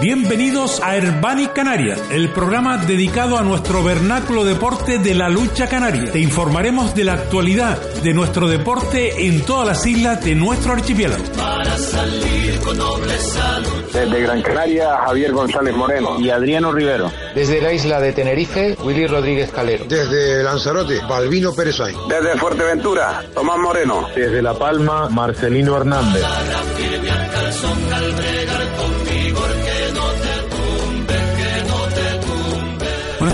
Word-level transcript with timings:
Bienvenidos 0.00 0.82
a 0.82 0.94
Herbani 0.94 1.46
Canarias, 1.48 1.98
el 2.10 2.28
programa 2.30 2.76
dedicado 2.76 3.38
a 3.38 3.42
nuestro 3.42 3.82
vernáculo 3.82 4.44
deporte 4.44 4.98
de 4.98 5.14
la 5.14 5.30
lucha 5.30 5.68
canaria. 5.68 6.12
Te 6.12 6.18
informaremos 6.18 6.94
de 6.94 7.04
la 7.04 7.14
actualidad 7.14 7.80
de 8.02 8.12
nuestro 8.12 8.46
deporte 8.46 9.26
en 9.26 9.40
todas 9.46 9.66
las 9.66 9.86
islas 9.86 10.22
de 10.22 10.34
nuestro 10.34 10.74
archipiélago. 10.74 11.24
Para 11.34 11.78
salir 11.78 12.60
con 12.60 12.76
doble 12.76 13.16
salud. 13.18 13.84
Desde 13.90 14.20
Gran 14.20 14.42
Canaria, 14.42 14.98
Javier 14.98 15.32
González 15.32 15.74
Moreno 15.74 16.20
y 16.20 16.28
Adriano 16.28 16.72
Rivero. 16.72 17.10
Desde 17.34 17.62
la 17.62 17.72
isla 17.72 17.98
de 17.98 18.12
Tenerife, 18.12 18.76
Willy 18.84 19.06
Rodríguez 19.06 19.50
Calero. 19.50 19.86
Desde 19.88 20.42
Lanzarote, 20.42 21.00
Balbino 21.08 21.54
Pérez 21.54 21.78
Desde 22.08 22.36
Fuerteventura, 22.36 23.24
Tomás 23.34 23.58
Moreno. 23.58 24.08
Desde 24.14 24.42
La 24.42 24.52
Palma, 24.52 25.08
Marcelino 25.08 25.74
Hernández. 25.74 26.22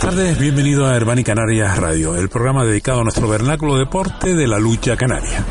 Buenas 0.03 0.17
tardes, 0.17 0.39
bienvenido 0.41 0.87
a 0.87 0.97
Herbani 0.97 1.23
Canarias 1.23 1.79
Radio, 1.79 2.17
el 2.17 2.29
programa 2.29 2.65
dedicado 2.65 3.03
a 3.03 3.03
nuestro 3.05 3.29
vernáculo 3.29 3.79
deporte 3.79 4.35
de 4.35 4.49
la 4.49 4.59
lucha 4.59 4.97
canaria. 4.97 5.45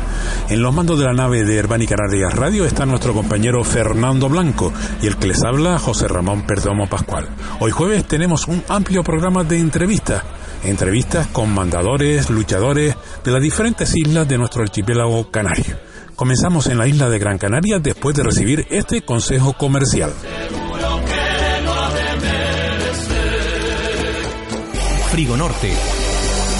En 0.50 0.60
los 0.60 0.74
mandos 0.74 0.98
de 0.98 1.06
la 1.06 1.14
nave 1.14 1.42
de 1.42 1.56
Herbani 1.56 1.86
Canarias 1.86 2.34
Radio 2.34 2.66
está 2.66 2.84
nuestro 2.84 3.14
compañero 3.14 3.64
Fernando 3.64 4.28
Blanco 4.28 4.70
y 5.00 5.06
el 5.06 5.16
que 5.16 5.28
les 5.28 5.42
habla 5.42 5.78
José 5.78 6.06
Ramón 6.06 6.42
Perdomo 6.42 6.86
Pascual. 6.86 7.30
Hoy 7.60 7.70
jueves 7.70 8.04
tenemos 8.04 8.46
un 8.46 8.62
amplio 8.68 9.02
programa 9.02 9.42
de 9.42 9.58
entrevistas, 9.58 10.22
entrevistas 10.64 11.28
con 11.28 11.54
mandadores, 11.54 12.28
luchadores 12.28 12.94
de 13.24 13.30
las 13.30 13.40
diferentes 13.40 13.96
islas 13.96 14.28
de 14.28 14.36
nuestro 14.36 14.60
archipiélago 14.60 15.30
canario. 15.30 15.78
Comenzamos 16.14 16.66
en 16.66 16.76
la 16.76 16.86
isla 16.86 17.08
de 17.08 17.18
Gran 17.18 17.38
Canaria 17.38 17.78
después 17.78 18.14
de 18.14 18.22
recibir 18.22 18.66
este 18.68 19.00
consejo 19.00 19.54
comercial. 19.54 20.12
Frigo 25.12 25.36
Norte 25.36 25.91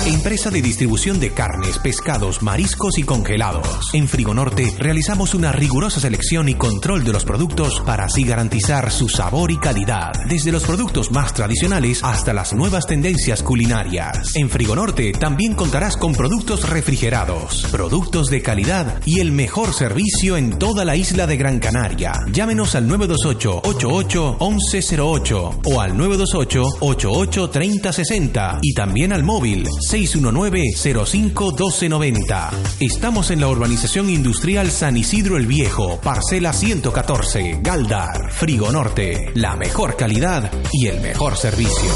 Empresa 0.04 0.50
de 0.50 0.60
distribución 0.60 1.20
de 1.20 1.30
carnes, 1.30 1.78
pescados, 1.78 2.42
mariscos 2.42 2.98
y 2.98 3.04
congelados. 3.04 3.90
En 3.92 4.08
Frigonorte 4.08 4.74
realizamos 4.76 5.32
una 5.32 5.52
rigurosa 5.52 6.00
selección 6.00 6.48
y 6.48 6.56
control 6.56 7.04
de 7.04 7.12
los 7.12 7.24
productos 7.24 7.80
para 7.86 8.06
así 8.06 8.24
garantizar 8.24 8.90
su 8.90 9.08
sabor 9.08 9.52
y 9.52 9.58
calidad. 9.58 10.10
Desde 10.28 10.50
los 10.50 10.64
productos 10.64 11.12
más 11.12 11.32
tradicionales 11.34 12.02
hasta 12.02 12.32
las 12.32 12.52
nuevas 12.52 12.88
tendencias 12.88 13.44
culinarias. 13.44 14.34
En 14.34 14.50
Frigonorte 14.50 15.12
también 15.12 15.54
contarás 15.54 15.96
con 15.96 16.14
productos 16.14 16.68
refrigerados, 16.68 17.68
productos 17.70 18.26
de 18.26 18.42
calidad 18.42 19.00
y 19.06 19.20
el 19.20 19.30
mejor 19.30 19.72
servicio 19.72 20.36
en 20.36 20.58
toda 20.58 20.84
la 20.84 20.96
isla 20.96 21.28
de 21.28 21.36
Gran 21.36 21.60
Canaria. 21.60 22.12
Llámenos 22.32 22.74
al 22.74 22.88
928 22.88 23.60
88 23.62 24.38
1108 24.40 25.60
o 25.64 25.80
al 25.80 25.96
928 25.96 26.62
88 26.80 27.50
3060 27.50 28.58
y 28.62 28.74
también 28.74 29.12
al 29.12 29.22
móvil 29.22 29.68
619-05-1290. 29.92 32.50
Estamos 32.80 33.30
en 33.30 33.40
la 33.40 33.48
urbanización 33.48 34.08
industrial 34.08 34.70
San 34.70 34.96
Isidro 34.96 35.36
el 35.36 35.46
Viejo, 35.46 36.00
parcela 36.00 36.54
114, 36.54 37.58
Galdar, 37.62 38.32
Frigo 38.32 38.72
Norte. 38.72 39.30
La 39.34 39.54
mejor 39.56 39.96
calidad 39.96 40.50
y 40.72 40.86
el 40.86 41.02
mejor 41.02 41.36
servicio. 41.36 41.90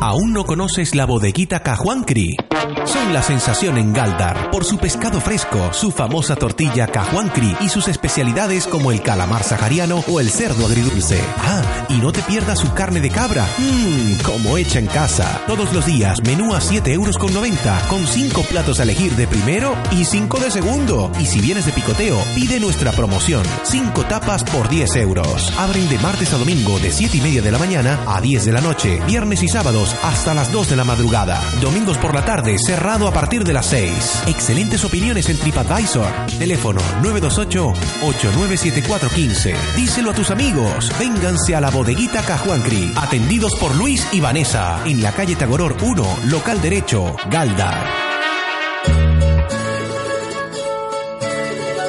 ¿Aún 0.00 0.32
no 0.32 0.44
conoces 0.44 0.94
la 0.94 1.04
bodeguita 1.04 1.64
Cajuancri? 1.64 2.36
Son 2.84 3.12
la 3.12 3.22
sensación 3.22 3.78
en 3.78 3.92
Galdar 3.92 4.50
por 4.50 4.64
su 4.64 4.78
pescado 4.78 5.20
fresco, 5.20 5.72
su 5.72 5.90
famosa 5.90 6.36
tortilla 6.36 6.86
Cajuancri 6.86 7.56
y 7.60 7.68
sus 7.68 7.88
especialidades 7.88 8.66
como 8.66 8.92
el 8.92 9.02
calamar 9.02 9.42
sahariano 9.42 10.02
o 10.08 10.20
el 10.20 10.30
cerdo 10.30 10.66
agridulce. 10.66 11.20
Ah, 11.38 11.62
y 11.88 11.94
no 11.94 12.12
te 12.12 12.22
pierdas 12.22 12.60
su 12.60 12.72
carne 12.72 13.00
de 13.00 13.10
cabra. 13.10 13.46
Mmm, 13.58 14.22
como 14.22 14.56
hecha 14.56 14.78
en 14.78 14.86
casa. 14.86 15.42
Todos 15.46 15.72
los 15.72 15.84
días, 15.86 16.22
menú 16.22 16.54
a 16.54 16.60
7 16.60 16.92
euros 16.92 17.18
con 17.18 17.32
90, 17.34 17.88
con 17.88 18.06
5 18.06 18.42
platos 18.42 18.80
a 18.80 18.84
elegir 18.84 19.14
de 19.16 19.26
primero 19.26 19.74
y 19.90 20.04
5 20.04 20.38
de 20.38 20.50
segundo. 20.50 21.10
Y 21.20 21.26
si 21.26 21.40
vienes 21.40 21.66
de 21.66 21.72
picoteo, 21.72 22.18
pide 22.34 22.60
nuestra 22.60 22.92
promoción. 22.92 23.42
5 23.64 24.04
tapas 24.06 24.44
por 24.44 24.68
10 24.68 24.96
euros. 24.96 25.52
Abren 25.58 25.88
de 25.88 25.98
martes 25.98 26.32
a 26.32 26.38
domingo 26.38 26.78
de 26.78 26.90
7 26.90 27.16
y 27.16 27.20
media 27.20 27.42
de 27.42 27.52
la 27.52 27.58
mañana 27.58 27.98
a 28.06 28.20
10 28.20 28.44
de 28.44 28.52
la 28.52 28.60
noche. 28.60 29.00
Viernes 29.06 29.42
y 29.42 29.48
sábados 29.48 29.94
hasta 30.02 30.34
las 30.34 30.52
2 30.52 30.70
de 30.70 30.76
la 30.76 30.84
madrugada. 30.84 31.42
Domingos 31.60 31.98
por 31.98 32.14
la 32.14 32.24
tarde, 32.24 32.45
cerrado 32.58 33.08
a 33.08 33.12
partir 33.12 33.42
de 33.42 33.52
las 33.52 33.66
6. 33.66 34.28
Excelentes 34.28 34.84
opiniones 34.84 35.28
en 35.28 35.36
TripAdvisor. 35.36 36.06
Teléfono 36.38 36.80
928-897415. 37.02 39.56
Díselo 39.74 40.12
a 40.12 40.14
tus 40.14 40.30
amigos. 40.30 40.92
Vénganse 40.98 41.56
a 41.56 41.60
la 41.60 41.70
bodeguita 41.70 42.22
Cajuancri. 42.22 42.92
Atendidos 42.96 43.56
por 43.56 43.74
Luis 43.74 44.08
y 44.12 44.20
Vanessa. 44.20 44.80
En 44.86 45.02
la 45.02 45.10
calle 45.12 45.34
Tagoror 45.34 45.74
1, 45.82 46.04
local 46.30 46.62
derecho, 46.62 47.16
Galdar. 47.30 47.84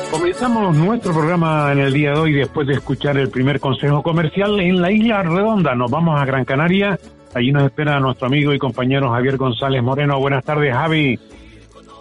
Comenzamos 0.09 0.75
nuestro 0.75 1.13
programa 1.13 1.71
en 1.71 1.77
el 1.79 1.93
día 1.93 2.13
de 2.13 2.19
hoy 2.19 2.33
después 2.33 2.65
de 2.67 2.73
escuchar 2.73 3.17
el 3.17 3.29
primer 3.29 3.59
consejo 3.59 4.01
comercial 4.01 4.59
en 4.59 4.81
la 4.81 4.91
isla 4.91 5.21
Redonda. 5.21 5.75
Nos 5.75 5.91
vamos 5.91 6.19
a 6.19 6.25
Gran 6.25 6.45
Canaria 6.45 6.97
Allí 7.33 7.51
nos 7.51 7.63
espera 7.63 7.99
nuestro 7.99 8.27
amigo 8.27 8.53
y 8.53 8.59
compañero 8.59 9.09
Javier 9.09 9.37
González 9.37 9.83
Moreno. 9.83 10.19
Buenas 10.19 10.43
tardes, 10.43 10.73
Javi. 10.73 11.19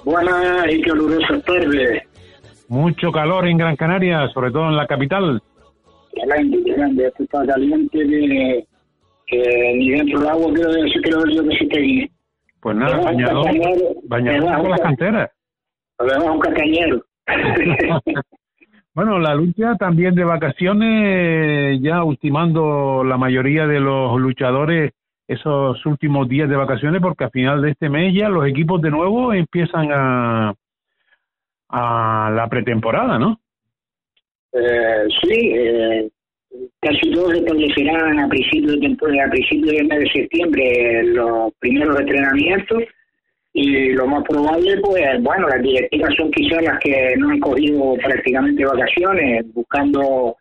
Buenas 0.05 0.73
y 0.73 0.81
calurosas 0.83 1.45
tardes. 1.45 2.03
Mucho 2.69 3.13
calor 3.13 3.47
en 3.47 3.59
Gran 3.59 3.77
Canaria, 3.77 4.29
sobre 4.29 4.51
todo 4.51 4.69
en 4.69 4.77
la 4.77 4.87
capital. 4.87 5.43
Grande, 6.15 6.63
grande. 6.65 7.07
Esto 7.07 7.23
está 7.25 7.47
caliente 7.47 7.99
que, 9.27 9.73
ni 9.77 9.91
dentro 9.91 10.21
del 10.21 10.29
agua 10.29 10.53
quiero 10.55 10.73
decir 10.73 11.03
que 11.03 11.13
se 11.13 11.65
esté 11.65 12.11
Pues 12.61 12.77
nada, 12.77 13.01
bañador, 13.01 13.47
bañador 14.05 14.61
con 14.61 14.71
las 14.71 14.81
canteras. 14.81 15.31
Además, 15.99 16.29
un 16.31 16.41
cacañero. 16.41 17.05
Bueno, 18.95 19.19
la 19.19 19.35
lucha 19.35 19.75
también 19.75 20.15
de 20.15 20.25
vacaciones, 20.25 21.79
ya 21.83 22.03
ultimando 22.03 23.05
la 23.05 23.19
mayoría 23.19 23.67
de 23.67 23.79
los 23.79 24.19
luchadores 24.19 24.95
esos 25.29 25.85
últimos 25.87 26.29
días 26.29 26.49
de 26.49 26.57
vacaciones 26.57 27.01
porque 27.01 27.25
a 27.25 27.31
final 27.31 27.63
de 27.63 27.71
este 27.71 27.89
mes 27.89 28.15
ya 28.15 28.29
los 28.29 28.47
equipos 28.47 28.81
de 28.81 28.91
nuevo 28.91 29.33
empiezan 29.33 29.89
a, 29.93 30.55
a 31.69 32.31
la 32.35 32.49
pretemporada, 32.49 33.19
¿no? 33.19 33.41
Eh, 34.53 35.07
sí, 35.23 35.53
eh, 35.55 36.09
casi 36.81 37.11
todos 37.11 37.35
establecerán 37.35 38.21
a 38.21 38.29
principios 38.29 38.81
de 38.81 39.21
a 39.21 39.31
principios 39.31 39.73
del 39.73 39.87
mes 39.87 39.99
de 39.99 40.11
septiembre 40.11 41.03
los 41.05 41.53
primeros 41.59 42.01
entrenamientos 42.01 42.85
y 43.53 43.93
lo 43.93 44.07
más 44.07 44.23
probable, 44.25 44.79
pues, 44.83 45.23
bueno, 45.23 45.49
las 45.49 45.63
directivas 45.63 46.15
son 46.15 46.31
quizás 46.31 46.63
las 46.63 46.79
que 46.79 47.17
no 47.17 47.31
han 47.31 47.41
cogido 47.41 47.95
prácticamente 47.95 48.67
vacaciones, 48.67 49.47
buscando 49.55 50.37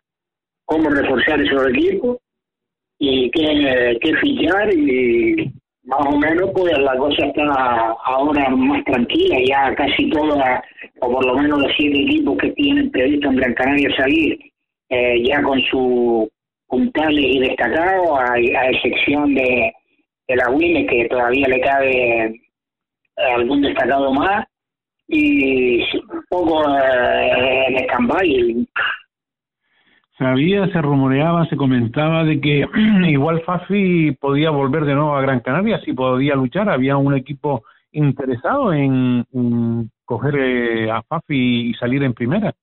cómo 0.66 0.90
reforzar 0.90 1.40
esos 1.40 1.66
equipos 1.68 2.18
y 2.98 3.30
que, 3.30 3.98
que 4.00 4.16
fichar 4.16 4.72
y 4.74 5.52
más 5.84 6.00
o 6.06 6.18
menos 6.18 6.50
pues 6.54 6.76
la 6.78 6.96
cosa 6.96 7.26
está 7.26 7.96
ahora 8.04 8.48
más 8.50 8.84
tranquila, 8.84 9.38
ya 9.46 9.74
casi 9.74 10.10
todas, 10.10 10.62
o 11.00 11.10
por 11.10 11.24
lo 11.24 11.36
menos 11.36 11.60
los 11.60 11.72
siete 11.76 12.02
equipos 12.02 12.36
que 12.38 12.50
tienen 12.50 12.90
previsto 12.90 13.28
en 13.28 13.36
Gran 13.36 13.54
Canaria 13.54 13.96
salir, 13.96 14.38
eh, 14.88 15.22
ya 15.24 15.42
con 15.42 15.60
sus 15.62 16.28
puntales 16.66 17.24
y 17.24 17.38
destacados, 17.38 18.18
a, 18.18 18.38
excepción 18.70 19.34
de, 19.34 19.72
de 20.26 20.36
la 20.36 20.50
WINE 20.50 20.86
que 20.86 21.06
todavía 21.08 21.46
le 21.48 21.60
cabe 21.60 22.40
algún 23.36 23.62
destacado 23.62 24.12
más, 24.12 24.44
y 25.08 25.82
un 25.82 26.24
poco 26.28 26.64
eh, 26.68 27.66
en 27.68 27.76
stand 27.84 28.66
Sabía, 30.18 30.66
se 30.68 30.80
rumoreaba, 30.80 31.46
se 31.46 31.56
comentaba 31.56 32.24
de 32.24 32.40
que 32.40 32.64
igual 33.08 33.42
Fafi 33.42 34.12
podía 34.12 34.50
volver 34.50 34.84
de 34.86 34.94
nuevo 34.94 35.14
a 35.14 35.20
Gran 35.20 35.40
Canaria, 35.40 35.80
si 35.84 35.92
podía 35.92 36.34
luchar. 36.34 36.70
Había 36.70 36.96
un 36.96 37.14
equipo 37.14 37.64
interesado 37.92 38.72
en, 38.72 39.24
coger 40.06 40.34
eh, 40.36 40.90
a 40.90 41.02
Fafi 41.02 41.70
y 41.70 41.74
salir 41.74 42.02
en 42.02 42.14
primera. 42.14 42.54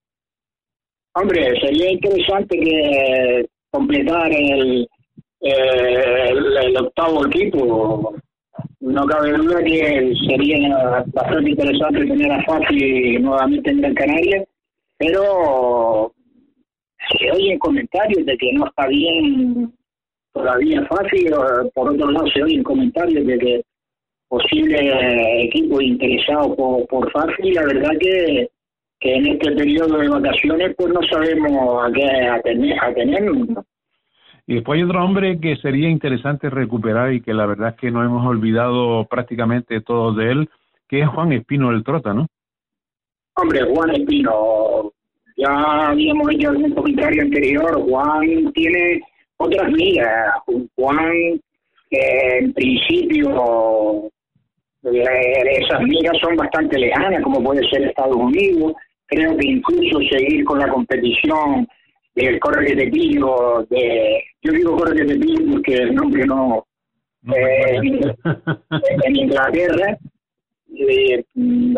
Hombre, 1.15 1.59
sería 1.61 1.91
interesante 1.91 2.59
que 2.59 3.45
completar 3.69 4.31
el, 4.31 4.87
el, 5.41 6.77
octavo 6.77 7.27
equipo. 7.27 8.15
No 8.79 9.05
cabe 9.05 9.33
duda 9.33 9.63
que 9.63 10.13
sería 10.27 11.03
bastante 11.13 11.51
interesante 11.51 12.05
tener 12.05 12.31
a 12.31 12.43
Fafi 12.45 13.19
nuevamente 13.19 13.69
en 13.69 13.81
Gran 13.81 13.93
Canaria, 13.93 14.43
pero 14.97 16.13
se 17.17 17.31
oyen 17.31 17.59
comentarios 17.59 18.25
de 18.25 18.37
que 18.37 18.53
no 18.53 18.67
está 18.67 18.87
bien 18.87 19.73
todavía 20.33 20.85
Fafi, 20.87 21.25
por 21.73 21.89
otro 21.89 22.11
lado 22.11 22.27
se 22.27 22.43
oyen 22.43 22.63
comentarios 22.63 23.25
de 23.25 23.37
que 23.37 23.61
posible 24.27 25.43
equipo 25.43 25.79
interesado 25.79 26.55
por, 26.55 26.87
por 26.87 27.11
Fafi, 27.11 27.51
la 27.51 27.65
verdad 27.65 27.91
que, 27.99 28.49
que 28.99 29.15
en 29.15 29.27
este 29.27 29.51
periodo 29.51 29.97
de 29.97 30.09
vacaciones 30.09 30.75
pues 30.75 30.93
no 30.93 31.01
sabemos 31.03 31.85
a 31.85 31.91
qué 31.91 32.05
atener, 32.27 32.77
atenernos. 32.81 33.65
Y 34.45 34.55
después 34.55 34.77
hay 34.77 34.83
otro 34.83 35.03
hombre 35.03 35.39
que 35.39 35.55
sería 35.57 35.89
interesante 35.89 36.49
recuperar 36.49 37.13
y 37.13 37.21
que 37.21 37.33
la 37.33 37.45
verdad 37.45 37.69
es 37.69 37.75
que 37.75 37.91
no 37.91 38.03
hemos 38.03 38.25
olvidado 38.25 39.05
prácticamente 39.05 39.79
todos 39.81 40.17
de 40.17 40.31
él, 40.31 40.49
que 40.89 41.01
es 41.01 41.07
Juan 41.07 41.31
Espino 41.31 41.71
del 41.71 41.83
Trota, 41.83 42.13
¿no? 42.13 42.27
Hombre, 43.35 43.61
Juan 43.73 43.91
Espino, 43.91 44.91
ya 45.37 45.89
habíamos 45.89 46.31
hecho 46.31 46.49
algún 46.49 46.71
comentario 46.73 47.23
anterior, 47.23 47.81
Juan 47.89 48.51
tiene 48.53 49.01
otras 49.37 49.71
miras, 49.71 50.33
Juan 50.75 51.41
eh, 51.91 52.37
en 52.39 52.53
principio 52.53 54.11
esas 54.83 55.81
miras 55.81 56.17
son 56.21 56.35
bastante 56.35 56.77
lejanas, 56.77 57.23
como 57.23 57.43
puede 57.43 57.67
ser 57.69 57.83
Estados 57.83 58.15
Unidos, 58.15 58.73
creo 59.05 59.37
que 59.37 59.47
incluso 59.47 59.99
seguir 60.11 60.43
con 60.43 60.59
la 60.59 60.67
competición 60.67 61.67
del 62.15 62.39
Corre 62.39 62.75
de 62.75 62.87
Pillo, 62.87 63.65
de, 63.69 64.23
yo 64.41 64.51
digo 64.51 64.77
Corre 64.77 65.05
de 65.05 65.15
Pillo 65.15 65.53
porque 65.53 65.73
el 65.73 65.95
nombre 65.95 66.25
no, 66.25 66.65
eh, 67.33 67.79
en 69.05 69.15
Inglaterra, 69.15 69.97
eh, 70.75 71.23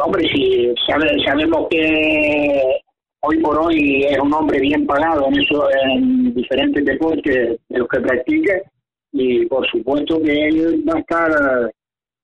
hombre, 0.03 0.27
si 0.29 0.73
sabemos 0.87 1.67
que 1.69 2.81
hoy 3.25 3.41
por 3.41 3.57
hoy 3.57 4.03
es 4.03 4.19
un 4.19 4.33
hombre 4.33 4.59
bien 4.59 4.85
pagado 4.85 5.27
en 5.27 5.41
eso, 5.41 5.67
en 5.85 6.33
diferentes 6.33 6.85
deportes 6.85 7.59
de 7.69 7.77
los 7.79 7.87
que 7.87 7.99
practica, 7.99 8.53
y 9.11 9.45
por 9.45 9.65
supuesto 9.67 10.21
que 10.21 10.47
él 10.47 10.83
va 10.87 10.97
a 10.97 10.99
estar 10.99 11.71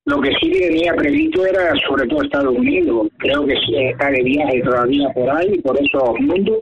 lo 0.06 0.20
que 0.20 0.32
sí 0.42 0.52
tenía 0.52 0.94
previsto 0.94 1.46
era 1.46 1.74
sobre 1.88 2.08
todo 2.08 2.24
Estados 2.24 2.58
Unidos. 2.58 3.08
Creo 3.18 3.46
que 3.46 3.56
sí 3.66 3.76
está 3.76 4.10
de 4.10 4.24
viaje 4.24 4.62
todavía 4.62 5.10
por 5.14 5.30
ahí, 5.30 5.60
por 5.62 5.78
esos 5.80 6.20
mundos. 6.20 6.60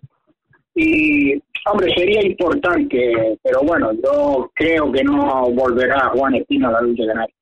Y, 0.75 1.35
hombre, 1.71 1.93
sería 1.95 2.25
importante, 2.25 3.37
pero 3.43 3.61
bueno, 3.65 3.91
yo 3.93 4.51
creo 4.53 4.91
que 4.91 5.03
no 5.03 5.49
volverá 5.51 6.09
Juan 6.09 6.35
Espino 6.35 6.67
a 6.67 6.73
la 6.73 6.81
lucha 6.81 7.03
de 7.03 7.15
nadie. 7.15 7.33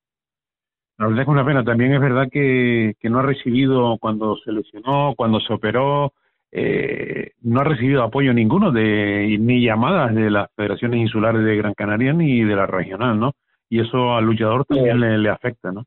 La 0.98 1.06
verdad 1.06 1.20
es 1.20 1.26
que 1.26 1.30
una 1.30 1.46
pena. 1.46 1.64
También 1.64 1.92
es 1.92 2.00
verdad 2.00 2.28
que, 2.30 2.94
que 3.00 3.10
no 3.10 3.20
ha 3.20 3.22
recibido, 3.22 3.96
cuando 4.00 4.36
se 4.38 4.52
lesionó, 4.52 5.14
cuando 5.16 5.40
se 5.40 5.52
operó, 5.52 6.12
eh, 6.50 7.32
no 7.42 7.60
ha 7.60 7.64
recibido 7.64 8.02
apoyo 8.02 8.32
ninguno 8.32 8.72
de 8.72 9.36
ni 9.38 9.64
llamadas 9.64 10.14
de 10.14 10.30
las 10.30 10.48
federaciones 10.56 11.00
insulares 11.00 11.44
de 11.44 11.56
Gran 11.56 11.74
Canaria 11.74 12.12
ni 12.12 12.42
de 12.42 12.56
la 12.56 12.66
regional, 12.66 13.18
¿no? 13.18 13.32
Y 13.68 13.80
eso 13.80 14.14
al 14.14 14.24
luchador 14.24 14.64
también 14.64 15.22
le, 15.22 15.28
afecta, 15.28 15.70
¿no? 15.70 15.84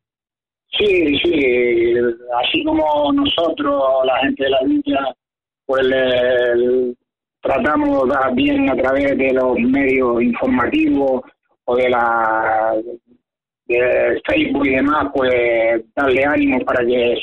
Sí, 0.68 1.18
sí, 1.18 1.94
así 2.44 2.64
como 2.64 3.12
nosotros, 3.12 4.06
la 4.06 4.20
gente 4.20 4.44
de 4.44 4.50
la 4.50 4.62
lucha, 4.62 5.00
pues 5.66 5.88
tratamos 7.42 8.08
bien 8.36 8.70
a 8.70 8.76
través 8.76 9.18
de 9.18 9.34
los 9.34 9.60
medios 9.60 10.22
informativos 10.22 11.22
o 11.66 11.76
de 11.76 11.90
la 11.90 12.76
de 13.66 14.22
Facebook 14.28 14.68
y 14.68 14.76
demás, 14.76 15.08
pues 15.14 15.84
darle 15.96 16.24
ánimo 16.26 16.60
para 16.60 16.86
que 16.86 17.16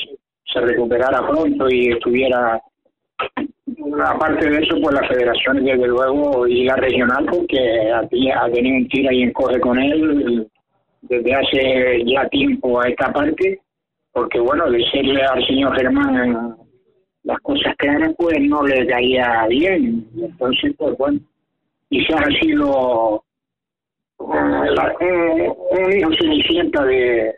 se 0.53 0.61
recuperara 0.61 1.27
pronto 1.27 1.69
y 1.71 1.91
estuviera 1.91 2.61
aparte 4.05 4.49
de 4.49 4.59
eso, 4.59 4.77
pues 4.83 4.95
la 4.95 5.09
federación, 5.09 5.65
desde 5.65 5.87
luego, 5.87 6.47
y 6.47 6.65
la 6.65 6.77
regional, 6.77 7.27
porque 7.31 7.91
ha, 7.93 8.07
tenido 8.09 8.77
un 8.77 8.89
tiro 8.89 9.13
y 9.13 9.23
encoge 9.23 9.61
con 9.61 9.79
él 9.79 10.49
desde 11.03 11.35
hace 11.35 12.05
ya 12.05 12.29
tiempo 12.29 12.81
a 12.81 12.89
esta 12.89 13.13
parte, 13.13 13.61
porque 14.13 14.41
bueno, 14.41 14.71
decirle 14.71 15.23
al 15.25 15.45
señor 15.47 15.77
Germán 15.77 16.57
las 17.25 17.41
cosas 17.41 17.75
claras, 17.77 18.15
pues 18.17 18.41
no 18.41 18.63
le 18.67 18.87
caía 18.87 19.47
bien. 19.49 20.07
Entonces, 20.17 20.75
pues 20.79 20.97
bueno, 20.97 21.21
quizás 21.91 22.21
ha 22.21 22.41
sido 22.41 23.23
un, 24.19 25.93
hijo 25.93 26.11
cenicienta 26.19 26.85
de, 26.85 27.35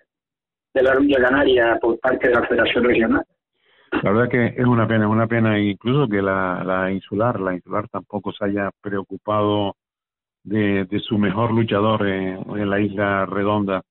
la 0.74 0.94
lucha 0.94 1.20
canaria 1.20 1.78
por 1.80 1.98
parte 1.98 2.28
de 2.28 2.34
la 2.34 2.46
Federación 2.46 2.84
Regional. 2.84 3.24
La 4.02 4.12
verdad 4.12 4.28
que 4.28 4.46
es 4.56 4.66
una 4.66 4.86
pena, 4.86 5.04
es 5.04 5.10
una 5.10 5.26
pena 5.26 5.58
incluso 5.58 6.08
que 6.08 6.22
la, 6.22 6.62
la 6.64 6.90
insular, 6.92 7.40
la 7.40 7.54
insular 7.54 7.88
tampoco 7.88 8.32
se 8.32 8.44
haya 8.44 8.70
preocupado 8.80 9.76
de, 10.44 10.84
de 10.84 11.00
su 11.00 11.18
mejor 11.18 11.52
luchador 11.52 12.06
en, 12.06 12.70
la 12.70 12.80
isla 12.80 13.26
redonda. 13.26 13.82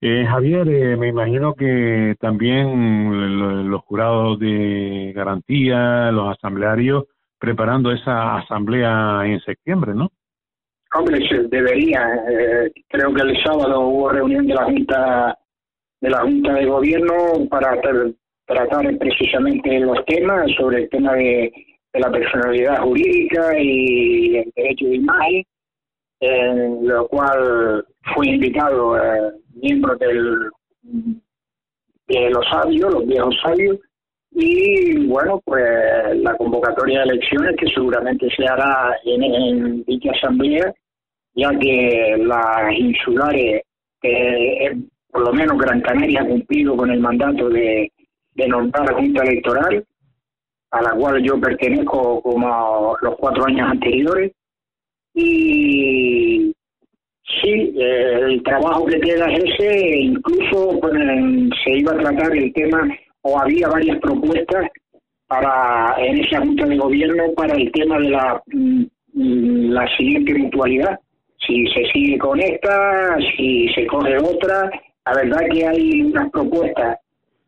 Eh, 0.00 0.26
Javier, 0.26 0.68
eh, 0.68 0.96
me 0.96 1.08
imagino 1.08 1.54
que 1.54 2.16
también 2.20 3.70
los 3.70 3.82
jurados 3.82 4.38
de 4.38 5.12
garantía, 5.14 6.10
los 6.12 6.36
asamblearios, 6.36 7.04
preparando 7.38 7.92
esa 7.92 8.36
asamblea 8.36 9.22
en 9.24 9.40
septiembre, 9.40 9.94
¿no? 9.94 10.10
Hombre, 10.94 11.18
debería. 11.48 12.00
Eh, 12.30 12.72
creo 12.88 13.12
que 13.12 13.22
el 13.22 13.42
sábado 13.42 13.80
hubo 13.80 14.10
reunión 14.10 14.46
de 14.46 14.54
la 14.54 14.64
Junta 14.64 15.38
de 16.00 16.10
la 16.10 16.20
Junta 16.20 16.52
de 16.52 16.66
Gobierno 16.66 17.14
para 17.50 17.80
tratar 18.46 18.96
precisamente 18.98 19.80
los 19.80 20.04
temas 20.06 20.50
sobre 20.56 20.84
el 20.84 20.88
tema 20.88 21.14
de, 21.14 21.52
la 21.94 22.10
personalidad 22.10 22.82
jurídica 22.82 23.58
y 23.58 24.36
el 24.36 24.52
derecho 24.54 24.86
de 24.86 24.96
imagen 24.96 25.44
en 26.20 26.86
lo 26.86 27.08
cual 27.08 27.86
fue 28.14 28.28
invitado 28.28 28.98
eh, 28.98 29.32
miembros 29.54 29.98
del, 29.98 30.50
de 32.08 32.30
los 32.30 32.44
sabios, 32.50 32.92
los 32.92 33.06
viejos 33.06 33.34
sabios, 33.42 33.78
y 34.32 35.06
bueno, 35.06 35.40
pues 35.44 35.64
la 36.16 36.36
convocatoria 36.36 36.98
de 36.98 37.12
elecciones 37.12 37.56
que 37.56 37.68
seguramente 37.68 38.28
se 38.36 38.44
hará 38.44 38.94
en, 39.04 39.82
dicha 39.84 40.10
asamblea, 40.10 40.74
ya 41.34 41.50
que 41.58 42.16
las 42.18 42.78
insulares, 42.78 43.62
eh, 44.02 44.76
por 45.10 45.22
lo 45.22 45.32
menos 45.32 45.58
Gran 45.58 45.80
Canaria 45.80 46.20
ha 46.20 46.26
cumplido 46.26 46.76
con 46.76 46.90
el 46.90 47.00
mandato 47.00 47.48
de, 47.48 47.90
de 48.36 48.48
nombrar 48.48 48.94
Junta 48.94 49.22
Electoral, 49.22 49.84
a 50.70 50.82
la 50.82 50.90
cual 50.92 51.22
yo 51.22 51.40
pertenezco 51.40 52.20
como 52.22 52.96
los 53.00 53.16
cuatro 53.16 53.46
años 53.46 53.70
anteriores, 53.70 54.32
y 55.14 56.54
sí, 57.42 57.74
el 57.76 58.42
trabajo 58.42 58.84
que 58.86 59.00
queda 59.00 59.32
es 59.32 59.44
ese, 59.44 59.98
incluso 59.98 60.78
se 61.64 61.78
iba 61.78 61.92
a 61.92 61.98
tratar 61.98 62.36
el 62.36 62.52
tema, 62.52 62.86
o 63.22 63.38
había 63.38 63.68
varias 63.68 63.98
propuestas 63.98 64.68
para 65.26 65.94
en 65.98 66.18
esa 66.18 66.40
junta 66.40 66.66
de 66.66 66.76
gobierno 66.76 67.32
para 67.34 67.54
el 67.54 67.72
tema 67.72 67.98
de 67.98 68.10
la, 68.10 68.42
mm, 68.46 68.84
la 69.70 69.88
siguiente 69.96 70.34
mutualidad. 70.34 70.98
Si 71.46 71.66
se 71.68 71.84
sigue 71.92 72.18
con 72.18 72.40
esta, 72.40 73.16
si 73.36 73.68
se 73.74 73.86
coge 73.86 74.16
otra, 74.18 74.70
la 75.06 75.14
verdad 75.14 75.40
que 75.50 75.66
hay 75.66 76.02
unas 76.02 76.30
propuestas 76.30 76.98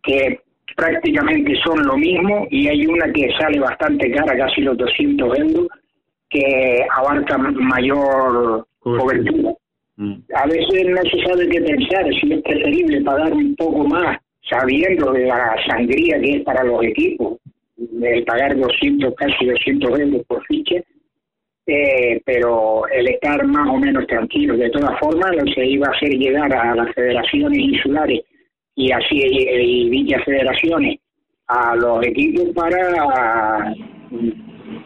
que 0.03 0.41
prácticamente 0.79 1.57
son 1.65 1.85
lo 1.85 1.97
mismo 1.97 2.47
y 2.51 2.69
hay 2.69 2.87
una 2.87 3.13
que 3.13 3.29
sale 3.37 3.59
bastante 3.59 4.13
cara, 4.13 4.39
casi 4.39 4.61
los 4.61 4.79
200 4.79 5.39
euros, 5.41 5.67
que 6.31 6.87
abarca 6.97 7.37
mayor 7.37 8.65
cobertura. 8.79 9.55
Mm. 9.97 10.15
A 10.37 10.47
veces 10.47 10.87
no 10.87 11.03
se 11.11 11.27
sabe 11.27 11.49
qué 11.49 11.61
pensar, 11.63 12.05
si 12.21 12.33
es 12.33 12.43
preferible 12.43 13.01
pagar 13.01 13.33
un 13.33 13.57
poco 13.57 13.89
más, 13.89 14.19
sabiendo 14.49 15.13
de 15.13 15.27
la 15.27 15.57
sangría 15.67 16.21
que 16.21 16.37
es 16.37 16.43
para 16.45 16.63
los 16.63 16.85
equipos, 16.85 17.39
el 18.01 18.25
pagar 18.25 18.57
200, 18.57 19.15
casi 19.17 19.47
200 19.47 19.99
euros 19.99 20.23
por 20.29 20.47
ficha, 20.47 20.77
eh, 21.67 22.23
pero 22.25 22.87
el 22.87 23.09
estar 23.09 23.45
más 23.47 23.69
o 23.69 23.79
menos 23.79 24.07
tranquilo. 24.07 24.57
De 24.57 24.71
todas 24.71 24.97
formas, 25.01 25.33
se 25.57 25.67
iba 25.67 25.89
a 25.89 25.91
hacer 25.91 26.11
llegar 26.11 26.55
a 26.55 26.77
las 26.77 26.95
federaciones 26.95 27.59
insulares 27.59 28.21
y 28.79 28.93
así 28.93 29.17
y 29.17 29.91
dichas 29.91 30.23
federaciones 30.25 31.01
a 31.49 31.75
los 31.75 32.07
equipos 32.07 32.45
para 32.55 33.75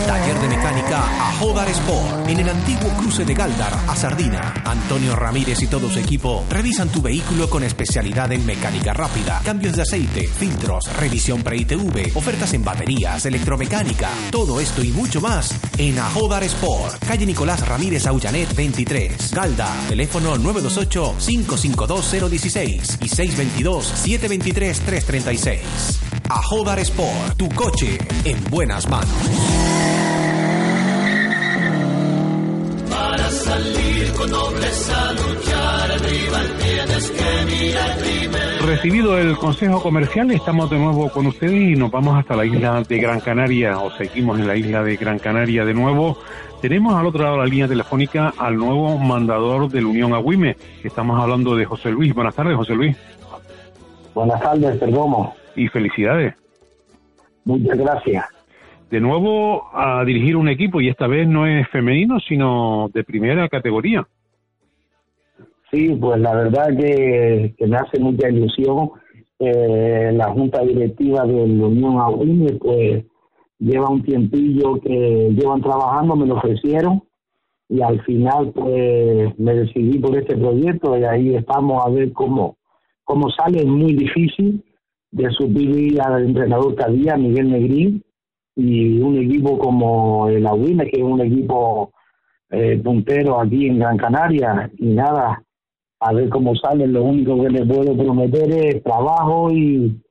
Taller 0.07 0.39
de 0.39 0.47
mecánica 0.47 1.03
a 1.03 1.33
Jodar 1.33 1.67
Sport. 1.67 2.29
En 2.29 2.39
el 2.39 2.47
antiguo 2.47 2.87
cruce 2.97 3.25
de 3.25 3.33
Galdar 3.33 3.77
a 3.87 3.93
Sardina. 3.93 4.53
Antonio 4.63 5.17
Ramírez 5.17 5.61
y 5.61 5.67
todo 5.67 5.89
su 5.89 5.99
equipo 5.99 6.45
revisan 6.49 6.87
tu 6.87 7.01
vehículo 7.01 7.49
con 7.49 7.61
especialidad 7.63 8.31
en 8.31 8.45
mecánica 8.45 8.93
rápida, 8.93 9.41
cambios 9.43 9.75
de 9.75 9.81
aceite, 9.81 10.25
filtros, 10.25 10.85
revisión 10.97 11.43
pre-ITV, 11.43 12.15
ofertas 12.15 12.53
en 12.53 12.63
baterías, 12.63 13.25
electromecánica. 13.25 14.09
Todo 14.31 14.61
esto 14.61 14.81
y 14.81 14.91
mucho 14.91 15.19
más 15.19 15.53
en 15.77 15.99
Ajodar 15.99 16.43
Sport. 16.43 17.03
Calle 17.05 17.25
Nicolás 17.25 17.67
Ramírez 17.67 18.07
Aullanet 18.07 18.55
23. 18.55 19.33
Galda. 19.33 19.67
Teléfono 19.89 20.37
928-552-016 20.37 22.99
y 23.01 23.09
622-723-336. 23.09 25.59
Ajodar 26.29 26.79
Sport. 26.79 27.35
Tu 27.35 27.49
coche 27.49 27.97
en 28.23 28.41
buenas 28.45 28.87
manos. 28.87 29.11
Salir 33.47 34.13
con 34.13 34.29
nobleza, 34.29 35.13
luchar 35.13 35.91
al 35.91 35.99
rival 35.99 36.47
tienes 36.59 37.11
que 37.11 37.45
mirar 37.45 37.97
primero. 37.97 38.65
Recibido 38.65 39.17
el 39.17 39.37
consejo 39.37 39.81
comercial, 39.81 40.31
estamos 40.31 40.69
de 40.69 40.77
nuevo 40.77 41.09
con 41.09 41.27
ustedes 41.27 41.53
y 41.53 41.75
nos 41.75 41.89
vamos 41.89 42.17
hasta 42.17 42.35
la 42.35 42.45
isla 42.45 42.83
de 42.83 42.97
Gran 42.99 43.21
Canaria, 43.21 43.79
o 43.79 43.89
seguimos 43.91 44.39
en 44.39 44.47
la 44.47 44.55
isla 44.55 44.83
de 44.83 44.97
Gran 44.97 45.19
Canaria 45.19 45.63
de 45.63 45.73
nuevo. 45.73 46.17
Tenemos 46.61 46.95
al 46.95 47.05
otro 47.05 47.23
lado 47.23 47.35
de 47.35 47.43
la 47.43 47.45
línea 47.45 47.67
telefónica 47.67 48.33
al 48.37 48.57
nuevo 48.57 48.97
mandador 48.97 49.69
de 49.69 49.81
la 49.81 49.87
Unión 49.87 50.13
Agüime. 50.13 50.57
Estamos 50.83 51.21
hablando 51.21 51.55
de 51.55 51.65
José 51.65 51.91
Luis. 51.91 52.13
Buenas 52.13 52.35
tardes, 52.35 52.55
José 52.57 52.73
Luis. 52.73 52.97
Buenas 54.13 54.41
tardes, 54.41 54.77
Perdomo. 54.77 55.35
Y 55.55 55.67
felicidades. 55.67 56.33
Muchas 57.45 57.77
gracias. 57.77 58.36
De 58.89 59.01
nuevo 59.01 59.69
a 59.73 60.03
dirigir 60.05 60.37
un 60.37 60.47
equipo 60.47 60.79
y 60.79 60.87
esta 60.87 61.07
vez 61.07 61.27
no 61.27 61.45
es 61.45 61.67
femenino, 61.69 62.19
sino 62.21 62.89
de 62.93 63.03
primera 63.03 63.49
categoría. 63.49 64.07
Sí, 65.71 65.89
pues 65.99 66.19
la 66.21 66.33
verdad 66.33 66.67
que, 66.77 67.53
me 67.59 67.75
hace 67.75 67.99
mucha 67.99 68.29
ilusión. 68.29 68.91
Eh, 69.39 70.11
la 70.13 70.31
junta 70.31 70.61
directiva 70.63 71.25
de 71.25 71.47
la 71.47 71.67
Unión 71.67 71.99
Agüime, 71.99 72.53
pues 72.53 73.05
lleva 73.59 73.89
un 73.89 74.03
tiempillo 74.03 74.79
que 74.79 75.29
llevan 75.35 75.61
trabajando, 75.61 76.15
me 76.15 76.25
lo 76.25 76.35
ofrecieron 76.35 77.03
y 77.69 77.81
al 77.81 78.01
final 78.03 78.51
pues 78.53 79.37
me 79.37 79.53
decidí 79.53 79.99
por 79.99 80.17
este 80.17 80.37
proyecto 80.37 80.97
y 80.97 81.03
ahí 81.03 81.35
estamos 81.35 81.85
a 81.85 81.89
ver 81.89 82.13
cómo, 82.13 82.57
cómo 83.03 83.29
sale. 83.31 83.59
Es 83.59 83.67
muy 83.67 83.93
difícil 83.93 84.63
de 85.11 85.29
subir 85.31 86.01
al 86.01 86.25
entrenador 86.25 86.75
había, 86.81 87.17
Miguel 87.17 87.51
Negrín, 87.51 88.03
y 88.57 88.99
un 88.99 89.15
equipo 89.17 89.57
como 89.59 90.27
el 90.27 90.45
Agüime, 90.47 90.89
que 90.89 90.97
es 90.97 91.03
un 91.03 91.21
equipo 91.21 91.91
eh, 92.49 92.81
puntero 92.83 93.39
aquí 93.39 93.67
en 93.67 93.77
Gran 93.77 93.97
Canaria, 93.97 94.69
y 94.79 94.87
nada, 94.87 95.43
a 95.99 96.13
ver 96.13 96.27
cómo 96.29 96.55
sale. 96.55 96.87
Lo 96.87 97.03
único 97.03 97.39
que 97.41 97.49
les 97.49 97.67
puedo 97.67 97.95
prometer 97.95 98.51
es 98.51 98.83
trabajo 98.83 99.51
y, 99.51 100.01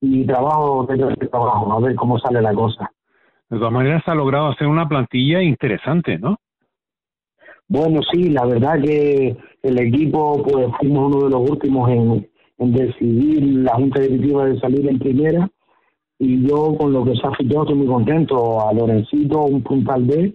y 0.00 0.24
trabajo 0.24 0.86
de 0.86 1.26
trabajo, 1.28 1.72
a 1.74 1.80
ver 1.80 1.94
cómo 1.94 2.18
sale 2.18 2.40
la 2.40 2.54
cosa. 2.54 2.90
De 3.50 3.58
todas 3.58 3.72
maneras, 3.72 4.02
ha 4.06 4.14
logrado 4.14 4.48
hacer 4.48 4.66
una 4.66 4.88
plantilla 4.88 5.42
interesante, 5.42 6.18
¿no? 6.18 6.38
Bueno, 7.68 8.00
sí, 8.10 8.30
la 8.30 8.46
verdad 8.46 8.80
que 8.82 9.36
el 9.62 9.78
equipo, 9.78 10.42
pues 10.42 10.68
fuimos 10.80 11.14
uno 11.14 11.24
de 11.24 11.30
los 11.30 11.50
últimos 11.50 11.90
en, 11.90 12.30
en 12.58 12.72
decidir 12.72 13.42
la 13.62 13.74
Junta 13.74 14.00
Directiva 14.00 14.46
de 14.46 14.58
salir 14.58 14.88
en 14.88 14.98
primera 14.98 15.50
y 16.22 16.46
yo 16.46 16.74
con 16.78 16.92
lo 16.92 17.02
que 17.02 17.16
se 17.16 17.26
ha 17.26 17.32
fichado 17.32 17.62
estoy 17.62 17.76
muy 17.76 17.86
contento. 17.86 18.60
A 18.68 18.74
Lorencito, 18.74 19.40
un 19.40 19.62
puntal 19.62 20.04
B, 20.04 20.34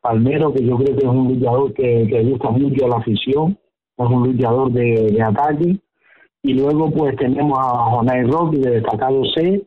Palmero, 0.00 0.52
que 0.52 0.66
yo 0.66 0.76
creo 0.76 0.96
que 0.96 1.06
es 1.06 1.10
un 1.10 1.28
luchador 1.28 1.72
que, 1.74 2.08
que 2.08 2.24
gusta 2.24 2.50
mucho 2.50 2.84
a 2.84 2.88
la 2.88 2.96
afición, 2.96 3.56
es 3.98 4.06
un 4.06 4.26
luchador 4.26 4.72
de, 4.72 5.12
de 5.12 5.22
ataque. 5.22 5.78
Y 6.42 6.54
luego 6.54 6.90
pues 6.90 7.14
tenemos 7.16 7.56
a 7.56 7.90
Jonay 7.90 8.24
Rocky 8.24 8.58
de 8.58 8.70
destacado 8.72 9.22
C, 9.36 9.64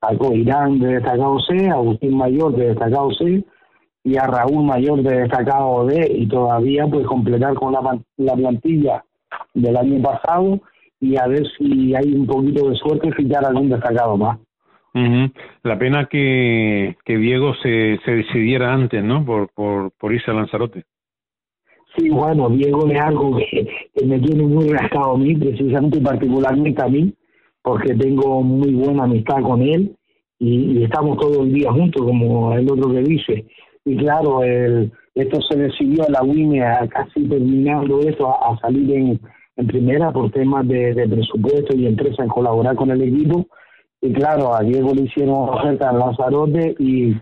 a 0.00 0.16
Coirán 0.16 0.78
de 0.78 0.94
destacado 0.94 1.40
C, 1.40 1.68
a 1.68 1.74
Agustín 1.74 2.16
Mayor 2.16 2.54
de 2.54 2.68
destacado 2.68 3.10
C 3.14 3.44
y 4.04 4.16
a 4.16 4.26
Raúl 4.28 4.64
Mayor 4.64 5.02
de 5.02 5.22
destacado 5.22 5.86
D 5.86 6.06
y 6.18 6.28
todavía 6.28 6.86
pues 6.86 7.04
completar 7.04 7.54
con 7.54 7.72
la, 7.72 7.98
la 8.18 8.34
plantilla 8.36 9.04
del 9.54 9.76
año 9.76 10.00
pasado 10.00 10.60
y 11.00 11.16
a 11.16 11.26
ver 11.26 11.42
si 11.58 11.96
hay 11.96 12.14
un 12.14 12.28
poquito 12.28 12.70
de 12.70 12.76
suerte 12.76 13.08
y 13.08 13.12
fichar 13.12 13.44
algún 13.44 13.70
destacado 13.70 14.16
más. 14.16 14.38
Uh 14.94 15.28
La 15.64 15.78
pena 15.78 16.06
que, 16.06 16.96
que 17.04 17.18
Diego 17.18 17.54
se, 17.62 17.98
se 18.04 18.10
decidiera 18.12 18.72
antes, 18.72 19.02
¿no? 19.02 19.24
Por, 19.24 19.48
por, 19.48 19.90
por 19.92 20.12
irse 20.14 20.30
a 20.30 20.34
Lanzarote. 20.34 20.84
Sí, 21.96 22.10
bueno, 22.10 22.48
Diego 22.48 22.88
es 22.88 23.00
algo 23.00 23.36
que, 23.36 23.66
me 24.04 24.18
tiene 24.18 24.42
muy 24.42 24.68
rascado 24.68 25.12
a 25.12 25.18
mí, 25.18 25.34
precisamente 25.36 25.98
y 25.98 26.02
particularmente 26.02 26.82
a 26.82 26.88
mí, 26.88 27.14
porque 27.62 27.94
tengo 27.94 28.42
muy 28.42 28.72
buena 28.74 29.04
amistad 29.04 29.42
con 29.42 29.62
él 29.62 29.94
y, 30.38 30.82
estamos 30.82 31.18
todo 31.18 31.44
el 31.44 31.52
día 31.52 31.70
juntos, 31.72 32.02
como 32.02 32.52
el 32.54 32.70
otro 32.70 32.92
que 32.92 33.02
dice. 33.02 33.46
Y 33.84 33.96
claro, 33.96 34.42
el, 34.42 34.92
esto 35.14 35.40
se 35.42 35.56
decidió 35.56 36.04
a 36.04 36.10
la 36.10 36.22
WINE 36.22 36.62
casi 36.90 37.28
terminando 37.28 38.00
esto, 38.00 38.28
a, 38.28 38.52
a 38.52 38.58
salir 38.58 38.90
en, 38.92 39.20
en, 39.56 39.66
primera 39.66 40.10
por 40.12 40.30
temas 40.32 40.66
de, 40.66 40.94
de 40.94 41.08
presupuesto 41.08 41.76
y 41.76 41.86
empresa 41.86 42.24
en 42.24 42.28
colaborar 42.28 42.74
con 42.74 42.90
el 42.90 43.02
equipo 43.02 43.46
y 44.04 44.12
claro, 44.12 44.54
a 44.54 44.60
Diego 44.60 44.92
le 44.94 45.04
hicieron 45.04 45.48
oferta 45.48 45.90
en 45.90 45.98
Lanzarote 45.98 46.74
y, 46.78 47.14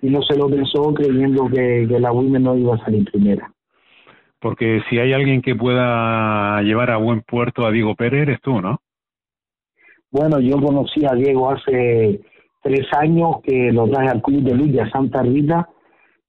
y 0.00 0.08
no 0.08 0.22
se 0.22 0.36
lo 0.36 0.48
pensó 0.48 0.94
creyendo 0.94 1.48
que, 1.48 1.84
que 1.88 1.98
la 1.98 2.12
Women 2.12 2.44
no 2.44 2.56
iba 2.56 2.76
a 2.76 2.84
salir 2.84 3.10
primera. 3.10 3.52
Porque 4.40 4.80
si 4.88 5.00
hay 5.00 5.12
alguien 5.12 5.42
que 5.42 5.56
pueda 5.56 6.62
llevar 6.62 6.92
a 6.92 6.96
buen 6.96 7.22
puerto 7.22 7.66
a 7.66 7.72
Diego 7.72 7.96
Pérez, 7.96 8.22
eres 8.22 8.40
tú, 8.40 8.60
¿no? 8.60 8.78
Bueno, 10.12 10.38
yo 10.38 10.62
conocí 10.62 11.04
a 11.04 11.16
Diego 11.16 11.50
hace 11.50 12.20
tres 12.62 12.86
años 12.96 13.40
que 13.42 13.72
lo 13.72 13.88
traje 13.88 14.10
al 14.10 14.22
Club 14.22 14.44
de 14.44 14.54
Lucha 14.54 14.88
Santa 14.92 15.24
Rita 15.24 15.68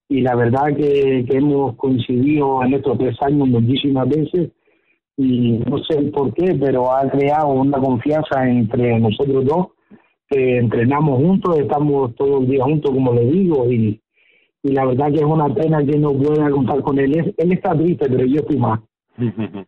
y 0.08 0.22
la 0.22 0.36
verdad 0.36 0.76
que, 0.76 1.24
que 1.30 1.38
hemos 1.38 1.76
coincidido 1.76 2.64
en 2.64 2.74
estos 2.74 2.98
tres 2.98 3.16
años 3.22 3.48
muchísimas 3.48 4.10
veces 4.10 4.50
y 5.18 5.60
no 5.68 5.78
sé 5.84 6.02
por 6.12 6.34
qué, 6.34 6.58
pero 6.60 6.92
ha 6.92 7.08
creado 7.12 7.50
una 7.50 7.78
confianza 7.78 8.50
entre 8.50 9.00
nosotros 9.00 9.46
dos 9.46 9.68
que 10.30 10.58
entrenamos 10.58 11.18
juntos, 11.18 11.58
estamos 11.58 12.16
todo 12.16 12.42
el 12.42 12.48
día 12.48 12.64
juntos, 12.64 12.92
como 12.92 13.14
le 13.14 13.26
digo, 13.26 13.72
y, 13.72 14.00
y 14.64 14.72
la 14.72 14.86
verdad 14.86 15.10
que 15.12 15.20
es 15.20 15.24
una 15.24 15.54
pena 15.54 15.84
que 15.84 15.98
no 15.98 16.14
pueda 16.14 16.50
contar 16.50 16.82
con 16.82 17.00
él. 17.00 17.34
Él 17.36 17.52
está 17.52 17.76
triste, 17.76 18.08
pero 18.10 18.26
yo 18.26 18.42
estoy 18.42 18.58
más. 18.58 18.80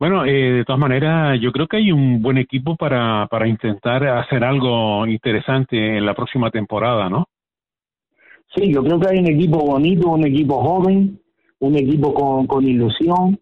Bueno, 0.00 0.24
eh, 0.24 0.52
de 0.52 0.64
todas 0.64 0.78
maneras, 0.78 1.40
yo 1.40 1.50
creo 1.50 1.66
que 1.66 1.78
hay 1.78 1.90
un 1.90 2.22
buen 2.22 2.38
equipo 2.38 2.76
para, 2.76 3.26
para 3.28 3.48
intentar 3.48 4.06
hacer 4.06 4.44
algo 4.44 5.04
interesante 5.08 5.96
en 5.96 6.06
la 6.06 6.14
próxima 6.14 6.52
temporada, 6.52 7.08
¿no? 7.08 7.26
Sí, 8.54 8.72
yo 8.72 8.84
creo 8.84 9.00
que 9.00 9.08
hay 9.08 9.18
un 9.18 9.26
equipo 9.26 9.58
bonito, 9.58 10.10
un 10.10 10.24
equipo 10.24 10.62
joven, 10.62 11.18
un 11.58 11.74
equipo 11.74 12.14
con, 12.14 12.46
con 12.46 12.64
ilusión 12.64 13.40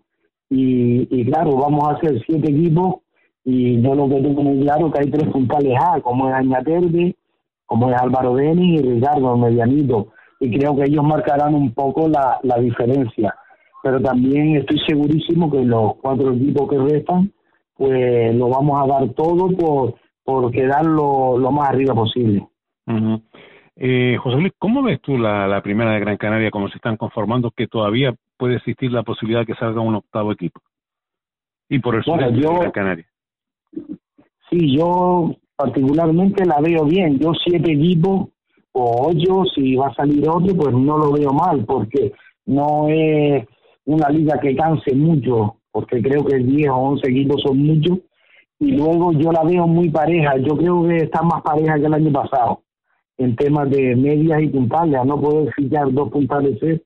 Y, 0.48 1.06
y 1.10 1.26
claro, 1.26 1.56
vamos 1.56 1.88
a 1.88 1.96
hacer 1.96 2.22
siete 2.26 2.50
equipos 2.50 3.02
y 3.48 3.80
yo 3.80 3.94
lo 3.94 4.08
que 4.08 4.20
tengo 4.20 4.42
muy 4.42 4.60
claro 4.64 4.90
que 4.90 4.98
hay 4.98 5.08
tres 5.08 5.30
puntales 5.30 5.72
A, 5.80 6.00
como 6.00 6.28
es 6.28 6.34
Añaterde, 6.34 7.14
como 7.64 7.88
es 7.88 7.96
Álvaro 8.02 8.34
Denis 8.34 8.80
y 8.80 8.94
Ricardo 8.94 9.36
Medianito. 9.36 10.08
Y 10.40 10.58
creo 10.58 10.74
que 10.74 10.82
ellos 10.82 11.04
marcarán 11.04 11.54
un 11.54 11.72
poco 11.72 12.08
la, 12.08 12.40
la 12.42 12.58
diferencia. 12.58 13.32
Pero 13.84 14.00
también 14.00 14.56
estoy 14.56 14.80
segurísimo 14.80 15.48
que 15.48 15.64
los 15.64 15.94
cuatro 16.02 16.32
equipos 16.32 16.68
que 16.68 16.76
restan, 16.76 17.32
pues 17.74 18.34
lo 18.34 18.48
vamos 18.48 18.82
a 18.82 18.86
dar 18.88 19.08
todo 19.10 19.48
por, 19.56 19.94
por 20.24 20.50
quedar 20.50 20.84
lo, 20.84 21.38
lo 21.38 21.52
más 21.52 21.68
arriba 21.68 21.94
posible. 21.94 22.48
eh, 23.76 24.16
José 24.20 24.38
Luis, 24.38 24.54
¿cómo 24.58 24.82
ves 24.82 25.00
tú 25.00 25.16
la, 25.18 25.46
la 25.46 25.62
primera 25.62 25.92
de 25.92 26.00
Gran 26.00 26.16
Canaria, 26.16 26.50
cómo 26.50 26.68
se 26.68 26.78
están 26.78 26.96
conformando, 26.96 27.52
que 27.52 27.68
todavía 27.68 28.12
puede 28.36 28.56
existir 28.56 28.90
la 28.90 29.04
posibilidad 29.04 29.42
de 29.42 29.46
que 29.46 29.54
salga 29.54 29.80
un 29.80 29.94
octavo 29.94 30.32
equipo? 30.32 30.60
Y 31.68 31.78
por 31.78 31.94
eso 31.94 32.10
bueno, 32.10 32.30
yo, 32.30 32.50
de 32.50 32.58
Gran 32.58 32.70
Canaria. 32.72 33.06
Sí, 34.50 34.76
yo 34.76 35.34
particularmente 35.56 36.44
la 36.44 36.60
veo 36.60 36.84
bien. 36.84 37.18
Yo 37.18 37.32
siete 37.44 37.72
equipos 37.72 38.28
o 38.72 39.08
ocho, 39.08 39.44
si 39.54 39.74
va 39.74 39.88
a 39.88 39.94
salir 39.94 40.28
otro, 40.28 40.54
pues 40.54 40.74
no 40.74 40.98
lo 40.98 41.12
veo 41.12 41.32
mal, 41.32 41.64
porque 41.64 42.12
no 42.44 42.88
es 42.88 43.44
una 43.86 44.10
liga 44.10 44.38
que 44.38 44.54
canse 44.54 44.94
mucho, 44.94 45.56
porque 45.72 46.02
creo 46.02 46.24
que 46.24 46.36
10 46.36 46.70
o 46.70 46.76
11 46.76 47.10
equipos 47.10 47.42
son 47.42 47.58
muchos, 47.58 47.98
y 48.58 48.72
luego 48.72 49.12
yo 49.12 49.32
la 49.32 49.44
veo 49.44 49.66
muy 49.66 49.88
pareja, 49.88 50.36
yo 50.38 50.56
creo 50.56 50.86
que 50.86 50.96
está 50.96 51.22
más 51.22 51.42
pareja 51.42 51.78
que 51.78 51.86
el 51.86 51.94
año 51.94 52.12
pasado, 52.12 52.62
en 53.16 53.34
temas 53.34 53.70
de 53.70 53.96
medias 53.96 54.42
y 54.42 54.48
puntales, 54.48 55.04
no 55.06 55.20
poder 55.20 55.52
fichar 55.54 55.90
dos 55.92 56.10
puntales 56.10 56.58
C, 56.60 56.82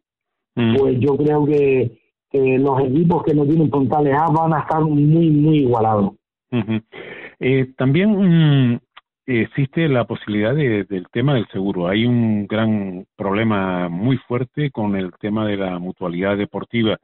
mm. 0.54 0.76
pues 0.76 1.00
yo 1.00 1.16
creo 1.16 1.44
que, 1.44 1.98
que 2.30 2.58
los 2.58 2.80
equipos 2.82 3.24
que 3.24 3.34
no 3.34 3.44
tienen 3.46 3.68
puntales 3.68 4.14
A 4.16 4.30
van 4.30 4.54
a 4.54 4.60
estar 4.60 4.82
muy, 4.82 5.30
muy 5.30 5.58
igualados. 5.58 6.12
Uh. 6.52 6.80
Eh, 7.38 7.72
también 7.76 8.10
mm, 8.74 8.80
existe 9.26 9.88
la 9.88 10.04
posibilidad 10.04 10.54
de, 10.54 10.84
del 10.84 11.06
tema 11.12 11.34
del 11.34 11.46
seguro. 11.48 11.88
Hay 11.88 12.04
un 12.06 12.46
gran 12.46 13.06
problema 13.16 13.88
muy 13.88 14.16
fuerte 14.18 14.70
con 14.70 14.96
el 14.96 15.12
tema 15.20 15.46
de 15.46 15.56
la 15.56 15.78
mutualidad 15.78 16.36
deportiva. 16.36 16.98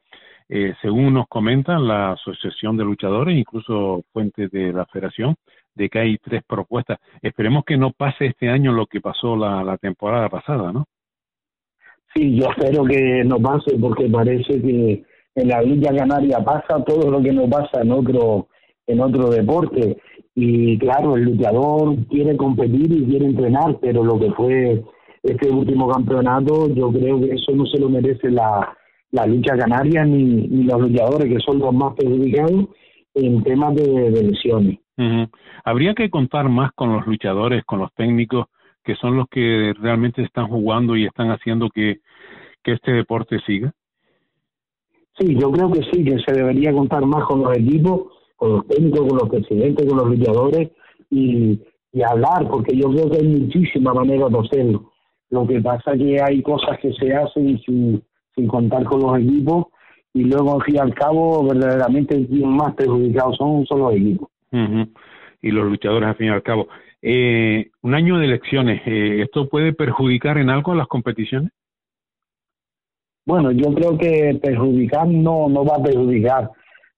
Eh, 0.48 0.74
según 0.80 1.14
nos 1.14 1.26
comentan 1.28 1.88
la 1.88 2.12
Asociación 2.12 2.76
de 2.76 2.84
Luchadores, 2.84 3.36
incluso 3.36 4.04
fuentes 4.12 4.50
de 4.50 4.72
la 4.72 4.86
Federación, 4.86 5.34
de 5.74 5.88
que 5.88 5.98
hay 5.98 6.18
tres 6.18 6.42
propuestas. 6.46 6.98
Esperemos 7.20 7.64
que 7.64 7.76
no 7.76 7.90
pase 7.90 8.26
este 8.26 8.48
año 8.48 8.72
lo 8.72 8.86
que 8.86 9.00
pasó 9.00 9.36
la, 9.36 9.64
la 9.64 9.76
temporada 9.76 10.28
pasada, 10.28 10.72
¿no? 10.72 10.86
Sí, 12.14 12.36
yo 12.36 12.48
espero 12.50 12.84
que 12.84 13.24
no 13.24 13.38
pase 13.38 13.76
porque 13.78 14.08
parece 14.08 14.60
que 14.62 15.04
en 15.34 15.48
la 15.48 15.60
Villa 15.60 15.94
Canaria 15.94 16.38
pasa 16.38 16.82
todo 16.84 17.10
lo 17.10 17.22
que 17.22 17.32
no 17.32 17.48
pasa 17.48 17.82
en 17.82 17.90
otro 17.92 18.48
en 18.86 19.00
otro 19.00 19.30
deporte 19.30 19.96
y 20.34 20.78
claro, 20.78 21.16
el 21.16 21.24
luchador 21.24 21.96
quiere 22.08 22.36
competir 22.36 22.92
y 22.92 23.06
quiere 23.06 23.26
entrenar, 23.26 23.78
pero 23.80 24.04
lo 24.04 24.18
que 24.18 24.30
fue 24.32 24.84
este 25.22 25.50
último 25.50 25.88
campeonato, 25.88 26.68
yo 26.74 26.92
creo 26.92 27.18
que 27.20 27.32
eso 27.32 27.52
no 27.52 27.64
se 27.66 27.78
lo 27.80 27.88
merece 27.88 28.30
la, 28.30 28.76
la 29.12 29.26
lucha 29.26 29.56
canaria 29.56 30.04
ni, 30.04 30.22
ni 30.22 30.64
los 30.64 30.80
luchadores, 30.80 31.32
que 31.32 31.40
son 31.40 31.58
los 31.58 31.74
más 31.74 31.94
perjudicados 31.94 32.66
en 33.14 33.42
temas 33.42 33.74
de, 33.74 34.10
de 34.10 34.22
lesiones. 34.22 34.78
Uh 34.98 35.02
-huh. 35.02 35.30
Habría 35.64 35.94
que 35.94 36.10
contar 36.10 36.48
más 36.48 36.70
con 36.74 36.92
los 36.92 37.06
luchadores, 37.06 37.64
con 37.64 37.80
los 37.80 37.92
técnicos, 37.94 38.46
que 38.84 38.94
son 38.94 39.16
los 39.16 39.26
que 39.28 39.72
realmente 39.80 40.22
están 40.22 40.48
jugando 40.48 40.96
y 40.96 41.06
están 41.06 41.30
haciendo 41.30 41.70
que, 41.70 42.00
que 42.62 42.72
este 42.72 42.92
deporte 42.92 43.40
siga. 43.46 43.72
Sí, 45.18 45.34
yo 45.34 45.50
creo 45.50 45.72
que 45.72 45.80
sí, 45.90 46.04
que 46.04 46.18
se 46.18 46.32
debería 46.34 46.72
contar 46.72 47.04
más 47.06 47.24
con 47.24 47.42
los 47.42 47.56
equipos 47.56 48.15
con 48.36 48.52
los 48.52 48.66
técnicos, 48.68 49.00
con 49.08 49.18
los 49.18 49.28
presidentes, 49.28 49.86
con 49.86 49.98
los 49.98 50.08
luchadores 50.08 50.70
y, 51.10 51.60
y 51.92 52.02
hablar, 52.02 52.48
porque 52.48 52.76
yo 52.76 52.90
creo 52.90 53.10
que 53.10 53.18
hay 53.18 53.28
muchísimas 53.28 53.94
maneras 53.94 54.30
de 54.30 54.38
hacerlo. 54.38 54.92
Lo 55.30 55.46
que 55.46 55.60
pasa 55.60 55.92
es 55.92 55.98
que 55.98 56.22
hay 56.22 56.42
cosas 56.42 56.78
que 56.80 56.92
se 56.92 57.12
hacen 57.14 57.58
sin, 57.60 58.02
sin 58.34 58.46
contar 58.46 58.84
con 58.84 59.00
los 59.00 59.18
equipos 59.18 59.66
y 60.14 60.24
luego, 60.24 60.54
al 60.54 60.62
fin 60.62 60.76
y 60.76 60.78
al 60.78 60.94
cabo, 60.94 61.46
verdaderamente 61.46 62.26
quien 62.26 62.48
más 62.48 62.74
perjudicados 62.74 63.36
son, 63.36 63.66
son 63.66 63.80
los 63.80 63.92
equipos. 63.94 64.28
Uh 64.52 64.56
-huh. 64.56 64.88
Y 65.42 65.50
los 65.50 65.66
luchadores, 65.66 66.08
al 66.08 66.16
fin 66.16 66.28
y 66.28 66.30
al 66.30 66.42
cabo. 66.42 66.68
Eh, 67.02 67.70
un 67.82 67.94
año 67.94 68.18
de 68.18 68.24
elecciones, 68.24 68.80
eh, 68.86 69.22
¿esto 69.22 69.48
puede 69.48 69.72
perjudicar 69.72 70.38
en 70.38 70.48
algo 70.48 70.72
a 70.72 70.76
las 70.76 70.86
competiciones? 70.86 71.52
Bueno, 73.26 73.50
yo 73.50 73.74
creo 73.74 73.98
que 73.98 74.38
perjudicar 74.42 75.06
no, 75.06 75.48
no 75.48 75.64
va 75.64 75.76
a 75.76 75.82
perjudicar 75.82 76.50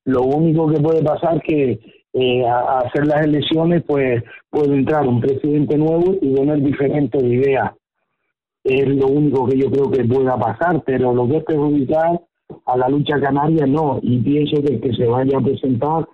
lo 0.08 0.22
único 0.22 0.68
que 0.68 0.80
puede 0.80 1.02
pasar 1.02 1.40
que 1.42 1.78
eh, 2.14 2.46
a, 2.46 2.78
hacer 2.78 3.06
las 3.06 3.26
elecciones, 3.26 3.82
pues 3.86 4.24
puede 4.48 4.74
entrar 4.74 5.06
un 5.06 5.20
presidente 5.20 5.76
nuevo 5.76 6.14
y 6.22 6.34
tener 6.34 6.62
diferentes 6.62 7.22
ideas. 7.22 7.72
Es 8.64 8.88
lo 8.88 9.06
único 9.08 9.46
que 9.46 9.58
yo 9.58 9.70
creo 9.70 9.90
que 9.90 10.04
pueda 10.04 10.38
pasar, 10.38 10.82
pero 10.84 11.12
lo 11.12 11.28
que 11.28 11.36
es 11.36 11.44
perjudicar 11.44 12.20
a 12.64 12.76
la 12.78 12.88
lucha 12.88 13.20
canaria 13.20 13.66
no. 13.66 14.00
Y 14.02 14.18
pienso 14.20 14.62
que 14.62 14.74
el 14.74 14.80
que 14.80 14.94
se 14.94 15.04
vaya 15.04 15.36
a 15.36 15.42
presentar, 15.42 16.08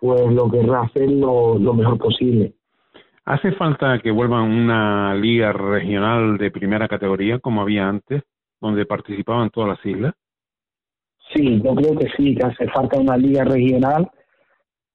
pues 0.00 0.32
lo 0.32 0.48
querrá 0.48 0.82
hacer 0.82 1.10
lo, 1.10 1.58
lo 1.58 1.74
mejor 1.74 1.98
posible. 1.98 2.54
¿Hace 3.24 3.50
falta 3.52 3.98
que 3.98 4.12
vuelvan 4.12 4.44
una 4.44 5.14
liga 5.16 5.52
regional 5.52 6.38
de 6.38 6.52
primera 6.52 6.86
categoría 6.86 7.40
como 7.40 7.62
había 7.62 7.88
antes, 7.88 8.22
donde 8.60 8.86
participaban 8.86 9.50
todas 9.50 9.70
las 9.70 9.86
islas? 9.86 10.14
Sí, 11.34 11.60
yo 11.62 11.74
creo 11.74 11.96
que 11.96 12.06
sí, 12.16 12.34
que 12.34 12.46
hace 12.46 12.66
falta 12.68 12.98
una 12.98 13.16
liga 13.16 13.44
regional 13.44 14.10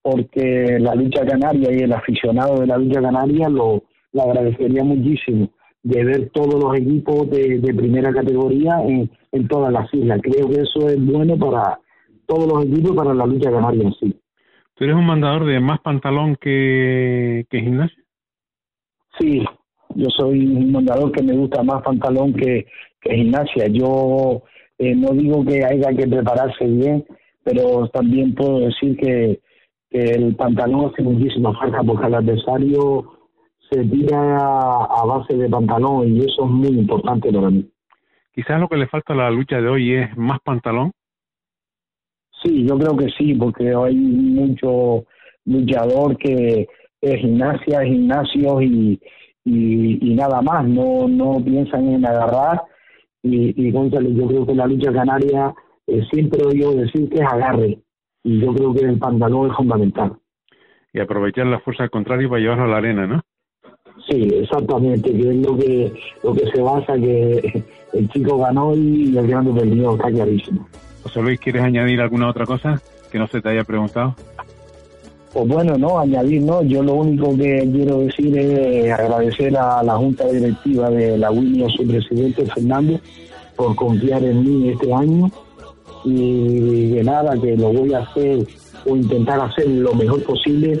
porque 0.02 0.78
la 0.78 0.94
lucha 0.94 1.26
canaria 1.26 1.72
y 1.72 1.78
el 1.78 1.92
aficionado 1.92 2.60
de 2.60 2.66
la 2.66 2.78
lucha 2.78 3.00
canaria 3.00 3.48
lo, 3.48 3.82
lo 4.12 4.22
agradecería 4.22 4.84
muchísimo 4.84 5.50
de 5.82 6.04
ver 6.04 6.30
todos 6.30 6.62
los 6.62 6.76
equipos 6.76 7.30
de, 7.30 7.58
de 7.58 7.74
primera 7.74 8.12
categoría 8.12 8.80
en, 8.82 9.10
en 9.32 9.48
todas 9.48 9.72
las 9.72 9.92
islas. 9.94 10.20
Creo 10.22 10.48
que 10.48 10.60
eso 10.60 10.88
es 10.88 11.04
bueno 11.04 11.36
para 11.38 11.78
todos 12.26 12.46
los 12.46 12.64
equipos 12.64 12.96
para 12.96 13.14
la 13.14 13.26
lucha 13.26 13.50
canaria 13.50 13.84
en 13.84 13.94
sí. 13.94 14.20
¿Tú 14.74 14.84
eres 14.84 14.96
un 14.96 15.06
mandador 15.06 15.46
de 15.46 15.58
más 15.58 15.80
pantalón 15.80 16.36
que, 16.36 17.46
que 17.48 17.60
gimnasio? 17.60 18.02
Sí, 19.18 19.42
yo 19.94 20.08
soy 20.10 20.46
un 20.46 20.72
mandador 20.72 21.12
que 21.12 21.22
me 21.22 21.32
gusta 21.32 21.62
más 21.62 21.82
pantalón 21.82 22.34
que, 22.34 22.66
que 23.00 23.14
gimnasia. 23.14 23.66
Yo 23.68 24.42
eh, 24.78 24.94
no 24.94 25.10
digo 25.10 25.44
que 25.44 25.64
haya 25.64 25.88
que 25.94 26.06
prepararse 26.06 26.66
bien, 26.66 27.04
pero 27.42 27.88
también 27.88 28.34
puedo 28.34 28.60
decir 28.60 28.96
que, 28.96 29.40
que 29.90 30.00
el 30.00 30.34
pantalón 30.36 30.90
hace 30.90 31.02
muchísima 31.02 31.58
falta 31.58 31.82
porque 31.82 32.06
el 32.06 32.14
adversario 32.14 33.12
se 33.70 33.84
tira 33.84 34.18
a 34.18 35.04
base 35.06 35.34
de 35.34 35.48
pantalón 35.48 36.14
y 36.14 36.20
eso 36.20 36.44
es 36.44 36.50
muy 36.50 36.68
importante 36.68 37.32
para 37.32 37.50
mí. 37.50 37.68
Quizás 38.34 38.60
lo 38.60 38.68
que 38.68 38.76
le 38.76 38.86
falta 38.86 39.14
a 39.14 39.16
la 39.16 39.30
lucha 39.30 39.60
de 39.60 39.68
hoy 39.68 39.94
es 39.94 40.16
más 40.16 40.40
pantalón. 40.40 40.92
Sí, 42.42 42.66
yo 42.68 42.78
creo 42.78 42.96
que 42.96 43.08
sí, 43.16 43.34
porque 43.34 43.72
hay 43.74 43.96
mucho 43.96 45.06
luchador 45.46 46.18
que 46.18 46.68
es 47.00 47.20
gimnasia, 47.20 47.82
gimnasios 47.82 48.62
y, 48.62 49.00
y, 49.44 50.12
y 50.12 50.14
nada 50.14 50.42
más, 50.42 50.68
no, 50.68 51.08
no 51.08 51.42
piensan 51.42 51.88
en 51.88 52.04
agarrar 52.04 52.62
y, 53.32 53.54
y 53.56 53.70
Gonzalo, 53.70 54.08
yo 54.10 54.26
creo 54.26 54.46
que 54.46 54.54
la 54.54 54.66
lucha 54.66 54.92
canaria 54.92 55.54
eh, 55.86 56.02
siempre 56.10 56.44
oído 56.44 56.72
decir 56.74 57.08
que 57.08 57.18
es 57.18 57.26
agarre 57.26 57.78
y 58.24 58.40
yo 58.40 58.52
creo 58.54 58.74
que 58.74 58.80
el 58.80 58.98
pantalón 58.98 59.50
es 59.50 59.56
fundamental. 59.56 60.12
Y 60.92 61.00
aprovechar 61.00 61.46
la 61.46 61.60
fuerza 61.60 61.88
contraria 61.88 62.28
para 62.28 62.40
llevarlo 62.40 62.64
a 62.64 62.68
la 62.68 62.76
arena, 62.78 63.06
¿no? 63.06 63.20
Sí, 64.08 64.28
exactamente, 64.32 65.10
que 65.12 65.30
es 65.30 65.36
lo 65.36 65.56
que, 65.56 65.92
lo 66.22 66.34
que 66.34 66.46
se 66.46 66.60
basa 66.60 66.94
que 66.94 67.64
el 67.92 68.08
chico 68.10 68.38
ganó 68.38 68.74
y 68.74 69.16
el 69.16 69.26
grande 69.26 69.52
perdió, 69.52 69.94
está 69.94 70.10
clarísimo. 70.10 70.66
José 71.02 71.22
Luis, 71.22 71.40
¿quieres 71.40 71.62
añadir 71.62 72.00
alguna 72.00 72.28
otra 72.28 72.46
cosa 72.46 72.80
que 73.10 73.18
no 73.18 73.26
se 73.26 73.40
te 73.40 73.48
haya 73.48 73.64
preguntado? 73.64 74.14
Pues 75.36 75.48
bueno, 75.48 75.76
no, 75.76 75.98
añadir 75.98 76.40
no, 76.40 76.62
yo 76.62 76.82
lo 76.82 76.94
único 76.94 77.36
que 77.36 77.68
quiero 77.70 77.98
decir 77.98 78.38
es 78.38 78.90
agradecer 78.90 79.54
a 79.54 79.82
la 79.82 79.94
Junta 79.94 80.26
Directiva 80.28 80.88
de 80.88 81.18
la 81.18 81.30
WINI, 81.30 81.64
a 81.64 81.68
su 81.68 81.86
presidente 81.86 82.46
Fernando, 82.46 82.98
por 83.54 83.76
confiar 83.76 84.24
en 84.24 84.42
mí 84.42 84.70
este 84.70 84.90
año 84.90 85.30
y 86.06 86.88
de 86.88 87.04
nada, 87.04 87.38
que 87.38 87.54
lo 87.54 87.70
voy 87.70 87.92
a 87.92 87.98
hacer 87.98 88.46
o 88.86 88.96
intentar 88.96 89.38
hacer 89.40 89.68
lo 89.68 89.92
mejor 89.92 90.22
posible 90.22 90.80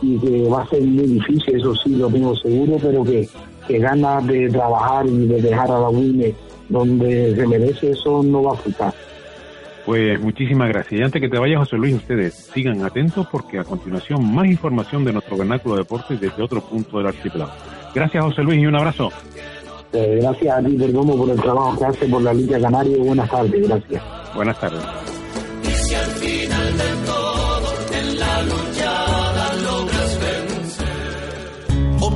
y 0.00 0.16
que 0.18 0.48
va 0.48 0.62
a 0.62 0.68
ser 0.68 0.82
muy 0.82 1.04
difícil, 1.04 1.56
eso 1.56 1.74
sí 1.74 1.96
lo 1.96 2.06
tengo 2.06 2.36
seguro, 2.36 2.76
pero 2.80 3.02
que, 3.02 3.28
que 3.66 3.78
ganas 3.80 4.24
de 4.28 4.48
trabajar 4.48 5.06
y 5.06 5.26
de 5.26 5.42
dejar 5.42 5.72
a 5.72 5.80
la 5.80 5.88
WINE 5.88 6.36
donde 6.68 7.34
se 7.34 7.46
merece, 7.48 7.90
eso 7.90 8.22
no 8.22 8.44
va 8.44 8.52
a 8.52 8.58
faltar. 8.58 8.94
Pues 9.88 10.20
muchísimas 10.20 10.68
gracias. 10.68 11.00
Y 11.00 11.02
antes 11.02 11.18
que 11.18 11.30
te 11.30 11.38
vayas, 11.38 11.60
José 11.60 11.76
Luis, 11.78 11.94
ustedes 11.94 12.34
sigan 12.34 12.84
atentos 12.84 13.26
porque 13.32 13.58
a 13.58 13.64
continuación 13.64 14.22
más 14.34 14.46
información 14.46 15.02
de 15.02 15.14
nuestro 15.14 15.38
vernáculo 15.38 15.76
de 15.76 15.80
deportes 15.80 16.20
desde 16.20 16.42
otro 16.42 16.60
punto 16.60 16.98
del 16.98 17.06
archipiélago. 17.06 17.52
Gracias, 17.94 18.22
José 18.22 18.42
Luis, 18.42 18.60
y 18.60 18.66
un 18.66 18.76
abrazo. 18.76 19.08
Eh, 19.94 20.18
gracias 20.20 20.58
a 20.58 20.62
ti, 20.62 20.76
Perdomo, 20.76 21.16
por 21.16 21.30
el 21.30 21.40
trabajo 21.40 21.78
que 21.78 21.86
hace 21.86 22.06
por 22.06 22.20
la 22.20 22.34
Liga 22.34 22.60
Canaria. 22.60 22.98
Buenas 22.98 23.30
tardes, 23.30 23.66
gracias. 23.66 24.02
Buenas 24.34 24.60
tardes. 24.60 24.84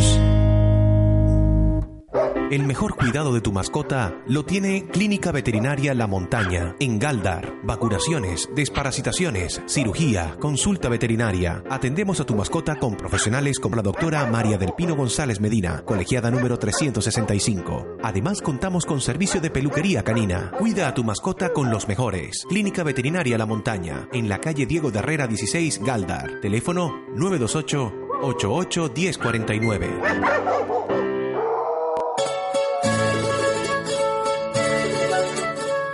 El 2.54 2.66
mejor 2.66 2.94
cuidado 2.94 3.34
de 3.34 3.40
tu 3.40 3.50
mascota 3.50 4.22
lo 4.28 4.44
tiene 4.44 4.86
Clínica 4.86 5.32
Veterinaria 5.32 5.92
La 5.92 6.06
Montaña, 6.06 6.76
en 6.78 7.00
Galdar. 7.00 7.52
Vacunaciones, 7.64 8.48
desparasitaciones, 8.54 9.60
cirugía, 9.66 10.36
consulta 10.38 10.88
veterinaria. 10.88 11.64
Atendemos 11.68 12.20
a 12.20 12.24
tu 12.24 12.36
mascota 12.36 12.76
con 12.76 12.96
profesionales 12.96 13.58
como 13.58 13.74
la 13.74 13.82
doctora 13.82 14.24
María 14.26 14.56
del 14.56 14.72
Pino 14.72 14.94
González 14.94 15.40
Medina, 15.40 15.82
colegiada 15.84 16.30
número 16.30 16.56
365. 16.56 17.96
Además, 18.04 18.40
contamos 18.40 18.86
con 18.86 19.00
servicio 19.00 19.40
de 19.40 19.50
peluquería 19.50 20.04
canina. 20.04 20.52
Cuida 20.56 20.86
a 20.86 20.94
tu 20.94 21.02
mascota 21.02 21.52
con 21.52 21.72
los 21.72 21.88
mejores. 21.88 22.44
Clínica 22.48 22.84
Veterinaria 22.84 23.36
La 23.36 23.46
Montaña, 23.46 24.08
en 24.12 24.28
la 24.28 24.38
calle 24.38 24.64
Diego 24.64 24.92
de 24.92 25.00
Herrera 25.00 25.26
16, 25.26 25.80
Galdar. 25.82 26.40
Teléfono 26.40 27.02
928 27.16 27.92
88 28.22 28.92
1049. 28.94 30.93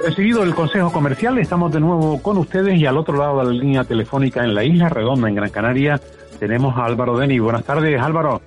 Recibido 0.02 0.42
el 0.42 0.54
consejo 0.54 0.90
comercial, 0.90 1.38
estamos 1.38 1.70
de 1.72 1.80
nuevo 1.80 2.22
con 2.22 2.38
ustedes 2.38 2.78
y 2.78 2.86
al 2.86 2.96
otro 2.96 3.18
lado 3.18 3.38
de 3.38 3.44
la 3.44 3.50
línea 3.50 3.84
telefónica 3.84 4.42
en 4.42 4.54
la 4.54 4.64
Isla 4.64 4.88
Redonda, 4.88 5.28
en 5.28 5.34
Gran 5.34 5.50
Canaria, 5.50 6.00
tenemos 6.38 6.74
a 6.78 6.86
Álvaro 6.86 7.18
Deni. 7.18 7.38
Buenas 7.38 7.64
tardes, 7.64 8.00
Álvaro. 8.00 8.40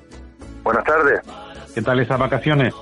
Buenas 0.63 0.83
tardes. 0.83 1.21
¿Qué 1.75 1.81
tal 1.83 1.99
esas 1.99 2.17
vacaciones? 2.17 2.73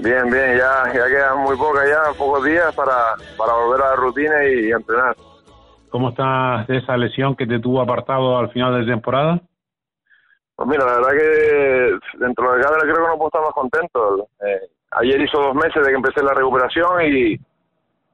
Bien, 0.00 0.24
bien, 0.24 0.58
ya, 0.58 0.92
ya 0.92 1.06
quedan 1.06 1.38
muy 1.38 1.56
pocas, 1.56 1.88
ya 1.88 2.12
pocos 2.18 2.44
días 2.44 2.74
para, 2.74 3.14
para 3.38 3.52
volver 3.52 3.82
a 3.82 3.90
la 3.90 3.96
rutina 3.96 4.44
y, 4.46 4.66
y 4.66 4.72
entrenar. 4.72 5.14
¿Cómo 5.88 6.08
estás 6.08 6.66
de 6.66 6.78
esa 6.78 6.96
lesión 6.96 7.36
que 7.36 7.46
te 7.46 7.60
tuvo 7.60 7.80
apartado 7.80 8.36
al 8.36 8.50
final 8.50 8.80
de 8.80 8.90
temporada? 8.90 9.40
Pues 10.56 10.68
mira, 10.68 10.84
la 10.84 10.94
verdad 10.96 11.10
que 11.12 12.18
dentro 12.18 12.52
de 12.52 12.62
cada 12.62 12.78
creo 12.80 12.96
que 12.96 13.00
no 13.00 13.16
puedo 13.16 13.28
estar 13.28 13.42
más 13.42 13.54
contento. 13.54 14.28
Eh, 14.44 14.68
ayer 14.90 15.20
hizo 15.20 15.40
dos 15.40 15.54
meses 15.54 15.82
de 15.84 15.90
que 15.90 15.96
empecé 15.96 16.22
la 16.22 16.34
recuperación 16.34 17.02
y, 17.02 17.40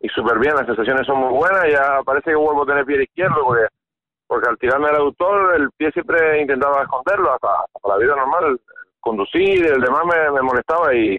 y 0.01 0.09
súper 0.09 0.39
bien, 0.39 0.55
las 0.55 0.67
sensaciones 0.67 1.07
son 1.07 1.19
muy 1.19 1.35
buenas, 1.35 1.65
ya 1.71 2.01
parece 2.05 2.31
que 2.31 2.37
vuelvo 2.37 2.63
a 2.63 2.67
tener 2.67 2.85
pie 2.85 3.03
izquierdo 3.03 3.45
porque 3.45 3.67
porque 4.29 4.49
al 4.49 4.59
tirarme 4.59 4.91
el 4.91 4.97
aductor 4.97 5.57
el 5.57 5.71
pie 5.77 5.91
siempre 5.91 6.43
intentaba 6.43 6.83
esconderlo, 6.83 7.33
hasta, 7.33 7.49
hasta 7.75 7.89
la 7.89 7.97
vida 7.97 8.15
normal, 8.15 8.61
conducir, 9.01 9.67
el 9.67 9.81
demás 9.81 10.03
me, 10.05 10.31
me 10.33 10.43
molestaba 10.43 10.95
y, 10.95 11.17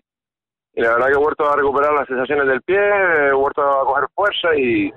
y 0.76 0.82
la 0.82 0.92
verdad 0.92 1.08
que 1.08 1.14
he 1.14 1.24
vuelto 1.24 1.52
a 1.52 1.56
recuperar 1.56 1.94
las 1.94 2.08
sensaciones 2.08 2.48
del 2.48 2.62
pie, 2.62 2.78
he 2.78 3.34
vuelto 3.34 3.62
a 3.64 3.84
coger 3.84 4.06
fuerza 4.14 4.56
y 4.56 4.94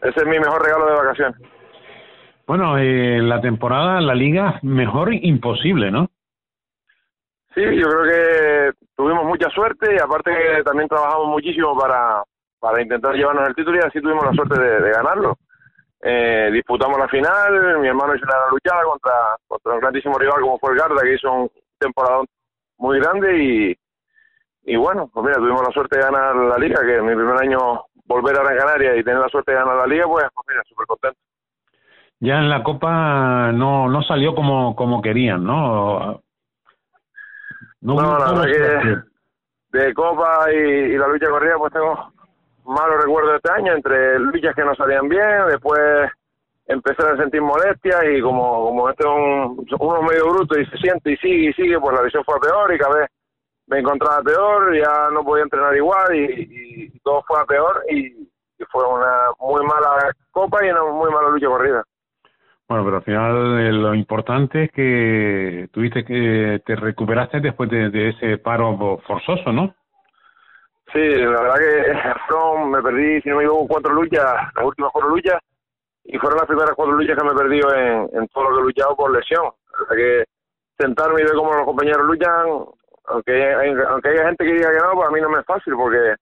ese 0.00 0.20
es 0.20 0.26
mi 0.26 0.38
mejor 0.38 0.62
regalo 0.62 0.86
de 0.86 0.94
vacaciones. 0.94 1.40
Bueno, 2.46 2.78
eh, 2.78 3.20
la 3.20 3.40
temporada, 3.40 4.00
la 4.00 4.14
liga, 4.14 4.58
mejor 4.62 5.12
imposible, 5.12 5.90
¿no? 5.90 6.08
Sí, 7.54 7.62
yo 7.62 7.88
creo 7.88 8.04
que 8.04 8.72
tuvimos 8.96 9.24
mucha 9.24 9.50
suerte 9.50 9.92
y 9.94 9.98
aparte 9.98 10.30
que 10.30 10.62
también 10.62 10.88
trabajamos 10.88 11.28
muchísimo 11.28 11.76
para, 11.76 12.22
para 12.60 12.82
intentar 12.82 13.14
llevarnos 13.14 13.48
el 13.48 13.54
título 13.54 13.78
y 13.78 13.86
así 13.86 14.00
tuvimos 14.00 14.24
la 14.24 14.32
suerte 14.32 14.60
de, 14.60 14.80
de 14.80 14.90
ganarlo. 14.90 15.38
Eh, 16.02 16.50
disputamos 16.52 16.98
la 16.98 17.08
final, 17.08 17.78
mi 17.78 17.88
hermano 17.88 18.14
hizo 18.14 18.24
una 18.24 18.50
luchada 18.50 18.82
contra, 18.84 19.12
contra 19.46 19.74
un 19.74 19.80
grandísimo 19.80 20.18
rival 20.18 20.40
como 20.40 20.58
fue 20.58 20.72
el 20.72 20.78
Garda, 20.78 21.02
que 21.02 21.14
hizo 21.14 21.30
un 21.30 21.50
temporada 21.78 22.22
muy 22.78 22.98
grande 23.00 23.42
y, 23.42 23.78
y 24.64 24.76
bueno, 24.76 25.10
pues 25.12 25.26
mira, 25.26 25.38
tuvimos 25.38 25.62
la 25.62 25.72
suerte 25.72 25.96
de 25.96 26.04
ganar 26.04 26.36
la 26.36 26.58
liga, 26.58 26.80
que 26.80 26.96
en 26.96 27.06
mi 27.06 27.14
primer 27.14 27.36
año 27.36 27.84
volver 28.06 28.38
a 28.38 28.42
Gran 28.42 28.58
Canaria 28.58 28.96
y 28.96 29.04
tener 29.04 29.20
la 29.20 29.28
suerte 29.28 29.52
de 29.52 29.58
ganar 29.58 29.76
la 29.76 29.86
liga, 29.86 30.06
pues, 30.06 30.26
pues 30.34 30.46
mira, 30.48 30.62
súper 30.66 30.86
contento. 30.86 31.18
Ya 32.20 32.38
en 32.38 32.50
la 32.50 32.62
Copa 32.62 33.50
no 33.52 33.88
no 33.88 34.02
salió 34.02 34.34
como 34.34 34.76
como 34.76 35.00
querían, 35.00 35.42
¿no? 35.44 36.20
No, 37.80 38.18
la 38.18 38.32
verdad 38.32 38.44
que 39.72 39.78
de 39.78 39.94
Copa 39.94 40.52
y, 40.52 40.56
y 40.56 40.98
la 40.98 41.08
lucha 41.08 41.30
corrida, 41.30 41.56
pues 41.56 41.72
tengo 41.72 42.12
malos 42.70 43.02
recuerdos 43.02 43.36
este 43.36 43.52
año, 43.52 43.72
entre 43.74 44.18
luchas 44.18 44.54
que 44.54 44.64
no 44.64 44.74
salían 44.74 45.08
bien, 45.08 45.46
después 45.48 46.10
empecé 46.66 47.02
a 47.02 47.16
sentir 47.16 47.42
molestias 47.42 48.00
y 48.12 48.20
como, 48.20 48.66
como 48.66 48.88
este 48.88 49.02
es 49.02 49.10
un, 49.10 49.66
uno 49.80 50.02
medio 50.02 50.30
bruto 50.30 50.58
y 50.58 50.64
se 50.66 50.76
siente 50.76 51.12
y 51.12 51.16
sigue 51.16 51.50
y 51.50 51.52
sigue, 51.54 51.80
pues 51.80 51.96
la 51.96 52.02
visión 52.02 52.24
fue 52.24 52.38
peor 52.40 52.72
y 52.72 52.78
cada 52.78 53.00
vez 53.00 53.10
me 53.66 53.80
encontraba 53.80 54.22
peor, 54.22 54.76
ya 54.76 55.10
no 55.12 55.24
podía 55.24 55.44
entrenar 55.44 55.76
igual 55.76 56.14
y, 56.14 56.90
todo 57.02 57.22
fue 57.26 57.40
a 57.40 57.44
peor 57.44 57.84
y, 57.90 58.28
fue 58.70 58.86
una 58.86 59.30
muy 59.40 59.64
mala 59.64 60.12
copa 60.30 60.64
y 60.64 60.70
una 60.70 60.84
muy 60.84 61.10
mala 61.10 61.30
lucha 61.30 61.46
corrida. 61.46 61.82
Bueno, 62.68 62.84
pero 62.84 62.96
al 62.98 63.02
final 63.02 63.58
eh, 63.58 63.72
lo 63.72 63.94
importante 63.94 64.64
es 64.64 64.70
que 64.70 65.68
tuviste 65.72 66.04
que 66.04 66.60
te 66.64 66.76
recuperaste 66.76 67.40
después 67.40 67.70
de, 67.70 67.90
de 67.90 68.10
ese 68.10 68.38
paro 68.38 68.98
forzoso, 69.06 69.50
¿no? 69.50 69.74
Sí, 70.92 70.98
la 70.98 71.42
verdad 71.42 71.54
que 71.54 72.66
me 72.66 72.82
perdí, 72.82 73.20
si 73.22 73.28
no 73.28 73.36
me 73.36 73.42
equivoco, 73.44 73.68
cuatro 73.68 73.92
luchas, 73.94 74.24
las 74.56 74.64
últimas 74.64 74.90
cuatro 74.92 75.10
luchas, 75.10 75.38
y 76.04 76.18
fueron 76.18 76.38
las 76.38 76.46
primeras 76.46 76.74
cuatro 76.74 76.94
luchas 76.94 77.16
que 77.16 77.24
me 77.24 77.30
he 77.30 77.36
perdido 77.36 77.74
en, 77.74 78.08
en 78.12 78.28
todo 78.28 78.44
lo 78.44 78.56
que 78.56 78.60
he 78.60 78.64
luchado 78.64 78.96
por 78.96 79.12
lesión. 79.12 79.46
O 79.46 79.86
sea 79.86 79.96
que 79.96 80.24
sentarme 80.78 81.20
y 81.20 81.24
ver 81.24 81.34
cómo 81.34 81.52
los 81.52 81.64
compañeros 81.64 82.06
luchan, 82.06 82.46
aunque 83.06 83.52
aunque 83.88 84.08
haya 84.08 84.26
gente 84.26 84.44
que 84.44 84.52
diga 84.54 84.70
que 84.70 84.78
no, 84.78 84.92
pues 84.94 85.08
a 85.08 85.12
mí 85.12 85.20
no 85.20 85.30
me 85.30 85.40
es 85.40 85.46
fácil 85.46 85.74
porque 85.76 86.14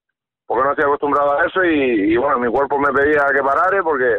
porque 0.47 0.65
no 0.65 0.71
estoy 0.71 0.85
acostumbrado 0.85 1.39
a 1.39 1.45
eso 1.45 1.63
y, 1.65 2.13
y 2.13 2.17
bueno, 2.17 2.39
mi 2.39 2.51
cuerpo 2.51 2.79
me 2.79 2.93
pedía 2.93 3.27
que 3.33 3.43
parare 3.43 3.83
porque 3.83 4.19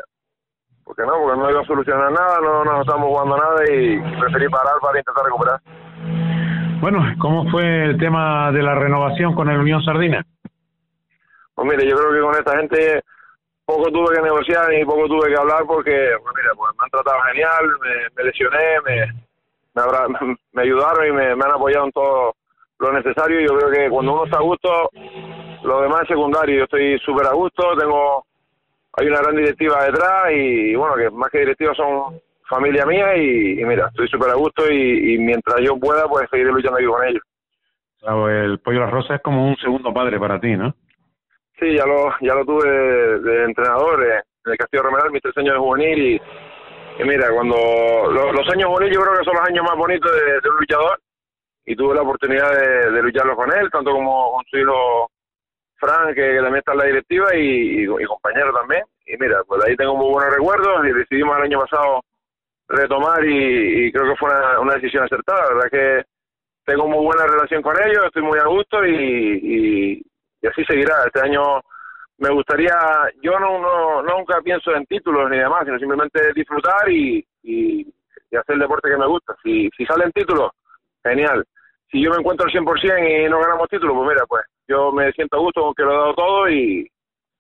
porque 0.84 1.04
no, 1.04 1.14
porque 1.22 1.40
no 1.40 1.50
iba 1.52 1.62
a 1.62 1.66
solucionar 1.66 2.12
nada, 2.12 2.40
no 2.42 2.64
nos 2.64 2.82
estamos 2.82 3.08
jugando 3.08 3.38
nada 3.38 3.64
y 3.66 4.00
preferí 4.20 4.50
parar 4.50 4.74
para 4.82 4.98
intentar 4.98 5.26
recuperar. 5.26 5.60
Bueno, 6.82 7.00
¿cómo 7.20 7.50
fue 7.52 7.86
el 7.86 7.98
tema 7.98 8.52
de 8.52 8.64
la 8.64 8.74
renovación 8.74 9.36
con 9.36 9.50
el 9.50 9.60
Unión 9.60 9.84
Sardina? 9.84 10.26
Pues 11.60 11.72
mire, 11.72 11.90
yo 11.90 11.98
creo 11.98 12.14
que 12.14 12.22
con 12.22 12.36
esta 12.36 12.58
gente 12.58 13.04
poco 13.66 13.92
tuve 13.92 14.16
que 14.16 14.22
negociar 14.22 14.74
y 14.74 14.86
poco 14.86 15.08
tuve 15.08 15.28
que 15.28 15.38
hablar 15.38 15.66
porque, 15.68 16.12
pues 16.24 16.34
mira, 16.38 16.52
pues 16.56 16.72
me 16.80 16.86
han 16.86 16.90
tratado 16.90 17.22
genial, 17.24 17.66
me, 18.16 18.24
lesioné, 18.24 18.80
me, 20.54 20.62
ayudaron 20.62 21.08
y 21.08 21.12
me, 21.12 21.32
han 21.32 21.52
apoyado 21.54 21.88
en 21.88 21.92
todo 21.92 22.34
lo 22.80 22.94
necesario. 22.94 23.42
Yo 23.42 23.58
creo 23.58 23.72
que 23.72 23.90
cuando 23.90 24.14
uno 24.14 24.24
está 24.24 24.38
a 24.38 24.42
gusto, 24.42 24.90
lo 25.64 25.82
demás 25.82 26.04
es 26.04 26.08
secundario. 26.08 26.60
Yo 26.60 26.64
estoy 26.64 26.98
súper 27.00 27.28
a 27.28 27.34
gusto, 27.34 27.76
tengo 27.78 28.24
hay 28.94 29.08
una 29.08 29.22
gran 29.22 29.36
directiva 29.36 29.84
detrás 29.84 30.32
y, 30.32 30.76
bueno, 30.76 30.96
que 30.96 31.10
más 31.10 31.30
que 31.30 31.40
directiva 31.40 31.74
son 31.76 32.22
familia 32.48 32.86
mía 32.86 33.18
y, 33.18 33.66
mira, 33.66 33.88
estoy 33.90 34.08
súper 34.08 34.30
a 34.30 34.36
gusto 34.36 34.64
y, 34.72 35.16
y 35.16 35.18
mientras 35.18 35.60
yo 35.60 35.78
pueda, 35.78 36.08
pues 36.08 36.30
seguiré 36.32 36.54
luchando 36.54 36.78
aquí 36.78 36.88
con 36.88 37.06
ellos. 37.06 37.24
Claro, 38.00 38.30
el 38.30 38.60
Pollo 38.60 38.80
La 38.80 38.90
Rosa 38.90 39.16
es 39.16 39.22
como 39.22 39.46
un 39.46 39.58
segundo 39.58 39.94
padre 39.94 40.18
para 40.18 40.40
ti, 40.40 40.56
¿no? 40.56 40.74
Sí, 41.60 41.76
ya 41.76 41.86
lo, 41.86 42.14
ya 42.22 42.34
lo 42.36 42.46
tuve 42.46 42.70
de, 42.70 43.20
de 43.20 43.44
entrenador 43.44 44.02
eh, 44.06 44.22
en 44.46 44.52
el 44.54 44.58
Castillo 44.58 44.84
Romeral, 44.84 45.12
mis 45.12 45.22
tres 45.22 45.38
años 45.38 45.54
de 45.56 45.60
juvenil 45.60 46.22
y, 47.00 47.04
mira, 47.04 47.30
cuando 47.32 47.56
lo- 47.58 48.32
los 48.32 48.50
años 48.50 48.70
juveniles 48.70 48.96
yo 48.98 49.02
creo 49.04 49.18
que 49.20 49.26
son 49.26 49.36
los 49.36 49.48
años 49.48 49.66
más 49.66 49.76
bonitos 49.76 50.12
de, 50.12 50.40
de 50.42 50.50
un 50.50 50.56
luchador 50.58 51.00
y 51.66 51.76
tuve 51.76 51.96
la 51.96 52.02
oportunidad 52.02 52.52
de, 52.52 52.92
de 52.92 53.02
lucharlo 53.04 53.36
con 53.36 53.52
él, 53.54 53.70
tanto 53.72 53.92
como 53.92 54.34
con 54.34 54.44
su 54.46 54.58
hijo 54.58 55.12
Fran, 55.76 56.08
que, 56.14 56.22
que 56.22 56.36
también 56.38 56.56
está 56.58 56.72
en 56.74 56.78
la 56.78 56.86
directiva 56.86 57.36
y, 57.36 57.40
y, 57.40 57.84
y 57.84 58.06
compañero 58.06 58.54
también. 58.54 58.84
Y 59.06 59.18
mira, 59.18 59.44
pues 59.46 59.64
ahí 59.66 59.76
tengo 59.76 59.96
muy 59.96 60.12
buenos 60.12 60.34
recuerdos 60.34 60.86
y 60.86 60.94
decidimos 60.94 61.38
el 61.38 61.44
año 61.44 61.60
pasado 61.62 62.02
retomar 62.70 63.24
y, 63.26 63.86
y 63.88 63.92
creo 63.92 64.12
que 64.12 64.18
fue 64.18 64.30
una, 64.30 64.60
una 64.60 64.74
decisión 64.76 65.04
acertada. 65.04 65.42
La 65.50 65.54
verdad 65.56 65.70
que 65.72 66.04
tengo 66.66 66.88
muy 66.88 67.04
buena 67.06 67.26
relación 67.28 67.62
con 67.62 67.76
ellos, 67.82 68.06
estoy 68.06 68.24
muy 68.24 68.40
a 68.40 68.46
gusto 68.46 68.86
y, 68.86 70.02
y, 70.42 70.48
así 70.48 70.64
seguirá. 70.66 70.96
Este 71.06 71.22
año 71.22 71.62
me 72.18 72.30
gustaría, 72.30 72.76
yo 73.22 73.40
no, 73.40 73.60
no 73.60 74.02
nunca 74.04 74.42
pienso 74.42 74.76
en 74.76 74.86
títulos 74.86 75.30
ni 75.30 75.38
demás, 75.38 75.64
sino 75.66 75.80
simplemente 75.80 76.34
disfrutar 76.34 76.90
y, 76.90 77.26
y, 77.44 77.82
y 78.32 78.36
hacer 78.36 78.56
el 78.56 78.60
deporte 78.62 78.90
que 78.90 78.98
me 78.98 79.08
gusta. 79.08 79.36
Si, 79.44 79.70
si 79.76 79.86
salen 79.86 80.12
títulos, 80.12 80.52
genial. 81.04 81.46
Si 81.92 82.02
yo 82.04 82.12
me 82.12 82.18
encuentro 82.18 82.46
al 82.46 82.54
100% 82.54 83.26
y 83.26 83.30
no 83.30 83.40
ganamos 83.40 83.68
títulos, 83.70 83.96
pues 83.96 84.10
mira, 84.10 84.26
pues 84.28 84.44
yo 84.68 84.92
me 84.92 85.12
siento 85.14 85.38
a 85.38 85.40
gusto 85.40 85.62
con 85.62 85.74
que 85.74 85.84
lo 85.84 85.92
he 85.92 85.98
dado 85.98 86.14
todo 86.14 86.50
y, 86.50 86.88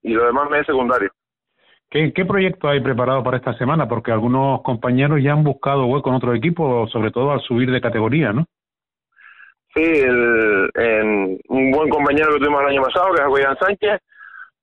y 0.01 0.13
lo 0.13 0.25
demás 0.25 0.49
me 0.49 0.59
es 0.59 0.65
secundario. 0.65 1.11
¿Qué, 1.89 2.13
¿Qué 2.13 2.25
proyecto 2.25 2.67
hay 2.67 2.81
preparado 2.81 3.23
para 3.23 3.37
esta 3.37 3.53
semana? 3.55 3.87
Porque 3.87 4.11
algunos 4.11 4.61
compañeros 4.61 5.21
ya 5.21 5.33
han 5.33 5.43
buscado 5.43 5.85
hueco 5.85 6.09
en 6.09 6.15
otro 6.15 6.33
equipo, 6.33 6.87
sobre 6.87 7.11
todo 7.11 7.31
al 7.31 7.41
subir 7.41 7.71
de 7.71 7.81
categoría, 7.81 8.31
¿no? 8.31 8.45
Sí, 9.79 9.85
el, 9.85 11.39
un 11.47 11.71
buen 11.71 11.89
compañero 11.89 12.33
que 12.33 12.39
tuvimos 12.39 12.61
el 12.63 12.67
año 12.67 12.81
pasado, 12.81 13.13
que 13.13 13.21
es 13.21 13.27
Julián 13.27 13.57
Sánchez, 13.57 14.01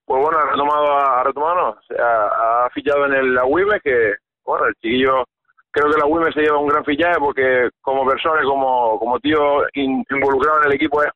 pues 0.05 0.23
bueno, 0.23 0.39
ha 0.39 0.51
retomado, 0.51 0.93
ha 0.93 1.25
retomado, 1.25 1.79
ha, 1.99 2.69
fichado 2.75 3.07
en 3.07 3.15
el, 3.15 3.35
la 3.35 3.47
UIME, 3.47 3.81
que 3.81 4.17
bueno, 4.45 4.67
el 4.67 4.75
chiquillo, 4.75 5.25
creo 5.71 5.91
que 5.91 5.99
la 5.99 6.07
UIME 6.07 6.33
se 6.33 6.43
lleva 6.43 6.59
un 6.59 6.69
gran 6.69 6.85
fichaje 6.85 7.19
porque 7.19 7.71
como 7.81 8.07
persona 8.07 8.43
y 8.43 8.47
como, 8.47 8.99
como 8.99 9.19
tío 9.21 9.63
involucrado 9.73 10.61
en 10.61 10.67
el 10.67 10.75
equipo 10.75 11.03
es, 11.03 11.09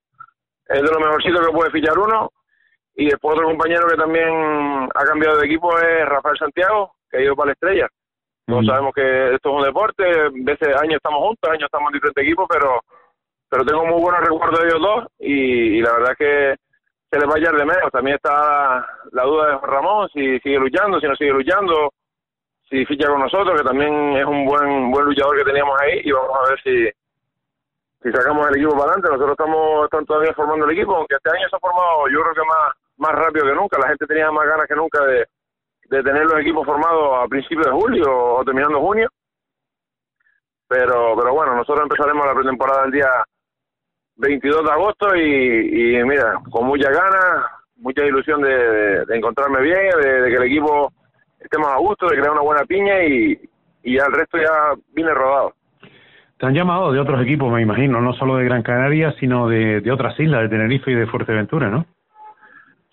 es 0.69 0.81
de 0.81 0.93
lo 0.93 1.01
mejorcito 1.01 1.39
que 1.43 1.53
puede 1.53 1.71
fichar 1.71 1.99
uno. 1.99 2.31
Y 2.95 3.05
después 3.05 3.35
otro 3.37 3.49
compañero 3.49 3.87
que 3.87 3.97
también 3.97 4.89
ha 4.95 5.05
cambiado 5.05 5.39
de 5.39 5.47
equipo 5.47 5.77
es 5.79 6.09
Rafael 6.09 6.39
Santiago, 6.39 6.95
que 7.11 7.19
ha 7.19 7.23
ido 7.23 7.37
para 7.37 7.49
la 7.49 7.53
estrella. 7.53 7.87
Todos 8.47 8.65
sabemos 8.65 8.95
que 8.95 9.35
esto 9.35 9.51
es 9.51 9.57
un 9.57 9.63
deporte, 9.63 10.05
veces 10.43 10.69
años 10.81 10.97
estamos 10.97 11.21
juntos, 11.21 11.51
años 11.51 11.65
estamos 11.65 11.91
en 11.91 11.95
diferentes 11.95 12.25
equipos, 12.25 12.47
pero 12.49 12.81
pero 13.51 13.65
tengo 13.65 13.85
muy 13.85 14.01
buenos 14.01 14.21
recuerdos 14.21 14.61
de 14.61 14.69
ellos 14.69 14.81
dos 14.81 15.07
y, 15.19 15.83
la 15.83 15.93
verdad 15.95 16.15
que 16.17 16.55
se 17.11 17.19
les 17.19 17.29
va 17.29 17.33
a 17.33 17.35
hallar 17.35 17.57
de 17.57 17.65
menos. 17.65 17.91
También 17.91 18.15
está 18.17 18.87
la 19.11 19.25
duda 19.25 19.49
de 19.49 19.59
Ramón, 19.67 20.09
si 20.15 20.39
sigue 20.39 20.59
luchando, 20.59 21.01
si 21.01 21.09
no 21.09 21.17
sigue 21.17 21.33
luchando, 21.33 21.93
si 22.69 22.87
ficha 22.87 23.09
con 23.09 23.21
nosotros, 23.21 23.61
que 23.61 23.67
también 23.67 24.17
es 24.17 24.25
un 24.25 24.47
buen 24.47 24.93
buen 24.93 25.05
luchador 25.05 25.37
que 25.37 25.45
teníamos 25.45 25.77
ahí 25.81 26.01
y 26.05 26.13
vamos 26.13 26.39
a 26.39 26.51
ver 26.51 26.63
si 26.63 26.89
si 28.03 28.11
sacamos 28.13 28.49
el 28.49 28.57
equipo 28.57 28.73
para 28.79 28.93
adelante. 28.93 29.09
Nosotros 29.09 29.33
estamos, 29.33 29.85
estamos 29.85 30.07
todavía 30.07 30.33
formando 30.35 30.67
el 30.67 30.79
equipo, 30.79 30.95
aunque 30.95 31.17
este 31.17 31.31
año 31.31 31.49
se 31.51 31.57
ha 31.57 31.59
formado 31.59 32.09
yo 32.09 32.23
creo 32.23 32.35
que 32.35 32.49
más 32.49 32.73
más 32.99 33.13
rápido 33.13 33.47
que 33.47 33.55
nunca. 33.55 33.79
La 33.81 33.89
gente 33.89 34.07
tenía 34.07 34.31
más 34.31 34.47
ganas 34.47 34.69
que 34.69 34.77
nunca 34.77 35.05
de, 35.05 35.27
de 35.89 36.03
tener 36.05 36.23
los 36.23 36.41
equipos 36.41 36.65
formados 36.65 37.25
a 37.25 37.27
principios 37.27 37.67
de 37.67 37.73
julio 37.73 38.05
o 38.07 38.45
terminando 38.45 38.81
junio. 38.81 39.09
Pero, 40.69 41.17
pero 41.17 41.35
bueno, 41.35 41.57
nosotros 41.57 41.83
empezaremos 41.83 42.25
la 42.25 42.35
pretemporada 42.35 42.85
el 42.85 42.93
día 42.93 43.09
22 44.21 44.65
de 44.65 44.71
agosto 44.71 45.17
y, 45.17 46.03
mira, 46.05 46.35
con 46.51 46.67
mucha 46.67 46.91
ganas, 46.91 47.47
mucha 47.77 48.05
ilusión 48.05 48.43
de, 48.43 49.03
encontrarme 49.11 49.63
bien, 49.63 49.91
de, 50.03 50.31
que 50.31 50.37
el 50.37 50.43
equipo 50.45 50.93
esté 51.39 51.59
más 51.59 51.73
a 51.75 51.79
gusto, 51.79 52.07
de 52.07 52.17
crear 52.17 52.33
una 52.33 52.43
buena 52.43 52.65
piña 52.65 53.03
y, 53.03 53.39
y 53.83 53.97
ya 53.97 54.05
el 54.07 54.13
resto 54.13 54.39
ya 54.39 54.75
viene 54.95 55.13
rodado. 55.15 55.55
Te 56.39 56.47
han 56.47 56.55
llamado 56.55 56.93
de 56.93 56.99
otros 56.99 57.21
equipos, 57.23 57.53
me 57.53 57.61
imagino, 57.61 58.01
no 58.01 58.15
solo 58.15 58.37
de 58.37 58.45
Gran 58.45 58.63
Canaria, 58.63 59.13
sino 59.21 59.49
de, 59.49 59.81
de 59.81 59.93
otras 59.93 60.19
islas, 60.19 60.43
de 60.43 60.49
Tenerife 60.49 60.91
y 60.91 60.95
de 60.95 61.07
Fuerteventura, 61.07 61.69
¿no? 61.69 61.85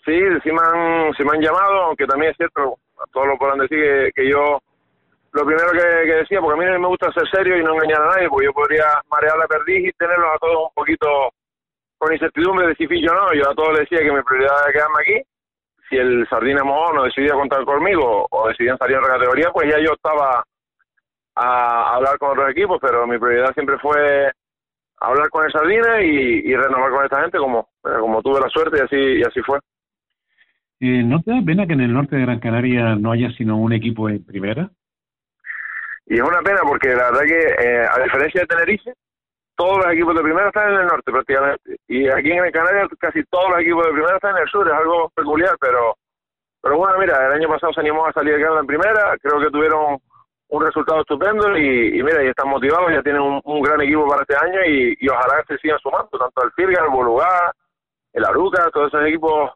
Sí, 0.04 0.20
sí 0.44 0.50
me 0.52 0.60
han, 0.64 1.14
sí 1.14 1.24
me 1.24 1.32
han 1.36 1.42
llamado, 1.42 1.84
aunque 1.84 2.06
también 2.06 2.32
es 2.32 2.38
cierto, 2.38 2.78
todos 3.12 3.28
lo 3.28 3.38
podrán 3.38 3.60
decir 3.60 4.12
que, 4.16 4.30
yo 4.30 4.60
lo 5.34 5.46
primero 5.46 5.72
que, 5.72 6.14
decía, 6.14 6.42
porque 6.42 6.66
a 6.66 6.72
mí 6.72 6.80
me 6.80 6.88
gusta 6.88 7.12
ser 7.12 7.28
serio 7.30 7.58
y 7.58 7.64
no 7.64 7.74
engañar 7.74 8.02
a 8.02 8.16
nadie, 8.16 8.30
porque 8.30 8.46
yo 8.46 8.54
podría 8.54 8.86
marear 9.10 9.38
la 9.38 9.48
perdiz 9.48 9.90
y 9.90 9.92
tenerlos 9.94 10.30
a 10.34 10.40
todos 10.40 10.64
un 10.70 10.74
poquito 10.74 11.08
con 11.98 12.14
incertidumbre 12.14 12.68
de 12.68 12.76
si 12.76 12.88
fillo 12.88 13.12
o 13.12 13.16
no. 13.16 13.34
Yo 13.34 13.50
a 13.50 13.56
todos 13.56 13.70
les 13.78 13.90
decía 13.90 14.00
que 14.00 14.16
mi 14.16 14.22
prioridad 14.24 14.56
era 14.64 14.74
quedarme 14.74 15.02
aquí. 15.02 15.28
Si 15.90 15.96
el 15.96 16.28
Sardina 16.30 16.64
Mojón 16.64 16.96
no 16.96 17.04
decidía 17.04 17.34
contar 17.34 17.64
conmigo 17.64 18.28
o 18.30 18.48
decidían 18.50 18.78
salir 18.78 18.98
en 18.98 19.04
otra 19.04 19.16
categoría, 19.16 19.52
pues 19.54 19.72
ya 19.72 19.80
yo 19.80 19.94
estaba 19.94 20.44
a 21.36 21.96
hablar 21.96 22.18
con 22.18 22.32
otros 22.32 22.50
equipos, 22.52 22.80
pero 22.82 23.06
mi 23.08 23.18
prioridad 23.20 23.54
siempre 23.54 23.78
fue 23.80 24.32
hablar 25.00 25.30
con 25.30 25.46
el 25.46 25.52
Sardina 25.52 26.02
y, 26.02 26.56
renovar 26.56 26.92
con 26.92 27.06
esta 27.06 27.22
gente 27.22 27.38
como, 27.38 27.70
como 27.82 28.22
tuve 28.22 28.42
la 28.42 28.50
suerte 28.50 28.78
y 28.78 28.82
así, 28.82 29.20
y 29.20 29.24
así 29.24 29.42
fue. 29.42 29.60
Eh, 30.80 31.04
¿No 31.04 31.22
te 31.22 31.32
da 31.32 31.42
pena 31.44 31.66
que 31.66 31.74
en 31.74 31.82
el 31.82 31.94
norte 31.94 32.16
de 32.16 32.24
Gran 32.24 32.40
Canaria 32.40 32.96
no 32.96 33.12
haya 33.12 33.32
sino 33.32 33.58
un 33.58 33.74
equipo 33.74 34.10
en 34.10 34.24
primera? 34.24 34.70
Y 36.08 36.16
es 36.16 36.22
una 36.22 36.42
pena 36.42 36.62
porque 36.64 36.90
la 36.90 37.12
verdad 37.12 37.22
que, 37.26 37.40
eh, 37.40 37.86
a 37.86 38.04
diferencia 38.04 38.42
de 38.42 38.48
Tenerife, 38.48 38.94
todos 39.56 39.78
los 39.78 39.94
equipos 39.94 40.16
de 40.16 40.24
primera 40.24 40.48
están 40.48 40.74
en 40.74 40.80
el 40.80 40.88
norte 40.88 41.12
prácticamente. 41.12 41.78
Y 41.88 42.10
aquí 42.10 42.32
en 42.32 42.38
Gran 42.38 42.52
Canaria 42.52 42.88
casi 43.00 43.24
todos 43.26 43.50
los 43.52 43.60
equipos 43.60 43.86
de 43.86 43.92
primera 43.92 44.16
están 44.16 44.36
en 44.38 44.44
el 44.44 44.50
sur, 44.50 44.68
es 44.68 44.74
algo 44.74 45.10
peculiar, 45.16 45.56
pero 45.60 45.96
pero 46.62 46.78
bueno, 46.78 46.98
mira, 47.00 47.28
el 47.28 47.34
año 47.34 47.48
pasado 47.48 47.72
se 47.72 47.80
animó 47.80 48.06
a 48.06 48.12
salir 48.14 48.36
de 48.36 48.42
Canadá 48.42 48.64
primera, 48.64 49.16
creo 49.22 49.40
que 49.40 49.52
tuvieron 49.52 50.00
un 50.50 50.66
resultado 50.66 51.02
estupendo 51.02 51.58
y, 51.58 52.02
mira, 52.04 52.24
y 52.24 52.28
están 52.28 52.50
motivados, 52.50 52.92
ya 52.92 53.02
tienen 53.02 53.22
un, 53.22 53.62
gran 53.62 53.82
equipo 53.82 54.08
para 54.08 54.24
este 54.24 54.36
año 54.36 54.66
y, 54.66 55.10
ojalá 55.10 55.44
se 55.48 55.58
sigan 55.60 55.80
sumando, 55.80 56.10
tanto 56.18 56.44
el 56.44 56.52
Firga, 56.52 56.84
el 56.84 56.90
Bolugá, 56.90 57.54
el 58.14 58.26
Aruca, 58.26 58.70
todos 58.72 58.88
esos 58.88 59.06
equipos 59.06 59.52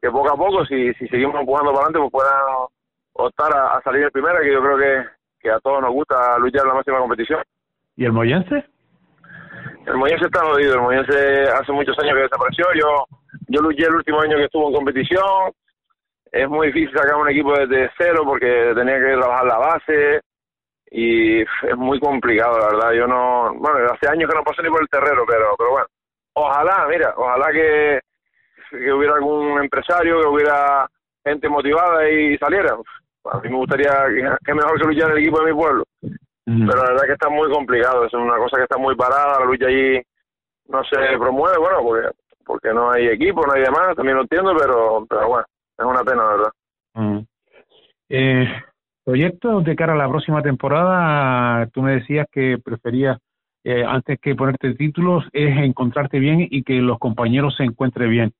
que 0.00 0.10
poco 0.10 0.32
a 0.32 0.36
poco, 0.36 0.64
si, 0.66 0.92
si 0.94 1.08
seguimos 1.08 1.40
empujando 1.40 1.72
para 1.72 1.86
adelante, 1.86 1.98
pues 1.98 2.12
puedan 2.12 2.68
optar 3.14 3.56
a, 3.56 3.80
salir 3.82 4.04
en 4.04 4.10
primera, 4.10 4.40
que 4.40 4.52
yo 4.52 4.60
creo 4.60 4.78
que, 4.78 5.08
que 5.44 5.50
a 5.50 5.60
todos 5.60 5.82
nos 5.82 5.92
gusta 5.92 6.38
luchar 6.38 6.62
en 6.62 6.68
la 6.68 6.74
máxima 6.74 6.98
competición. 6.98 7.42
¿Y 7.96 8.06
el 8.06 8.12
Moyense? 8.12 8.64
El 9.86 9.96
Moyense 9.96 10.24
está 10.24 10.40
jodido, 10.40 10.74
el 10.74 10.80
Moyense 10.80 11.42
hace 11.52 11.70
muchos 11.70 11.96
años 11.98 12.14
que 12.14 12.22
desapareció, 12.22 12.64
yo 12.74 13.04
yo 13.48 13.60
luché 13.60 13.84
el 13.84 13.96
último 13.96 14.20
año 14.20 14.36
que 14.36 14.44
estuvo 14.44 14.68
en 14.68 14.74
competición, 14.74 15.52
es 16.32 16.48
muy 16.48 16.68
difícil 16.68 16.96
sacar 16.96 17.16
un 17.16 17.28
equipo 17.28 17.52
desde 17.52 17.90
cero 17.98 18.22
porque 18.24 18.72
tenía 18.74 18.98
que 18.98 19.16
trabajar 19.20 19.44
la 19.44 19.58
base 19.58 20.20
y 20.90 21.42
es 21.42 21.76
muy 21.76 22.00
complicado, 22.00 22.58
la 22.58 22.66
verdad. 22.68 22.92
Yo 22.92 23.06
no, 23.06 23.52
bueno, 23.54 23.78
hace 23.92 24.08
años 24.10 24.30
que 24.30 24.36
no 24.36 24.44
paso 24.44 24.62
ni 24.62 24.70
por 24.70 24.80
el 24.80 24.88
terreno, 24.88 25.22
pero, 25.26 25.54
pero 25.58 25.70
bueno, 25.70 25.86
ojalá, 26.32 26.86
mira, 26.88 27.12
ojalá 27.16 27.52
que, 27.52 28.00
que 28.70 28.92
hubiera 28.92 29.14
algún 29.14 29.60
empresario, 29.60 30.20
que 30.20 30.26
hubiera 30.26 30.88
gente 31.22 31.48
motivada 31.48 32.08
y 32.08 32.38
saliera. 32.38 32.76
A 33.32 33.40
mí 33.40 33.48
me 33.48 33.56
gustaría 33.56 33.90
que, 34.44 34.54
mejor 34.54 34.78
que 34.78 34.86
luchar 34.86 35.12
el 35.12 35.18
equipo 35.18 35.40
de 35.40 35.52
mi 35.52 35.58
pueblo. 35.58 35.84
Pero 36.44 36.66
la 36.66 36.90
verdad 36.90 37.06
que 37.06 37.12
está 37.12 37.30
muy 37.30 37.50
complicado, 37.50 38.04
es 38.04 38.12
una 38.12 38.36
cosa 38.36 38.58
que 38.58 38.64
está 38.64 38.76
muy 38.76 38.94
parada, 38.94 39.40
la 39.40 39.46
lucha 39.46 39.66
allí 39.66 39.98
no 40.68 40.84
se 40.84 40.96
promueve, 41.18 41.56
bueno, 41.58 41.78
porque 41.82 42.08
porque 42.44 42.74
no 42.74 42.90
hay 42.90 43.06
equipo, 43.06 43.46
no 43.46 43.54
hay 43.54 43.62
demás, 43.62 43.96
también 43.96 44.16
lo 44.16 44.22
entiendo, 44.22 44.54
pero, 44.56 45.06
pero 45.08 45.28
bueno, 45.28 45.46
es 45.78 45.84
una 45.84 46.04
pena, 46.04 46.22
¿verdad? 46.24 47.24
Eh, 48.10 48.46
proyectos 49.02 49.64
de 49.64 49.76
cara 49.76 49.94
a 49.94 49.96
la 49.96 50.08
próxima 50.08 50.42
temporada, 50.42 51.66
tú 51.68 51.82
me 51.82 51.92
decías 51.92 52.26
que 52.30 52.58
preferías, 52.62 53.18
eh, 53.64 53.82
antes 53.82 54.20
que 54.20 54.34
ponerte 54.34 54.74
títulos, 54.74 55.24
es 55.32 55.56
encontrarte 55.56 56.18
bien 56.18 56.46
y 56.50 56.62
que 56.62 56.74
los 56.74 56.98
compañeros 56.98 57.56
se 57.56 57.64
encuentren 57.64 58.10
bien 58.10 58.32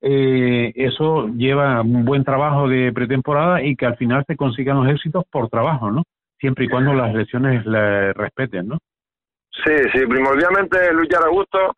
eh, 0.00 0.72
eso 0.76 1.28
lleva 1.28 1.80
un 1.80 2.04
buen 2.04 2.24
trabajo 2.24 2.68
de 2.68 2.92
pretemporada 2.92 3.62
y 3.62 3.74
que 3.74 3.86
al 3.86 3.96
final 3.96 4.24
se 4.26 4.36
consigan 4.36 4.82
los 4.82 4.94
éxitos 4.94 5.24
por 5.30 5.48
trabajo, 5.48 5.90
¿no? 5.90 6.04
Siempre 6.38 6.66
y 6.66 6.68
cuando 6.68 6.94
las 6.94 7.12
lesiones 7.14 7.66
le 7.66 8.12
respeten, 8.12 8.68
¿no? 8.68 8.78
Sí, 9.64 9.74
sí, 9.92 10.06
primordialmente 10.06 10.92
luchar 10.92 11.24
a 11.24 11.30
gusto, 11.30 11.74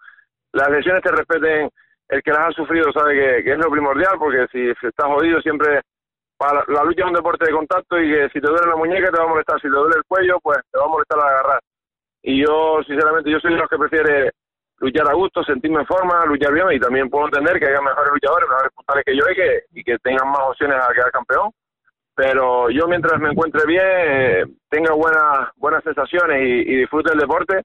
las 0.53 0.71
lesiones 0.71 1.03
te 1.03 1.13
respeten, 1.13 1.71
el 2.09 2.23
que 2.23 2.31
las 2.31 2.49
ha 2.49 2.53
sufrido 2.53 2.93
sabe 2.93 3.43
que, 3.43 3.53
es 3.53 3.59
lo 3.59 3.71
primordial, 3.71 4.17
porque 4.19 4.47
si, 4.53 4.69
estás 4.69 5.07
jodido 5.07 5.41
siempre, 5.41 5.81
para 6.37 6.63
la, 6.69 6.85
lucha 6.85 7.03
es 7.03 7.09
un 7.09 7.15
deporte 7.15 7.47
de 7.47 7.53
contacto 7.53 7.99
y 7.99 8.11
que 8.11 8.29
si 8.35 8.41
te 8.41 8.49
duele 8.49 8.69
la 8.69 8.77
muñeca 8.77 9.11
te 9.11 9.19
va 9.19 9.25
a 9.25 9.29
molestar, 9.29 9.57
si 9.61 9.69
te 9.69 9.77
duele 9.77 9.97
el 9.97 10.05
cuello, 10.07 10.39
pues 10.43 10.59
te 10.71 10.79
va 10.79 10.85
a 10.85 10.89
molestar 10.89 11.19
al 11.21 11.29
agarrar. 11.29 11.61
Y 12.23 12.45
yo, 12.45 12.83
sinceramente, 12.87 13.31
yo 13.31 13.41
soy 13.41 13.53
de 13.53 13.59
los 13.59 13.69
que 13.69 13.79
prefiere 13.79 14.33
luchar 14.81 15.09
a 15.09 15.14
gusto, 15.14 15.45
sentirme 15.45 15.81
en 15.81 15.87
forma, 15.87 16.25
luchar 16.25 16.53
bien 16.53 16.73
y 16.73 16.81
también 16.81 17.09
puedo 17.09 17.27
entender 17.27 17.59
que 17.59 17.66
haya 17.66 17.81
mejores 17.81 18.12
luchadores, 18.12 18.49
mejores 18.49 18.73
puntales 18.75 19.05
que 19.05 19.16
yo 19.16 19.25
y 19.31 19.35
que, 19.35 19.62
y 19.75 19.85
que 19.85 19.99
tengan 19.99 20.29
más 20.29 20.40
opciones 20.49 20.77
a 20.77 20.93
quedar 20.93 21.11
campeón. 21.12 21.51
Pero 22.14 22.71
yo 22.71 22.88
mientras 22.88 23.21
me 23.21 23.31
encuentre 23.31 23.62
bien, 23.66 24.59
tenga 24.69 24.93
buenas 24.95 25.51
buenas 25.57 25.85
sensaciones 25.85 26.40
y, 26.43 26.77
disfrute 26.77 27.11
del 27.11 27.21
deporte, 27.21 27.62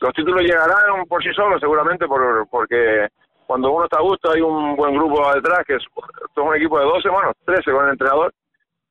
los 0.00 0.12
títulos 0.12 0.42
llegarán 0.42 1.04
por 1.08 1.22
sí 1.22 1.30
solos 1.34 1.60
seguramente 1.60 2.06
por, 2.06 2.46
porque 2.48 3.08
cuando 3.46 3.72
uno 3.72 3.84
está 3.84 3.98
a 3.98 4.02
gusto 4.02 4.30
hay 4.30 4.40
un 4.40 4.76
buen 4.76 4.94
grupo 4.94 5.32
detrás, 5.34 5.64
que 5.66 5.76
es, 5.76 5.84
un 6.36 6.54
equipo 6.54 6.78
de 6.78 6.84
12, 6.84 7.08
bueno, 7.08 7.32
13 7.44 7.72
con 7.72 7.84
el 7.86 7.92
entrenador, 7.92 8.32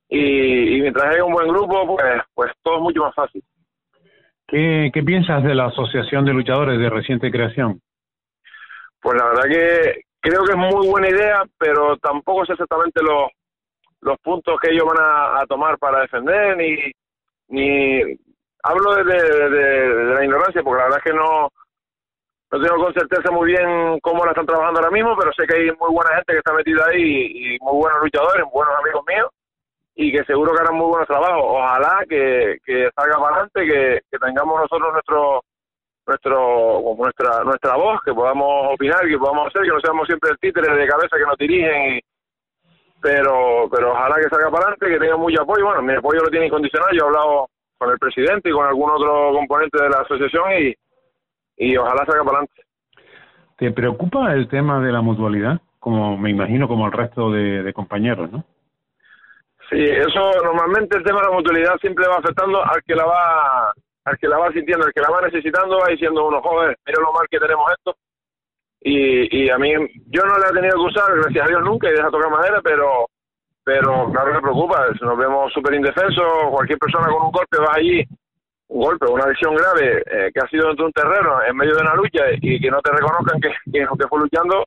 y, 0.10 0.78
y 0.78 0.82
mientras 0.82 1.14
haya 1.14 1.24
un 1.24 1.34
buen 1.34 1.48
grupo, 1.48 1.96
pues, 1.96 2.22
pues 2.34 2.52
todo 2.64 2.78
es 2.78 2.82
mucho 2.82 3.02
más 3.04 3.16
fácil. 3.16 3.44
¿Qué, 4.48 4.92
¿Qué 4.94 5.04
piensas 5.04 5.44
de 5.44 5.54
la 5.54 5.66
Asociación 5.66 6.24
de 6.24 6.34
Luchadores 6.34 6.80
de 6.80 6.90
reciente 6.90 7.30
creación? 7.30 7.82
Pues 9.02 9.18
la 9.20 9.28
verdad 9.28 9.44
que 9.44 10.02
creo 10.22 10.44
que 10.44 10.52
es 10.52 10.58
muy 10.58 10.88
buena 10.88 11.10
idea, 11.10 11.44
pero 11.58 11.98
tampoco 11.98 12.46
sé 12.46 12.54
exactamente 12.54 13.02
los, 13.04 13.30
los 14.02 14.18
puntos 14.20 14.58
que 14.62 14.72
ellos 14.72 14.86
van 14.86 14.98
a, 15.00 15.46
tomar 15.48 15.78
para 15.78 16.02
defender, 16.02 16.56
ni, 16.58 16.76
ni 17.50 18.02
hablo 18.64 18.96
de, 18.96 19.04
de, 19.04 20.14
la 20.14 20.24
ignorancia, 20.24 20.64
porque 20.64 20.80
la 20.80 20.84
verdad 20.86 21.02
es 21.06 21.12
que 21.12 21.18
no, 21.18 21.50
no 22.52 22.62
tengo 22.62 22.84
con 22.84 22.94
certeza 22.94 23.32
muy 23.32 23.48
bien 23.48 24.00
cómo 24.02 24.24
la 24.24 24.32
están 24.32 24.46
trabajando 24.46 24.80
ahora 24.80 24.92
mismo, 24.92 25.16
pero 25.18 25.32
sé 25.34 25.46
que 25.46 25.58
hay 25.58 25.66
muy 25.78 25.92
buena 25.92 26.16
gente 26.16 26.34
que 26.34 26.38
está 26.38 26.54
metida 26.54 26.86
ahí 26.88 27.56
y 27.56 27.58
muy 27.60 27.76
buenos 27.76 28.00
luchadores, 28.02 28.46
buenos 28.52 28.74
amigos 28.80 29.04
míos, 29.08 29.30
y 30.00 30.12
que 30.12 30.24
seguro 30.26 30.54
que 30.54 30.62
harán 30.62 30.78
muy 30.78 30.88
buenos 30.88 31.08
trabajos. 31.08 31.42
Ojalá 31.44 32.06
que, 32.08 32.60
que 32.64 32.90
salga 32.96 33.18
para 33.18 33.36
adelante, 33.36 33.66
que, 33.66 34.00
que 34.10 34.18
tengamos 34.20 34.62
nosotros 34.62 34.94
nuestro 34.94 35.42
nuestro 36.06 36.96
nuestra 36.98 37.44
nuestra 37.44 37.76
voz, 37.76 38.00
que 38.06 38.14
podamos 38.14 38.74
opinar, 38.74 39.02
que 39.08 39.18
podamos 39.18 39.48
hacer, 39.48 39.64
que 39.64 39.70
no 39.70 39.82
seamos 39.82 40.08
siempre 40.08 40.30
el 40.30 40.38
títere 40.38 40.74
de 40.74 40.88
cabeza 40.88 41.18
que 41.18 41.26
nos 41.26 41.38
dirigen. 41.38 42.00
pero 43.02 43.68
pero 43.72 43.92
ojalá 43.92 44.16
que 44.16 44.30
salga 44.30 44.52
para 44.52 44.68
adelante, 44.68 44.88
que 44.88 45.00
tenga 45.00 45.18
mucho 45.18 45.42
apoyo. 45.42 45.66
Bueno, 45.66 45.82
mi 45.82 45.94
apoyo 45.96 46.22
lo 46.22 46.30
tiene 46.30 46.46
incondicional. 46.46 46.90
Yo 46.94 47.06
he 47.06 47.08
hablado 47.08 47.50
con 47.80 47.92
el 47.92 47.98
presidente 47.98 48.50
y 48.50 48.54
con 48.54 48.68
algún 48.68 48.92
otro 48.92 49.34
componente 49.34 49.82
de 49.82 49.90
la 49.90 50.02
asociación 50.02 50.46
y, 50.62 50.76
y 51.58 51.76
ojalá 51.76 52.06
salga 52.06 52.24
para 52.24 52.38
adelante. 52.38 52.62
¿Te 53.58 53.72
preocupa 53.72 54.34
el 54.34 54.48
tema 54.48 54.80
de 54.80 54.92
la 54.92 55.02
mutualidad? 55.02 55.60
Como 55.80 56.18
me 56.18 56.30
imagino 56.30 56.68
como 56.68 56.86
el 56.86 56.92
resto 56.92 57.32
de, 57.32 57.74
compañeros, 57.74 58.32
¿no? 58.32 58.44
Sí, 59.70 59.84
eso 59.84 60.32
normalmente 60.44 60.98
el 60.98 61.04
tema 61.04 61.20
de 61.20 61.28
la 61.28 61.34
mutualidad 61.34 61.78
siempre 61.82 62.08
va 62.08 62.16
afectando 62.16 62.64
al 62.64 62.82
que 62.84 62.96
la 62.96 63.06
va 63.06 63.74
al 64.06 64.18
que 64.18 64.28
la 64.28 64.38
va 64.38 64.52
sintiendo, 64.54 64.86
al 64.86 64.94
que 64.94 65.02
la 65.02 65.10
va 65.10 65.22
necesitando, 65.22 65.80
va 65.80 65.90
diciendo 65.90 66.26
uno, 66.26 66.42
joder, 66.42 66.78
mira 66.86 67.02
lo 67.02 67.12
mal 67.12 67.28
que 67.30 67.40
tenemos 67.40 67.70
esto. 67.78 67.96
Y, 68.80 69.44
y 69.44 69.50
a 69.50 69.58
mí, 69.58 69.74
yo 70.08 70.24
no 70.24 70.38
la 70.38 70.48
he 70.48 70.54
tenido 70.54 70.76
que 70.76 70.96
usar, 70.96 71.14
gracias 71.14 71.46
a 71.46 71.50
Dios 71.50 71.62
nunca, 71.62 71.90
y 71.90 71.92
deja 71.92 72.10
tocar 72.10 72.32
madera, 72.32 72.62
pero 72.64 73.08
pero 73.66 74.10
claro 74.14 74.34
me 74.34 74.42
preocupa, 74.42 74.88
nos 75.02 75.18
vemos 75.18 75.52
súper 75.52 75.74
indefensos, 75.74 76.24
cualquier 76.52 76.80
persona 76.80 77.08
con 77.08 77.26
un 77.26 77.32
golpe 77.34 77.58
va 77.58 77.74
allí, 77.76 78.02
un 78.70 78.82
golpe, 78.82 79.08
una 79.08 79.28
lesión 79.28 79.54
grave, 79.56 80.04
eh, 80.10 80.32
que 80.34 80.40
ha 80.40 80.48
sido 80.48 80.68
dentro 80.68 80.86
de 80.86 80.88
un 80.88 80.94
terreno, 80.94 81.44
en 81.44 81.58
medio 81.58 81.76
de 81.76 81.82
una 81.82 81.96
lucha, 81.96 82.24
y 82.32 82.62
que 82.62 82.72
no 82.72 82.80
te 82.80 82.94
reconozcan 82.94 83.42
que, 83.42 83.50
que, 83.70 83.80
que 83.86 84.08
fue 84.08 84.22
luchando, 84.22 84.64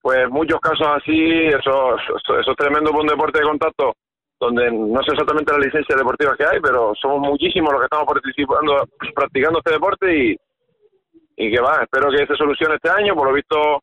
pues 0.00 0.28
muchos 0.30 0.60
casos 0.60 0.86
así, 0.86 1.46
eso, 1.48 1.96
eso, 1.96 2.38
eso 2.38 2.50
es 2.52 2.56
tremendo 2.56 2.92
un 2.92 3.08
deporte 3.08 3.40
de 3.40 3.46
contacto, 3.46 3.94
donde 4.46 4.70
no 4.72 5.02
sé 5.02 5.12
exactamente 5.12 5.52
las 5.52 5.66
licencias 5.66 5.98
deportivas 5.98 6.36
que 6.36 6.44
hay, 6.44 6.60
pero 6.60 6.92
somos 7.00 7.20
muchísimos 7.20 7.72
los 7.72 7.80
que 7.80 7.86
estamos 7.86 8.06
participando, 8.06 8.88
practicando 9.14 9.58
este 9.58 9.72
deporte 9.72 10.16
y, 10.16 10.36
y 11.36 11.50
que 11.50 11.60
va, 11.60 11.82
espero 11.82 12.10
que 12.10 12.26
se 12.26 12.36
solucione 12.36 12.76
este 12.76 12.90
año, 12.90 13.14
por 13.14 13.28
lo 13.28 13.34
visto 13.34 13.82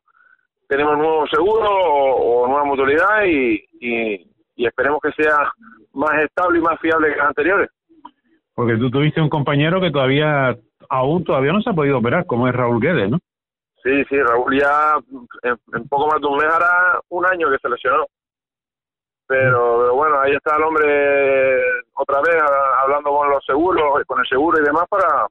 tenemos 0.68 0.96
nuevo 0.96 1.26
seguro 1.26 1.68
o, 1.68 2.46
nueva 2.46 2.64
mutualidad 2.64 3.24
y, 3.26 3.60
y 4.60 4.66
esperemos 4.66 5.00
que 5.02 5.10
sea 5.12 5.50
más 5.94 6.22
estable 6.22 6.58
y 6.58 6.62
más 6.62 6.78
fiable 6.80 7.08
que 7.08 7.16
los 7.16 7.26
anteriores. 7.26 7.70
Porque 8.54 8.76
tú 8.76 8.90
tuviste 8.90 9.20
un 9.20 9.30
compañero 9.30 9.80
que 9.80 9.90
todavía, 9.90 10.54
aún 10.90 11.24
todavía 11.24 11.52
no 11.52 11.62
se 11.62 11.70
ha 11.70 11.72
podido 11.72 11.98
operar, 11.98 12.26
como 12.26 12.46
es 12.46 12.54
Raúl 12.54 12.80
Guedes, 12.80 13.10
¿no? 13.10 13.18
Sí, 13.82 14.04
sí, 14.10 14.16
Raúl 14.20 14.60
ya 14.60 14.98
en, 15.42 15.88
poco 15.88 16.08
más 16.08 16.20
de 16.20 16.26
un 16.26 16.36
mes 16.36 16.46
hará 16.46 17.00
un 17.08 17.24
año 17.24 17.48
que 17.50 17.56
se 17.56 17.70
lesionó. 17.70 18.04
Pero, 19.30 19.94
bueno, 19.94 20.18
ahí 20.18 20.32
está 20.32 20.56
el 20.56 20.64
hombre 20.64 21.62
otra 21.94 22.20
vez 22.20 22.34
hablando 22.82 23.10
con 23.10 23.30
los 23.30 23.44
seguros, 23.46 24.02
con 24.04 24.18
el 24.18 24.26
seguro 24.26 24.60
y 24.60 24.64
demás 24.64 24.86
para, 24.88 25.28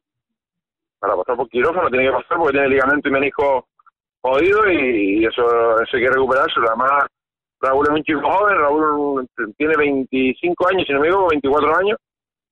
para 1.00 1.18
pasar 1.18 1.36
por 1.36 1.50
quirófano. 1.50 1.90
Tiene 1.90 2.06
que 2.06 2.14
pasar 2.14 2.38
porque 2.38 2.54
tiene 2.54 2.70
ligamento 2.70 3.10
y 3.10 3.12
menisco 3.12 3.68
jodido 4.22 4.72
y, 4.72 5.26
eso, 5.26 5.82
eso 5.82 5.98
hay 5.98 6.02
que 6.02 6.12
recuperarse. 6.12 6.62
Además, 6.66 7.08
Raúl 7.60 7.88
es 7.90 7.94
un 7.96 8.04
chico 8.04 8.22
joven, 8.22 8.58
Raúl 8.58 9.28
tiene 9.58 9.76
25 9.76 10.68
años, 10.70 10.88
si 10.88 10.94
no 10.94 11.02
me 11.02 11.08
equivoco, 11.08 11.32
24 11.32 11.78
años, 11.80 11.98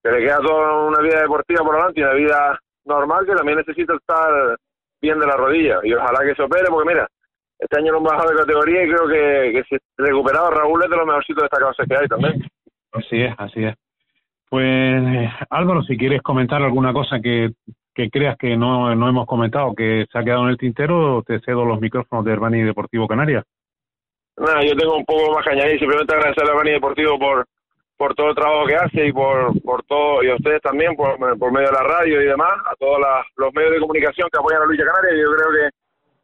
que 0.04 0.12
le 0.12 0.20
queda 0.20 0.40
toda 0.40 0.84
una 0.84 1.00
vida 1.00 1.22
deportiva 1.22 1.64
por 1.64 1.76
delante 1.76 2.02
y 2.02 2.04
una 2.04 2.14
vida 2.14 2.60
normal 2.84 3.26
que 3.26 3.36
también 3.36 3.60
necesita 3.60 3.94
estar 3.96 4.58
bien 5.02 5.18
de 5.18 5.28
la 5.28 5.38
rodilla. 5.38 5.80
Y 5.84 5.94
ojalá 5.94 6.26
que 6.26 6.36
se 6.36 6.44
opere, 6.44 6.66
porque 6.70 6.90
mira, 6.90 7.08
este 7.60 7.80
año 7.80 7.92
no 7.92 7.98
hemos 8.00 8.12
bajado 8.12 8.32
de 8.32 8.38
categoría 8.38 8.84
y 8.84 8.90
creo 8.90 9.08
que, 9.08 9.52
que 9.54 9.64
si 9.64 9.78
recuperado 9.98 10.52
Raúl 10.52 10.84
es 10.84 10.90
de 10.90 10.98
los 10.98 11.06
mejorcitos 11.06 11.44
destacados 11.44 11.76
que 11.78 11.96
hay 11.96 12.08
también. 12.08 12.44
Así 12.94 13.22
es, 13.22 13.34
así 13.38 13.64
es. 13.64 13.76
Pues 14.50 14.66
eh, 14.66 15.30
Álvaro, 15.50 15.84
si 15.84 15.98
quieres 15.98 16.22
comentar 16.22 16.62
alguna 16.62 16.94
cosa 16.94 17.20
que, 17.20 17.52
que 17.94 18.10
creas 18.10 18.38
que 18.38 18.56
no, 18.56 18.96
no 18.96 19.10
hemos 19.10 19.26
comentado, 19.26 19.74
que 19.76 20.06
se 20.12 20.18
ha 20.18 20.24
quedado 20.24 20.44
en 20.44 20.50
el 20.50 20.58
tintero, 20.58 21.24
te 21.26 21.40
cedo 21.42 21.66
los 21.66 21.82
micrófonos 21.82 22.24
de 22.24 22.32
Herbani 22.32 22.62
Deportivo 22.62 23.08
Canarias. 23.08 23.44
Nada, 24.38 24.64
yo 24.64 24.76
tengo 24.76 24.96
un 24.96 25.06
poco 25.06 25.34
más 25.34 25.44
que 25.44 25.52
añadir, 25.52 25.80
simplemente 25.80 26.14
agradecer 26.14 26.44
a 26.46 26.52
Herbani 26.52 26.72
Deportivo 26.72 27.18
por, 27.20 27.46
por 27.98 28.14
todo 28.14 28.30
el 28.30 28.36
trabajo 28.36 28.68
que 28.68 28.76
hace 28.76 29.08
y 29.08 29.12
por, 29.12 29.60
por 29.64 29.84
todo, 29.84 30.24
y 30.24 30.30
a 30.30 30.36
ustedes 30.36 30.62
también 30.62 30.96
por, 30.96 31.18
por 31.40 31.52
medio 31.52 31.68
de 31.68 31.74
la 31.74 31.84
radio 31.84 32.22
y 32.22 32.26
demás, 32.26 32.54
a 32.72 32.76
todos 32.76 33.00
los 33.36 33.54
medios 33.54 33.74
de 33.74 33.80
comunicación 33.80 34.30
que 34.32 34.40
apoyan 34.40 34.62
a 34.62 34.66
lucha 34.66 34.86
canaria. 34.86 35.22
Yo 35.22 35.32
creo 35.36 35.50
que, 35.52 35.76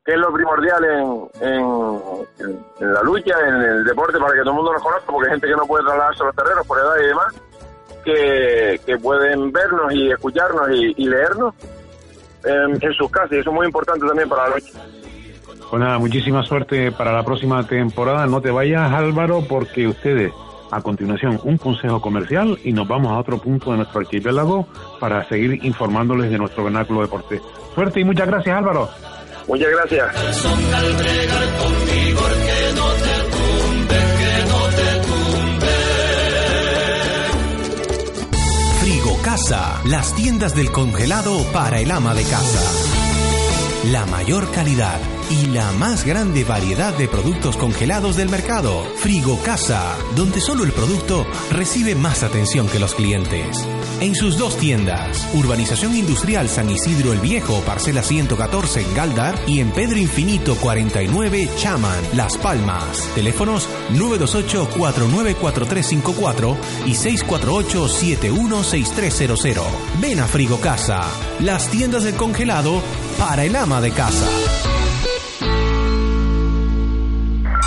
que 0.06 0.12
es 0.12 0.18
lo 0.18 0.34
primordial 0.34 0.84
en, 0.84 1.48
en, 1.48 2.94
la 2.94 3.02
lucha, 3.04 3.36
en 3.48 3.56
el 3.56 3.84
deporte, 3.86 4.20
para 4.20 4.34
que 4.34 4.40
todo 4.40 4.50
el 4.50 4.56
mundo 4.56 4.74
nos 4.74 4.84
conozca, 4.84 5.06
porque 5.12 5.28
hay 5.28 5.32
gente 5.32 5.48
que 5.48 5.56
no 5.56 5.66
puede 5.66 5.86
trasladarse 5.86 6.24
a 6.24 6.26
los 6.26 6.36
terrenos 6.36 6.68
por 6.68 6.80
edad 6.80 6.96
y 7.02 7.08
demás, 7.08 7.36
que, 8.04 8.82
que 8.86 8.98
pueden 8.98 9.52
vernos 9.54 9.94
y 9.94 10.12
escucharnos 10.12 10.70
y, 10.72 11.06
leernos 11.06 11.56
en, 12.44 12.94
sus 12.94 13.10
casas, 13.10 13.32
y 13.32 13.38
eso 13.38 13.50
es 13.50 13.56
muy 13.56 13.66
importante 13.66 14.06
también 14.06 14.28
para 14.28 14.50
la 14.50 14.56
lucha. 14.56 14.80
Pues 15.70 15.80
nada, 15.80 15.98
muchísima 15.98 16.44
suerte 16.44 16.92
para 16.92 17.14
la 17.14 17.24
próxima 17.24 17.66
temporada. 17.66 18.28
No 18.28 18.42
te 18.42 18.52
vayas, 18.52 18.92
Álvaro, 18.92 19.42
porque 19.48 19.88
ustedes 19.88 20.32
a 20.70 20.82
continuación, 20.82 21.40
un 21.44 21.58
consejo 21.58 22.02
comercial 22.02 22.58
y 22.64 22.74
nos 22.74 22.88
vamos 22.88 23.12
a 23.12 23.20
otro 23.20 23.38
punto 23.38 23.72
de 23.72 23.78
nuestro 23.78 24.02
archipiélago 24.02 24.68
para 25.00 25.24
seguir 25.30 25.64
informándoles 25.64 26.32
de 26.32 26.38
nuestro 26.38 26.64
vernáculo 26.64 27.02
deporte. 27.02 27.40
Suerte 27.76 28.00
y 28.00 28.04
muchas 28.04 28.28
gracias, 28.28 28.58
Álvaro. 28.58 28.90
Muchas 29.48 29.70
gracias. 29.72 30.16
Frigo 38.80 39.22
Casa, 39.24 39.82
las 39.86 40.16
tiendas 40.16 40.56
del 40.56 40.72
congelado 40.72 41.44
para 41.52 41.80
el 41.80 41.92
ama 41.92 42.14
de 42.14 42.24
casa. 42.24 43.03
La 43.92 44.06
mayor 44.06 44.50
calidad 44.52 45.02
y 45.30 45.48
la 45.48 45.74
más 45.74 46.06
grande 46.06 46.46
variedad 46.46 46.98
de 46.98 47.10
productos 47.10 47.58
congelados 47.58 48.16
del 48.16 48.30
mercado. 48.30 48.86
Frigo 48.96 49.38
Casa, 49.44 49.98
donde 50.16 50.40
solo 50.40 50.64
el 50.64 50.72
producto 50.72 51.28
recibe 51.52 51.94
más 51.94 52.24
atención 52.24 52.70
que 52.70 52.80
los 52.80 52.96
clientes. 52.96 53.68
En 54.00 54.16
sus 54.16 54.38
dos 54.38 54.56
tiendas, 54.56 55.28
Urbanización 55.34 55.94
Industrial 55.96 56.48
San 56.48 56.70
Isidro 56.70 57.12
el 57.12 57.20
Viejo, 57.20 57.60
parcela 57.62 58.04
114 58.04 58.84
en 58.84 58.94
Galdar 58.94 59.38
y 59.48 59.60
en 59.60 59.72
Pedro 59.72 59.98
Infinito 59.98 60.56
49 60.56 61.50
Chaman, 61.58 62.00
Las 62.14 62.38
Palmas. 62.38 63.10
Teléfonos 63.16 63.68
928-494354 63.96 66.56
y 66.86 66.94
648-716300. 66.94 69.62
Ven 70.00 70.22
a 70.22 70.28
Frigo 70.28 70.62
Casa, 70.62 71.02
las 71.42 71.70
tiendas 71.70 72.06
del 72.06 72.16
congelado 72.16 72.82
para 73.18 73.44
el 73.44 73.56
ama 73.56 73.82
de 73.82 73.92
casa. 73.92 74.26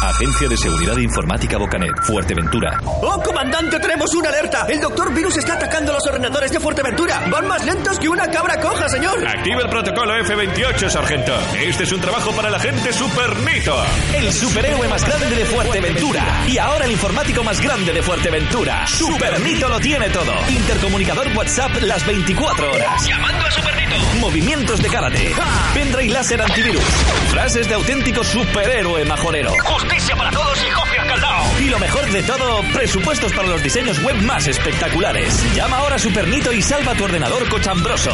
Agencia 0.02 0.48
de 0.48 0.56
Seguridad 0.56 0.96
Informática 0.98 1.56
Bocanet, 1.58 1.92
Fuerteventura. 2.02 2.78
¡Oh, 2.84 3.20
comandante! 3.22 3.78
¡Tenemos 3.80 4.14
una 4.14 4.28
alerta! 4.28 4.66
¡El 4.68 4.80
doctor 4.80 5.12
Virus 5.12 5.36
está 5.38 5.54
atacando 5.54 5.92
los 5.92 6.06
ordenadores 6.06 6.52
de 6.52 6.60
Fuerteventura! 6.60 7.24
¡Van 7.30 7.48
más 7.48 7.64
lentos 7.64 7.98
que 7.98 8.08
una 8.08 8.30
cabra 8.30 8.60
coja, 8.60 8.88
señor! 8.88 9.26
Activa 9.26 9.62
el 9.62 9.68
protocolo 9.70 10.14
F-28, 10.18 10.88
sargento. 10.90 11.32
Este 11.58 11.84
es 11.84 11.92
un 11.92 12.00
trabajo 12.00 12.30
para 12.32 12.50
la 12.50 12.58
gente 12.60 12.92
Supernito. 12.92 13.74
El 14.14 14.32
superhéroe 14.32 14.86
más 14.88 15.04
grande 15.04 15.34
de 15.34 15.44
Fuerteventura. 15.46 16.44
Y 16.46 16.58
ahora 16.58 16.84
el 16.84 16.92
informático 16.92 17.42
más 17.42 17.60
grande 17.60 17.92
de 17.92 18.02
Fuerteventura. 18.02 18.86
Supernito 18.86 19.68
lo 19.68 19.80
tiene 19.80 20.10
todo. 20.10 20.32
Intercomunicador 20.48 21.26
WhatsApp 21.36 21.74
las 21.82 22.06
24 22.06 22.70
horas. 22.72 23.06
Llamando 23.06 23.46
a 23.46 23.50
Supernito. 23.50 23.96
Movimientos 24.20 24.82
de 24.82 24.88
karate. 24.88 25.32
Pendrive 25.74 26.12
láser 26.12 26.40
antivirus. 26.40 26.84
Frases 27.30 27.68
de 27.68 27.74
auténtico 27.74 28.22
superhéroe 28.22 29.04
majorero. 29.04 29.52
Justicia 29.86 30.16
para 30.16 30.30
todos 30.32 30.58
y 30.58 30.66
coge 30.74 30.96
caldao. 30.96 31.44
Y 31.60 31.70
lo 31.70 31.78
mejor 31.78 32.04
de 32.10 32.20
todo, 32.24 32.60
presupuestos 32.72 33.32
para 33.32 33.46
los 33.48 33.62
diseños 33.62 34.02
web 34.02 34.16
más 34.22 34.48
espectaculares. 34.48 35.40
Llama 35.54 35.76
ahora 35.78 35.94
a 35.94 35.98
Supernito 35.98 36.52
y 36.52 36.60
salva 36.60 36.92
tu 36.94 37.04
ordenador 37.04 37.48
cochambroso. 37.48 38.10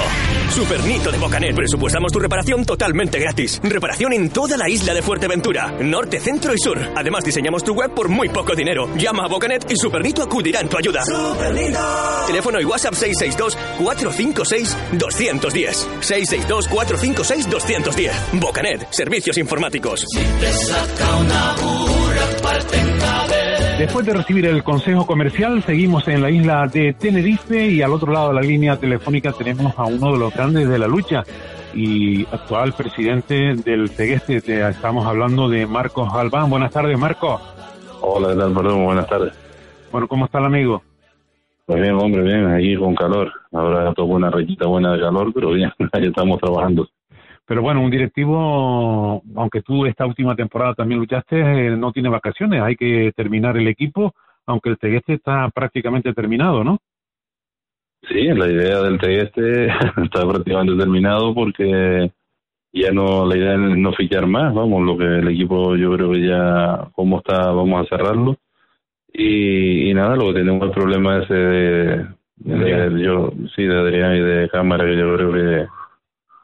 Supernito 0.50 1.10
de 1.10 1.16
Bocanet. 1.18 1.56
Presupuestamos 1.56 2.12
tu 2.12 2.18
reparación 2.18 2.66
totalmente 2.66 3.18
gratis. 3.18 3.58
Reparación 3.62 4.12
en 4.12 4.28
toda 4.28 4.58
la 4.58 4.68
isla 4.68 4.92
de 4.92 5.00
Fuerteventura, 5.00 5.72
norte, 5.80 6.20
centro 6.20 6.52
y 6.52 6.58
sur. 6.58 6.78
Además, 6.94 7.24
diseñamos 7.24 7.64
tu 7.64 7.72
web 7.72 7.94
por 7.94 8.10
muy 8.10 8.28
poco 8.28 8.54
dinero. 8.54 8.90
Llama 8.96 9.24
a 9.24 9.28
Bocanet 9.28 9.64
y 9.70 9.76
Supernito 9.76 10.22
acudirá 10.22 10.60
en 10.60 10.68
tu 10.68 10.76
ayuda. 10.76 11.02
Supernito. 11.04 11.80
Teléfono 12.26 12.60
y 12.60 12.66
WhatsApp 12.66 12.92
662-456-210. 12.94 15.86
662-456-210. 16.02 18.12
Bocanet, 18.34 18.86
servicios 18.92 19.38
informáticos. 19.38 20.04
Si 20.12 20.20
te 20.40 20.52
saca 20.52 21.16
una 21.16 21.54
Después 23.78 24.06
de 24.06 24.12
recibir 24.12 24.46
el 24.46 24.62
consejo 24.62 25.04
comercial, 25.06 25.60
seguimos 25.64 26.06
en 26.06 26.22
la 26.22 26.30
isla 26.30 26.68
de 26.68 26.92
Tenerife 26.92 27.66
y 27.66 27.82
al 27.82 27.92
otro 27.92 28.12
lado 28.12 28.28
de 28.28 28.34
la 28.34 28.40
línea 28.40 28.76
telefónica 28.76 29.32
tenemos 29.32 29.76
a 29.76 29.86
uno 29.86 30.12
de 30.12 30.18
los 30.18 30.32
grandes 30.32 30.68
de 30.68 30.78
la 30.78 30.86
lucha 30.86 31.24
y 31.74 32.24
actual 32.26 32.74
presidente 32.74 33.54
del 33.56 33.90
Tegueste. 33.90 34.36
Estamos 34.36 35.04
hablando 35.04 35.48
de 35.48 35.66
Marcos 35.66 36.08
Albán. 36.14 36.48
Buenas 36.48 36.70
tardes, 36.70 36.96
Marcos. 36.96 37.40
Hola, 38.00 38.28
¿qué 38.28 38.36
tal? 38.36 38.54
Perdón, 38.54 38.84
buenas 38.84 39.08
tardes. 39.08 39.32
Bueno, 39.90 40.06
¿cómo 40.06 40.26
está 40.26 40.38
el 40.38 40.44
amigo? 40.44 40.82
Pues 41.66 41.82
bien, 41.82 41.94
hombre, 41.94 42.22
bien, 42.22 42.46
ahí 42.46 42.76
con 42.76 42.94
calor. 42.94 43.32
Ahora 43.52 43.92
tocó 43.94 44.12
una 44.12 44.30
rayita 44.30 44.66
buena 44.66 44.92
de 44.92 45.00
calor, 45.00 45.32
pero 45.34 45.50
bien, 45.50 45.72
ahí 45.92 46.06
estamos 46.06 46.40
trabajando. 46.40 46.88
Pero 47.46 47.62
bueno, 47.62 47.82
un 47.82 47.90
directivo, 47.90 49.22
aunque 49.36 49.62
tú 49.62 49.84
esta 49.86 50.06
última 50.06 50.36
temporada 50.36 50.74
también 50.74 51.00
luchaste, 51.00 51.38
eh, 51.40 51.76
no 51.76 51.92
tiene 51.92 52.08
vacaciones, 52.08 52.62
hay 52.62 52.76
que 52.76 53.12
terminar 53.16 53.56
el 53.56 53.68
equipo, 53.68 54.14
aunque 54.46 54.70
el 54.70 54.78
Tegueste 54.78 55.14
está 55.14 55.48
prácticamente 55.50 56.12
terminado, 56.12 56.62
¿no? 56.64 56.78
Sí, 58.08 58.24
la 58.28 58.48
idea 58.48 58.80
del 58.82 58.98
Tegueste 58.98 59.66
está 60.04 60.26
prácticamente 60.26 60.76
terminado 60.76 61.34
porque 61.34 62.10
ya 62.72 62.90
no 62.90 63.26
la 63.26 63.36
idea 63.36 63.54
es 63.54 63.78
no 63.78 63.92
fichar 63.92 64.26
más, 64.26 64.54
vamos, 64.54 64.82
lo 64.82 64.96
que 64.96 65.04
el 65.04 65.28
equipo 65.28 65.76
yo 65.76 65.92
creo 65.92 66.12
que 66.12 66.26
ya 66.26 66.88
como 66.92 67.18
está 67.18 67.50
vamos 67.50 67.82
a 67.82 67.88
cerrarlo 67.88 68.36
y, 69.12 69.92
nada, 69.92 70.16
lo 70.16 70.28
que 70.28 70.40
tenemos 70.40 70.62
el 70.68 70.70
problema 70.70 71.18
ese 71.18 71.34
de, 71.34 72.06
de, 72.36 73.02
yo 73.02 73.30
sí 73.54 73.62
de 73.62 73.78
Adrián 73.78 74.16
y 74.16 74.20
de 74.20 74.48
cámara 74.48 74.86
que 74.86 74.96
yo 74.96 75.14
creo 75.14 75.32
que 75.32 75.66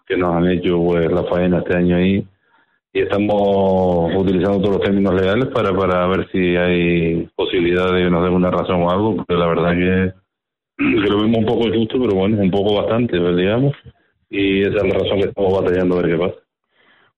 que 0.09 0.17
nos 0.17 0.35
han 0.35 0.49
hecho 0.49 0.83
pues 0.83 1.11
la 1.11 1.25
faena 1.25 1.59
este 1.59 1.77
año 1.77 1.97
ahí 1.97 2.27
y 2.93 3.01
estamos 3.01 4.15
utilizando 4.17 4.61
todos 4.61 4.77
los 4.77 4.83
términos 4.83 5.15
legales 5.15 5.47
para 5.47 5.73
para 5.75 6.07
ver 6.07 6.29
si 6.33 6.57
hay 6.57 7.29
posibilidad 7.37 7.93
de 7.93 8.05
que 8.05 8.11
nos 8.11 8.25
den 8.25 8.33
una 8.33 8.51
razón 8.51 8.83
o 8.83 8.91
algo 8.91 9.17
porque 9.17 9.35
la 9.35 9.47
verdad 9.47 9.73
que, 9.73 10.13
que 10.79 11.11
lo 11.11 11.21
vemos 11.21 11.39
un 11.39 11.47
poco 11.47 11.69
injusto 11.69 12.01
pero 12.01 12.17
bueno 12.17 12.39
un 12.39 12.51
poco 12.51 12.77
bastante 12.77 13.21
pues, 13.21 13.37
digamos 13.37 13.75
y 14.31 14.63
esa 14.63 14.77
es 14.77 14.83
la 14.83 14.99
razón 14.99 15.21
que 15.21 15.29
estamos 15.29 15.61
batallando 15.61 15.99
a 15.99 16.03
ver 16.03 16.11
qué 16.11 16.19
pasa. 16.19 16.37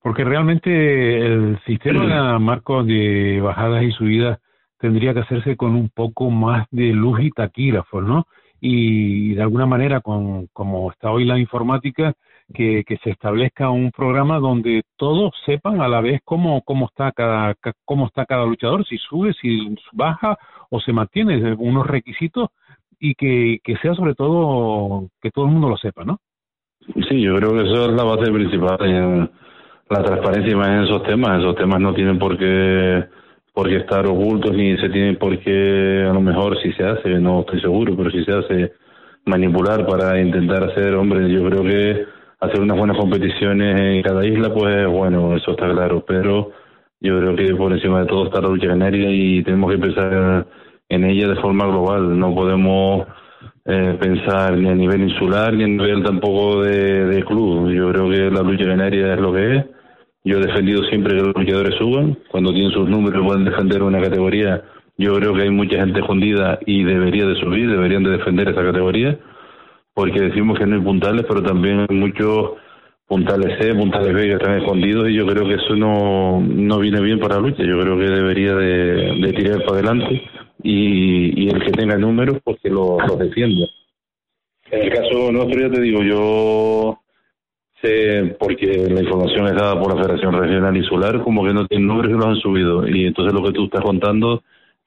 Porque 0.02 0.24
realmente 0.24 1.26
el 1.26 1.58
sistema, 1.66 2.38
Marcos, 2.38 2.86
de 2.86 3.40
bajadas 3.42 3.82
y 3.82 3.92
subidas 3.92 4.38
tendría 4.78 5.12
que 5.12 5.20
hacerse 5.20 5.56
con 5.56 5.74
un 5.74 5.90
poco 5.90 6.30
más 6.30 6.66
de 6.70 6.92
luz 6.92 7.20
y 7.20 7.30
taquígrafos, 7.30 8.02
¿no? 8.02 8.26
Y 8.60 9.34
de 9.34 9.42
alguna 9.42 9.66
manera, 9.66 10.00
con, 10.00 10.46
como 10.52 10.90
está 10.90 11.10
hoy 11.10 11.24
la 11.24 11.38
informática, 11.38 12.14
que, 12.52 12.84
se 13.02 13.10
establezca 13.10 13.70
un 13.70 13.90
programa 13.90 14.38
donde 14.38 14.82
todos 14.96 15.32
sepan 15.46 15.80
a 15.80 15.88
la 15.88 16.00
vez 16.00 16.20
cómo, 16.24 16.62
cómo, 16.62 16.86
está 16.86 17.12
cada, 17.12 17.54
cómo 17.84 18.06
está 18.06 18.26
cada 18.26 18.44
luchador, 18.44 18.84
si 18.86 18.98
sube, 18.98 19.32
si 19.34 19.74
baja 19.92 20.36
o 20.70 20.80
se 20.80 20.92
mantiene, 20.92 21.54
unos 21.54 21.86
requisitos 21.86 22.48
y 22.98 23.14
que, 23.14 23.58
que 23.64 23.76
sea 23.76 23.94
sobre 23.94 24.14
todo 24.14 25.08
que 25.20 25.30
todo 25.30 25.46
el 25.46 25.52
mundo 25.52 25.68
lo 25.68 25.76
sepa, 25.76 26.04
¿no? 26.04 26.18
Sí, 27.08 27.20
yo 27.20 27.36
creo 27.36 27.52
que 27.52 27.62
eso 27.62 27.86
es 27.86 27.92
la 27.92 28.04
base 28.04 28.30
principal, 28.32 28.78
en 28.82 29.30
la 29.88 30.02
transparencia 30.02 30.56
más 30.56 30.68
en 30.68 30.84
esos 30.84 31.02
temas. 31.02 31.40
Esos 31.40 31.56
temas 31.56 31.80
no 31.80 31.92
tienen 31.94 32.18
por 32.18 32.38
qué, 32.38 33.04
por 33.52 33.68
qué 33.68 33.76
estar 33.76 34.06
ocultos 34.06 34.52
ni 34.52 34.76
se 34.78 34.88
tienen 34.88 35.16
por 35.16 35.38
qué, 35.40 36.06
a 36.08 36.12
lo 36.12 36.20
mejor 36.20 36.60
si 36.62 36.72
se 36.72 36.84
hace, 36.84 37.08
no 37.20 37.40
estoy 37.40 37.60
seguro, 37.60 37.94
pero 37.96 38.10
si 38.10 38.24
se 38.24 38.32
hace 38.32 38.72
manipular 39.26 39.86
para 39.86 40.20
intentar 40.20 40.64
hacer, 40.64 40.94
hombre, 40.94 41.30
yo 41.30 41.44
creo 41.44 41.62
que 41.62 42.06
hacer 42.40 42.60
unas 42.60 42.78
buenas 42.78 42.96
competiciones 42.96 43.80
en 43.80 44.02
cada 44.02 44.26
isla, 44.26 44.52
pues 44.52 44.86
bueno, 44.88 45.36
eso 45.36 45.52
está 45.52 45.70
claro, 45.70 46.04
pero 46.06 46.50
yo 47.00 47.18
creo 47.18 47.36
que 47.36 47.54
por 47.54 47.72
encima 47.72 48.00
de 48.00 48.06
todo 48.06 48.26
está 48.26 48.40
la 48.40 48.48
lucha 48.48 48.68
canaria 48.68 49.10
y 49.10 49.42
tenemos 49.42 49.70
que 49.70 49.78
pensar 49.78 50.46
en 50.88 51.04
ella 51.04 51.28
de 51.28 51.36
forma 51.36 51.66
global, 51.66 52.18
no 52.18 52.34
podemos 52.34 53.06
eh, 53.64 53.96
pensar 54.00 54.56
ni 54.56 54.68
a 54.68 54.74
nivel 54.74 55.02
insular 55.02 55.52
ni 55.52 55.64
a 55.64 55.66
nivel 55.66 56.02
tampoco 56.02 56.62
de, 56.62 57.22
club. 57.26 57.70
Yo 57.70 57.92
creo 57.92 58.10
que 58.10 58.30
la 58.30 58.42
lucha 58.42 58.64
canaria 58.64 59.14
es 59.14 59.20
lo 59.20 59.32
que 59.32 59.56
es. 59.56 59.64
Yo 60.24 60.38
he 60.38 60.46
defendido 60.46 60.82
siempre 60.84 61.16
que 61.16 61.22
los 61.22 61.34
luchadores 61.36 61.74
suban. 61.76 62.18
Cuando 62.30 62.52
tienen 62.52 62.72
sus 62.72 62.88
números 62.88 63.24
pueden 63.24 63.44
defender 63.44 63.82
una 63.82 64.00
categoría. 64.00 64.62
Yo 64.98 65.14
creo 65.14 65.34
que 65.34 65.42
hay 65.42 65.50
mucha 65.50 65.78
gente 65.78 66.00
escondida 66.00 66.58
y 66.66 66.84
debería 66.84 67.26
de 67.26 67.36
subir, 67.36 67.70
deberían 67.70 68.02
de 68.02 68.10
defender 68.10 68.48
esa 68.48 68.62
categoría. 68.62 69.18
Porque 69.94 70.20
decimos 70.20 70.58
que 70.58 70.66
no 70.66 70.76
hay 70.76 70.82
puntales, 70.82 71.24
pero 71.28 71.42
también 71.42 71.86
hay 71.88 71.96
muchos 71.96 72.52
puntales 73.06 73.58
C, 73.58 73.74
puntales 73.74 74.14
B 74.14 74.22
que 74.22 74.32
están 74.34 74.58
escondidos 74.58 75.08
y 75.08 75.14
yo 75.14 75.26
creo 75.26 75.46
que 75.46 75.54
eso 75.54 75.74
no, 75.74 76.40
no 76.40 76.78
viene 76.78 77.00
bien 77.00 77.18
para 77.18 77.36
la 77.36 77.40
lucha. 77.42 77.64
Yo 77.64 77.80
creo 77.80 77.98
que 77.98 78.04
debería 78.04 78.54
de, 78.54 79.32
tirar 79.36 79.64
para 79.64 79.78
adelante 79.78 80.22
y, 80.62 81.44
y 81.44 81.48
el 81.48 81.62
que 81.64 81.72
tenga 81.72 81.96
números, 81.96 82.38
pues 82.44 82.58
que 82.62 82.70
los 82.70 82.98
lo 83.08 83.16
defienda. 83.16 83.66
En 84.70 84.82
el 84.82 84.90
caso 84.90 85.32
nuestro, 85.32 85.60
ya 85.60 85.70
te 85.70 85.80
digo, 85.80 86.02
yo 86.02 87.00
sé, 87.82 88.36
porque 88.38 88.88
la 88.88 89.02
información 89.02 89.46
es 89.46 89.54
dada 89.54 89.80
por 89.80 89.92
la 89.92 90.02
Federación 90.02 90.32
Regional 90.32 90.76
Insular, 90.76 91.22
como 91.22 91.44
que 91.44 91.52
no 91.52 91.66
tienen 91.66 91.88
números 91.88 92.12
y 92.12 92.14
los 92.14 92.26
han 92.26 92.36
subido. 92.36 92.86
Y 92.86 93.06
entonces 93.06 93.34
lo 93.34 93.42
que 93.42 93.52
tú 93.52 93.64
estás 93.64 93.82
contando, 93.82 94.42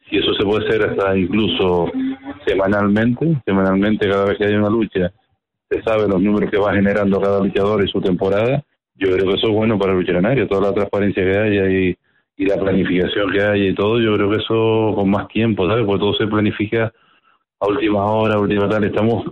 si 0.09 0.17
eso 0.17 0.33
se 0.35 0.45
puede 0.45 0.65
hacer 0.65 0.89
hasta 0.89 1.17
incluso 1.17 1.91
semanalmente, 2.45 3.41
semanalmente 3.45 4.09
cada 4.09 4.25
vez 4.25 4.37
que 4.37 4.45
hay 4.45 4.55
una 4.55 4.69
lucha, 4.69 5.11
se 5.69 5.81
sabe 5.83 6.07
los 6.07 6.21
números 6.21 6.51
que 6.51 6.59
va 6.59 6.73
generando 6.73 7.19
cada 7.19 7.39
luchador 7.39 7.83
y 7.83 7.89
su 7.89 8.01
temporada, 8.01 8.63
yo 8.95 9.07
creo 9.11 9.27
que 9.27 9.37
eso 9.37 9.47
es 9.47 9.53
bueno 9.53 9.77
para 9.79 9.93
el 9.93 9.99
luchanario, 9.99 10.47
toda 10.47 10.69
la 10.69 10.73
transparencia 10.73 11.23
que 11.23 11.37
hay 11.37 11.57
ahí 11.57 11.95
y 12.37 12.45
la 12.45 12.57
planificación 12.57 13.31
que 13.31 13.43
hay 13.43 13.67
y 13.69 13.75
todo, 13.75 13.99
yo 13.99 14.15
creo 14.15 14.29
que 14.29 14.37
eso 14.37 14.93
con 14.95 15.09
más 15.09 15.27
tiempo, 15.27 15.67
¿sabes? 15.67 15.85
Porque 15.85 15.99
todo 15.99 16.13
se 16.15 16.27
planifica 16.27 16.91
a 17.59 17.67
última 17.67 18.05
hora, 18.05 18.35
a 18.35 18.39
última 18.39 18.67
tal. 18.67 18.83
Estamos 18.83 19.25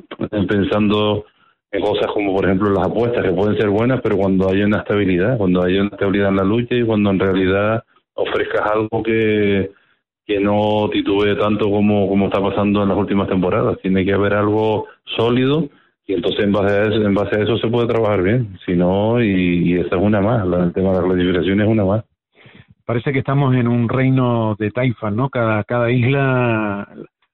pensando 0.47 1.25
en 1.71 1.81
cosas 1.81 2.07
como, 2.13 2.35
por 2.35 2.45
ejemplo, 2.45 2.69
las 2.69 2.87
apuestas, 2.87 3.23
que 3.23 3.31
pueden 3.31 3.57
ser 3.57 3.69
buenas, 3.69 4.01
pero 4.01 4.17
cuando 4.17 4.49
hay 4.49 4.63
una 4.63 4.79
estabilidad, 4.79 5.37
cuando 5.37 5.63
hay 5.63 5.77
una 5.77 5.89
estabilidad 5.89 6.29
en 6.29 6.35
la 6.37 6.43
lucha 6.43 6.75
y 6.75 6.83
cuando 6.83 7.09
en 7.09 7.19
realidad 7.19 7.83
ofrezcas 8.13 8.71
algo 8.71 9.03
que, 9.03 9.71
que 10.31 10.39
no 10.39 10.89
titubee 10.91 11.35
tanto 11.35 11.69
como, 11.69 12.07
como 12.07 12.27
está 12.27 12.41
pasando 12.41 12.83
en 12.83 12.89
las 12.89 12.97
últimas 12.97 13.27
temporadas. 13.27 13.77
Tiene 13.81 14.05
que 14.05 14.13
haber 14.13 14.33
algo 14.33 14.87
sólido 15.17 15.67
y 16.07 16.13
entonces 16.13 16.45
en 16.45 16.51
base 16.51 16.73
a 16.73 16.83
eso, 16.83 16.95
en 16.95 17.13
base 17.13 17.35
a 17.37 17.43
eso 17.43 17.57
se 17.57 17.67
puede 17.67 17.87
trabajar 17.87 18.23
bien. 18.23 18.57
Si 18.65 18.73
no, 18.73 19.21
y, 19.21 19.71
y 19.71 19.73
esa 19.75 19.95
es 19.97 20.01
una 20.01 20.21
más, 20.21 20.45
el 20.45 20.73
tema 20.73 20.91
de 20.91 21.01
la 21.01 21.07
clasificación 21.07 21.61
es 21.61 21.67
una 21.67 21.85
más 21.85 22.03
parece 22.91 23.13
que 23.13 23.19
estamos 23.19 23.55
en 23.55 23.69
un 23.69 23.87
reino 23.87 24.57
de 24.59 24.69
taifas, 24.69 25.13
¿no? 25.13 25.29
Cada, 25.29 25.63
cada 25.63 25.89
isla 25.89 26.85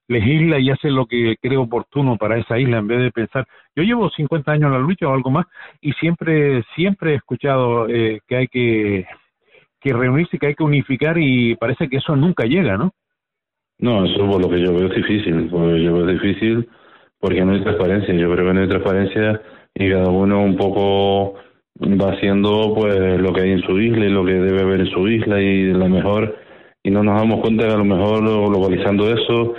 legisla 0.08 0.60
y 0.60 0.70
hace 0.70 0.92
lo 0.92 1.08
que 1.08 1.36
cree 1.42 1.58
oportuno 1.58 2.16
para 2.16 2.38
esa 2.38 2.60
isla 2.60 2.78
en 2.78 2.88
vez 2.88 3.00
de 3.00 3.12
pensar, 3.12 3.48
yo 3.76 3.82
llevo 3.82 4.10
50 4.12 4.52
años 4.52 4.68
en 4.68 4.74
la 4.74 4.80
lucha 4.80 5.08
o 5.08 5.14
algo 5.16 5.32
más 5.32 5.48
y 5.82 5.94
siempre, 5.94 6.64
siempre 6.76 7.14
he 7.14 7.16
escuchado 7.16 7.90
eh, 7.90 8.22
que 8.28 8.36
hay 8.36 8.48
que, 8.48 9.08
que 9.80 9.94
reunirse, 9.94 10.38
que 10.38 10.48
hay 10.48 10.56
que 10.56 10.64
unificar 10.64 11.18
y 11.18 11.56
parece 11.56 11.88
que 11.90 11.98
eso 11.98 12.16
nunca 12.16 12.46
llega, 12.46 12.78
¿no? 12.78 12.92
No, 13.80 14.06
eso 14.06 14.30
por 14.30 14.42
lo 14.42 14.50
que 14.50 14.60
yo 14.60 14.74
veo 14.74 14.88
es 14.88 14.96
difícil, 14.96 15.50
porque 15.52 15.84
yo 15.84 15.94
veo 15.94 16.08
difícil 16.08 16.68
porque 17.20 17.44
no 17.44 17.54
hay 17.54 17.62
transparencia, 17.62 18.14
yo 18.14 18.32
creo 18.32 18.48
que 18.48 18.54
no 18.54 18.62
hay 18.62 18.68
transparencia 18.68 19.42
y 19.74 19.90
cada 19.90 20.10
uno 20.10 20.44
un 20.44 20.56
poco 20.56 21.36
va 21.82 22.14
haciendo 22.14 22.74
pues 22.76 23.20
lo 23.20 23.34
que 23.34 23.42
hay 23.42 23.52
en 23.52 23.62
su 23.62 23.80
isla 23.80 24.06
y 24.06 24.10
lo 24.10 24.26
que 24.26 24.34
debe 24.34 24.62
haber 24.62 24.82
en 24.82 24.92
su 24.92 25.08
isla 25.08 25.42
y 25.42 25.74
lo 25.74 25.88
mejor. 25.90 26.36
Y 26.84 26.92
no 26.92 27.04
nos 27.04 27.20
damos 27.20 27.42
cuenta 27.42 27.68
que 27.68 27.74
a 27.74 27.78
lo 27.78 27.86
mejor 27.86 28.22
globalizando 28.22 29.10
eso 29.10 29.56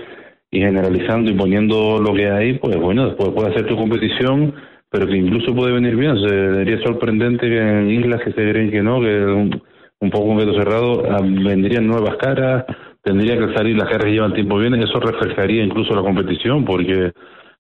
y 0.50 0.60
generalizando 0.60 1.30
y 1.30 1.34
poniendo 1.34 2.00
lo 2.00 2.14
que 2.14 2.30
hay 2.30 2.54
pues 2.54 2.76
bueno 2.76 3.06
después 3.06 3.30
puede 3.30 3.50
hacer 3.50 3.66
tu 3.66 3.76
competición 3.76 4.54
pero 4.90 5.06
que 5.06 5.16
incluso 5.16 5.54
puede 5.54 5.72
venir 5.72 5.96
bien. 5.96 6.16
Sería 6.18 6.80
sorprendente 6.82 7.46
que 7.46 7.58
en 7.58 7.90
islas 7.90 8.22
que 8.22 8.32
se 8.32 8.50
creen 8.50 8.70
que 8.70 8.82
no 8.82 9.00
que 9.00 9.60
un, 10.00 10.10
poco 10.10 10.24
un 10.24 10.38
veto 10.38 10.52
cerrado 10.54 11.02
ah, 11.10 11.20
vendrían 11.22 11.86
nuevas 11.86 12.16
caras 12.16 12.64
tendría 13.02 13.36
que 13.38 13.54
salir 13.54 13.76
las 13.76 13.88
caras 13.88 14.04
que 14.04 14.12
llevan 14.12 14.34
tiempo 14.34 14.58
bien 14.58 14.74
eso 14.74 15.00
reflejaría 15.00 15.64
incluso 15.64 15.94
la 15.94 16.02
competición 16.02 16.64
porque 16.64 17.12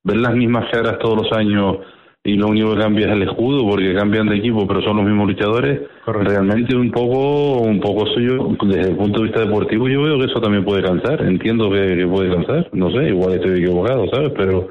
ver 0.04 0.16
las 0.16 0.34
mismas 0.34 0.70
caras 0.70 0.98
todos 0.98 1.22
los 1.22 1.32
años 1.32 1.78
y 2.24 2.34
lo 2.34 2.48
único 2.48 2.74
que 2.74 2.80
cambia 2.80 3.06
es 3.06 3.12
el 3.12 3.22
escudo 3.22 3.66
porque 3.68 3.94
cambian 3.94 4.28
de 4.28 4.36
equipo 4.36 4.66
pero 4.66 4.82
son 4.82 4.96
los 4.96 5.06
mismos 5.06 5.28
luchadores 5.28 5.80
realmente 6.06 6.76
un 6.76 6.90
poco 6.90 7.60
un 7.60 7.80
poco 7.80 8.06
suyo 8.06 8.56
desde 8.62 8.90
el 8.90 8.96
punto 8.96 9.20
de 9.20 9.28
vista 9.28 9.40
deportivo 9.40 9.88
yo 9.88 10.02
veo 10.02 10.18
que 10.18 10.26
eso 10.26 10.40
también 10.40 10.64
puede 10.64 10.82
cansar 10.82 11.22
entiendo 11.22 11.70
que, 11.70 12.06
puede 12.06 12.34
cansar 12.34 12.68
no 12.72 12.90
sé 12.90 13.08
igual 13.08 13.34
estoy 13.34 13.60
equivocado 13.60 14.08
sabes 14.10 14.30
pero 14.36 14.68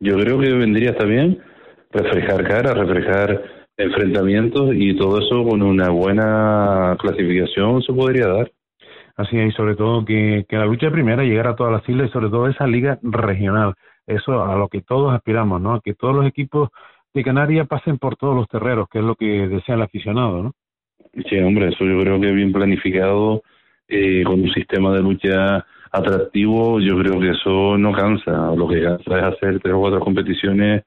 yo 0.00 0.16
creo 0.18 0.38
que 0.38 0.52
vendría 0.52 0.90
hasta 0.90 1.04
bien 1.04 1.38
reflejar 1.92 2.46
cara 2.46 2.74
reflejar 2.74 3.59
enfrentamientos 3.82 4.70
y 4.74 4.94
todo 4.96 5.18
eso 5.18 5.44
con 5.48 5.62
una 5.62 5.90
buena 5.90 6.96
clasificación 6.98 7.82
se 7.82 7.92
podría 7.92 8.28
dar 8.28 8.50
Así 9.16 9.38
es, 9.38 9.52
y 9.52 9.56
sobre 9.56 9.76
todo 9.76 10.04
que, 10.04 10.46
que 10.48 10.56
la 10.56 10.64
lucha 10.64 10.90
primera 10.90 11.22
llegara 11.22 11.50
a 11.50 11.56
todas 11.56 11.72
las 11.72 11.86
islas 11.88 12.08
y 12.08 12.12
sobre 12.12 12.30
todo 12.30 12.48
esa 12.48 12.66
liga 12.66 12.98
regional 13.02 13.74
eso 14.06 14.42
a 14.42 14.56
lo 14.56 14.68
que 14.68 14.82
todos 14.82 15.14
aspiramos, 15.14 15.60
¿no? 15.60 15.74
A 15.74 15.80
que 15.80 15.94
todos 15.94 16.14
los 16.14 16.26
equipos 16.26 16.70
de 17.14 17.24
Canarias 17.24 17.66
pasen 17.68 17.98
por 17.98 18.16
todos 18.16 18.34
los 18.34 18.48
terreros, 18.48 18.88
que 18.90 18.98
es 18.98 19.04
lo 19.04 19.14
que 19.14 19.48
desea 19.48 19.74
el 19.74 19.82
aficionado, 19.82 20.42
¿no? 20.42 20.52
Sí, 21.28 21.38
hombre, 21.38 21.68
eso 21.68 21.84
yo 21.84 21.98
creo 22.00 22.20
que 22.20 22.32
bien 22.32 22.52
planificado, 22.52 23.42
eh, 23.88 24.22
con 24.24 24.40
un 24.40 24.52
sistema 24.52 24.92
de 24.92 25.02
lucha 25.02 25.66
atractivo, 25.90 26.78
yo 26.80 26.96
creo 26.98 27.18
que 27.18 27.30
eso 27.30 27.76
no 27.76 27.92
cansa. 27.92 28.54
Lo 28.54 28.68
que 28.68 28.82
cansa 28.82 29.18
es 29.18 29.24
hacer 29.24 29.60
tres 29.60 29.74
o 29.74 29.80
cuatro 29.80 30.00
competiciones 30.00 30.84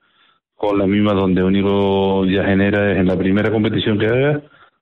con 0.55 0.77
la 0.77 0.87
misma 0.87 1.13
donde 1.13 1.43
único 1.43 2.25
ya 2.25 2.43
genera 2.43 2.91
es 2.91 2.97
en 2.97 3.07
la 3.07 3.17
primera 3.17 3.51
competición 3.51 3.97
que 3.99 4.07
haga, 4.07 4.41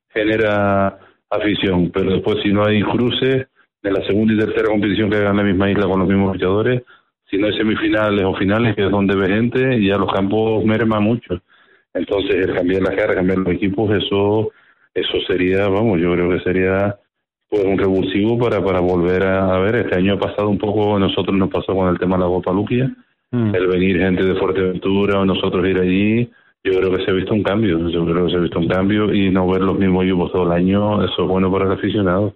genera 0.09 0.99
afición, 1.30 1.91
pero 1.91 2.11
después 2.11 2.38
si 2.43 2.51
no 2.51 2.65
hay 2.65 2.82
cruces, 2.84 3.47
en 3.84 3.93
la 3.93 4.05
segunda 4.05 4.34
y 4.34 4.38
tercera 4.38 4.69
competición 4.69 5.09
que 5.09 5.17
haga 5.17 5.32
en 5.32 5.38
la 5.38 5.43
misma 5.43 5.72
isla 5.72 5.88
con 5.88 5.99
los 5.99 6.07
mismos 6.07 6.34
luchadores, 6.34 6.84
si 7.30 7.38
no 7.38 7.47
hay 7.47 7.57
semifinales 7.57 8.24
o 8.26 8.36
finales, 8.36 8.76
que 8.76 8.86
es 8.86 8.91
donde 8.91 9.15
ve 9.15 9.28
gente, 9.30 9.84
ya 9.84 9.97
los 9.97 10.11
campos 10.11 10.63
merman 10.65 11.03
mucho. 11.03 11.41
Entonces, 11.93 12.36
el 12.36 12.53
cambiar 12.53 12.82
la 12.84 12.95
cara, 12.95 13.15
cambiar 13.15 13.39
los 13.39 13.53
equipos, 13.53 13.89
eso 13.91 14.51
eso 14.93 15.22
sería, 15.28 15.67
vamos, 15.69 15.99
yo 15.99 16.11
creo 16.13 16.30
que 16.30 16.43
sería 16.43 16.97
pues 17.49 17.63
un 17.65 17.78
revulsivo 17.78 18.38
para, 18.38 18.63
para 18.63 18.80
volver 18.80 19.24
a, 19.24 19.57
ver. 19.59 19.76
Este 19.76 19.97
año 19.97 20.17
pasado 20.19 20.49
un 20.49 20.57
poco, 20.57 20.97
nosotros 20.99 21.36
nos 21.36 21.49
pasó 21.49 21.74
con 21.76 21.89
el 21.89 21.99
tema 21.99 22.17
de 22.17 22.24
la 22.24 22.30
Copa 22.30 22.53
Luquia, 22.53 22.89
mm. 23.32 23.55
el 23.55 23.67
venir 23.67 23.97
gente 23.99 24.23
de 24.23 24.36
Fuerteventura 24.36 25.19
o 25.19 25.25
nosotros 25.25 25.67
ir 25.67 25.79
allí 25.79 26.29
yo 26.63 26.73
creo 26.73 26.91
que 26.91 27.03
se 27.03 27.09
ha 27.09 27.13
visto 27.13 27.34
un 27.34 27.41
cambio, 27.41 27.89
yo 27.89 28.05
creo 28.05 28.25
que 28.25 28.32
se 28.32 28.38
ha 28.38 28.41
visto 28.41 28.59
un 28.59 28.67
cambio 28.67 29.11
y 29.13 29.32
no 29.32 29.47
ver 29.47 29.61
los 29.61 29.79
mismos 29.79 30.03
equipos 30.05 30.32
todo 30.32 30.43
el 30.43 30.51
año, 30.51 31.03
eso 31.03 31.23
es 31.23 31.27
bueno 31.27 31.51
para 31.51 31.65
el 31.65 31.71
aficionado. 31.71 32.36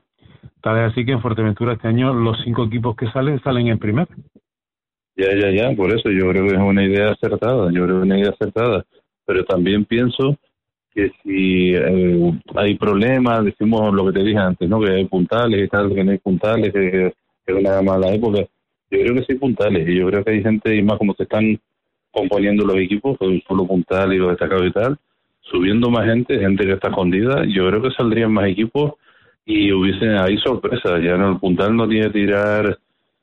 Tal 0.61 0.77
es 0.79 0.91
así 0.91 1.05
que 1.05 1.11
en 1.11 1.21
Fuerteventura 1.21 1.73
este 1.73 1.87
año 1.87 2.11
los 2.13 2.41
cinco 2.43 2.63
equipos 2.63 2.95
que 2.95 3.07
salen 3.11 3.39
salen 3.43 3.67
en 3.67 3.77
primer. 3.77 4.07
Ya, 5.15 5.27
ya, 5.33 5.51
ya, 5.51 5.75
por 5.75 5.93
eso 5.93 6.09
yo 6.09 6.27
creo 6.29 6.47
que 6.47 6.55
es 6.55 6.59
una 6.59 6.83
idea 6.83 7.11
acertada, 7.11 7.71
yo 7.71 7.85
creo 7.85 7.87
que 7.87 7.97
es 7.97 8.03
una 8.03 8.19
idea 8.19 8.31
acertada, 8.31 8.83
pero 9.25 9.45
también 9.45 9.85
pienso 9.85 10.35
que 10.91 11.11
si 11.21 11.73
eh, 11.75 12.33
hay 12.55 12.75
problemas, 12.75 13.45
decimos 13.45 13.93
lo 13.93 14.07
que 14.07 14.13
te 14.13 14.25
dije 14.25 14.39
antes, 14.39 14.67
¿no? 14.67 14.81
Que 14.81 14.91
hay 14.91 15.05
puntales 15.05 15.63
y 15.63 15.67
tal, 15.67 15.93
que 15.93 16.03
no 16.03 16.11
hay 16.11 16.17
puntales, 16.17 16.73
que, 16.73 17.13
es 17.45 17.55
una 17.55 17.81
mala 17.81 18.11
época. 18.11 18.39
Yo 18.91 18.99
creo 18.99 19.15
que 19.15 19.21
sí 19.21 19.33
hay 19.33 19.37
puntales 19.37 19.87
y 19.87 19.95
yo 19.95 20.07
creo 20.07 20.23
que 20.23 20.31
hay 20.31 20.43
gente, 20.43 20.75
y 20.75 20.81
más 20.81 20.97
como 20.97 21.13
se 21.15 21.23
están 21.23 21.59
componiendo 22.11 22.65
los 22.65 22.77
equipos, 22.77 23.17
con 23.17 23.41
solo 23.47 23.67
puntal 23.67 24.13
y 24.13 24.17
los 24.17 24.29
destacados 24.29 24.67
y 24.67 24.71
tal, 24.71 24.97
subiendo 25.41 25.89
más 25.89 26.05
gente, 26.05 26.39
gente 26.39 26.65
que 26.65 26.73
está 26.73 26.89
escondida, 26.89 27.43
yo 27.45 27.67
creo 27.67 27.81
que 27.81 27.91
saldrían 27.91 28.31
más 28.31 28.47
equipos 28.47 28.93
y 29.45 29.71
hubiesen 29.71 30.17
ahí 30.17 30.37
sorpresas. 30.37 31.01
Ya 31.03 31.17
no 31.17 31.33
el 31.33 31.39
puntal 31.39 31.75
no 31.75 31.87
tiene 31.87 32.07
que 32.07 32.13
tirar 32.13 32.77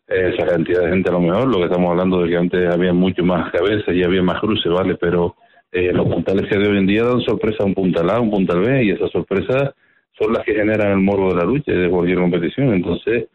eh, 0.08 0.34
esa 0.34 0.46
cantidad 0.46 0.82
de 0.82 0.90
gente 0.90 1.10
a 1.10 1.12
lo 1.12 1.20
mejor, 1.20 1.48
lo 1.48 1.58
que 1.58 1.64
estamos 1.64 1.90
hablando 1.90 2.22
de 2.22 2.30
que 2.30 2.36
antes 2.36 2.70
había 2.70 2.92
mucho 2.92 3.24
más 3.24 3.50
cabezas 3.50 3.94
y 3.94 4.02
había 4.02 4.22
más 4.22 4.40
cruces, 4.40 4.70
¿vale? 4.72 4.96
Pero 4.96 5.36
eh, 5.72 5.92
los 5.92 6.06
puntales 6.06 6.48
que 6.48 6.58
de 6.58 6.68
hoy 6.68 6.78
en 6.78 6.86
día 6.86 7.02
dan 7.02 7.20
sorpresa 7.22 7.62
a 7.62 7.66
un 7.66 7.74
puntal 7.74 8.10
A, 8.10 8.20
un 8.20 8.30
puntal 8.30 8.60
B 8.60 8.84
y 8.84 8.90
esas 8.90 9.10
sorpresas 9.10 9.74
son 10.18 10.32
las 10.32 10.44
que 10.44 10.54
generan 10.54 10.92
el 10.92 10.98
morbo 10.98 11.30
de 11.30 11.36
la 11.36 11.44
lucha 11.44 11.72
y 11.72 11.76
de 11.76 11.88
cualquier 11.90 12.18
competición. 12.18 12.74
Entonces, 12.74 13.28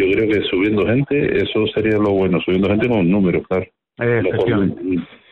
yo 0.00 0.12
creo 0.12 0.28
que 0.28 0.42
subiendo 0.48 0.86
gente, 0.86 1.42
eso 1.42 1.66
sería 1.74 1.98
lo 1.98 2.12
bueno, 2.12 2.40
subiendo 2.40 2.68
gente 2.68 2.88
con 2.88 2.98
un 2.98 3.10
número, 3.10 3.42
claro. 3.42 3.66
Eh, 3.98 4.22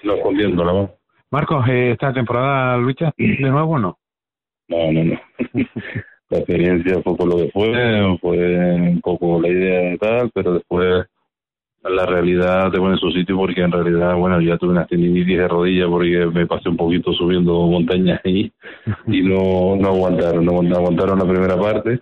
no 0.02 0.14
escondiendo 0.14 0.64
la 0.64 0.72
mano. 0.72 0.90
Marcos, 1.30 1.64
¿esta 1.68 2.12
temporada 2.12 2.76
lucha 2.76 3.12
de 3.16 3.50
nuevo 3.50 3.74
o 3.74 3.78
no? 3.78 3.98
No, 4.68 4.92
no, 4.92 5.04
no. 5.04 5.20
la 6.30 6.38
experiencia 6.38 7.00
fue 7.02 7.16
por 7.16 7.28
lo 7.28 7.36
que 7.36 7.50
fue, 7.50 8.18
fue 8.20 8.38
un 8.72 9.00
poco 9.00 9.40
la 9.40 9.48
idea 9.48 9.94
y 9.94 9.98
tal, 9.98 10.30
pero 10.34 10.54
después 10.54 11.06
la 11.82 12.06
realidad 12.06 12.70
te 12.70 12.78
pone 12.78 12.94
en 12.94 12.98
su 12.98 13.10
sitio 13.10 13.36
porque 13.36 13.62
en 13.62 13.72
realidad, 13.72 14.14
bueno, 14.16 14.40
ya 14.40 14.58
tuve 14.58 14.72
una 14.72 14.86
tendinitis 14.86 15.38
de 15.38 15.48
rodilla 15.48 15.86
porque 15.88 16.26
me 16.26 16.46
pasé 16.46 16.68
un 16.68 16.76
poquito 16.76 17.12
subiendo 17.12 17.66
montañas 17.66 18.20
ahí 18.24 18.52
y 19.06 19.22
no, 19.22 19.76
no 19.76 19.88
aguantaron, 19.88 20.44
no 20.44 20.58
aguantaron 20.58 21.18
la 21.18 21.24
primera 21.24 21.56
parte 21.56 22.00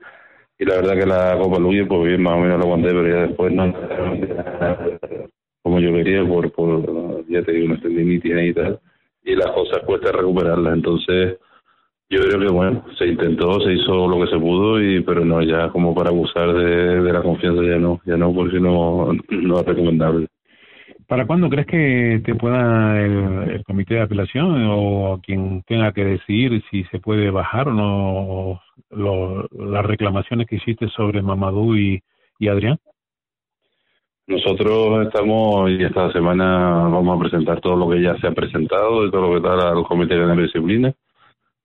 y 0.58 0.64
la 0.64 0.76
verdad 0.76 0.94
que 0.94 1.06
la 1.06 1.38
Copa 1.38 1.58
Luis 1.58 1.84
pues 1.88 2.08
bien, 2.08 2.22
más 2.22 2.34
o 2.34 2.38
menos 2.38 2.58
la 2.58 2.64
aguanté, 2.64 2.88
pero 2.88 3.08
ya 3.08 3.26
después 3.26 3.52
no. 3.52 3.72
Como 5.62 5.80
yo 5.80 5.92
quería 5.92 6.24
por, 6.24 6.50
por 6.52 7.26
ya 7.28 7.42
te 7.42 7.52
digo, 7.52 7.66
una 7.66 7.80
tendinitis 7.80 8.32
y 8.42 8.54
tal. 8.54 8.78
Y 9.24 9.34
las 9.34 9.50
cosas 9.50 9.80
cuesta 9.84 10.12
recuperarlas, 10.12 10.74
entonces 10.74 11.38
yo 12.08 12.20
creo 12.20 12.38
que 12.38 12.52
bueno, 12.52 12.84
se 12.96 13.06
intentó, 13.06 13.60
se 13.60 13.72
hizo 13.72 14.06
lo 14.06 14.20
que 14.20 14.30
se 14.30 14.38
pudo, 14.38 14.80
y 14.80 15.02
pero 15.02 15.24
no, 15.24 15.42
ya 15.42 15.70
como 15.70 15.92
para 15.94 16.10
abusar 16.10 16.52
de, 16.52 17.02
de 17.02 17.12
la 17.12 17.22
confianza 17.22 17.62
ya 17.62 17.78
no, 17.78 18.00
ya 18.04 18.16
no, 18.16 18.32
porque 18.32 18.60
no, 18.60 19.12
no 19.28 19.60
es 19.60 19.66
recomendable. 19.66 20.28
¿Para 21.08 21.26
cuándo 21.26 21.48
crees 21.48 21.66
que 21.66 22.20
te 22.24 22.34
pueda 22.34 23.00
el, 23.00 23.62
comité 23.64 23.94
de 23.94 24.02
apelación 24.02 24.66
o 24.68 25.20
quien 25.24 25.62
tenga 25.62 25.92
que 25.92 26.04
decidir 26.04 26.62
si 26.70 26.82
se 26.84 26.98
puede 26.98 27.30
bajar 27.30 27.68
o 27.68 27.72
no 27.72 28.60
las 28.90 29.86
reclamaciones 29.86 30.46
que 30.46 30.56
hiciste 30.56 30.88
sobre 30.88 31.22
Mamadou 31.22 31.74
y, 31.74 32.02
y 32.38 32.48
Adrián? 32.48 32.78
Nosotros 34.26 35.06
estamos 35.06 35.70
y 35.70 35.84
esta 35.84 36.10
semana 36.12 36.88
vamos 36.88 37.16
a 37.16 37.20
presentar 37.20 37.60
todo 37.60 37.76
lo 37.76 37.88
que 37.88 38.02
ya 38.02 38.16
se 38.18 38.26
ha 38.26 38.32
presentado 38.32 39.06
y 39.06 39.10
todo 39.10 39.22
lo 39.22 39.30
que 39.30 39.36
está 39.36 39.70
al 39.70 39.84
comité 39.84 40.16
de 40.16 40.42
disciplina 40.42 40.94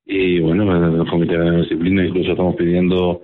y 0.05 0.39
bueno, 0.39 1.01
el 1.01 1.09
comité 1.09 1.37
de 1.37 1.61
disciplina 1.61 2.05
incluso 2.05 2.31
estamos 2.31 2.55
pidiendo, 2.55 3.21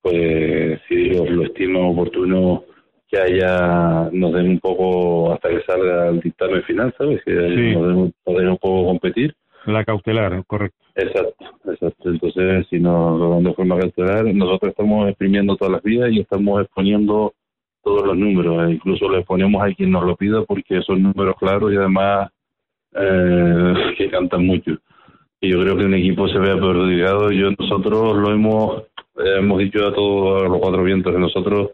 pues, 0.00 0.80
si 0.88 0.94
Dios 0.94 1.28
lo 1.28 1.44
estima 1.44 1.80
oportuno, 1.80 2.64
que 3.08 3.20
haya, 3.20 4.08
nos 4.12 4.32
den 4.32 4.48
un 4.48 4.60
poco 4.60 5.32
hasta 5.32 5.50
que 5.50 5.62
salga 5.62 6.08
el 6.08 6.20
dictamen 6.20 6.62
final, 6.62 6.94
¿sabes? 6.96 7.22
Que 7.24 7.32
nos 7.32 7.86
den, 8.34 8.48
un 8.48 8.58
poco 8.58 8.86
competir. 8.86 9.34
La 9.66 9.84
cautelar, 9.84 10.44
correcto. 10.46 10.78
Exacto, 10.94 11.44
exacto. 11.70 12.08
Entonces, 12.08 12.66
si 12.70 12.78
nos 12.78 13.18
lo 13.18 13.30
dan 13.30 13.44
de 13.44 13.54
forma 13.54 13.78
cautelar, 13.78 14.24
nosotros 14.34 14.70
estamos 14.70 15.08
exprimiendo 15.08 15.56
todas 15.56 15.72
las 15.72 15.82
vías 15.82 16.10
y 16.10 16.20
estamos 16.20 16.62
exponiendo 16.62 17.34
todos 17.82 18.06
los 18.06 18.16
números. 18.16 18.68
E 18.68 18.72
incluso 18.74 19.08
le 19.10 19.22
ponemos 19.22 19.62
a 19.62 19.72
quien 19.74 19.90
nos 19.90 20.04
lo 20.04 20.16
pida 20.16 20.42
porque 20.44 20.80
son 20.82 21.02
números 21.02 21.34
claros 21.38 21.72
y 21.72 21.76
además 21.76 22.30
eh, 22.94 23.74
que 23.98 24.08
cantan 24.08 24.46
mucho 24.46 24.78
y 25.40 25.52
yo 25.52 25.60
creo 25.60 25.76
que 25.76 25.84
un 25.84 25.94
equipo 25.94 26.28
se 26.28 26.38
vea 26.38 26.54
perjudicado. 26.54 27.30
Yo 27.30 27.50
nosotros 27.58 28.16
lo 28.16 28.32
hemos 28.32 28.82
hemos 29.38 29.58
dicho 29.58 29.86
a 29.86 29.94
todos 29.94 30.48
los 30.48 30.58
cuatro 30.58 30.82
vientos 30.82 31.12
que 31.12 31.18
nosotros 31.18 31.70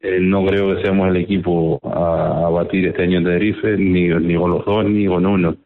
eh, 0.00 0.18
no 0.20 0.44
creo 0.46 0.74
que 0.74 0.82
seamos 0.82 1.08
el 1.08 1.16
equipo 1.16 1.78
a, 1.82 2.48
batir 2.50 2.86
este 2.86 3.02
año 3.02 3.18
en 3.18 3.24
Tenerife, 3.24 3.76
ni, 3.76 4.08
ni 4.08 4.34
con 4.34 4.50
los 4.50 4.64
dos 4.64 4.84
ni 4.86 5.06
con 5.06 5.26
uno. 5.26 5.56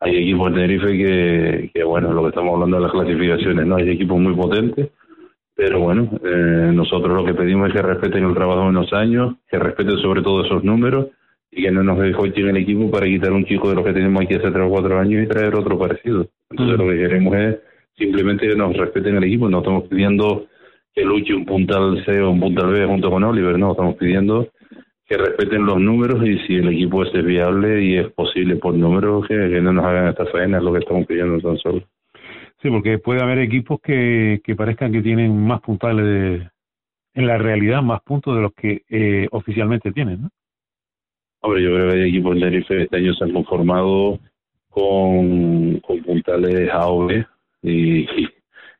Hay 0.00 0.16
equipos 0.16 0.48
en 0.48 0.54
Tenerife 0.54 0.86
que, 0.86 1.70
que, 1.74 1.84
bueno, 1.84 2.12
lo 2.12 2.22
que 2.22 2.28
estamos 2.28 2.54
hablando 2.54 2.76
de 2.76 2.82
las 2.82 2.92
clasificaciones, 2.92 3.66
¿no? 3.66 3.76
Hay 3.76 3.90
equipos 3.90 4.18
muy 4.18 4.34
potentes, 4.34 4.90
pero 5.56 5.80
bueno, 5.80 6.08
eh, 6.24 6.70
nosotros 6.72 7.16
lo 7.16 7.24
que 7.24 7.34
pedimos 7.34 7.68
es 7.68 7.74
que 7.74 7.82
respeten 7.82 8.24
el 8.24 8.34
trabajo 8.34 8.60
de 8.60 8.68
unos 8.68 8.92
años, 8.92 9.34
que 9.50 9.58
respeten 9.58 9.98
sobre 9.98 10.22
todo 10.22 10.44
esos 10.44 10.62
números 10.62 11.08
y 11.50 11.62
que 11.62 11.70
no 11.72 11.82
nos 11.82 11.98
dejó 11.98 12.26
en 12.26 12.48
el 12.48 12.56
equipo 12.58 12.90
para 12.90 13.06
quitar 13.06 13.32
un 13.32 13.44
chico 13.44 13.68
de 13.68 13.74
los 13.74 13.84
que 13.84 13.92
tenemos 13.92 14.22
aquí 14.22 14.34
hace 14.34 14.50
tres 14.50 14.64
o 14.64 14.70
cuatro 14.70 15.00
años 15.00 15.24
y 15.24 15.26
traer 15.26 15.56
otro 15.56 15.76
parecido. 15.76 16.28
Entonces 16.50 16.78
lo 16.78 16.88
que 16.88 16.98
queremos 16.98 17.34
es 17.34 17.56
simplemente 17.96 18.46
que 18.46 18.54
nos 18.54 18.76
respeten 18.76 19.16
el 19.16 19.24
equipo, 19.24 19.48
no 19.48 19.58
estamos 19.58 19.84
pidiendo 19.88 20.46
que 20.94 21.04
luche 21.04 21.34
un 21.34 21.44
puntal 21.44 22.04
C 22.04 22.20
o 22.20 22.30
un 22.30 22.40
puntal 22.40 22.70
B 22.70 22.86
junto 22.86 23.10
con 23.10 23.24
Oliver, 23.24 23.58
no, 23.58 23.72
estamos 23.72 23.96
pidiendo 23.96 24.48
que 25.08 25.16
respeten 25.16 25.64
los 25.64 25.80
números 25.80 26.24
y 26.26 26.38
si 26.40 26.56
el 26.56 26.68
equipo 26.68 27.02
es 27.02 27.24
viable 27.24 27.82
y 27.82 27.96
es 27.96 28.12
posible 28.12 28.56
por 28.56 28.74
números, 28.74 29.26
que, 29.26 29.34
no 29.34 29.72
nos 29.72 29.84
hagan 29.86 30.08
esta 30.08 30.26
faena, 30.26 30.58
es 30.58 30.64
lo 30.64 30.72
que 30.72 30.80
estamos 30.80 31.06
pidiendo 31.06 31.40
tan 31.40 31.56
solo. 31.58 31.82
Sí, 32.60 32.68
porque 32.68 32.98
puede 32.98 33.22
haber 33.22 33.38
equipos 33.38 33.80
que, 33.80 34.40
que 34.44 34.54
parezcan 34.54 34.92
que 34.92 35.00
tienen 35.00 35.46
más 35.46 35.60
puntales 35.62 36.04
de, 36.04 36.50
en 37.14 37.26
la 37.26 37.38
realidad, 37.38 37.82
más 37.82 38.02
puntos 38.02 38.36
de 38.36 38.42
los 38.42 38.52
que 38.52 38.82
eh, 38.90 39.28
oficialmente 39.30 39.92
tienen, 39.92 40.22
¿no? 40.22 40.30
Hombre, 41.40 41.62
yo 41.62 41.72
creo 41.72 41.90
que 41.90 41.96
hay 41.96 42.08
equipos 42.10 42.34
de 42.34 42.40
Tenerife 42.40 42.82
este 42.82 42.96
año 42.96 43.14
se 43.14 43.24
han 43.24 43.32
conformado 43.32 44.18
con, 44.68 45.80
con 45.80 46.02
puntales 46.02 46.68
A 46.70 46.88
o 46.88 47.06
B 47.06 47.24
y, 47.62 48.06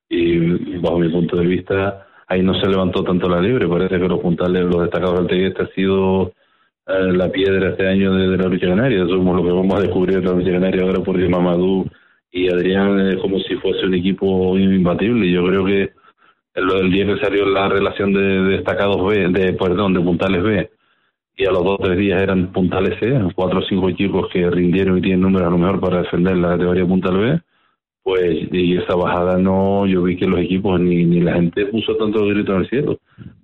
y, 0.08 0.76
bajo 0.78 0.98
mi 0.98 1.08
punto 1.08 1.36
de 1.36 1.46
vista 1.46 2.07
ahí 2.28 2.42
no 2.42 2.54
se 2.54 2.68
levantó 2.68 3.02
tanto 3.02 3.28
la 3.28 3.40
libre. 3.40 3.66
Parece 3.68 3.98
que 3.98 4.08
los 4.08 4.20
puntales, 4.20 4.64
los 4.64 4.82
destacados 4.82 5.18
del 5.18 5.26
Tegueste 5.26 5.62
ha 5.62 5.74
sido 5.74 6.32
eh, 6.86 7.12
la 7.12 7.30
piedra 7.30 7.70
este 7.70 7.88
año 7.88 8.14
de, 8.14 8.36
la 8.36 8.48
lucha 8.48 8.68
canaria. 8.68 9.02
Es 9.02 9.08
lo 9.08 9.42
que 9.42 9.52
vamos 9.52 9.74
a 9.74 9.82
descubrir 9.82 10.20
de 10.20 10.26
la 10.26 10.32
lucha 10.32 10.52
canaria 10.52 10.82
ahora 10.82 11.00
porque 11.00 11.28
Mamadou 11.28 11.86
y 12.30 12.48
Adrián 12.48 13.00
es 13.08 13.16
como 13.16 13.38
si 13.40 13.56
fuese 13.56 13.86
un 13.86 13.94
equipo 13.94 14.56
imbatible. 14.58 15.30
Yo 15.30 15.44
creo 15.46 15.64
que 15.64 15.92
del 16.54 16.90
día 16.90 17.06
que 17.06 17.18
salió 17.18 17.46
la 17.46 17.68
relación 17.68 18.12
de, 18.12 18.20
de 18.20 18.50
destacados 18.56 19.04
B, 19.06 19.28
de 19.28 19.52
perdón, 19.54 19.94
de 19.94 20.00
puntales 20.00 20.42
B 20.42 20.70
y 21.38 21.46
a 21.46 21.52
los 21.52 21.62
dos 21.62 21.78
o 21.78 21.82
tres 21.84 21.96
días 21.96 22.20
eran 22.20 22.52
puntales 22.52 22.98
C, 22.98 23.16
cuatro 23.34 23.60
o 23.60 23.62
cinco 23.62 23.88
equipos 23.88 24.28
que 24.32 24.50
rindieron 24.50 24.98
y 24.98 25.02
tienen 25.02 25.20
números 25.20 25.46
a 25.46 25.50
lo 25.50 25.58
mejor 25.58 25.80
para 25.80 26.02
defender 26.02 26.36
la 26.36 26.50
categoría 26.50 26.84
puntal 26.84 27.16
B, 27.16 27.40
pues 28.08 28.48
y 28.50 28.74
esa 28.78 28.94
bajada 28.94 29.36
no, 29.36 29.86
yo 29.86 30.02
vi 30.02 30.16
que 30.16 30.26
los 30.26 30.40
equipos 30.40 30.80
ni, 30.80 31.04
ni 31.04 31.20
la 31.20 31.34
gente 31.34 31.66
puso 31.66 31.94
tanto 31.96 32.24
grito 32.24 32.54
en 32.54 32.60
el 32.60 32.68
cielo. 32.70 32.98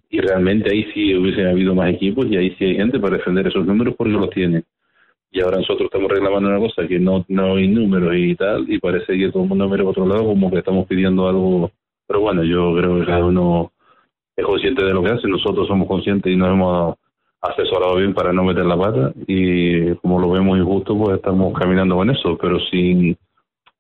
Y 0.09 0.21
realmente 0.21 0.71
ahí 0.73 0.87
sí 0.95 1.15
hubiesen 1.15 1.49
habido 1.49 1.75
más 1.75 1.93
equipos 1.93 2.25
y 2.31 2.39
ahí 2.39 2.57
sí 2.57 2.65
hay 2.65 2.77
gente 2.77 2.99
para 2.99 3.19
defender 3.19 3.47
esos 3.47 3.67
números 3.67 3.95
porque 3.95 4.15
los 4.15 4.31
tienen. 4.31 4.65
Y 5.31 5.43
ahora 5.43 5.59
nosotros 5.59 5.91
estamos 5.93 6.11
reclamando 6.11 6.49
una 6.49 6.59
cosa, 6.61 6.89
que 6.89 6.99
no, 6.99 7.27
no 7.29 7.57
hay 7.57 7.69
números 7.69 8.15
y 8.17 8.35
tal, 8.37 8.65
y 8.73 8.79
parece 8.79 9.19
que 9.19 9.31
todo 9.31 9.43
el 9.43 9.51
mundo 9.51 9.69
mira 9.69 9.85
por 9.85 9.91
otro 9.91 10.07
lado 10.07 10.25
como 10.25 10.51
que 10.51 10.61
estamos 10.61 10.87
pidiendo 10.87 11.29
algo. 11.29 11.71
Pero 12.07 12.21
bueno, 12.21 12.43
yo 12.43 12.75
creo 12.75 13.01
que 13.01 13.05
cada 13.05 13.27
uno 13.27 13.71
es 14.35 14.47
consciente 14.47 14.83
de 14.83 14.95
lo 14.95 15.03
que 15.03 15.11
hace, 15.11 15.29
nosotros 15.29 15.69
somos 15.69 15.87
conscientes 15.87 16.33
y 16.33 16.37
nos 16.37 16.49
hemos 16.49 16.95
asesorado 17.43 17.97
bien 17.97 18.15
para 18.15 18.33
no 18.33 18.45
meter 18.45 18.65
la 18.65 18.79
pata 18.79 19.13
y 19.27 19.95
como 19.97 20.19
lo 20.19 20.31
vemos 20.31 20.57
injusto 20.57 20.97
pues 20.97 21.17
estamos 21.17 21.53
caminando 21.53 21.95
con 21.95 22.09
eso 22.09 22.39
pero 22.41 22.59
sin 22.71 23.19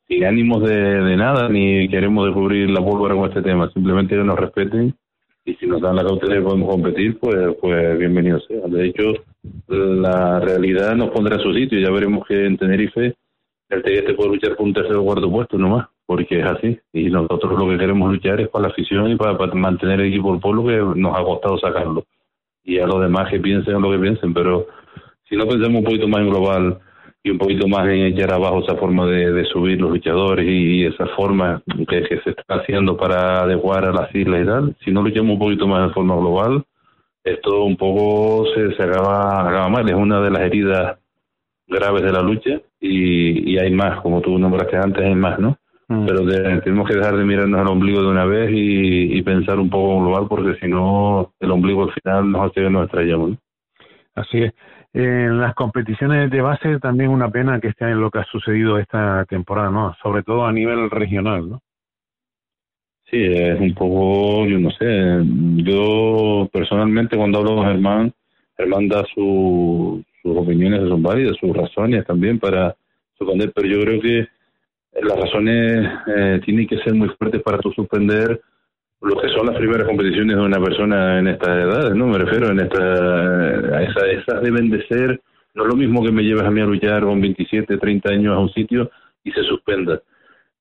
sin 0.09 0.25
ánimos 0.25 0.63
de, 0.63 0.75
de 0.75 1.17
nada 1.17 1.49
ni 1.49 1.89
queremos 1.89 2.27
descubrir 2.27 2.71
la 2.71 2.81
pólvora 2.81 3.15
con 3.15 3.29
este 3.29 3.43
tema. 3.43 3.71
Simplemente 3.71 4.17
que 4.17 4.25
nos 4.25 4.39
respeten 4.39 4.95
y 5.45 5.55
si 5.55 5.67
nos 5.67 5.81
dan 5.81 5.97
la 5.97 6.05
cautela 6.05 6.39
y 6.39 6.43
podemos 6.43 6.71
competir 6.71 7.19
pues 7.19 7.37
pues 7.61 7.99
bienvenido 7.99 8.41
sea. 8.41 8.67
De 8.67 8.87
hecho 8.87 9.13
la 9.69 10.41
realidad 10.41 10.95
nos 10.95 11.11
pondrá 11.11 11.37
en 11.37 11.43
su 11.43 11.53
sitio. 11.53 11.79
Ya 11.81 11.91
veremos 11.91 12.27
que 12.27 12.47
en 12.47 12.57
Tenerife 12.57 13.15
el 13.71 13.83
Tegueste 13.83 14.15
puede 14.15 14.31
luchar 14.31 14.57
por 14.57 14.67
un 14.67 14.75
tercer 14.75 14.97
o 14.97 15.05
cuarto 15.05 15.31
puesto 15.31 15.59
nomás 15.59 15.89
porque 16.07 16.41
es 16.41 16.47
así. 16.47 16.79
Y 16.93 17.11
nosotros 17.11 17.59
lo 17.59 17.69
que 17.69 17.79
queremos 17.79 18.13
luchar 18.13 18.41
es 18.41 18.49
para 18.49 18.69
la 18.69 18.73
afición 18.73 19.11
y 19.11 19.17
para, 19.17 19.37
para 19.37 19.55
mantener 19.55 20.01
el 20.01 20.09
equipo 20.09 20.33
del 20.33 20.41
pueblo 20.41 20.65
que 20.67 21.01
nos 21.01 21.19
ha 21.19 21.25
costado 21.25 21.59
sacarlo. 21.59 22.05
Y 22.63 22.79
a 22.79 22.87
los 22.87 23.01
demás 23.01 23.31
que 23.31 23.41
piensen 23.41 23.81
lo 23.81 23.91
que 23.91 23.99
piensen, 23.99 24.33
pero 24.33 24.67
si 25.29 25.37
no 25.37 25.47
pensamos 25.47 25.79
un 25.79 25.85
poquito 25.85 26.09
más 26.09 26.21
en 26.21 26.31
global 26.31 26.79
y 27.27 27.31
un 27.31 27.39
poquito 27.39 27.67
más 27.67 27.87
en 27.87 28.05
echar 28.05 28.35
abajo 28.35 28.63
esa 28.63 28.77
forma 28.77 29.07
de, 29.07 29.33
de 29.33 29.47
subir 29.47 29.81
los 29.81 29.91
luchadores 29.91 30.47
y, 30.47 30.85
esa 30.85 31.07
forma 31.17 31.63
que, 31.89 32.03
que, 32.03 32.21
se 32.21 32.31
está 32.31 32.57
haciendo 32.57 32.99
para 32.99 33.43
adecuar 33.43 33.87
a 33.87 33.93
las 33.93 34.15
islas 34.15 34.43
y 34.43 34.47
tal. 34.47 34.77
Si 34.85 34.91
no 34.93 35.03
luchamos 35.03 35.33
un 35.33 35.39
poquito 35.39 35.67
más 35.67 35.89
de 35.89 35.95
forma 35.95 36.17
global, 36.17 36.63
esto 37.25 37.65
un 37.65 37.79
poco 37.79 38.45
se, 38.55 38.75
se 38.77 38.83
acaba, 38.83 39.49
acaba 39.49 39.71
mal. 39.71 39.89
Es 39.89 39.95
una 39.95 40.21
de 40.21 40.31
las 40.31 40.43
heridas 40.43 40.99
graves 41.67 42.03
de 42.03 42.13
la 42.13 42.21
lucha 42.21 42.61
y, 42.79 43.55
y 43.55 43.59
hay 43.59 43.71
más, 43.73 44.03
como 44.03 44.21
tú 44.21 44.39
nombraste 44.39 44.77
antes, 44.77 45.03
hay 45.03 45.15
más, 45.15 45.39
¿no? 45.39 45.57
Mm. 45.89 46.07
Pero 46.07 46.61
tenemos 46.61 46.87
que 46.87 46.97
dejar 46.97 47.17
de 47.17 47.25
mirarnos 47.25 47.59
al 47.59 47.69
ombligo 47.69 48.03
de 48.03 48.09
una 48.09 48.27
vez 48.27 48.51
y, 48.51 49.17
y 49.17 49.23
pensar 49.23 49.59
un 49.59 49.71
poco 49.71 49.99
global 50.01 50.27
porque 50.29 50.61
si 50.61 50.69
no, 50.69 51.33
el 51.41 51.51
ombligo 51.51 51.85
al 51.85 51.93
final 51.93 52.31
nos 52.31 52.51
hace 52.51 52.61
que 52.61 52.71
nos 52.71 52.85
estrellamos. 52.85 53.31
¿no? 53.31 53.39
Así 54.15 54.43
es. 54.43 54.53
En 54.95 55.41
las 55.41 55.55
competiciones 55.57 56.31
de 56.31 56.41
base 56.41 56.79
también 56.79 57.11
una 57.11 57.29
pena 57.29 57.59
que 57.59 57.69
esté 57.69 57.85
en 57.87 58.01
lo 58.01 58.13
que 58.13 58.21
ha 58.21 58.25
sucedido 58.25 58.79
esta 58.79 59.25
temporada, 59.25 59.69
¿no? 59.69 59.97
Sobre 60.01 60.23
todo 60.23 60.47
a 60.47 60.53
nivel 60.53 60.89
regional, 60.89 61.51
¿no? 61.51 61.61
Sí, 63.11 63.21
es 63.21 63.61
un 63.61 63.75
poco, 63.75 64.47
yo 64.47 64.59
no 64.61 64.71
sé, 64.71 65.21
yo 65.65 66.49
personalmente 66.53 67.17
cuando 67.17 67.39
hablo 67.39 67.57
con 67.57 67.67
Germán, 67.67 68.13
Germán 68.57 68.89
da 68.89 69.05
su, 69.13 70.03
sus 70.23 70.37
opiniones, 70.37 70.89
son 70.89 71.03
válidas, 71.03 71.37
sus 71.41 71.55
razones 71.57 72.07
también 72.07 72.39
para 72.39 72.77
suspender, 73.19 73.53
pero 73.53 73.67
yo 73.67 73.81
creo 73.81 74.01
que 74.01 74.29
las 75.03 75.19
razones 75.19 75.91
eh, 76.07 76.41
tienen 76.45 76.69
que 76.69 76.79
ser 76.79 76.95
muy 76.95 77.09
fuertes 77.19 77.43
para 77.43 77.59
tú 77.59 77.73
suspender 77.73 78.41
lo 79.05 79.21
que 79.21 79.29
son 79.29 79.47
las 79.47 79.57
primeras 79.57 79.87
competiciones 79.87 80.37
de 80.37 80.43
una 80.43 80.59
persona 80.59 81.19
en 81.19 81.29
estas 81.29 81.51
edades, 81.51 81.95
¿no? 81.95 82.07
Me 82.07 82.19
refiero 82.19 82.51
en 82.51 82.61
esta, 82.61 82.83
a 83.77 83.83
esa, 83.83 84.07
esas 84.07 84.43
deben 84.43 84.71
de 84.71 84.87
ser, 84.87 85.21
no 85.55 85.65
es 85.65 85.69
lo 85.69 85.77
mismo 85.77 86.03
que 86.03 86.11
me 86.11 86.23
lleves 86.23 86.45
a 86.45 86.51
mí 86.51 86.61
a 86.61 86.65
luchar 86.65 87.03
con 87.03 87.21
27, 87.21 87.77
30 87.77 88.11
años 88.11 88.35
a 88.35 88.41
un 88.41 88.51
sitio 88.53 88.91
y 89.23 89.31
se 89.33 89.43
suspenda. 89.43 90.01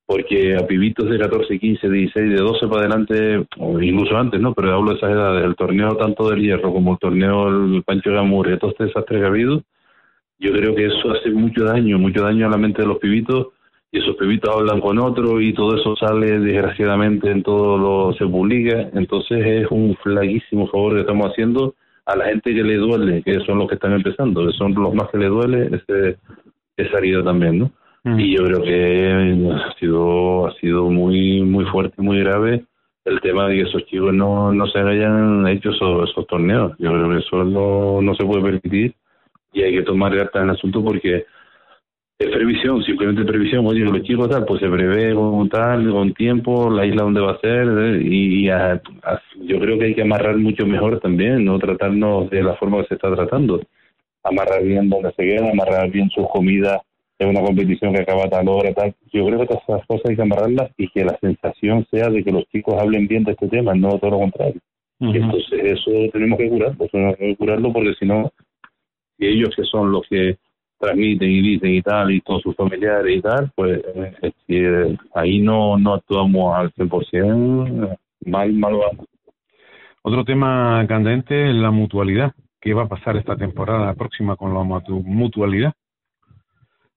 Porque 0.05 0.57
a 0.57 0.67
pibitos 0.67 1.09
de 1.09 1.17
14, 1.17 1.57
15, 1.57 1.89
16, 1.89 2.29
de 2.31 2.35
12 2.35 2.67
para 2.67 2.81
adelante, 2.81 3.47
incluso 3.81 4.17
antes, 4.17 4.41
¿no? 4.41 4.53
Pero 4.53 4.73
hablo 4.73 4.91
de 4.91 4.97
esas 4.97 5.11
edades, 5.11 5.45
el 5.45 5.55
torneo 5.55 5.95
tanto 5.95 6.29
del 6.29 6.41
hierro 6.41 6.73
como 6.73 6.93
el 6.93 6.99
torneo 6.99 7.47
el 7.47 7.83
Pancho 7.83 8.11
Gamur, 8.11 8.45
todos 8.59 8.73
estos 8.73 8.87
desastres 8.87 9.21
que 9.21 9.25
ha 9.25 9.29
habido, 9.29 9.63
yo 10.39 10.51
creo 10.51 10.75
que 10.75 10.87
eso 10.87 11.11
hace 11.11 11.29
mucho 11.31 11.63
daño, 11.63 11.97
mucho 11.97 12.21
daño 12.23 12.47
a 12.47 12.49
la 12.49 12.57
mente 12.57 12.81
de 12.81 12.87
los 12.89 12.97
pibitos 12.97 13.52
y 13.93 13.99
esos 13.99 14.15
pibitos 14.15 14.53
hablan 14.53 14.81
con 14.81 14.97
otro 14.97 15.39
y 15.39 15.53
todo 15.53 15.77
eso 15.77 15.95
sale 15.95 16.39
desgraciadamente 16.39 17.29
en 17.29 17.43
todo 17.43 17.77
lo 17.77 18.13
se 18.13 18.25
publica. 18.25 18.89
Entonces 18.93 19.45
es 19.45 19.67
un 19.69 19.95
flaguísimo 20.01 20.67
favor 20.67 20.95
que 20.95 21.01
estamos 21.01 21.27
haciendo 21.31 21.75
a 22.05 22.15
la 22.17 22.25
gente 22.25 22.53
que 22.53 22.63
le 22.63 22.77
duele 22.77 23.21
que 23.23 23.39
son 23.45 23.59
los 23.59 23.69
que 23.69 23.75
están 23.75 23.93
empezando 23.93 24.45
que 24.45 24.53
son 24.53 24.73
los 24.73 24.93
más 24.93 25.09
que 25.09 25.17
le 25.19 25.27
duele 25.27 25.69
ese 25.73 26.17
esa 26.75 26.97
herida 26.97 27.23
también 27.23 27.59
no 27.59 27.71
mm. 28.03 28.19
y 28.19 28.35
yo 28.35 28.43
creo 28.43 28.61
que 28.61 29.53
ha 29.53 29.73
sido 29.79 30.47
ha 30.47 30.53
sido 30.55 30.89
muy 30.89 31.41
muy 31.43 31.63
fuerte 31.65 32.01
muy 32.01 32.19
grave 32.19 32.65
el 33.05 33.21
tema 33.21 33.47
de 33.47 33.55
que 33.55 33.61
esos 33.69 33.85
chicos 33.85 34.13
no 34.13 34.51
no 34.51 34.67
se 34.67 34.79
hayan 34.79 35.47
hecho 35.47 35.71
esos, 35.71 36.09
esos 36.09 36.25
torneos. 36.27 36.73
Yo 36.79 36.89
creo 36.89 37.09
que 37.09 37.17
eso 37.19 37.43
no 37.43 38.01
no 38.01 38.15
se 38.15 38.25
puede 38.25 38.41
permitir 38.41 38.95
y 39.53 39.61
hay 39.61 39.75
que 39.75 39.83
tomar 39.83 40.15
cartas 40.17 40.41
en 40.41 40.49
el 40.49 40.55
asunto 40.55 40.83
porque 40.83 41.25
es 42.23 42.29
previsión, 42.29 42.83
simplemente 42.83 43.23
previsión, 43.25 43.65
oye, 43.65 43.81
los 43.81 44.01
chicos 44.03 44.29
tal, 44.29 44.45
pues 44.45 44.61
se 44.61 44.69
prevé 44.69 45.13
con 45.13 45.49
tal, 45.49 45.89
con 45.91 46.13
tiempo, 46.13 46.69
la 46.69 46.85
isla 46.85 47.03
donde 47.03 47.21
va 47.21 47.33
a 47.33 47.39
ser, 47.39 47.67
¿eh? 47.67 48.01
y, 48.03 48.45
yo 48.45 49.59
creo 49.59 49.77
que 49.77 49.85
hay 49.85 49.95
que 49.95 50.03
amarrar 50.03 50.37
mucho 50.37 50.65
mejor 50.65 50.99
también, 50.99 51.43
no 51.43 51.59
tratarnos 51.59 52.29
de 52.29 52.43
la 52.43 52.55
forma 52.55 52.81
que 52.81 52.89
se 52.89 52.93
está 52.95 53.13
tratando, 53.13 53.61
amarrar 54.23 54.63
bien 54.63 54.89
donde 54.89 55.11
se 55.13 55.23
queda, 55.23 55.51
amarrar 55.51 55.89
bien 55.89 56.09
sus 56.09 56.27
comidas 56.29 56.79
en 57.19 57.29
una 57.29 57.41
competición 57.41 57.93
que 57.93 58.01
acaba 58.01 58.25
a 58.25 58.29
tal 58.29 58.47
hora, 58.47 58.73
tal, 58.73 58.93
yo 59.11 59.25
creo 59.25 59.39
que 59.39 59.47
todas 59.47 59.63
esas 59.63 59.85
cosas 59.85 60.09
hay 60.09 60.15
que 60.15 60.21
amarrarlas 60.21 60.71
y 60.77 60.87
que 60.89 61.05
la 61.05 61.17
sensación 61.19 61.85
sea 61.91 62.09
de 62.09 62.23
que 62.23 62.31
los 62.31 62.45
chicos 62.49 62.75
hablen 62.79 63.07
bien 63.07 63.23
de 63.23 63.33
este 63.33 63.47
tema, 63.47 63.73
no 63.73 63.97
todo 63.99 64.11
lo 64.11 64.19
contrario. 64.19 64.59
Entonces 64.99 65.59
eso 65.63 65.91
tenemos 66.13 66.37
que 66.37 66.49
curarlo, 66.49 66.87
tenemos 66.87 67.17
que 67.17 67.35
curarlo 67.35 67.73
porque 67.73 67.93
si 67.99 68.05
no, 68.05 68.31
ellos 69.19 69.49
que 69.55 69.63
son 69.63 69.91
los 69.91 70.07
que 70.09 70.37
transmiten 70.83 71.29
y 71.29 71.41
dicen 71.41 71.73
y 71.73 71.81
tal, 71.81 72.11
y 72.11 72.21
todos 72.21 72.41
sus 72.41 72.55
familiares 72.55 73.17
y 73.17 73.21
tal, 73.21 73.51
pues 73.55 73.81
eh, 74.47 74.97
ahí 75.15 75.39
no, 75.39 75.77
no 75.77 75.93
actuamos 75.95 76.55
al 76.55 76.73
100%, 76.73 77.97
mal, 78.25 78.53
mal 78.53 78.73
vamos. 78.73 79.07
Otro 80.01 80.25
tema 80.25 80.85
candente 80.87 81.49
es 81.49 81.55
la 81.55 81.71
mutualidad. 81.71 82.33
¿Qué 82.59 82.73
va 82.73 82.83
a 82.83 82.89
pasar 82.89 83.17
esta 83.17 83.37
temporada 83.37 83.93
próxima 83.93 84.35
con 84.35 84.53
la 84.53 84.63
mutualidad? 84.63 85.73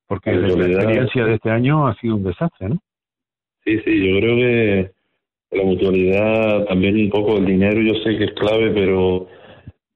Porque 0.08 0.32
la, 0.32 0.48
la 0.48 0.66
experiencia 0.66 1.24
de 1.24 1.34
este 1.34 1.50
año 1.50 1.86
ha 1.86 1.94
sido 1.96 2.16
un 2.16 2.24
desastre, 2.24 2.68
¿no? 2.68 2.78
Sí, 3.64 3.78
sí, 3.84 4.08
yo 4.08 4.20
creo 4.20 4.36
que 4.36 4.90
la 5.50 5.64
mutualidad, 5.64 6.64
también 6.66 6.96
un 6.96 7.10
poco 7.10 7.38
el 7.38 7.46
dinero, 7.46 7.80
yo 7.80 7.94
sé 8.02 8.16
que 8.16 8.24
es 8.24 8.32
clave, 8.32 8.70
pero 8.70 9.28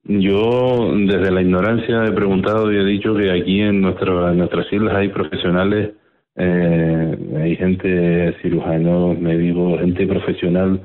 yo 0.03 0.93
desde 0.95 1.31
la 1.31 1.41
ignorancia 1.41 2.05
he 2.05 2.11
preguntado 2.11 2.71
y 2.71 2.77
he 2.77 2.85
dicho 2.85 3.15
que 3.15 3.31
aquí 3.31 3.61
en, 3.61 3.81
nuestra, 3.81 4.31
en 4.31 4.39
nuestras 4.39 4.71
islas 4.73 4.95
hay 4.95 5.09
profesionales, 5.09 5.91
eh, 6.35 7.17
hay 7.37 7.55
gente 7.55 8.35
cirujanos, 8.41 9.19
médicos, 9.19 9.79
gente 9.79 10.07
profesional 10.07 10.81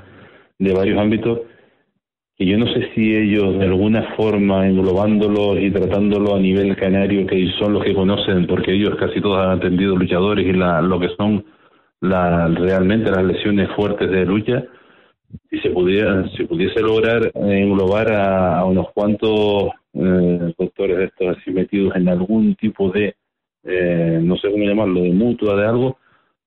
de 0.59 0.73
varios 0.75 0.99
ámbitos 0.99 1.41
que 2.37 2.45
yo 2.45 2.59
no 2.59 2.67
sé 2.67 2.91
si 2.95 3.15
ellos 3.15 3.59
de 3.59 3.65
alguna 3.65 4.15
forma 4.15 4.67
englobándolos 4.69 5.59
y 5.59 5.71
tratándolos 5.71 6.35
a 6.35 6.39
nivel 6.39 6.77
canario 6.77 7.27
que 7.27 7.51
son 7.59 7.73
los 7.73 7.83
que 7.83 7.95
conocen 7.95 8.47
porque 8.47 8.73
ellos 8.73 8.95
casi 8.99 9.21
todos 9.23 9.39
han 9.39 9.59
atendido 9.59 9.97
luchadores 9.97 10.47
y 10.47 10.53
la, 10.53 10.83
lo 10.83 11.01
que 11.01 11.09
son 11.17 11.47
la, 12.01 12.49
realmente 12.49 13.11
las 13.11 13.25
lesiones 13.25 13.71
fuertes 13.75 14.11
de 14.11 14.27
lucha 14.27 14.65
si 15.57 15.63
se 15.63 15.71
pudiera 15.71 16.29
si 16.37 16.45
pudiese 16.45 16.81
lograr 16.81 17.31
englobar 17.35 18.13
a, 18.13 18.65
unos 18.65 18.91
cuantos 18.93 19.71
eh, 19.95 20.55
doctores 20.59 20.99
de 20.99 21.05
estos 21.05 21.37
así 21.37 21.51
metidos 21.51 21.95
en 21.97 22.09
algún 22.09 22.55
tipo 22.57 22.91
de 22.91 23.15
eh, 23.65 24.21
no 24.23 24.37
sé 24.37 24.51
cómo 24.51 24.65
llamarlo 24.65 25.01
de 25.01 25.11
mutua 25.11 25.57
de 25.57 25.67
algo 25.67 25.99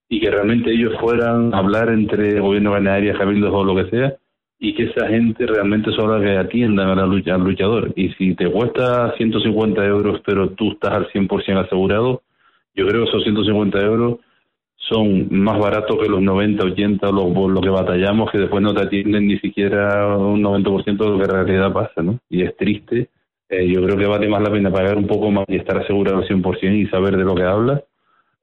y 0.08 0.20
que 0.20 0.30
realmente 0.30 0.72
ellos 0.72 0.94
fueran 1.00 1.54
a 1.54 1.60
hablar 1.60 1.90
entre 1.90 2.40
gobierno 2.40 2.74
canaria 2.74 3.18
cabildos 3.18 3.54
o 3.54 3.64
lo 3.64 3.76
que 3.76 3.90
sea 3.90 4.16
y 4.60 4.74
que 4.74 4.84
esa 4.84 5.08
gente 5.08 5.46
realmente 5.46 5.92
son 5.92 6.12
las 6.12 6.22
que 6.22 6.38
atiendan 6.38 6.90
a 6.90 6.96
la 6.96 7.06
lucha, 7.06 7.36
al 7.36 7.44
luchador. 7.46 7.94
Y 7.96 8.10
si 8.14 8.36
te 8.36 8.52
cuesta 8.52 9.14
150 9.16 9.86
euros 9.86 10.22
pero 10.26 10.50
tú 10.52 10.72
estás 10.74 10.92
al 10.92 11.08
100% 11.10 11.66
asegurado 11.66 12.22
yo 12.76 12.88
creo 12.88 13.04
que 13.04 13.10
esos 13.10 13.24
150 13.24 13.80
euros 13.82 14.20
son 14.90 15.28
más 15.30 15.60
baratos 15.60 15.98
que 16.00 16.10
los 16.10 16.22
90, 16.22 16.64
80, 16.66 17.12
lo, 17.12 17.48
lo 17.48 17.62
que 17.62 17.70
batallamos, 17.70 18.32
que 18.32 18.40
después 18.40 18.62
no 18.62 18.74
te 18.74 18.84
atienden 18.84 19.28
ni 19.28 19.38
siquiera 19.38 20.18
un 20.18 20.42
90% 20.42 20.98
de 20.98 21.10
lo 21.10 21.18
que 21.18 21.24
en 21.24 21.30
realidad 21.30 21.72
pasa, 21.72 22.02
¿no? 22.02 22.20
Y 22.30 22.42
es 22.42 22.58
triste. 22.58 23.10
Eh, 23.50 23.68
yo 23.68 23.84
creo 23.84 23.98
que 23.98 24.06
vale 24.06 24.28
más 24.28 24.42
la 24.42 24.52
pena 24.52 24.72
pagar 24.72 24.98
un 24.98 25.08
poco 25.08 25.32
más 25.32 25.46
y 25.48 25.56
estar 25.58 25.78
asegurado 25.78 26.18
al 26.18 26.28
100% 26.28 26.76
y 26.76 26.88
saber 26.88 27.18
de 27.18 27.24
lo 27.24 27.36
que 27.36 27.44
hablas, 27.44 27.84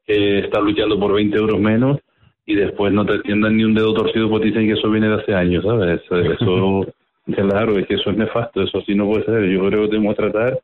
que 0.06 0.38
estar 0.40 0.62
luchando 0.62 0.98
por 0.98 1.14
20 1.14 1.36
euros 1.36 1.60
menos 1.60 1.98
y 2.44 2.54
después 2.54 2.92
no 2.92 3.04
te 3.04 3.14
atiendan 3.14 3.56
ni 3.56 3.64
un 3.64 3.74
dedo 3.74 3.92
torcido 3.92 4.30
porque 4.30 4.46
dicen 4.46 4.66
que 4.66 4.74
eso 4.74 4.88
viene 4.88 5.08
de 5.08 5.14
hace 5.14 5.34
años, 5.34 5.64
¿sabes? 5.64 6.00
Eso, 6.02 6.16
eso 6.16 6.86
claro, 7.26 7.76
es 7.78 7.86
que 7.86 7.94
eso 7.94 8.10
es 8.10 8.16
nefasto, 8.16 8.62
eso 8.62 8.80
sí 8.82 8.94
no 8.94 9.06
puede 9.06 9.24
ser. 9.24 9.44
Yo 9.50 9.66
creo 9.66 9.82
que 9.82 9.88
tenemos 9.88 10.14
que 10.14 10.22
tratar, 10.22 10.60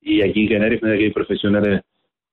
y 0.00 0.22
aquí 0.22 0.42
en 0.42 0.48
Canarias 0.48 0.80
que 0.80 0.88
hay 0.88 1.10
profesionales 1.10 1.82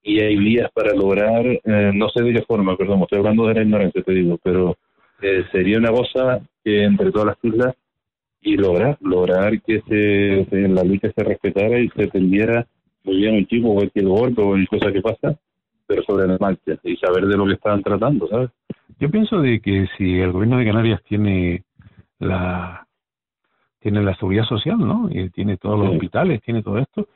y 0.03 0.19
hay 0.21 0.37
vías 0.37 0.71
para 0.73 0.93
lograr, 0.93 1.45
eh, 1.45 1.91
no 1.93 2.09
sé 2.09 2.23
de 2.23 2.33
qué 2.33 2.41
forma, 2.43 2.77
perdón, 2.77 3.01
estoy 3.01 3.19
hablando 3.19 3.47
de 3.47 3.53
la 3.55 3.61
ignorancia, 3.63 4.01
te 4.01 4.13
digo, 4.13 4.39
pero 4.41 4.77
eh, 5.21 5.43
sería 5.51 5.77
una 5.77 5.91
cosa 5.91 6.39
que 6.63 6.83
entre 6.83 7.11
todas 7.11 7.27
las 7.27 7.37
islas 7.43 7.75
y 8.41 8.55
lograr, 8.55 8.97
lograr 9.01 9.61
que 9.61 9.81
se, 9.87 10.67
la 10.67 10.83
lucha 10.83 11.11
se 11.11 11.23
respetara 11.23 11.79
y 11.79 11.89
se 11.89 12.03
atendiera 12.03 12.65
muy 13.03 13.17
bien 13.17 13.35
un 13.35 13.47
chico, 13.47 13.73
cualquier 13.73 14.05
golpe 14.05 14.41
o 14.41 14.47
cualquier 14.47 14.79
cosa 14.79 14.93
que 14.93 15.01
pasa, 15.01 15.39
pero 15.85 16.03
sobre 16.03 16.27
la 16.27 16.37
marcha 16.39 16.77
y 16.83 16.95
saber 16.97 17.25
de 17.25 17.37
lo 17.37 17.45
que 17.45 17.53
estaban 17.53 17.81
tratando, 17.81 18.27
¿sabes? 18.27 18.49
Yo 18.99 19.09
pienso 19.09 19.41
de 19.41 19.59
que 19.59 19.87
si 19.97 20.19
el 20.19 20.31
gobierno 20.31 20.57
de 20.57 20.65
Canarias 20.65 21.01
tiene 21.03 21.63
la 22.19 22.87
tiene 23.79 24.01
la 24.01 24.15
seguridad 24.15 24.43
social, 24.45 24.79
¿no? 24.79 25.07
Y 25.09 25.29
tiene 25.29 25.57
todos 25.57 25.79
los 25.79 25.93
hospitales, 25.93 26.41
tiene 26.41 26.63
todo 26.63 26.77
esto, 26.79 27.07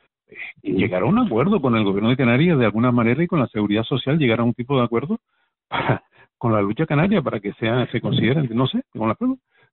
llegar 0.62 1.02
a 1.02 1.06
un 1.06 1.18
acuerdo 1.18 1.60
con 1.60 1.76
el 1.76 1.84
gobierno 1.84 2.10
de 2.10 2.16
Canarias 2.16 2.58
de 2.58 2.66
alguna 2.66 2.92
manera 2.92 3.22
y 3.22 3.26
con 3.26 3.40
la 3.40 3.46
seguridad 3.48 3.84
social, 3.84 4.18
llegar 4.18 4.40
a 4.40 4.44
un 4.44 4.54
tipo 4.54 4.76
de 4.76 4.84
acuerdo 4.84 5.18
para, 5.68 6.02
con 6.38 6.52
la 6.52 6.60
lucha 6.60 6.86
canaria 6.86 7.22
para 7.22 7.40
que 7.40 7.52
sea, 7.54 7.86
se 7.90 8.00
consideren, 8.00 8.48
no 8.52 8.66
sé, 8.66 8.82
con 8.96 9.08
la 9.08 9.16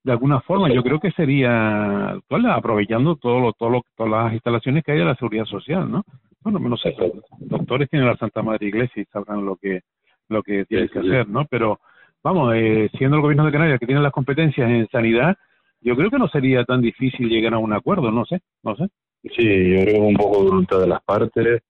de 0.03 0.11
alguna 0.11 0.39
forma. 0.41 0.71
Yo 0.71 0.83
creo 0.83 0.99
que 0.99 1.11
sería 1.11 2.11
aprovechando 2.11 3.15
todo 3.15 3.39
lo, 3.39 3.53
todo 3.53 3.69
lo, 3.69 3.81
todas 3.95 4.11
las 4.11 4.33
instalaciones 4.33 4.83
que 4.83 4.91
hay 4.91 4.99
de 4.99 5.05
la 5.05 5.15
seguridad 5.15 5.45
social, 5.45 5.89
¿no? 5.89 6.03
Bueno, 6.41 6.59
no 6.59 6.77
sé, 6.77 6.95
doctores 7.39 7.89
tienen 7.89 8.07
la 8.07 8.15
Santa 8.15 8.41
Madre 8.41 8.67
Iglesia 8.67 9.01
y 9.01 9.05
sabrán 9.05 9.45
lo 9.45 9.57
que 9.57 9.81
lo 10.29 10.43
que 10.43 10.65
tienen 10.65 10.87
que 10.89 10.99
hacer, 10.99 11.27
¿no? 11.27 11.45
Pero 11.45 11.79
vamos, 12.23 12.53
eh, 12.55 12.89
siendo 12.97 13.17
el 13.17 13.23
gobierno 13.23 13.45
de 13.45 13.51
Canarias 13.51 13.79
que 13.79 13.87
tiene 13.87 14.01
las 14.01 14.13
competencias 14.13 14.69
en 14.69 14.87
sanidad, 14.89 15.35
yo 15.81 15.95
creo 15.95 16.09
que 16.09 16.19
no 16.19 16.27
sería 16.27 16.63
tan 16.65 16.81
difícil 16.81 17.29
llegar 17.29 17.53
a 17.53 17.57
un 17.57 17.73
acuerdo, 17.73 18.11
no 18.11 18.25
sé, 18.25 18.41
no 18.63 18.75
sé. 18.75 18.87
Sí, 19.23 19.43
yo 19.43 19.81
creo 19.81 19.95
que 19.95 19.99
un 19.99 20.15
poco 20.15 20.39
de 20.39 20.49
voluntad 20.49 20.79
de 20.79 20.87
las 20.87 21.01
partes. 21.03 21.61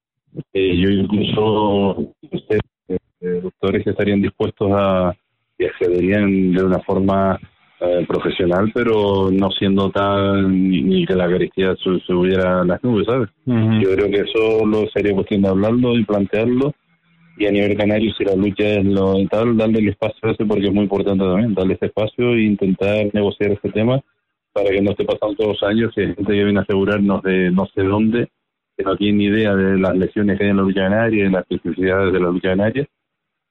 Eh, 0.52 0.76
yo 0.76 0.90
incluso 0.90 2.14
sé 2.48 2.58
eh, 2.88 3.40
doctores 3.42 3.82
que 3.82 3.90
estarían 3.90 4.22
dispuestos 4.22 4.70
a 4.72 5.12
y 5.58 5.64
accederían 5.66 6.52
de 6.52 6.64
una 6.64 6.78
forma 6.80 7.38
eh, 7.80 8.04
profesional, 8.08 8.70
pero 8.72 9.30
no 9.30 9.50
siendo 9.50 9.90
tan 9.90 10.52
ni, 10.70 11.04
que 11.04 11.14
la 11.14 11.26
Eucaristía 11.26 11.74
subiera 11.76 12.60
a 12.60 12.64
las 12.64 12.82
nubes, 12.82 13.06
¿sabes? 13.06 13.28
Yo 13.44 13.94
creo 13.94 14.10
que 14.10 14.20
eso 14.20 14.64
lo 14.64 14.86
sería 14.88 15.14
cuestión 15.14 15.42
de 15.42 15.48
hablarlo 15.48 15.98
y 15.98 16.04
plantearlo. 16.04 16.72
Y 17.36 17.46
a 17.46 17.50
nivel 17.50 17.76
canario, 17.76 18.12
si 18.16 18.24
la 18.24 18.36
lucha 18.36 18.64
es 18.64 18.84
lo 18.84 19.14
tal, 19.28 19.56
darle 19.56 19.78
el 19.80 19.88
espacio 19.88 20.28
a 20.28 20.32
ese 20.32 20.44
porque 20.44 20.66
es 20.66 20.72
muy 20.72 20.82
importante 20.84 21.24
también, 21.24 21.54
darle 21.54 21.74
ese 21.74 21.86
espacio 21.86 22.34
e 22.34 22.42
intentar 22.42 23.08
negociar 23.12 23.52
este 23.52 23.70
tema 23.70 24.00
para 24.52 24.70
que 24.70 24.80
no 24.80 24.90
esté 24.90 25.04
pasando 25.04 25.34
todos 25.36 25.60
los 25.60 25.62
años 25.62 25.92
que 25.94 26.06
gente 26.06 26.24
que 26.24 26.44
viene 26.44 26.58
a 26.58 26.62
asegurarnos 26.62 27.22
de 27.22 27.50
no 27.50 27.66
sé 27.66 27.82
dónde, 27.82 28.28
que 28.76 28.84
no 28.84 28.96
tiene 28.96 29.18
ni 29.18 29.24
idea 29.24 29.54
de 29.54 29.78
las 29.78 29.96
lesiones 29.96 30.38
que 30.38 30.44
hay 30.44 30.50
en 30.50 30.56
la 30.56 30.62
lucha 30.62 30.82
canaria, 30.82 31.24
de 31.24 31.30
las 31.30 31.42
especificidades 31.42 32.12
de 32.12 32.20
la 32.20 32.30
lucha 32.30 32.48
canaria, 32.50 32.86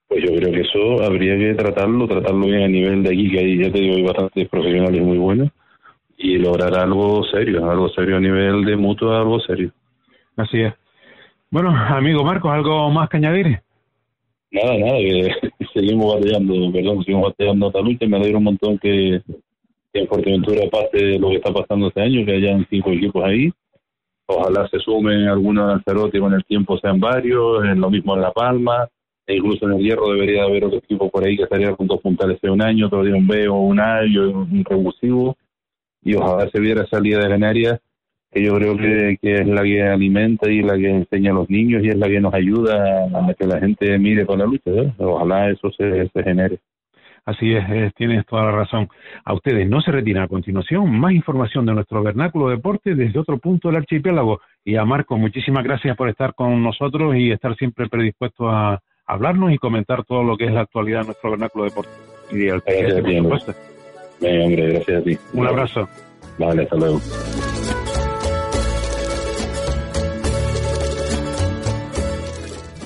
pues 0.08 0.24
yo 0.24 0.34
creo 0.34 0.52
que 0.52 0.60
eso 0.62 1.02
habría 1.04 1.36
que 1.36 1.54
tratarlo, 1.54 2.08
tratarlo 2.08 2.46
bien 2.46 2.62
a 2.62 2.68
nivel 2.68 3.02
de 3.02 3.10
aquí, 3.10 3.30
que 3.30 3.38
hay, 3.38 3.58
ya 3.58 3.72
te 3.72 3.80
digo, 3.80 3.94
hay 3.94 4.02
bastantes 4.02 4.48
profesionales 4.48 5.02
muy 5.02 5.18
buenos, 5.18 5.50
y 6.18 6.36
lograr 6.36 6.74
algo 6.74 7.24
serio, 7.24 7.70
algo 7.70 7.88
serio 7.90 8.16
a 8.16 8.20
nivel 8.20 8.64
de 8.64 8.76
mutuo, 8.76 9.12
algo 9.12 9.40
serio. 9.40 9.72
Así 10.36 10.60
es. 10.60 10.74
Bueno, 11.50 11.70
amigo 11.70 12.24
Marcos, 12.24 12.50
¿algo 12.50 12.90
más 12.90 13.08
que 13.08 13.16
añadir? 13.16 13.60
Nada, 14.50 14.76
nada, 14.78 14.98
que 14.98 15.30
seguimos 15.74 16.16
batallando, 16.16 16.72
perdón, 16.72 17.04
seguimos 17.04 17.30
batallando 17.30 17.68
esta 17.68 17.80
lucha, 17.80 18.06
me 18.06 18.16
alegro 18.16 18.38
un 18.38 18.44
montón 18.44 18.78
que, 18.78 19.22
en 19.92 20.06
Fuerteventura 20.06 20.62
pase 20.70 21.18
lo 21.18 21.30
que 21.30 21.36
está 21.36 21.52
pasando 21.52 21.88
este 21.88 22.02
año, 22.02 22.24
que 22.24 22.32
hayan 22.32 22.66
cinco 22.70 22.90
equipos 22.90 23.24
ahí, 23.24 23.52
ojalá 24.26 24.68
se 24.68 24.78
sumen 24.78 25.28
algunos 25.28 25.68
Lanzarote 25.68 26.20
con 26.20 26.32
el 26.34 26.44
tiempo 26.44 26.78
sean 26.78 27.00
varios, 27.00 27.64
en 27.64 27.80
lo 27.80 27.90
mismo 27.90 28.14
en 28.14 28.22
La 28.22 28.32
Palma, 28.32 28.88
e 29.26 29.36
incluso 29.36 29.66
en 29.66 29.78
el 29.78 29.82
hierro 29.82 30.12
debería 30.12 30.44
haber 30.44 30.64
otro 30.64 30.78
equipo 30.78 31.10
por 31.10 31.26
ahí 31.26 31.36
que 31.36 31.44
estaría 31.44 31.74
con 31.74 31.86
dos 31.86 32.00
puntales 32.00 32.40
de 32.40 32.50
un 32.50 32.62
año, 32.62 32.86
otro 32.86 33.02
día 33.02 33.14
un 33.14 33.26
B 33.26 33.48
o 33.48 33.56
un 33.56 33.80
A 33.80 34.04
y 34.04 34.16
un 34.16 34.64
revulsivo, 34.64 35.36
y 36.02 36.14
ojalá 36.14 36.48
se 36.50 36.60
viera 36.60 36.84
esa 36.84 37.00
Liga 37.00 37.18
de 37.18 37.28
Canarias, 37.28 37.80
que 38.30 38.44
yo 38.44 38.54
creo 38.54 38.76
que, 38.76 39.18
es 39.20 39.46
la 39.46 39.62
que 39.62 39.82
alimenta 39.82 40.48
y 40.48 40.62
la 40.62 40.76
que 40.76 40.88
enseña 40.88 41.32
a 41.32 41.34
los 41.34 41.50
niños 41.50 41.82
y 41.82 41.88
es 41.88 41.96
la 41.96 42.06
que 42.06 42.20
nos 42.20 42.32
ayuda 42.32 43.06
a 43.06 43.34
que 43.34 43.46
la 43.46 43.58
gente 43.58 43.98
mire 43.98 44.24
con 44.24 44.38
la 44.38 44.46
lucha, 44.46 44.70
ojalá 44.98 45.50
eso 45.50 45.70
se 45.72 46.22
genere. 46.22 46.60
Así 47.24 47.52
es, 47.52 47.94
tienes 47.94 48.26
toda 48.26 48.44
la 48.44 48.52
razón. 48.52 48.88
A 49.24 49.34
ustedes 49.34 49.68
no 49.68 49.80
se 49.80 49.92
retiran 49.92 50.24
a 50.24 50.28
continuación 50.28 50.90
más 50.98 51.12
información 51.12 51.66
de 51.66 51.74
nuestro 51.74 52.02
vernáculo 52.02 52.48
deporte 52.48 52.94
desde 52.94 53.18
otro 53.18 53.38
punto 53.38 53.68
del 53.68 53.78
archipiélago. 53.78 54.40
Y 54.64 54.76
a 54.76 54.84
Marco, 54.84 55.16
muchísimas 55.16 55.64
gracias 55.64 55.96
por 55.96 56.08
estar 56.08 56.34
con 56.34 56.62
nosotros 56.62 57.14
y 57.16 57.30
estar 57.30 57.56
siempre 57.56 57.88
predispuesto 57.88 58.48
a, 58.48 58.80
hablarnos 59.10 59.52
y 59.52 59.58
comentar 59.58 60.04
todo 60.04 60.22
lo 60.22 60.36
que 60.36 60.44
es 60.44 60.52
la 60.52 60.60
actualidad 60.60 61.00
de 61.00 61.06
nuestro 61.06 61.30
vernáculo 61.30 61.64
deporte. 61.64 61.90
Y 62.30 62.48
al 62.48 62.62
gracias 62.64 62.98
a 62.98 63.02
ti, 63.02 63.18
hombre. 63.18 64.72
gracias 64.72 65.00
a 65.00 65.04
ti. 65.04 65.18
Un 65.32 65.46
abrazo. 65.46 65.88
Vale, 66.38 66.62
hasta 66.62 66.76
luego. 66.76 67.00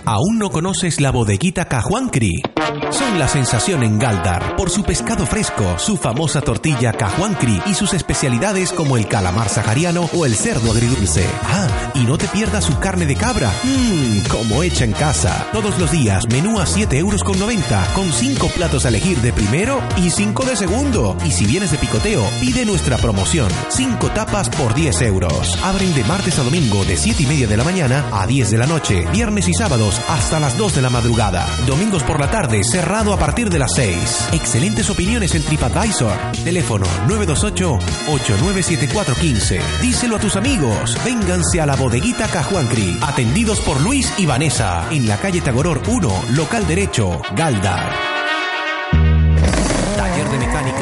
¿Aún 0.06 0.38
no 0.38 0.50
conoces 0.50 1.00
la 1.00 1.10
bodeguita 1.10 1.64
Cajuancri? 1.64 2.42
Son 2.90 3.18
la 3.18 3.26
sensación 3.26 3.82
en 3.82 3.98
Galdar 3.98 4.54
por 4.54 4.68
su 4.68 4.82
pescado 4.82 5.24
fresco, 5.24 5.78
su 5.78 5.96
famosa 5.96 6.42
tortilla 6.42 6.92
Cajuancri 6.92 7.62
y 7.66 7.74
sus 7.74 7.94
especialidades 7.94 8.72
como 8.72 8.98
el 8.98 9.08
calamar 9.08 9.48
sahariano 9.48 10.10
o 10.12 10.26
el 10.26 10.34
cerdo 10.34 10.72
agridulce. 10.72 11.24
Ah, 11.44 11.92
y 11.94 12.00
no 12.00 12.18
te 12.18 12.28
pierdas 12.28 12.64
su 12.64 12.78
carne 12.78 13.06
de 13.06 13.16
cabra. 13.16 13.50
Mmm, 13.62 14.28
como 14.28 14.62
hecha 14.62 14.84
en 14.84 14.92
casa. 14.92 15.46
Todos 15.52 15.78
los 15.78 15.90
días, 15.90 16.28
menú 16.28 16.60
a 16.60 16.66
7 16.66 16.98
euros 16.98 17.24
con 17.24 17.38
90, 17.38 17.94
con 17.94 18.12
5 18.12 18.48
platos 18.48 18.84
a 18.84 18.88
elegir 18.88 19.18
de 19.22 19.32
primero 19.32 19.80
y 19.96 20.10
5 20.10 20.44
de 20.44 20.56
segundo. 20.56 21.16
Y 21.24 21.30
si 21.30 21.46
vienes 21.46 21.70
de 21.70 21.78
picoteo, 21.78 22.22
pide 22.40 22.66
nuestra 22.66 22.98
promoción. 22.98 23.48
5 23.68 24.10
tapas 24.10 24.50
por 24.50 24.74
10 24.74 25.00
euros. 25.02 25.58
Abren 25.62 25.94
de 25.94 26.04
martes 26.04 26.38
a 26.38 26.42
domingo 26.42 26.84
de 26.84 26.98
7 26.98 27.22
y 27.22 27.26
media 27.26 27.46
de 27.46 27.56
la 27.56 27.64
mañana 27.64 28.04
a 28.12 28.26
10 28.26 28.50
de 28.50 28.58
la 28.58 28.66
noche. 28.66 29.06
Viernes 29.10 29.48
y 29.48 29.54
sábados 29.54 29.93
hasta 30.08 30.40
las 30.40 30.56
2 30.56 30.76
de 30.76 30.82
la 30.82 30.90
madrugada. 30.90 31.46
Domingos 31.66 32.02
por 32.02 32.20
la 32.20 32.30
tarde, 32.30 32.62
cerrado 32.64 33.12
a 33.12 33.18
partir 33.18 33.50
de 33.50 33.58
las 33.58 33.74
6. 33.74 34.28
Excelentes 34.32 34.88
opiniones 34.90 35.34
en 35.34 35.42
TripAdvisor. 35.42 36.16
Teléfono 36.44 36.86
928-897415. 37.08 39.60
Díselo 39.80 40.16
a 40.16 40.20
tus 40.20 40.36
amigos. 40.36 40.96
Vénganse 41.04 41.60
a 41.60 41.66
la 41.66 41.76
bodeguita 41.76 42.28
Cajuancri. 42.28 42.98
Atendidos 43.02 43.60
por 43.60 43.80
Luis 43.80 44.12
y 44.18 44.26
Vanessa. 44.26 44.86
En 44.90 45.08
la 45.08 45.18
calle 45.18 45.40
Tagoror 45.40 45.82
1, 45.86 46.24
local 46.30 46.66
derecho, 46.66 47.20
Galdar 47.36 48.23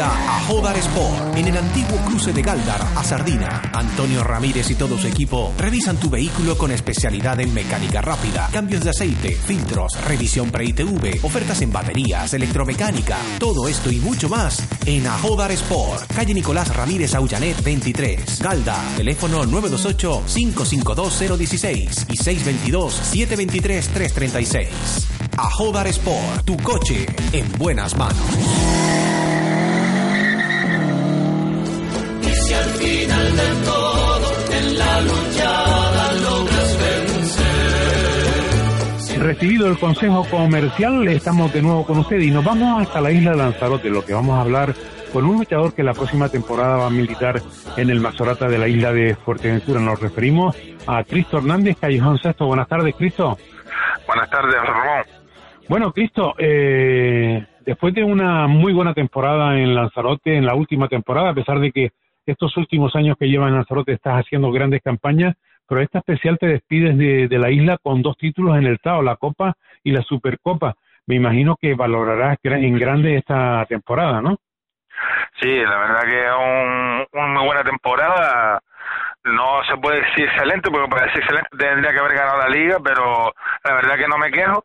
a 0.00 0.40
Jodar 0.46 0.76
Sport 0.78 1.36
en 1.36 1.48
el 1.48 1.56
antiguo 1.56 1.96
cruce 2.06 2.32
de 2.32 2.42
Galdar 2.42 2.80
a 2.96 3.04
Sardina. 3.04 3.70
Antonio 3.72 4.24
Ramírez 4.24 4.70
y 4.70 4.74
todo 4.74 4.96
su 4.96 5.06
equipo 5.06 5.52
revisan 5.58 5.98
tu 5.98 6.08
vehículo 6.08 6.56
con 6.56 6.70
especialidad 6.70 7.38
en 7.40 7.52
mecánica 7.52 8.00
rápida, 8.00 8.48
cambios 8.52 8.84
de 8.84 8.90
aceite, 8.90 9.32
filtros, 9.32 9.92
revisión 10.06 10.50
pre-ITV, 10.50 11.24
ofertas 11.24 11.60
en 11.62 11.72
baterías, 11.72 12.32
electromecánica, 12.32 13.18
todo 13.38 13.68
esto 13.68 13.90
y 13.90 13.98
mucho 13.98 14.28
más 14.28 14.62
en 14.86 15.06
Ajodar 15.06 15.52
Sport, 15.52 16.12
calle 16.12 16.34
Nicolás 16.34 16.74
Ramírez 16.74 17.14
Aullanet 17.14 17.62
23, 17.62 18.40
Galda, 18.40 18.76
teléfono 18.96 19.44
928 19.44 20.22
552 20.26 21.38
016 21.38 22.06
y 22.10 22.16
622 22.16 22.94
723 22.94 23.88
336. 23.88 24.68
Ajodar 25.36 25.86
Sport, 25.88 26.44
tu 26.44 26.56
coche 26.58 27.06
en 27.32 27.50
buenas 27.58 27.96
manos. 27.96 28.22
Al 32.62 32.70
final 32.70 33.36
del 33.36 33.62
todo 33.64 34.28
en 34.52 34.78
la 34.78 35.00
luchada 35.00 36.12
logras 36.22 36.78
vencer. 36.78 37.62
Recibido 39.22 39.66
el 39.68 39.78
consejo 39.78 40.24
comercial, 40.30 41.08
estamos 41.08 41.52
de 41.52 41.62
nuevo 41.62 41.84
con 41.84 41.98
usted 41.98 42.20
y 42.20 42.30
nos 42.30 42.44
vamos 42.44 42.82
hasta 42.82 43.00
la 43.00 43.10
isla 43.10 43.32
de 43.32 43.36
Lanzarote, 43.38 43.90
lo 43.90 44.04
que 44.04 44.14
vamos 44.14 44.38
a 44.38 44.42
hablar 44.42 44.74
con 45.12 45.24
un 45.26 45.38
luchador 45.38 45.74
que 45.74 45.82
la 45.82 45.92
próxima 45.92 46.28
temporada 46.28 46.76
va 46.76 46.86
a 46.86 46.90
militar 46.90 47.42
en 47.76 47.90
el 47.90 48.00
Mazorata 48.00 48.48
de 48.48 48.58
la 48.58 48.66
isla 48.66 48.92
de 48.92 49.14
Fuerteventura. 49.14 49.78
Nos 49.80 50.00
referimos 50.00 50.56
a 50.86 51.04
Cristo 51.04 51.38
Hernández, 51.38 51.76
Callejón 51.78 52.18
Sexto. 52.18 52.46
Buenas 52.46 52.68
tardes, 52.68 52.94
Cristo. 52.96 53.36
Buenas 54.06 54.30
tardes, 54.30 54.54
Ramón. 54.54 55.04
Bueno, 55.68 55.92
Cristo, 55.92 56.34
eh, 56.38 57.44
después 57.64 57.94
de 57.94 58.02
una 58.02 58.46
muy 58.46 58.72
buena 58.72 58.94
temporada 58.94 59.58
en 59.58 59.74
Lanzarote, 59.74 60.36
en 60.36 60.46
la 60.46 60.54
última 60.54 60.88
temporada, 60.88 61.30
a 61.30 61.34
pesar 61.34 61.60
de 61.60 61.72
que 61.72 61.92
estos 62.26 62.56
últimos 62.56 62.94
años 62.94 63.16
que 63.18 63.28
llevas 63.28 63.48
en 63.48 63.56
Lanzarote 63.56 63.92
estás 63.92 64.24
haciendo 64.24 64.52
grandes 64.52 64.82
campañas, 64.82 65.34
pero 65.68 65.80
esta 65.80 65.98
especial 65.98 66.38
te 66.38 66.46
despides 66.46 66.96
de, 66.98 67.38
la 67.38 67.50
isla 67.50 67.78
con 67.82 68.02
dos 68.02 68.16
títulos 68.16 68.56
en 68.56 68.66
el 68.66 68.78
TAO, 68.78 69.02
la 69.02 69.16
Copa 69.16 69.54
y 69.82 69.92
la 69.92 70.02
Supercopa. 70.02 70.74
Me 71.06 71.16
imagino 71.16 71.56
que 71.60 71.74
valorarás 71.74 72.38
en 72.42 72.78
grande 72.78 73.16
esta 73.16 73.64
temporada, 73.66 74.20
¿no? 74.20 74.36
Sí, 75.40 75.48
la 75.48 75.78
verdad 75.78 76.02
que 76.02 76.24
es 76.24 77.08
una 77.12 77.26
muy 77.26 77.46
buena 77.46 77.64
temporada. 77.64 78.60
No 79.24 79.64
se 79.64 79.76
puede 79.76 80.02
decir 80.02 80.24
excelente, 80.24 80.70
porque 80.70 80.88
para 80.88 81.06
decir 81.06 81.22
excelente 81.22 81.48
tendría 81.56 81.92
que 81.92 81.98
haber 81.98 82.14
ganado 82.14 82.38
la 82.38 82.48
liga, 82.48 82.76
pero 82.82 83.32
la 83.64 83.74
verdad 83.74 83.96
que 83.96 84.08
no 84.08 84.18
me 84.18 84.30
quejo. 84.30 84.64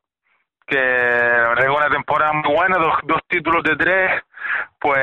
Que 0.66 0.76
la 0.76 1.50
verdad 1.50 1.64
que 1.64 1.72
es 1.72 1.78
una 1.78 1.90
temporada 1.90 2.34
muy 2.34 2.54
buena, 2.54 2.78
dos, 2.78 2.96
dos 3.04 3.22
títulos 3.28 3.64
de 3.64 3.76
tres, 3.78 4.24
pues 4.80 5.00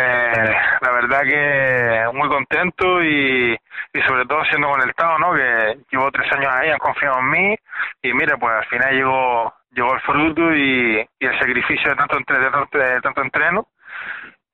la 0.80 0.92
verdad 0.92 1.22
que 1.22 2.16
muy 2.16 2.28
contento 2.28 3.02
y, 3.02 3.52
y 3.92 4.02
sobre 4.06 4.24
todo 4.26 4.44
siendo 4.44 4.68
con 4.68 4.80
el 4.82 4.94
Tao, 4.94 5.18
¿no? 5.18 5.34
Que 5.34 5.78
llevo 5.90 6.10
tres 6.12 6.30
años 6.32 6.52
ahí, 6.52 6.70
han 6.70 6.78
confiado 6.78 7.18
en 7.18 7.30
mí 7.30 7.56
y 8.02 8.12
mira, 8.12 8.36
pues 8.36 8.54
al 8.54 8.64
final 8.66 8.94
llegó, 8.94 9.54
llegó 9.72 9.94
el 9.94 10.00
fruto 10.00 10.54
y, 10.54 11.06
y 11.18 11.26
el 11.26 11.38
sacrificio 11.38 11.90
de 11.90 11.96
tanto, 11.96 12.16
entre, 12.16 12.38
de 12.38 12.50
tanto, 12.50 12.78
de 12.78 13.00
tanto 13.00 13.22
entreno 13.22 13.66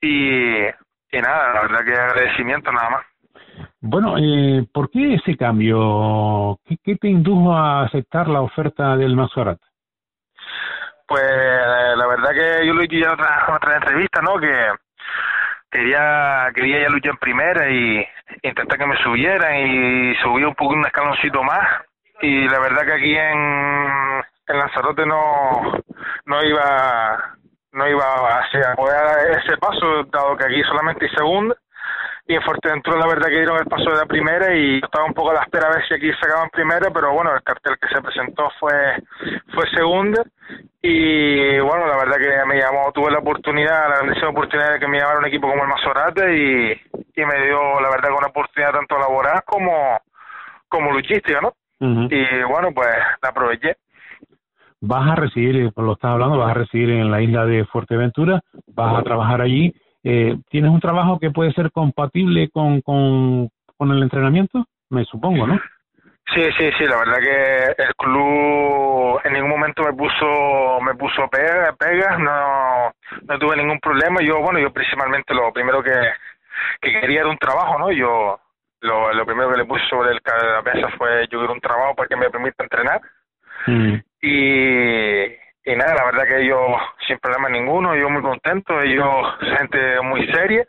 y, 0.01 0.65
y 0.65 1.21
nada, 1.23 1.53
la 1.55 1.61
verdad 1.63 1.85
que 1.85 1.93
agradecimiento 1.93 2.73
nada 2.73 2.91
más. 2.91 3.07
Bueno, 3.81 4.17
eh, 4.19 4.67
¿por 4.73 4.91
qué 4.91 5.15
ese 5.15 5.37
cambio? 5.37 6.59
¿Qué, 6.67 6.77
¿Qué, 6.83 6.97
te 6.97 7.09
indujo 7.09 7.55
a 7.55 7.85
aceptar 7.85 8.29
la 8.29 8.41
oferta 8.41 8.97
del 8.97 9.17
Mazorat? 9.17 9.59
Pues 11.07 11.23
la 11.23 12.07
verdad 12.07 12.31
que 12.31 12.67
yo 12.67 12.73
lo 12.73 12.81
he 12.81 12.87
dicho 12.87 13.05
ya 13.05 13.09
en 13.09 13.13
otras 13.15 13.49
otra 13.49 13.77
entrevistas, 13.77 14.23
¿no? 14.23 14.39
Que 14.39 14.69
quería 15.71 16.51
quería 16.55 16.83
ya 16.83 16.89
luchar 16.89 17.13
en 17.13 17.19
primera 17.19 17.71
y 17.71 18.07
intentar 18.43 18.79
que 18.79 18.87
me 18.87 18.97
subieran 19.03 19.57
y 19.57 20.15
subí 20.17 20.45
un 20.45 20.55
poco 20.55 20.75
un 20.75 20.87
escaloncito 20.87 21.43
más. 21.43 21.83
Y 22.23 22.49
la 22.49 22.61
verdad 22.61 22.85
que 22.85 22.93
aquí 22.93 23.17
en, 23.17 24.23
en 24.49 24.59
Lanzarote 24.59 25.07
no 25.07 25.83
no 26.27 26.43
iba 26.45 27.37
no 27.73 27.89
iba 27.89 28.05
a, 28.05 28.75
poder 28.75 29.05
dar 29.05 29.31
ese 29.39 29.57
paso 29.59 30.05
dado 30.05 30.37
que 30.37 30.45
aquí 30.45 30.63
solamente 30.65 31.07
hay 31.07 31.13
segunda 31.13 31.57
y 32.31 32.35
en 32.35 32.43
Fuerteventura 32.43 32.97
la 32.97 33.09
verdad 33.09 33.27
que 33.27 33.43
dieron 33.43 33.59
el 33.59 33.67
paso 33.67 33.91
de 33.91 33.97
la 33.97 34.07
primera 34.07 34.55
y 34.55 34.77
estaba 34.77 35.05
un 35.05 35.15
poco 35.15 35.33
a 35.33 35.35
la 35.35 35.43
espera 35.43 35.67
a 35.67 35.75
ver 35.75 35.85
si 35.89 35.95
aquí 35.95 36.13
sacaban 36.13 36.49
primera, 36.51 36.89
pero 36.95 37.13
bueno, 37.13 37.35
el 37.35 37.43
cartel 37.43 37.75
que 37.81 37.89
se 37.89 38.01
presentó 38.01 38.49
fue 38.61 38.73
fue 39.53 39.69
segunda 39.75 40.23
y 40.81 41.59
bueno, 41.59 41.89
la 41.89 41.97
verdad 41.97 42.19
que 42.19 42.47
me 42.47 42.61
llamó, 42.61 42.93
tuve 42.93 43.11
la 43.11 43.19
oportunidad, 43.19 43.89
la 43.89 43.97
grandísima 43.97 44.31
oportunidad 44.31 44.75
de 44.75 44.79
que 44.79 44.87
me 44.87 45.01
llamara 45.01 45.19
un 45.19 45.27
equipo 45.27 45.49
como 45.49 45.65
el 45.65 45.69
Mazorate 45.69 46.37
y, 46.37 46.71
y 47.21 47.25
me 47.27 47.47
dio 47.47 47.81
la 47.81 47.91
verdad 47.91 48.11
que 48.11 48.19
una 48.19 48.29
oportunidad 48.29 48.73
tanto 48.75 48.97
laboral 48.97 49.43
como, 49.45 49.99
como 50.69 50.93
luchística, 50.93 51.41
¿no? 51.41 51.53
Y 51.81 52.43
bueno, 52.45 52.69
pues 52.73 52.91
la 53.23 53.31
aproveché. 53.31 53.75
Vas 54.83 55.11
a 55.11 55.17
residir, 55.17 55.73
por 55.73 55.85
lo 55.85 55.95
estás 55.95 56.13
hablando, 56.13 56.39
vas 56.39 56.53
a 56.53 56.61
residir 56.61 56.91
en 56.91 57.11
la 57.11 57.23
isla 57.23 57.45
de 57.45 57.65
Fuerteventura, 57.65 58.41
vas 58.69 59.01
a 59.01 59.03
trabajar 59.03 59.41
allí 59.41 59.75
eh, 60.05 60.37
¿tienes 60.49 60.71
un 60.71 60.81
trabajo 60.81 61.19
que 61.19 61.31
puede 61.31 61.53
ser 61.53 61.71
compatible 61.73 62.49
con, 62.51 62.81
con, 62.81 63.49
con 63.77 63.91
el 63.91 64.03
entrenamiento? 64.03 64.65
Me 64.89 65.05
supongo, 65.05 65.47
¿no? 65.47 65.61
Sí, 66.35 66.43
sí, 66.57 66.71
sí, 66.79 66.85
la 66.85 66.99
verdad 66.99 67.19
que 67.19 67.83
el 67.83 67.95
club 67.97 69.21
en 69.25 69.33
ningún 69.33 69.51
momento 69.51 69.83
me 69.83 69.93
puso 69.93 70.81
me 70.81 70.95
puso 70.95 71.29
pega, 71.29 71.75
pegas, 71.77 72.21
no, 72.21 72.93
no 73.27 73.39
tuve 73.39 73.57
ningún 73.57 73.81
problema. 73.81 74.21
Yo, 74.23 74.41
bueno, 74.41 74.61
yo 74.61 74.73
principalmente 74.73 75.35
lo 75.35 75.53
primero 75.53 75.83
que, 75.83 75.93
que 76.81 77.01
quería 77.01 77.21
era 77.21 77.29
un 77.29 77.39
trabajo, 77.39 77.79
¿no? 77.81 77.91
Yo 77.91 78.39
lo, 78.81 79.13
lo 79.13 79.27
primero 79.27 79.51
que 79.51 79.59
le 79.59 79.65
puse 79.65 79.83
sobre 79.89 80.13
el, 80.13 80.21
la 80.25 80.63
mesa 80.63 80.89
fue 80.97 81.27
yo 81.31 81.39
quiero 81.39 81.53
un 81.53 81.61
trabajo 81.61 81.97
para 81.97 82.09
que 82.09 82.17
me 82.17 82.31
permita 82.31 82.63
entrenar. 82.63 83.01
Mm. 83.67 83.95
Y, 84.23 85.50
y 85.65 85.77
nada, 85.77 85.95
la 85.95 86.05
verdad 86.05 86.25
que 86.25 86.43
ellos 86.43 86.59
sin 87.07 87.19
problema 87.19 87.49
ninguno, 87.49 87.95
yo 87.97 88.09
muy 88.09 88.23
contento, 88.23 88.81
ellos 88.81 89.07
gente 89.59 90.01
muy 90.03 90.27
seria 90.33 90.67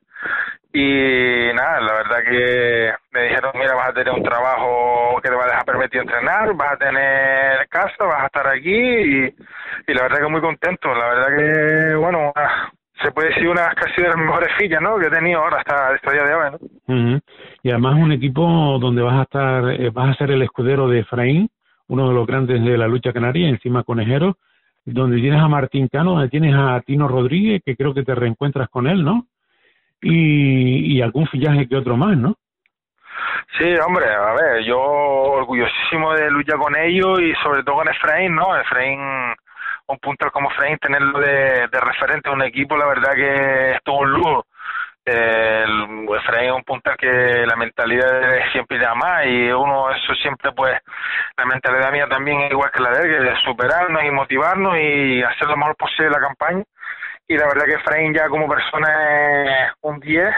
y 0.74 1.54
nada, 1.54 1.82
la 1.82 1.94
verdad 1.94 2.18
que 2.24 2.94
me 3.12 3.24
dijeron, 3.24 3.52
mira, 3.56 3.76
vas 3.76 3.90
a 3.90 3.94
tener 3.94 4.14
un 4.14 4.24
trabajo 4.24 5.20
que 5.22 5.30
te 5.30 5.36
va 5.36 5.44
a 5.44 5.48
dejar 5.48 5.66
permitir 5.66 6.02
entrenar, 6.02 6.54
vas 6.56 6.74
a 6.74 6.78
tener 6.78 7.68
casa, 7.68 8.06
vas 8.06 8.24
a 8.24 8.26
estar 8.28 8.48
aquí 8.48 8.72
y, 8.72 9.94
la 9.94 10.04
verdad 10.04 10.20
que 10.20 10.30
muy 10.30 10.40
contento, 10.40 10.94
la 10.94 11.10
verdad 11.10 11.38
que, 11.38 11.96
bueno, 11.96 12.32
se 13.04 13.12
puede 13.12 13.30
decir 13.30 13.50
una 13.50 13.74
casi 13.74 14.02
de 14.02 14.08
las 14.08 14.18
mejores 14.18 14.50
fillas, 14.58 14.82
¿no? 14.82 14.98
Que 14.98 15.08
he 15.08 15.10
tenido 15.10 15.42
ahora 15.42 15.58
hasta 15.58 15.96
este 15.96 16.14
día 16.14 16.24
de 16.24 16.36
hoy, 16.36 16.52
¿no? 16.52 17.22
Y 17.64 17.70
además 17.70 17.96
un 17.96 18.14
equipo 18.14 18.78
donde 18.80 19.02
vas 19.02 19.20
a 19.20 19.24
estar, 19.24 19.72
eh, 19.72 19.90
vas 19.90 20.12
a 20.12 20.18
ser 20.18 20.32
el 20.32 20.42
escudero 20.42 20.88
de 20.88 21.00
Efraín, 21.00 21.50
uno 21.88 22.08
de 22.08 22.14
los 22.14 22.26
grandes 22.26 22.64
de 22.64 22.78
la 22.78 22.88
lucha 22.88 23.12
canaria, 23.12 23.50
encima 23.50 23.84
conejero, 23.84 24.38
donde 24.86 25.18
tienes 25.18 25.42
a 25.42 25.48
Martín 25.48 25.88
Cano, 25.88 26.14
donde 26.14 26.30
tienes 26.30 26.56
a 26.56 26.82
Tino 26.82 27.08
Rodríguez, 27.08 27.62
que 27.66 27.76
creo 27.76 27.94
que 27.94 28.04
te 28.04 28.16
reencuentras 28.16 28.70
con 28.70 28.88
él, 28.88 29.04
¿no? 29.04 29.28
Y, 30.02 30.98
y 30.98 31.02
algún 31.02 31.28
fillaje 31.28 31.68
que 31.68 31.76
otro 31.76 31.96
más, 31.96 32.18
¿no? 32.18 32.36
Sí, 33.58 33.66
hombre, 33.86 34.06
a 34.10 34.34
ver, 34.34 34.64
yo 34.64 34.80
orgullosísimo 34.80 36.14
de 36.14 36.32
luchar 36.32 36.58
con 36.58 36.76
ellos 36.76 37.20
y 37.22 37.34
sobre 37.44 37.64
todo 37.64 37.76
con 37.76 37.90
Efraín, 37.90 38.34
¿no? 38.34 38.56
Efraín, 38.58 39.00
un 39.88 39.98
punto 40.00 40.32
como 40.32 40.50
Efraín, 40.52 40.78
tenerlo 40.78 41.20
de, 41.20 41.68
de 41.68 41.80
referente 41.80 42.30
a 42.30 42.34
un 42.34 42.42
equipo, 42.42 42.78
la 42.78 42.88
verdad 42.88 43.14
que 43.14 43.72
es 43.74 43.84
todo 43.84 44.00
un 44.00 44.12
lujo 44.12 44.46
el 45.06 46.08
Efraín 46.16 46.50
es 46.50 46.56
un 46.56 46.64
puntal 46.64 46.96
que 46.98 47.46
la 47.46 47.56
mentalidad 47.56 48.52
siempre 48.52 48.78
da 48.78 48.94
más 48.94 49.26
y 49.26 49.52
uno 49.52 49.90
eso 49.92 50.14
siempre 50.16 50.52
pues 50.52 50.78
la 51.38 51.46
mentalidad 51.46 51.92
mía 51.92 52.08
también 52.08 52.42
es 52.42 52.52
igual 52.52 52.72
que 52.72 52.84
la 52.84 52.92
de 52.92 53.08
él, 53.08 53.30
que 53.30 53.36
superarnos 53.44 54.04
y 54.04 54.12
motivarnos 54.12 54.78
y 54.78 55.24
hacer 55.24 55.48
lo 55.48 55.58
mejor 55.58 55.76
posible 55.76 56.12
la 56.12 56.20
campaña 56.20 56.64
y 57.28 57.38
la 57.38 57.48
verdad 57.48 57.66
que 57.66 57.76
Efraín 57.76 58.14
ya 58.14 58.28
como 58.30 58.48
persona 58.48 59.68
es 59.68 59.74
un 59.82 60.00
10 60.00 60.34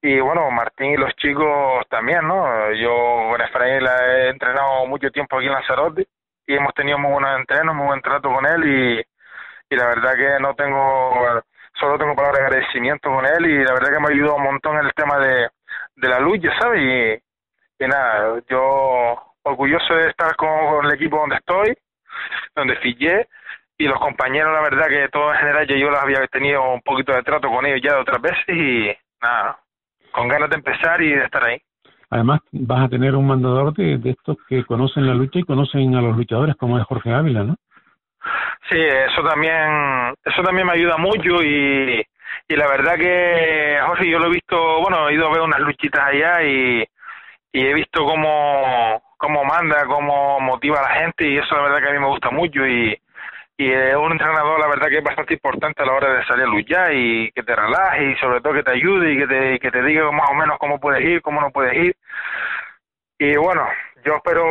y 0.00 0.20
bueno, 0.20 0.50
Martín 0.50 0.92
y 0.92 0.96
los 0.96 1.14
chicos 1.16 1.84
también, 1.88 2.26
¿no? 2.26 2.72
Yo 2.72 3.30
con 3.30 3.40
Efraín 3.40 3.82
la 3.82 3.96
he 4.06 4.28
entrenado 4.30 4.86
mucho 4.86 5.10
tiempo 5.10 5.36
aquí 5.36 5.46
en 5.46 5.52
Lanzarote 5.52 6.06
y 6.46 6.54
hemos 6.54 6.72
tenido 6.74 6.98
muy 6.98 7.12
buenos 7.12 7.38
entrenos, 7.38 7.74
muy 7.74 7.86
buen 7.86 8.00
trato 8.00 8.28
con 8.32 8.46
él 8.46 8.64
y, 8.64 9.74
y 9.74 9.76
la 9.76 9.86
verdad 9.86 10.14
que 10.14 10.40
no 10.40 10.54
tengo 10.54 11.42
solo 11.78 11.98
tengo 11.98 12.14
palabras 12.14 12.40
de 12.40 12.46
agradecimiento 12.46 13.10
con 13.10 13.24
él 13.24 13.46
y 13.46 13.64
la 13.64 13.72
verdad 13.72 13.90
que 13.90 14.00
me 14.00 14.06
ha 14.08 14.10
ayudado 14.10 14.36
un 14.36 14.44
montón 14.44 14.78
en 14.78 14.86
el 14.86 14.92
tema 14.94 15.18
de, 15.18 15.48
de 15.96 16.08
la 16.08 16.20
luz, 16.20 16.38
ya 16.40 16.56
sabes, 16.58 17.20
y, 17.80 17.86
nada, 17.86 18.40
yo 18.48 19.16
orgulloso 19.42 19.94
de 19.94 20.08
estar 20.08 20.36
con, 20.36 20.84
el 20.84 20.94
equipo 20.94 21.18
donde 21.18 21.36
estoy, 21.36 21.76
donde 22.54 22.76
fillé, 22.76 23.28
y 23.76 23.84
los 23.84 23.98
compañeros, 24.00 24.52
la 24.52 24.62
verdad 24.62 24.88
que 24.88 25.08
todo 25.08 25.32
en 25.32 25.38
general 25.38 25.66
yo, 25.66 25.76
yo 25.76 25.90
los 25.90 26.02
había 26.02 26.26
tenido 26.26 26.72
un 26.72 26.82
poquito 26.82 27.12
de 27.12 27.22
trato 27.22 27.48
con 27.48 27.64
ellos 27.64 27.80
ya 27.82 27.94
de 27.94 28.00
otras 28.00 28.20
veces 28.20 28.48
y 28.48 28.90
nada, 29.22 29.58
con 30.10 30.28
ganas 30.28 30.50
de 30.50 30.56
empezar 30.56 31.00
y 31.00 31.10
de 31.10 31.24
estar 31.24 31.44
ahí. 31.44 31.58
Además, 32.10 32.40
vas 32.52 32.86
a 32.86 32.88
tener 32.88 33.14
un 33.14 33.26
mandador 33.26 33.74
de, 33.74 33.98
de 33.98 34.10
estos 34.10 34.38
que 34.48 34.64
conocen 34.64 35.06
la 35.06 35.14
lucha 35.14 35.38
y 35.38 35.44
conocen 35.44 35.94
a 35.94 36.00
los 36.00 36.16
luchadores, 36.16 36.56
como 36.56 36.78
es 36.78 36.84
Jorge 36.86 37.12
Ávila, 37.12 37.44
¿no? 37.44 37.56
Sí, 38.68 38.76
eso 38.78 39.22
también, 39.22 40.14
eso 40.24 40.42
también 40.42 40.66
me 40.66 40.74
ayuda 40.74 40.96
mucho 40.98 41.42
y, 41.42 42.04
y 42.48 42.56
la 42.56 42.68
verdad 42.68 42.96
que, 42.96 43.78
Jorge, 43.86 44.08
yo 44.10 44.18
lo 44.18 44.26
he 44.26 44.30
visto, 44.30 44.80
bueno, 44.80 45.08
he 45.08 45.14
ido 45.14 45.26
a 45.26 45.32
ver 45.32 45.40
unas 45.40 45.60
luchitas 45.60 46.02
allá 46.04 46.42
y, 46.42 46.84
y 47.52 47.66
he 47.66 47.74
visto 47.74 48.04
cómo, 48.04 49.02
cómo 49.16 49.44
manda, 49.44 49.86
cómo 49.86 50.40
motiva 50.40 50.80
a 50.80 50.82
la 50.82 51.00
gente 51.00 51.26
y 51.26 51.38
eso 51.38 51.54
la 51.56 51.62
verdad 51.62 51.78
que 51.80 51.88
a 51.88 51.92
mí 51.92 51.98
me 51.98 52.08
gusta 52.08 52.30
mucho 52.30 52.66
y, 52.66 53.00
y 53.56 53.72
es 53.72 53.96
un 53.96 54.12
entrenador 54.12 54.60
la 54.60 54.68
verdad 54.68 54.88
que 54.88 54.98
es 54.98 55.04
bastante 55.04 55.34
importante 55.34 55.82
a 55.82 55.86
la 55.86 55.92
hora 55.92 56.12
de 56.14 56.26
salir 56.26 56.44
a 56.44 56.48
luchar 56.48 56.94
y 56.94 57.30
que 57.32 57.42
te 57.42 57.56
relaje 57.56 58.12
y 58.12 58.16
sobre 58.16 58.40
todo 58.40 58.54
que 58.54 58.62
te 58.62 58.72
ayude 58.72 59.12
y 59.12 59.18
que 59.18 59.26
te, 59.26 59.58
que 59.58 59.70
te 59.70 59.82
diga 59.82 60.10
más 60.12 60.30
o 60.30 60.34
menos 60.34 60.58
cómo 60.58 60.78
puedes 60.78 61.04
ir, 61.04 61.22
cómo 61.22 61.40
no 61.40 61.50
puedes 61.50 61.74
ir. 61.74 61.96
Y 63.18 63.36
bueno, 63.36 63.66
yo 64.04 64.16
espero 64.16 64.44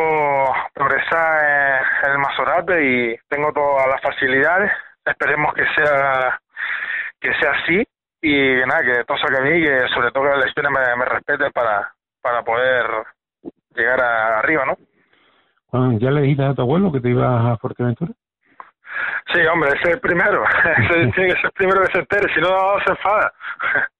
progresar 0.74 1.82
en 2.04 2.12
el 2.12 2.18
Mazorate 2.18 2.84
y 2.84 3.16
tengo 3.28 3.52
todas 3.52 3.86
las 3.88 4.00
facilidades. 4.00 4.70
Esperemos 5.04 5.54
que 5.54 5.64
sea 5.74 6.38
que 7.20 7.34
sea 7.34 7.52
así 7.52 7.82
y 8.20 8.56
nada, 8.66 8.82
que 8.82 9.04
todo 9.04 9.18
salga 9.18 9.40
bien 9.40 9.58
y 9.58 9.64
que 9.64 9.88
sobre 9.94 10.10
todo 10.10 10.24
que 10.24 10.36
la 10.36 10.48
historia 10.48 10.70
me, 10.70 10.96
me 10.96 11.04
respete 11.04 11.50
para, 11.50 11.92
para 12.20 12.42
poder 12.42 12.86
llegar 13.74 14.00
arriba, 14.00 14.64
¿no? 14.66 15.98
¿Ya 15.98 16.10
le 16.10 16.22
dijiste 16.22 16.44
a 16.44 16.54
tu 16.54 16.62
abuelo 16.62 16.90
que 16.90 17.00
te 17.00 17.10
ibas 17.10 17.44
a 17.44 17.56
Fuerteventura? 17.58 18.12
Sí, 19.32 19.40
hombre, 19.52 19.70
ese 19.70 19.90
es 19.90 19.94
el 19.96 20.00
primero. 20.00 20.42
ese 20.78 21.12
tiene 21.12 21.34
que 21.34 21.40
ser 21.40 21.44
el 21.44 21.52
primero 21.52 21.80
que 21.82 21.92
se 21.92 21.98
entere, 21.98 22.32
si 22.34 22.40
no 22.40 22.48
se 22.84 22.90
enfada. 22.90 23.32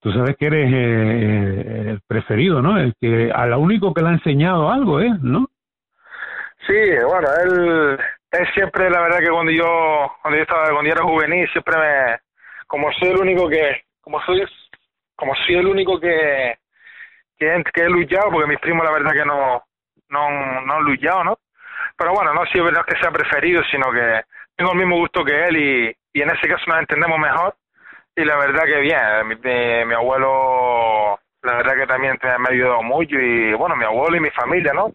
tú 0.00 0.12
sabes 0.12 0.36
que 0.36 0.46
eres 0.46 0.72
eh, 0.72 1.90
el 1.90 2.00
preferido, 2.06 2.62
¿no? 2.62 2.78
El 2.78 2.94
que 3.00 3.30
a 3.32 3.46
lo 3.46 3.60
único 3.60 3.92
que 3.92 4.02
le 4.02 4.08
ha 4.08 4.12
enseñado 4.12 4.70
algo, 4.70 5.00
¿eh? 5.00 5.10
¿No? 5.20 5.46
Sí, 6.66 6.74
bueno, 7.06 7.28
él, 7.44 7.98
él 8.32 8.48
siempre, 8.54 8.90
la 8.90 9.00
verdad 9.00 9.18
que 9.18 9.30
cuando 9.30 9.52
yo, 9.52 10.12
cuando 10.22 10.36
yo 10.36 10.42
estaba, 10.42 10.70
cuando 10.70 10.90
era 10.90 11.02
juvenil, 11.02 11.48
siempre 11.50 11.76
me, 11.78 12.18
como 12.66 12.92
soy 12.92 13.10
el 13.10 13.18
único 13.18 13.48
que, 13.48 13.82
como 14.00 14.20
soy, 14.22 14.44
como 15.16 15.34
soy 15.46 15.56
el 15.56 15.66
único 15.66 15.98
que, 15.98 16.58
que, 17.38 17.62
he 17.74 17.88
luchado, 17.88 18.30
porque 18.30 18.48
mis 18.48 18.60
primos 18.60 18.84
la 18.84 18.92
verdad 18.92 19.12
que 19.12 19.24
no, 19.24 19.62
no, 20.08 20.60
no 20.62 20.74
han 20.74 20.82
luchado, 20.82 21.24
¿no? 21.24 21.38
Pero 21.96 22.12
bueno, 22.12 22.32
no 22.32 22.44
es 22.44 22.52
verdad 22.52 22.84
que 22.86 22.98
sea 22.98 23.10
preferido, 23.10 23.62
sino 23.70 23.90
que 23.92 24.22
tengo 24.56 24.72
el 24.72 24.78
mismo 24.78 24.96
gusto 24.96 25.24
que 25.24 25.44
él 25.44 25.56
y, 25.56 25.96
y 26.12 26.22
en 26.22 26.30
ese 26.30 26.48
caso 26.48 26.64
nos 26.66 26.80
entendemos 26.80 27.18
mejor 27.18 27.54
y 28.20 28.24
la 28.24 28.36
verdad 28.36 28.64
que 28.64 28.80
bien, 28.80 29.28
mi, 29.28 29.36
mi, 29.86 29.94
abuelo, 29.94 31.18
la 31.42 31.56
verdad 31.56 31.74
que 31.74 31.86
también 31.86 32.18
me 32.22 32.48
ha 32.48 32.52
ayudado 32.52 32.82
mucho 32.82 33.16
y 33.18 33.54
bueno, 33.54 33.76
mi 33.76 33.84
abuelo 33.84 34.16
y 34.16 34.20
mi 34.20 34.30
familia, 34.30 34.72
¿no? 34.72 34.92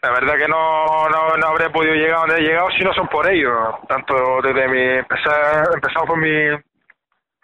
La 0.00 0.10
verdad 0.10 0.34
que 0.36 0.48
no, 0.48 0.86
no, 1.08 1.36
no 1.36 1.46
habré 1.46 1.70
podido 1.70 1.94
llegar 1.94 2.20
donde 2.20 2.36
he 2.38 2.46
llegado 2.46 2.70
si 2.70 2.84
no 2.84 2.92
son 2.94 3.08
por 3.08 3.28
ellos, 3.30 3.74
tanto 3.88 4.14
desde 4.42 4.68
mi, 4.68 4.82
empezar, 4.98 5.68
empezamos 5.74 6.08
por 6.08 6.18
mi, 6.18 6.56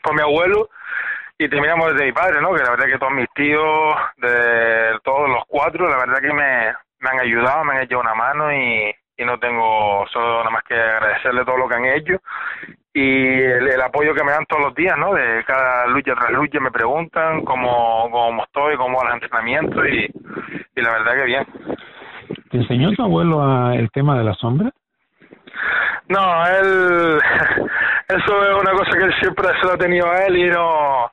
por 0.02 0.14
mi 0.14 0.22
abuelo 0.22 0.68
y 1.38 1.48
terminamos 1.48 1.92
desde 1.92 2.06
mi 2.06 2.12
padre, 2.12 2.40
¿no? 2.40 2.52
Que 2.54 2.62
la 2.62 2.70
verdad 2.70 2.86
que 2.86 2.98
todos 2.98 3.12
mis 3.12 3.28
tíos, 3.34 3.96
de 4.16 4.98
todos 5.04 5.28
los 5.28 5.44
cuatro, 5.46 5.88
la 5.88 5.98
verdad 5.98 6.20
que 6.20 6.32
me, 6.32 6.74
me 7.00 7.10
han 7.10 7.20
ayudado, 7.20 7.64
me 7.64 7.74
han 7.74 7.82
hecho 7.82 8.00
una 8.00 8.14
mano 8.14 8.52
y, 8.52 8.94
y 9.18 9.24
no 9.24 9.38
tengo 9.38 10.06
solo 10.12 10.38
nada 10.38 10.50
más 10.50 10.62
que 10.62 10.74
agradecerle 10.74 11.44
todo 11.44 11.58
lo 11.58 11.68
que 11.68 11.74
han 11.74 11.84
hecho 11.84 12.20
y 12.94 13.42
el, 13.42 13.80
apoyo 13.82 14.14
que 14.14 14.24
me 14.24 14.32
dan 14.32 14.46
todos 14.46 14.64
los 14.64 14.74
días, 14.74 14.96
¿no? 14.96 15.12
De 15.12 15.44
cada 15.44 15.86
lucha 15.86 16.14
tras 16.14 16.30
lucha 16.30 16.58
me 16.60 16.70
preguntan 16.70 17.44
cómo, 17.44 18.08
cómo 18.10 18.44
estoy, 18.44 18.76
cómo 18.76 19.02
los 19.02 19.14
entrenamientos 19.14 19.84
y, 19.88 20.06
y 20.76 20.82
la 20.82 20.92
verdad 20.92 21.12
que 21.14 21.24
bien. 21.24 21.46
¿Te 22.50 22.56
enseñó 22.56 22.92
tu 22.92 23.02
abuelo 23.02 23.42
a 23.42 23.74
el 23.74 23.90
tema 23.90 24.18
de 24.18 24.24
la 24.24 24.34
sombra? 24.34 24.70
No, 26.08 26.46
él, 26.46 27.18
eso 28.08 28.44
es 28.44 28.62
una 28.62 28.72
cosa 28.72 28.98
que 28.98 29.04
él 29.04 29.14
siempre 29.20 29.48
se 29.60 29.66
lo 29.66 29.72
ha 29.74 29.78
tenido 29.78 30.10
a 30.10 30.24
él 30.24 30.36
y 30.36 30.48
no, 30.48 31.10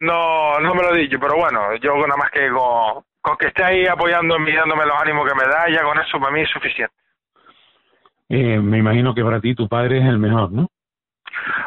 no, 0.00 0.58
no 0.60 0.74
me 0.74 0.82
lo 0.82 0.94
he 0.94 1.00
dicho, 1.00 1.18
pero 1.20 1.34
bueno, 1.36 1.74
yo 1.76 1.94
nada 1.94 2.16
más 2.16 2.30
que 2.30 2.48
con, 2.48 3.04
con 3.20 3.36
que 3.36 3.48
esté 3.48 3.62
ahí 3.62 3.86
apoyándome 3.86 4.50
y 4.50 4.56
dándome 4.56 4.86
los 4.86 5.00
ánimos 5.00 5.28
que 5.28 5.34
me 5.34 5.44
da, 5.44 5.68
ya 5.68 5.82
con 5.82 5.98
eso 5.98 6.18
para 6.18 6.32
mí 6.32 6.40
es 6.40 6.50
suficiente. 6.50 6.94
Eh, 8.28 8.58
me 8.58 8.78
imagino 8.78 9.14
que 9.14 9.24
para 9.24 9.40
ti 9.40 9.54
tu 9.54 9.68
padre 9.68 9.98
es 9.98 10.04
el 10.04 10.18
mejor, 10.18 10.52
¿no? 10.52 10.68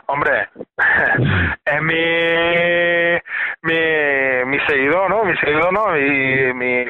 Hombre, 0.07 0.49
es 1.65 1.81
mi 1.81 2.51
mi, 3.63 4.45
mi 4.45 4.59
seguidor, 4.67 5.09
¿no? 5.09 5.23
Mi 5.23 5.37
seguidor, 5.37 5.71
¿no? 5.71 5.97
Y 5.97 6.53
mi, 6.53 6.85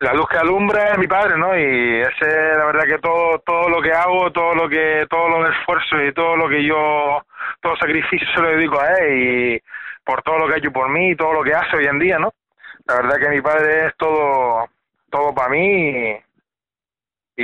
la 0.00 0.14
luz 0.14 0.26
que 0.28 0.38
alumbra 0.38 0.92
es 0.92 0.98
mi 0.98 1.06
padre, 1.06 1.36
¿no? 1.36 1.56
Y 1.56 2.00
ese, 2.00 2.26
la 2.56 2.64
verdad 2.64 2.84
que 2.86 2.98
todo, 2.98 3.38
todo 3.40 3.68
lo 3.68 3.82
que 3.82 3.92
hago, 3.92 4.32
todo 4.32 4.54
lo 4.54 4.68
que, 4.68 5.06
todos 5.10 5.30
los 5.30 5.50
esfuerzos 5.50 6.00
y 6.08 6.12
todo 6.12 6.36
lo 6.36 6.48
que 6.48 6.64
yo, 6.64 7.22
todo 7.60 7.76
sacrificio 7.76 8.26
se 8.34 8.40
lo 8.40 8.48
dedico 8.48 8.80
a 8.80 8.88
él 8.94 9.18
y 9.18 9.62
por 10.04 10.22
todo 10.22 10.38
lo 10.38 10.48
que 10.48 10.54
ha 10.54 10.58
hecho 10.58 10.72
por 10.72 10.88
mí 10.88 11.10
y 11.10 11.16
todo 11.16 11.34
lo 11.34 11.42
que 11.42 11.52
hace 11.52 11.76
hoy 11.76 11.84
en 11.84 11.98
día, 11.98 12.18
¿no? 12.18 12.32
La 12.86 12.94
verdad 12.96 13.18
que 13.20 13.28
mi 13.28 13.42
padre 13.42 13.88
es 13.88 13.96
todo, 13.96 14.68
todo 15.10 15.34
para 15.34 15.50
mí 15.50 15.90
y, 15.90 16.16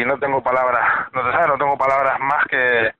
no 0.04 0.18
tengo 0.18 0.42
palabras, 0.42 1.08
no 1.12 1.22
te 1.22 1.32
sabes, 1.32 1.48
no 1.48 1.58
tengo 1.58 1.78
palabras 1.78 2.18
más 2.20 2.44
que, 2.46 2.92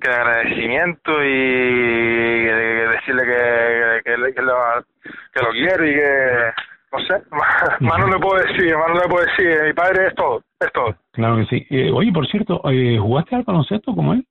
que 0.00 0.10
agradecimiento 0.10 1.22
y 1.22 2.44
decirle 2.44 3.22
que, 3.24 4.00
que, 4.04 4.34
que, 4.34 4.42
lo, 4.42 4.84
que 5.32 5.42
lo 5.42 5.50
quiero 5.50 5.86
y 5.86 5.94
que 5.94 6.52
no 6.92 6.98
sé, 7.00 7.22
más 7.80 7.98
no 7.98 8.08
le 8.08 8.18
puedo 8.18 8.42
decir, 8.42 8.76
más 8.76 8.88
no 8.88 9.00
le 9.00 9.08
puedo 9.08 9.24
decir, 9.24 9.62
mi 9.64 9.72
padre 9.72 10.08
es 10.08 10.14
todo, 10.14 10.42
es 10.60 10.72
todo. 10.72 10.94
Claro 11.12 11.36
que 11.36 11.46
sí. 11.46 11.66
Eh, 11.70 11.90
oye, 11.92 12.12
por 12.12 12.26
cierto, 12.26 12.60
eh, 12.70 12.98
¿jugaste 12.98 13.36
al 13.36 13.42
baloncesto 13.42 13.94
como 13.94 14.14
él? 14.14 14.24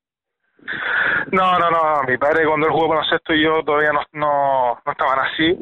No, 1.31 1.59
no, 1.59 1.69
no, 1.69 2.03
mi 2.07 2.17
padre 2.17 2.45
cuando 2.45 2.67
él 2.67 2.73
jugó 2.73 2.87
baloncesto 2.87 3.33
y 3.33 3.43
yo 3.43 3.63
todavía 3.63 3.91
no, 3.91 4.01
no, 4.13 4.79
no 4.83 4.91
estaban 4.91 5.19
así. 5.19 5.57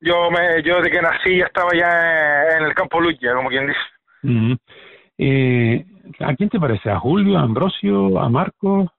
Yo 0.00 0.30
me, 0.30 0.62
yo 0.62 0.76
desde 0.76 0.90
que 0.90 1.02
nací 1.02 1.38
ya 1.38 1.46
estaba 1.46 1.70
ya 1.74 2.56
en, 2.56 2.64
el 2.64 2.74
campo 2.74 3.00
lucha, 3.00 3.34
como 3.34 3.48
quien 3.48 3.66
dice. 3.66 3.80
Eh, 5.18 5.84
¿A 6.20 6.34
quién 6.34 6.48
te 6.48 6.60
parece? 6.60 6.90
¿A 6.90 6.98
Julio, 6.98 7.38
a 7.38 7.42
Ambrosio, 7.42 8.18
a 8.18 8.28
Marco, 8.28 8.92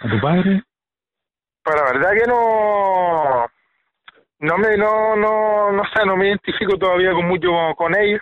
a 0.00 0.08
tu 0.08 0.20
padre? 0.20 0.62
Pues 1.62 1.76
la 1.76 1.92
verdad 1.92 2.10
que 2.12 2.26
no, 2.26 3.46
no 4.40 4.58
me, 4.58 4.76
no, 4.76 5.16
no, 5.16 5.72
no 5.72 5.82
sé, 5.94 6.04
no 6.04 6.16
me 6.16 6.28
identifico 6.28 6.76
todavía 6.76 7.12
con 7.12 7.26
mucho 7.26 7.48
con, 7.76 7.96
ellos. 7.96 8.20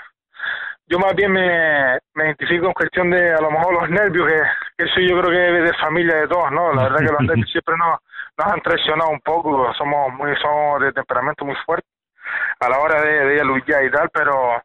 Yo 0.87 0.99
más 0.99 1.15
bien 1.15 1.33
me, 1.33 1.99
me 2.15 2.27
identifico 2.27 2.67
en 2.67 2.73
cuestión 2.73 3.11
de 3.11 3.33
a 3.33 3.41
lo 3.41 3.51
mejor 3.51 3.75
los 3.75 3.91
nervios, 3.91 4.29
que, 4.29 4.85
eso 4.85 5.01
yo 5.01 5.21
creo 5.21 5.31
que 5.31 5.59
es 5.59 5.71
de 5.71 5.79
familia 5.79 6.17
de 6.17 6.29
todos, 6.29 6.53
¿no? 6.53 6.73
La 6.73 6.85
verdad 6.85 6.99
que 6.99 7.13
los 7.13 7.21
nervios 7.23 7.51
siempre 7.53 7.75
nos, 7.79 7.99
nos 8.39 8.47
han 8.47 8.61
traicionado 8.61 9.11
un 9.11 9.21
poco, 9.21 9.73
somos 9.75 10.13
muy, 10.13 10.37
somos 10.37 10.81
de 10.83 10.93
temperamento 10.93 11.45
muy 11.45 11.57
fuerte 11.67 11.89
a 12.61 12.69
la 12.69 12.79
hora 12.79 13.03
de, 13.03 13.27
de 13.27 13.45
luchar 13.45 13.85
y 13.85 13.91
tal, 13.91 14.09
pero 14.13 14.63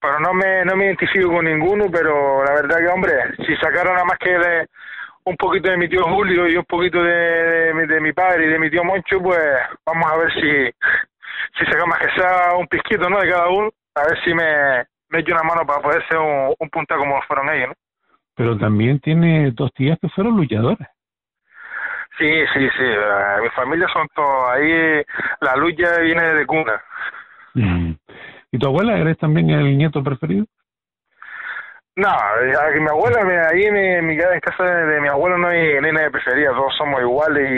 pero 0.00 0.18
no 0.20 0.32
me, 0.32 0.64
no 0.64 0.76
me 0.76 0.86
identifico 0.86 1.30
con 1.30 1.44
ninguno, 1.44 1.86
pero 1.90 2.44
la 2.44 2.54
verdad 2.54 2.78
que, 2.78 2.88
hombre, 2.88 3.12
si 3.46 3.54
sacaron 3.56 3.94
nada 3.94 4.04
más 4.04 4.18
que 4.18 4.30
de, 4.30 4.66
un 5.24 5.36
poquito 5.36 5.70
de 5.70 5.76
mi 5.76 5.88
tío 5.88 6.04
Julio 6.04 6.48
y 6.48 6.56
un 6.56 6.64
poquito 6.64 7.02
de, 7.02 7.72
de, 7.86 8.00
mi 8.00 8.12
padre 8.12 8.46
y 8.46 8.48
de 8.48 8.58
mi 8.58 8.70
tío 8.70 8.82
Moncho, 8.84 9.20
pues 9.20 9.40
vamos 9.84 10.10
a 10.10 10.16
ver 10.16 10.32
si, 10.32 10.70
si 11.58 11.70
sacamos 11.70 11.98
que 11.98 12.10
sea 12.20 12.54
un 12.56 12.66
pisquito 12.66 13.08
¿no? 13.08 13.20
de 13.20 13.30
cada 13.30 13.48
uno, 13.48 13.70
a 13.94 14.02
ver 14.04 14.18
si 14.24 14.32
me, 14.32 14.84
me 15.10 15.20
echo 15.20 15.34
una 15.34 15.42
mano 15.42 15.66
para 15.66 15.82
poder 15.82 16.02
ser 16.08 16.18
un, 16.18 16.54
un 16.58 16.70
punta 16.70 16.96
como 16.96 17.20
fueron 17.22 17.50
ellos. 17.50 17.68
¿no? 17.68 17.74
Pero 18.36 18.56
también 18.56 19.00
tiene 19.00 19.50
dos 19.50 19.70
tías 19.74 19.98
que 20.00 20.08
fueron 20.08 20.36
luchadores. 20.36 20.88
Sí, 22.18 22.30
sí, 22.52 22.68
sí. 22.76 22.84
mi 23.42 23.48
familia 23.50 23.86
son 23.92 24.06
todos. 24.14 24.50
Ahí 24.50 25.02
la 25.40 25.56
lucha 25.56 26.00
viene 26.00 26.34
de 26.34 26.46
cuna. 26.46 26.82
Mm. 27.54 27.92
¿Y 28.52 28.58
tu 28.58 28.66
abuela 28.66 28.98
eres 28.98 29.18
también 29.18 29.50
el 29.50 29.78
nieto 29.78 30.02
preferido? 30.02 30.46
No, 31.96 32.08
mi 32.80 32.88
abuela, 32.88 33.48
ahí 33.52 33.62
en 33.64 34.06
mi, 34.06 34.14
en 34.14 34.40
casa 34.40 34.64
de, 34.64 35.00
mi 35.00 35.08
abuelo 35.08 35.36
no 35.36 35.48
hay, 35.48 35.80
ni 35.80 35.92
nadie 35.92 36.10
preferida, 36.10 36.50
todos 36.52 36.74
somos 36.76 37.00
iguales 37.00 37.50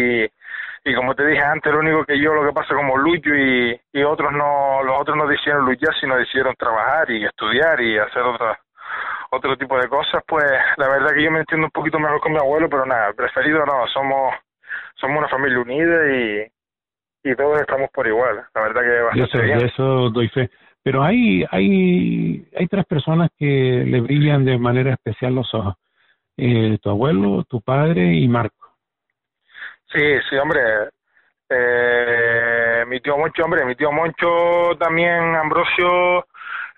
y, 0.84 0.90
y 0.90 0.94
como 0.94 1.14
te 1.14 1.24
dije 1.26 1.42
antes, 1.42 1.72
lo 1.72 1.78
único 1.78 2.04
que 2.04 2.20
yo 2.20 2.34
lo 2.34 2.44
que 2.44 2.52
pasa 2.52 2.74
como 2.74 2.96
lucho 2.96 3.30
y, 3.34 3.80
y 3.92 4.02
otros 4.02 4.32
no, 4.32 4.82
los 4.82 5.00
otros 5.00 5.16
no 5.16 5.28
decidieron 5.28 5.66
luchar, 5.66 5.94
sino 6.00 6.16
decidieron 6.16 6.56
trabajar 6.56 7.10
y 7.10 7.24
estudiar 7.24 7.80
y 7.80 7.98
hacer 7.98 8.22
otra, 8.22 8.58
otro 9.30 9.56
tipo 9.56 9.78
de 9.78 9.88
cosas, 9.88 10.22
pues 10.26 10.44
la 10.76 10.88
verdad 10.88 11.14
que 11.14 11.22
yo 11.22 11.30
me 11.30 11.40
entiendo 11.40 11.66
un 11.66 11.70
poquito 11.70 12.00
mejor 12.00 12.20
con 12.20 12.32
mi 12.32 12.38
abuelo, 12.38 12.68
pero 12.68 12.84
nada, 12.84 13.12
preferido 13.12 13.64
no, 13.64 13.86
somos, 13.88 14.34
somos 14.94 15.18
una 15.18 15.28
familia 15.28 15.60
unida 15.60 16.12
y, 16.12 17.30
y 17.30 17.36
todos 17.36 17.60
estamos 17.60 17.90
por 17.90 18.06
igual, 18.08 18.44
la 18.54 18.60
verdad 18.60 18.80
que 18.82 19.20
bastante 19.20 19.42
bien. 19.46 19.64
eso 19.64 20.10
doy 20.10 20.28
fe. 20.30 20.50
Pero 20.82 21.02
hay, 21.02 21.44
hay, 21.50 22.48
hay 22.56 22.66
tres 22.66 22.84
personas 22.86 23.30
que 23.38 23.84
le 23.86 24.00
brillan 24.00 24.44
de 24.44 24.58
manera 24.58 24.92
especial 24.92 25.34
los 25.34 25.52
ojos. 25.54 25.74
Eh, 26.36 26.78
tu 26.82 26.90
abuelo, 26.90 27.44
tu 27.44 27.60
padre 27.60 28.14
y 28.14 28.26
Marco. 28.26 28.74
Sí, 29.92 30.00
sí, 30.28 30.36
hombre. 30.36 30.60
Eh, 31.48 32.84
mi 32.86 33.00
tío 33.00 33.16
Moncho, 33.16 33.44
hombre, 33.44 33.64
mi 33.64 33.76
tío 33.76 33.92
Moncho 33.92 34.74
también, 34.78 35.36
Ambrosio, 35.36 36.26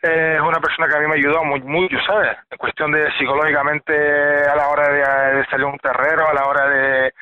es 0.02 0.40
una 0.40 0.60
persona 0.60 0.88
que 0.88 0.96
a 0.96 1.00
mí 1.00 1.06
me 1.06 1.12
ha 1.12 1.16
ayudado 1.16 1.44
muy, 1.44 1.60
mucho, 1.62 1.96
¿sabes? 2.06 2.36
En 2.50 2.58
cuestión 2.58 2.90
de 2.90 3.10
psicológicamente 3.16 3.94
a 3.94 4.56
la 4.56 4.68
hora 4.68 4.88
de, 4.88 5.46
salir 5.46 5.64
un 5.66 5.78
terrero, 5.78 6.28
a 6.28 6.34
la 6.34 6.46
hora 6.46 6.68
de, 6.68 7.14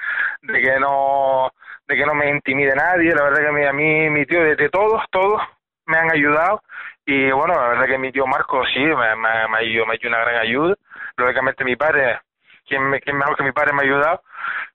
de 0.42 0.60
que 0.60 0.80
no 0.80 1.50
de 1.86 1.96
que 1.96 2.06
no 2.06 2.14
me 2.14 2.30
intimide 2.30 2.74
nadie, 2.74 3.14
la 3.14 3.24
verdad 3.24 3.40
que 3.40 3.48
a 3.48 3.52
mí, 3.52 3.64
a 3.66 3.72
mí 3.72 4.10
mi 4.10 4.24
tío, 4.24 4.42
de, 4.42 4.56
de 4.56 4.68
todos, 4.70 5.02
todos, 5.10 5.42
me 5.86 5.98
han 5.98 6.10
ayudado 6.10 6.62
y 7.04 7.30
bueno, 7.32 7.54
la 7.54 7.68
verdad 7.68 7.86
que 7.86 7.98
mi 7.98 8.12
tío 8.12 8.26
Marco 8.26 8.64
sí, 8.72 8.80
me, 8.80 9.16
me, 9.16 9.48
me, 9.48 9.58
ha 9.58 9.94
hecho 9.94 10.08
una 10.08 10.20
gran 10.20 10.36
ayuda. 10.36 10.74
Lógicamente 11.16 11.64
mi 11.64 11.76
padre, 11.76 12.20
quien, 12.66 12.88
me, 12.88 13.00
quien 13.00 13.16
mejor 13.16 13.36
que 13.36 13.42
mi 13.42 13.52
padre 13.52 13.72
me 13.72 13.80
ha 13.80 13.84
ayudado, 13.84 14.22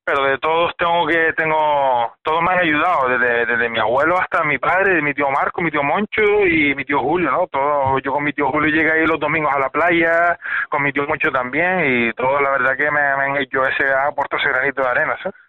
pero 0.03 0.23
de 0.23 0.38
todos 0.38 0.75
tengo 0.78 1.07
que, 1.07 1.34
tengo, 1.34 2.13
todos 2.23 2.41
me 2.41 2.51
han 2.51 2.59
ayudado, 2.59 3.09
desde, 3.09 3.45
desde 3.45 3.69
mi 3.69 3.80
abuelo 3.80 4.17
hasta 4.19 4.43
mi 4.43 4.57
padre, 4.57 5.01
mi 5.01 5.13
tío 5.13 5.30
Marco, 5.30 5.61
mi 5.61 5.71
tío 5.71 5.84
Moncho 5.84 6.21
y 6.45 6.75
mi 6.75 6.86
tío 6.86 6.99
Julio, 6.99 7.32
¿no? 7.32 7.47
Todo, 7.47 7.99
yo 7.99 8.11
con 8.11 8.23
mi 8.23 8.34
tío 8.34 8.49
Julio 8.49 8.69
llegué 8.69 8.91
ahí 8.91 9.05
los 9.05 9.19
domingos 9.19 9.53
a 9.53 9.59
la 9.59 9.69
playa, 9.69 10.38
con 10.69 10.84
mi 10.84 10.91
tío 10.91 11.07
Moncho 11.07 11.32
también 11.32 11.86
y 11.86 12.13
todo 12.13 12.41
la 12.41 12.51
verdad 12.51 12.78
que 12.78 12.91
me, 12.91 12.99
han 12.99 13.38
hecho 13.38 13.65
ese 13.65 13.86
aporte, 13.93 14.38
ese 14.38 14.49
granito 14.49 14.82
de 14.82 14.89
arena, 14.89 15.17
¿sabes? 15.23 15.47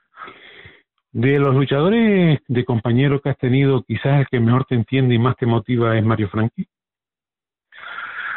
De 1.12 1.38
los 1.38 1.54
luchadores 1.54 2.40
de 2.46 2.64
compañeros 2.64 3.22
que 3.22 3.30
has 3.30 3.38
tenido, 3.38 3.82
quizás 3.82 4.20
el 4.20 4.28
que 4.28 4.40
mejor 4.40 4.66
te 4.66 4.74
entiende 4.74 5.14
y 5.14 5.18
más 5.18 5.36
te 5.36 5.46
motiva 5.46 5.96
es 5.96 6.04
Mario 6.04 6.28
Franchi. 6.28 6.68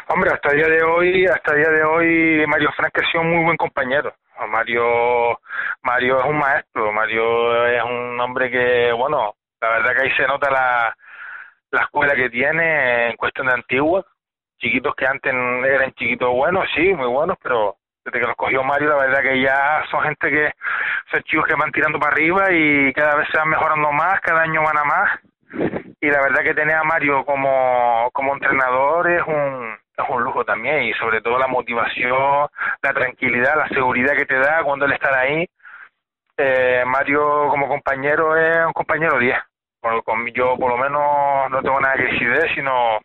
Hombre, 0.07 0.31
hasta 0.31 0.51
el 0.51 0.57
día 0.57 0.67
de 0.67 0.83
hoy, 0.83 1.25
hasta 1.25 1.53
día 1.53 1.69
de 1.69 1.83
hoy, 1.83 2.45
Mario 2.47 2.69
Franchi 2.75 3.01
ha 3.01 3.11
sido 3.11 3.21
un 3.21 3.31
muy 3.31 3.43
buen 3.43 3.57
compañero. 3.57 4.13
Mario, 4.49 5.39
Mario 5.83 6.19
es 6.19 6.25
un 6.25 6.37
maestro, 6.37 6.91
Mario 6.91 7.65
es 7.67 7.83
un 7.83 8.19
hombre 8.19 8.49
que, 8.49 8.91
bueno, 8.93 9.35
la 9.61 9.69
verdad 9.69 9.95
que 9.95 10.03
ahí 10.03 10.11
se 10.15 10.27
nota 10.27 10.49
la, 10.49 10.95
la 11.71 11.81
escuela 11.81 12.15
que 12.15 12.29
tiene 12.29 13.09
en 13.09 13.17
cuestión 13.17 13.47
de 13.47 13.53
antigua. 13.53 14.05
Chiquitos 14.57 14.95
que 14.95 15.05
antes 15.07 15.33
eran 15.33 15.91
chiquitos 15.93 16.29
buenos, 16.29 16.67
sí, 16.75 16.93
muy 16.93 17.07
buenos, 17.07 17.37
pero 17.41 17.77
desde 18.03 18.19
que 18.19 18.25
los 18.25 18.35
cogió 18.35 18.63
Mario, 18.63 18.89
la 18.89 18.95
verdad 18.95 19.21
que 19.21 19.41
ya 19.41 19.83
son 19.91 20.01
gente 20.03 20.29
que 20.29 20.51
son 21.11 21.21
chicos 21.23 21.45
que 21.45 21.55
van 21.55 21.71
tirando 21.71 21.99
para 21.99 22.13
arriba 22.13 22.51
y 22.51 22.93
cada 22.93 23.15
vez 23.15 23.27
se 23.31 23.37
van 23.37 23.49
mejorando 23.49 23.91
más, 23.91 24.19
cada 24.21 24.41
año 24.41 24.63
van 24.63 24.77
a 24.77 24.83
más. 24.83 25.19
Y 25.99 26.09
la 26.09 26.21
verdad 26.21 26.43
que 26.43 26.55
tener 26.55 26.75
a 26.75 26.83
Mario 26.83 27.23
como, 27.25 28.09
como 28.13 28.33
entrenador 28.33 29.09
es 29.11 29.21
un, 29.27 29.77
es 29.97 30.09
un 30.09 30.23
lujo 30.23 30.43
también 30.43 30.83
y 30.83 30.93
sobre 30.93 31.21
todo 31.21 31.37
la 31.37 31.47
motivación, 31.47 32.47
la 32.81 32.93
tranquilidad, 32.93 33.55
la 33.55 33.69
seguridad 33.69 34.15
que 34.15 34.25
te 34.25 34.37
da 34.37 34.63
cuando 34.63 34.85
él 34.85 34.93
está 34.93 35.19
ahí. 35.19 35.47
Eh, 36.37 36.83
Mario 36.87 37.49
como 37.49 37.67
compañero 37.67 38.35
es 38.35 38.65
un 38.65 38.73
compañero 38.73 39.19
10. 39.19 39.37
con, 40.03 40.25
yo 40.33 40.57
por 40.57 40.71
lo 40.71 40.77
menos 40.77 41.51
no 41.51 41.61
tengo 41.61 41.79
nada 41.79 41.95
que 41.95 42.03
decir 42.03 42.49
sino 42.55 42.99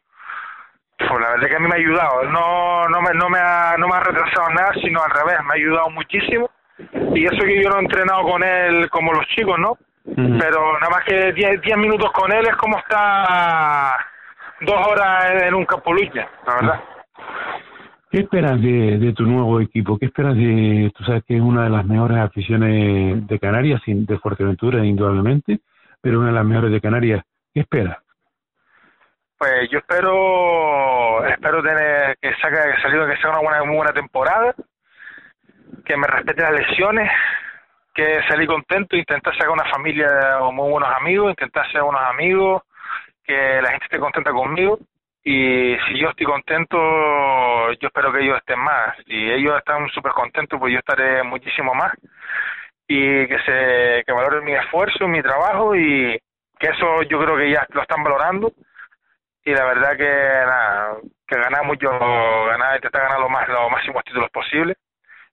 pues 0.99 1.21
la 1.21 1.31
verdad 1.31 1.49
que 1.49 1.57
a 1.57 1.59
mí 1.59 1.69
me 1.69 1.75
ha 1.75 1.79
ayudado. 1.79 2.25
No, 2.25 2.89
no, 2.89 3.03
me, 3.03 3.11
no, 3.15 3.29
me 3.29 3.39
ha, 3.39 3.77
no 3.79 3.89
me 3.89 3.95
ha 3.95 4.01
retrasado 4.01 4.49
nada, 4.51 4.73
sino 4.83 5.03
al 5.03 5.11
revés, 5.11 5.37
me 5.45 5.53
ha 5.53 5.55
ayudado 5.55 5.91
muchísimo. 5.91 6.51
Y 7.15 7.25
eso 7.25 7.39
que 7.45 7.63
yo 7.63 7.71
no 7.71 7.77
he 7.77 7.83
entrenado 7.83 8.23
con 8.23 8.43
él 8.43 8.89
como 8.91 9.13
los 9.13 9.27
chicos, 9.29 9.59
¿no? 9.59 9.79
Pero 10.15 10.79
nada 10.79 10.91
más 10.91 11.05
que 11.05 11.33
10 11.33 11.77
minutos 11.79 12.11
con 12.13 12.31
él 12.33 12.47
es 12.47 12.55
como 12.57 12.79
estar 12.79 13.99
dos 14.61 14.87
horas 14.87 15.43
en, 15.43 15.55
un 15.55 15.65
campo 15.65 15.93
lucha, 15.93 16.29
la 16.47 16.55
verdad. 16.55 16.81
¿Qué 18.11 18.21
esperas 18.21 18.61
de, 18.63 18.99
de, 18.99 19.13
tu 19.13 19.25
nuevo 19.25 19.61
equipo? 19.61 19.99
¿Qué 19.99 20.07
esperas 20.07 20.37
de, 20.37 20.93
tú 20.97 21.03
sabes 21.05 21.25
que 21.25 21.37
es 21.37 21.43
una 21.43 21.65
de 21.65 21.71
las 21.71 21.85
mejores 21.85 22.19
aficiones 22.19 23.27
de 23.27 23.39
Canarias, 23.41 23.83
de 23.85 24.19
Fuerteventura 24.19 24.85
indudablemente, 24.85 25.59
pero 26.01 26.21
una 26.21 26.29
de 26.29 26.35
las 26.35 26.47
mejores 26.47 26.71
de 26.71 26.81
Canarias? 26.81 27.25
¿Qué 27.53 27.61
esperas? 27.61 27.99
Pues 29.39 29.69
yo 29.71 29.81
espero 29.81 31.27
espero 31.27 31.63
tener 31.63 32.17
que 32.19 32.35
saque 32.37 32.57
que 32.57 32.83
salido 32.83 33.07
que 33.07 33.19
sea 33.19 33.31
una 33.31 33.41
buena, 33.41 33.65
muy 33.65 33.77
buena 33.77 33.93
temporada, 33.93 34.55
que 35.85 35.97
me 35.97 36.07
respete 36.07 36.43
las 36.43 36.53
lesiones, 36.53 37.11
que 37.95 38.23
salí 38.29 38.47
contento, 38.47 38.97
intentar 38.97 39.35
sacar 39.35 39.51
una 39.51 39.71
familia 39.71 40.39
o 40.41 40.53
muy 40.53 40.71
buenos 40.71 40.89
amigos, 40.97 41.31
intentar 41.31 41.71
ser 41.71 41.83
buenos 41.83 42.01
amigos, 42.03 42.63
que 43.25 43.61
la 43.61 43.71
gente 43.73 43.85
esté 43.85 43.99
contenta 43.99 44.33
conmigo. 44.33 44.79
Y 45.23 45.77
si 45.87 45.99
yo 45.99 46.11
estoy 46.11 46.25
contento, 46.25 46.79
yo 47.73 47.89
espero 47.89 48.13
que 48.13 48.23
ellos 48.23 48.39
estén 48.39 48.61
más. 48.61 48.97
Si 49.07 49.33
ellos 49.33 49.59
están 49.59 49.87
súper 49.91 50.13
contentos, 50.13 50.59
pues 50.59 50.73
yo 50.73 50.79
estaré 50.79 51.23
muchísimo 51.25 51.75
más. 51.75 51.93
Y 52.89 53.27
que 53.27 53.39
se 53.45 54.05
que 54.07 54.13
valoren 54.13 54.45
mi 54.45 54.53
esfuerzo, 54.53 55.07
mi 55.09 55.21
trabajo 55.21 55.75
y 55.77 56.19
que 56.59 56.69
eso 56.69 57.03
yo 57.03 57.21
creo 57.21 57.37
que 57.37 57.51
ya 57.51 57.67
lo 57.71 57.83
están 57.83 58.03
valorando 58.03 58.53
y 59.47 59.55
la 59.55 59.65
verdad 59.65 59.97
que 59.97 60.05
nada, 60.05 60.97
que 61.25 61.37
ganar 61.39 61.65
mucho, 61.65 61.89
ganar, 61.89 62.75
intentar 62.75 63.03
ganar 63.03 63.21
lo 63.21 63.29
más, 63.29 63.49
los 63.49 63.71
máximos 63.71 64.03
títulos 64.03 64.29
posibles 64.31 64.77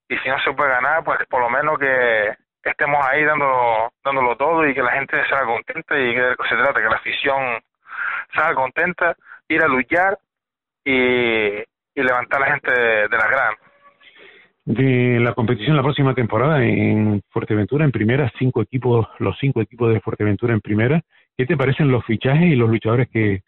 y 0.07 0.15
si 0.19 0.29
no 0.29 0.39
se 0.43 0.53
puede 0.53 0.69
ganar, 0.69 1.03
pues 1.03 1.17
por 1.27 1.41
lo 1.41 1.49
menos 1.49 1.79
que 1.79 2.29
estemos 2.63 3.03
ahí 3.07 3.25
dando, 3.25 3.91
dándolo 4.05 4.37
todo 4.37 4.67
y 4.67 4.75
que 4.75 4.83
la 4.83 4.91
gente 4.91 5.17
salga 5.27 5.45
contenta 5.47 5.99
y 5.99 6.13
que 6.13 6.21
de 6.21 6.35
se 6.47 6.55
trata, 6.55 6.79
que 6.79 6.89
la 6.89 6.97
afición 6.97 7.59
salga 8.35 8.53
contenta, 8.53 9.15
ir 9.47 9.63
a 9.63 9.67
luchar 9.67 10.19
y, 10.85 11.57
y 11.57 12.03
levantar 12.03 12.43
a 12.43 12.45
la 12.45 12.51
gente 12.51 12.71
de, 12.71 13.07
de 13.07 13.17
la 13.17 13.27
gran. 13.27 13.53
De 14.65 15.19
la 15.21 15.33
competición 15.33 15.75
la 15.75 15.81
próxima 15.81 16.13
temporada 16.13 16.63
en 16.63 17.23
Fuerteventura, 17.31 17.83
en 17.83 17.91
primera, 17.91 18.31
cinco 18.37 18.61
equipos, 18.61 19.07
los 19.17 19.35
cinco 19.39 19.59
equipos 19.59 19.91
de 19.91 20.01
Fuerteventura 20.01 20.53
en 20.53 20.61
primera. 20.61 21.01
¿Qué 21.35 21.45
te 21.45 21.57
parecen 21.57 21.91
los 21.91 22.05
fichajes 22.05 22.43
y 22.43 22.55
los 22.55 22.69
luchadores 22.69 23.09
que, 23.09 23.41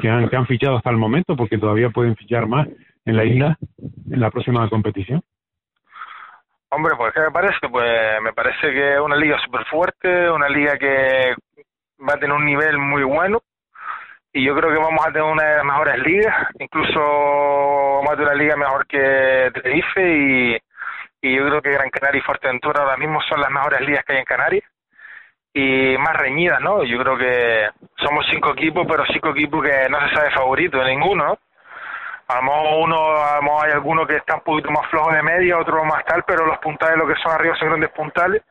que, 0.00 0.08
han, 0.08 0.28
que 0.28 0.36
han 0.36 0.46
fichado 0.46 0.76
hasta 0.76 0.90
el 0.90 0.96
momento? 0.96 1.36
Porque 1.36 1.58
todavía 1.58 1.90
pueden 1.90 2.16
fichar 2.16 2.46
más 2.46 2.66
en 3.04 3.16
la 3.16 3.24
isla 3.24 3.58
en 4.10 4.20
la 4.20 4.30
próxima 4.30 4.68
competición. 4.70 5.22
Hombre, 6.70 6.94
pues 6.96 7.12
¿qué 7.12 7.20
me 7.20 7.30
parece? 7.30 7.68
Pues 7.70 8.22
me 8.22 8.32
parece 8.32 8.72
que 8.72 8.94
es 8.94 9.00
una 9.00 9.16
liga 9.16 9.38
súper 9.44 9.64
fuerte, 9.66 10.30
una 10.30 10.48
liga 10.48 10.76
que 10.78 11.34
va 12.00 12.14
a 12.14 12.18
tener 12.18 12.34
un 12.34 12.44
nivel 12.44 12.78
muy 12.78 13.02
bueno 13.02 13.40
y 14.32 14.44
yo 14.44 14.54
creo 14.54 14.70
que 14.70 14.78
vamos 14.78 15.00
a 15.06 15.12
tener 15.12 15.22
una 15.22 15.44
de 15.44 15.56
las 15.56 15.64
mejores 15.64 15.98
ligas, 16.00 16.48
incluso 16.58 17.00
vamos 17.00 18.10
a 18.10 18.16
tener 18.16 18.28
una 18.28 18.42
liga 18.42 18.56
mejor 18.56 18.86
que 18.86 19.50
Tenerife 19.54 20.02
y, 20.02 20.56
y 21.22 21.36
yo 21.36 21.46
creo 21.46 21.62
que 21.62 21.70
Gran 21.70 21.90
Canaria 21.90 22.18
y 22.18 22.22
Fuerteventura 22.22 22.82
ahora 22.82 22.96
mismo 22.96 23.20
son 23.22 23.40
las 23.40 23.50
mejores 23.50 23.80
ligas 23.82 24.04
que 24.04 24.12
hay 24.14 24.18
en 24.18 24.24
Canarias 24.24 24.64
y 25.58 25.96
más 25.96 26.14
reñidas, 26.14 26.60
¿no? 26.60 26.84
Yo 26.84 26.98
creo 26.98 27.16
que 27.16 27.70
somos 28.04 28.26
cinco 28.30 28.52
equipos, 28.52 28.86
pero 28.86 29.06
cinco 29.06 29.30
equipos 29.30 29.64
que 29.64 29.88
no 29.88 29.98
se 30.00 30.14
sabe 30.14 30.30
favorito 30.32 30.78
de 30.78 30.90
ninguno, 30.90 31.24
¿no? 31.24 31.38
A 32.28 32.36
lo 32.36 32.42
mejor 32.42 32.84
uno, 32.84 33.16
a 33.16 33.38
hay 33.64 33.72
alguno 33.72 34.06
que 34.06 34.16
está 34.16 34.34
un 34.34 34.42
poquito 34.42 34.70
más 34.70 34.86
flojo 34.90 35.10
de 35.12 35.22
media, 35.22 35.56
otro 35.56 35.82
más 35.84 36.04
tal, 36.04 36.24
pero 36.26 36.44
los 36.44 36.58
puntales, 36.58 36.98
lo 36.98 37.06
que 37.06 37.14
son 37.22 37.32
arriba 37.32 37.56
son 37.56 37.68
grandes 37.68 37.90
puntales. 37.92 38.42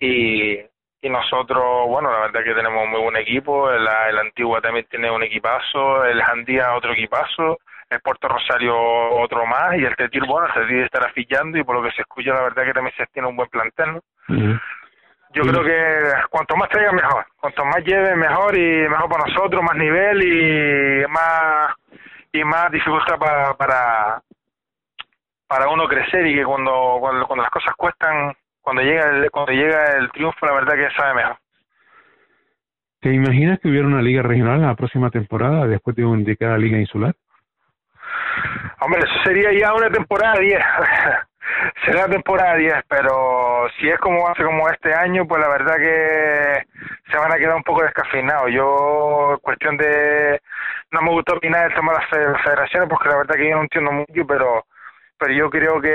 Y, 0.00 0.54
y 1.02 1.10
nosotros, 1.10 1.88
bueno, 1.88 2.10
la 2.10 2.20
verdad 2.20 2.42
que 2.42 2.54
tenemos 2.54 2.84
un 2.84 2.90
muy 2.90 3.00
buen 3.02 3.16
equipo. 3.16 3.70
El, 3.70 3.86
el 4.08 4.18
Antigua 4.18 4.62
también 4.62 4.86
tiene 4.88 5.10
un 5.10 5.22
equipazo, 5.24 6.06
el 6.06 6.22
Jandía 6.22 6.72
otro 6.74 6.92
equipazo, 6.92 7.58
el 7.90 8.00
Puerto 8.00 8.28
Rosario 8.28 8.74
otro 9.10 9.44
más, 9.44 9.76
y 9.76 9.84
el 9.84 9.94
Tetir, 9.94 10.24
bueno, 10.24 10.46
el 10.46 10.54
Tetir 10.54 10.84
estará 10.84 11.12
fichando 11.12 11.58
y 11.58 11.64
por 11.64 11.76
lo 11.76 11.82
que 11.82 11.94
se 11.94 12.00
escucha, 12.00 12.32
la 12.32 12.44
verdad 12.44 12.64
que 12.64 12.72
también 12.72 12.96
se 12.96 13.04
tiene 13.12 13.28
un 13.28 13.36
buen 13.36 13.50
plantel, 13.50 13.92
¿no? 13.92 14.00
Yo 15.34 15.42
creo 15.42 15.64
que 15.64 16.12
cuanto 16.30 16.56
más 16.56 16.68
traiga 16.68 16.92
mejor, 16.92 17.26
cuanto 17.40 17.64
más 17.64 17.84
lleve 17.84 18.14
mejor 18.14 18.56
y 18.56 18.88
mejor 18.88 19.08
para 19.08 19.26
nosotros, 19.26 19.62
más 19.62 19.76
nivel 19.76 20.22
y 20.22 21.06
más 21.08 21.74
y 22.32 22.44
más 22.44 22.70
dificultad 22.70 23.18
para, 23.18 23.54
para 23.54 24.22
para 25.46 25.68
uno 25.68 25.86
crecer 25.86 26.26
y 26.26 26.34
que 26.34 26.44
cuando, 26.44 26.96
cuando 27.00 27.26
cuando 27.26 27.42
las 27.42 27.50
cosas 27.50 27.74
cuestan 27.76 28.32
cuando 28.60 28.82
llega 28.82 29.10
el 29.10 29.30
cuando 29.30 29.52
llega 29.52 29.96
el 29.98 30.10
triunfo 30.10 30.46
la 30.46 30.54
verdad 30.54 30.74
que 30.74 30.94
sabe 30.96 31.14
mejor 31.14 31.36
¿Te 33.04 33.12
imaginas 33.12 33.60
que 33.60 33.68
hubiera 33.68 33.86
una 33.86 34.00
liga 34.00 34.22
regional 34.22 34.62
la 34.62 34.74
próxima 34.74 35.10
temporada 35.10 35.66
después 35.66 35.94
de, 35.94 36.06
un, 36.06 36.24
de 36.24 36.38
cada 36.38 36.56
liga 36.56 36.78
insular? 36.78 37.14
Hombre, 38.80 39.00
eso 39.00 39.22
sería 39.22 39.52
ya 39.52 39.74
una 39.74 39.90
temporada 39.90 40.40
10. 40.40 40.58
Será 41.84 42.08
temporada 42.08 42.56
10, 42.56 42.74
pero 42.88 43.68
si 43.78 43.88
es 43.88 43.98
como 43.98 44.28
hace 44.28 44.42
como 44.42 44.68
este 44.68 44.94
año, 44.94 45.26
pues 45.26 45.40
la 45.40 45.48
verdad 45.48 45.76
que 45.76 46.66
se 47.10 47.18
van 47.18 47.32
a 47.32 47.36
quedar 47.36 47.56
un 47.56 47.62
poco 47.62 47.82
descafeinados. 47.82 48.50
Yo, 48.50 49.38
cuestión 49.42 49.76
de. 49.76 50.40
No 50.90 51.02
me 51.02 51.10
gusta 51.10 51.34
opinar 51.34 51.66
el 51.66 51.74
tema 51.74 51.92
de 51.92 51.98
las 51.98 52.42
federaciones 52.42 52.88
porque 52.88 53.08
la 53.08 53.16
verdad 53.18 53.34
que 53.34 53.48
yo 53.48 53.56
no 53.56 53.62
entiendo 53.62 53.92
mucho, 53.92 54.26
pero 54.26 54.64
pero 55.18 55.32
yo 55.32 55.50
creo 55.50 55.80
que 55.80 55.88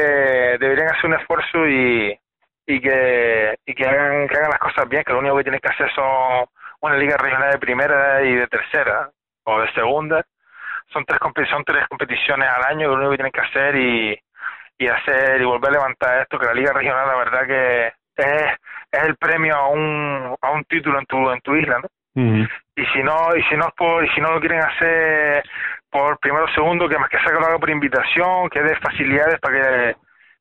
deberían 0.60 0.90
hacer 0.90 1.06
un 1.06 1.16
esfuerzo 1.16 1.68
y, 1.68 2.18
y 2.66 2.82
que 2.82 3.58
y 3.66 3.74
que 3.74 3.86
hagan 3.86 4.28
que 4.28 4.38
hagan 4.38 4.52
las 4.52 4.60
cosas 4.60 4.88
bien, 4.90 5.04
que 5.04 5.14
lo 5.14 5.20
único 5.20 5.38
que 5.38 5.44
tienen 5.44 5.62
que 5.62 5.70
hacer 5.70 5.92
son 5.94 6.46
una 6.82 6.96
liga 6.98 7.18
regional 7.18 7.52
de 7.52 7.60
primera 7.60 8.24
y 8.24 8.36
de 8.36 8.48
tercera 8.48 9.10
o 9.44 9.62
de 9.62 9.72
segunda. 9.74 10.24
Son 10.92 11.06
tres, 11.06 11.20
son 11.50 11.64
tres 11.64 11.88
competiciones 11.88 12.50
al 12.50 12.66
año, 12.66 12.88
lo 12.88 12.96
único 12.96 13.12
que 13.12 13.18
tienen 13.18 13.32
que 13.32 13.42
hacer 13.42 13.76
y 13.76 14.20
y 14.80 14.88
hacer 14.88 15.42
y 15.42 15.46
volver 15.46 15.70
a 15.70 15.74
levantar 15.74 16.22
esto 16.22 16.40
que 16.40 16.46
la 16.46 16.54
liga 16.54 16.72
regional 16.74 17.06
la 17.06 17.16
verdad 17.18 17.46
que 17.46 17.88
es, 18.16 18.52
es 18.92 19.04
el 19.04 19.16
premio 19.18 19.56
a 19.56 19.68
un 19.68 20.36
a 20.42 20.52
un 20.52 20.64
título 20.64 20.98
en 20.98 21.06
tu 21.06 21.30
en 21.30 21.42
tu 21.42 21.56
isla 21.56 21.80
no 21.80 21.88
y 22.76 22.86
si 22.88 23.04
no 23.04 23.36
y 23.36 23.44
si 23.44 23.56
no 23.56 23.70
por 23.78 24.06
y 24.06 24.10
si 24.10 24.22
no 24.22 24.32
lo 24.32 24.40
quieren 24.40 24.62
hacer 24.62 25.44
por 25.90 26.18
primero 26.20 26.46
o 26.46 26.54
segundo 26.54 26.88
que 26.88 26.98
más 26.98 27.10
que 27.10 27.20
sea 27.20 27.28
que 27.28 27.40
lo 27.40 27.46
haga 27.46 27.60
por 27.60 27.70
invitación 27.70 28.50
que 28.50 28.64
dé 28.64 28.76
facilidades 28.78 29.40
para 29.40 29.62
que 29.62 29.96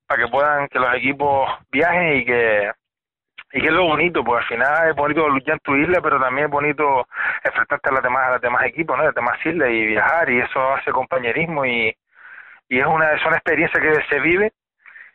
para 0.06 0.22
que 0.22 0.30
puedan 0.30 0.68
que 0.68 0.78
los 0.78 0.94
equipos 0.94 1.50
viajen 1.70 2.18
y 2.18 2.24
que 2.24 2.70
y 3.50 3.62
que 3.62 3.68
es 3.68 3.72
lo 3.72 3.84
bonito, 3.84 4.22
porque 4.22 4.42
al 4.44 4.48
final 4.48 4.90
es 4.90 4.94
bonito 4.94 5.26
luchar 5.26 5.54
en 5.54 5.60
tu 5.60 5.74
isla, 5.74 6.02
pero 6.02 6.20
también 6.20 6.48
es 6.48 6.52
bonito 6.52 7.08
enfrentarte 7.42 7.88
a 7.88 7.92
los 7.92 8.02
demás, 8.02 8.28
a 8.28 8.32
los 8.32 8.42
demás 8.42 8.62
equipos, 8.66 8.94
¿no? 8.94 9.04
A 9.04 9.06
las 9.06 9.14
demás 9.14 9.38
islas 9.42 9.70
y 9.70 9.86
viajar, 9.86 10.28
y 10.28 10.40
eso 10.40 10.74
hace 10.74 10.90
compañerismo 10.90 11.64
y, 11.64 11.96
y 12.68 12.78
es 12.78 12.86
una, 12.86 13.12
es 13.12 13.24
una 13.26 13.36
experiencia 13.36 13.80
que 13.80 13.94
se 14.08 14.20
vive 14.20 14.52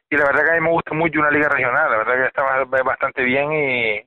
y 0.10 0.18
la 0.18 0.26
verdad 0.26 0.44
que 0.46 0.52
a 0.52 0.54
mí 0.56 0.62
me 0.62 0.70
gusta 0.70 0.94
mucho 0.94 1.20
una 1.20 1.32
liga 1.32 1.50
regional, 1.50 1.90
la 1.90 1.98
verdad 1.98 2.14
que 2.16 2.28
está 2.28 2.84
bastante 2.84 3.24
bien 3.24 3.52
y, 3.52 4.02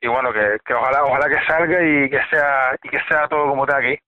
y 0.00 0.08
bueno, 0.08 0.32
que, 0.32 0.58
que 0.64 0.74
ojalá 0.74 1.04
ojalá 1.04 1.28
que 1.28 1.44
salga 1.46 1.82
y 1.82 2.10
que 2.10 2.20
sea 2.30 2.76
y 2.82 2.88
que 2.88 3.00
sea 3.08 3.28
todo 3.28 3.48
como 3.48 3.64
está 3.64 3.78
aquí. 3.78 3.98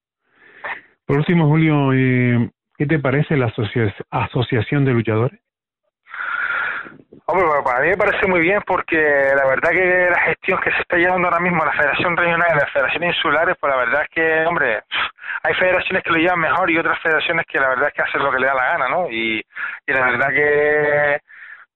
Por 1.07 1.19
último, 1.19 1.49
Julio, 1.49 1.93
eh, 1.93 2.51
¿qué 2.77 2.87
te 2.87 2.99
parece 2.99 3.37
la 3.37 3.47
asocia 3.47 3.95
asociación 4.11 4.85
de 4.85 4.93
luchadores? 4.93 5.41
Hombre, 7.31 7.47
bueno, 7.47 7.63
para 7.63 7.81
mí 7.81 7.91
me 7.91 7.97
parece 7.97 8.27
muy 8.27 8.41
bien 8.41 8.61
porque 8.67 8.97
la 8.97 9.47
verdad 9.47 9.71
que 9.71 10.11
la 10.11 10.21
gestión 10.23 10.59
que 10.59 10.73
se 10.73 10.81
está 10.81 10.97
llevando 10.97 11.29
ahora 11.29 11.39
mismo 11.39 11.65
la 11.65 11.71
Federación 11.71 12.17
Regional 12.17 12.49
y 12.51 12.59
las 12.59 12.73
Federaciones 12.73 13.15
Insulares, 13.15 13.57
pues 13.61 13.73
la 13.73 13.79
verdad 13.79 14.03
es 14.03 14.09
que, 14.09 14.47
hombre, 14.47 14.83
hay 15.45 15.55
federaciones 15.55 16.03
que 16.03 16.11
lo 16.11 16.17
llevan 16.17 16.41
mejor 16.41 16.69
y 16.69 16.79
otras 16.79 16.99
federaciones 16.99 17.47
que 17.47 17.61
la 17.61 17.69
verdad 17.69 17.87
es 17.87 17.95
que 17.95 18.03
hacen 18.03 18.25
lo 18.25 18.33
que 18.33 18.41
le 18.41 18.47
da 18.49 18.55
la 18.55 18.65
gana, 18.73 18.89
¿no? 18.89 19.09
Y, 19.09 19.39
y 19.87 19.93
la 19.93 20.07
verdad 20.07 20.29
que 20.31 21.21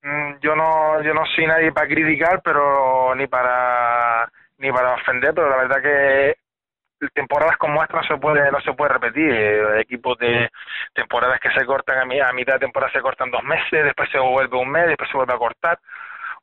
mm, 0.03 0.33
yo 0.41 0.57
no 0.57 1.01
yo 1.03 1.15
no 1.15 1.25
soy 1.27 1.47
nadie 1.47 1.71
para 1.71 1.87
criticar, 1.87 2.41
pero 2.43 3.15
ni 3.15 3.29
para 3.29 4.29
ni 4.59 4.73
para 4.73 4.95
ofender, 4.95 5.33
pero 5.35 5.51
la 5.51 5.57
verdad 5.57 5.83
que 5.83 6.37
temporadas 7.13 7.57
como 7.57 7.83
esta 7.83 7.99
no 7.99 8.05
se 8.05 8.17
puede 8.17 8.51
no 8.51 8.61
se 8.61 8.73
puede 8.73 8.93
repetir. 8.93 9.31
Eh, 9.31 9.81
equipos 9.81 10.19
de 10.19 10.51
temporadas 10.95 11.41
que 11.41 11.51
se 11.51 11.65
cortan 11.67 11.99
a, 11.99 12.05
mi, 12.05 12.21
a 12.21 12.33
mitad 12.33 12.55
de 12.55 12.61
temporada 12.61 12.93
se 12.93 13.01
cortan 13.01 13.31
dos 13.31 13.43
meses 13.43 13.85
después 13.85 14.09
se 14.11 14.19
vuelve 14.19 14.57
un 14.57 14.71
mes 14.71 14.87
después 14.89 15.11
se 15.11 15.17
vuelve 15.17 15.35
a 15.35 15.39
cortar. 15.39 15.79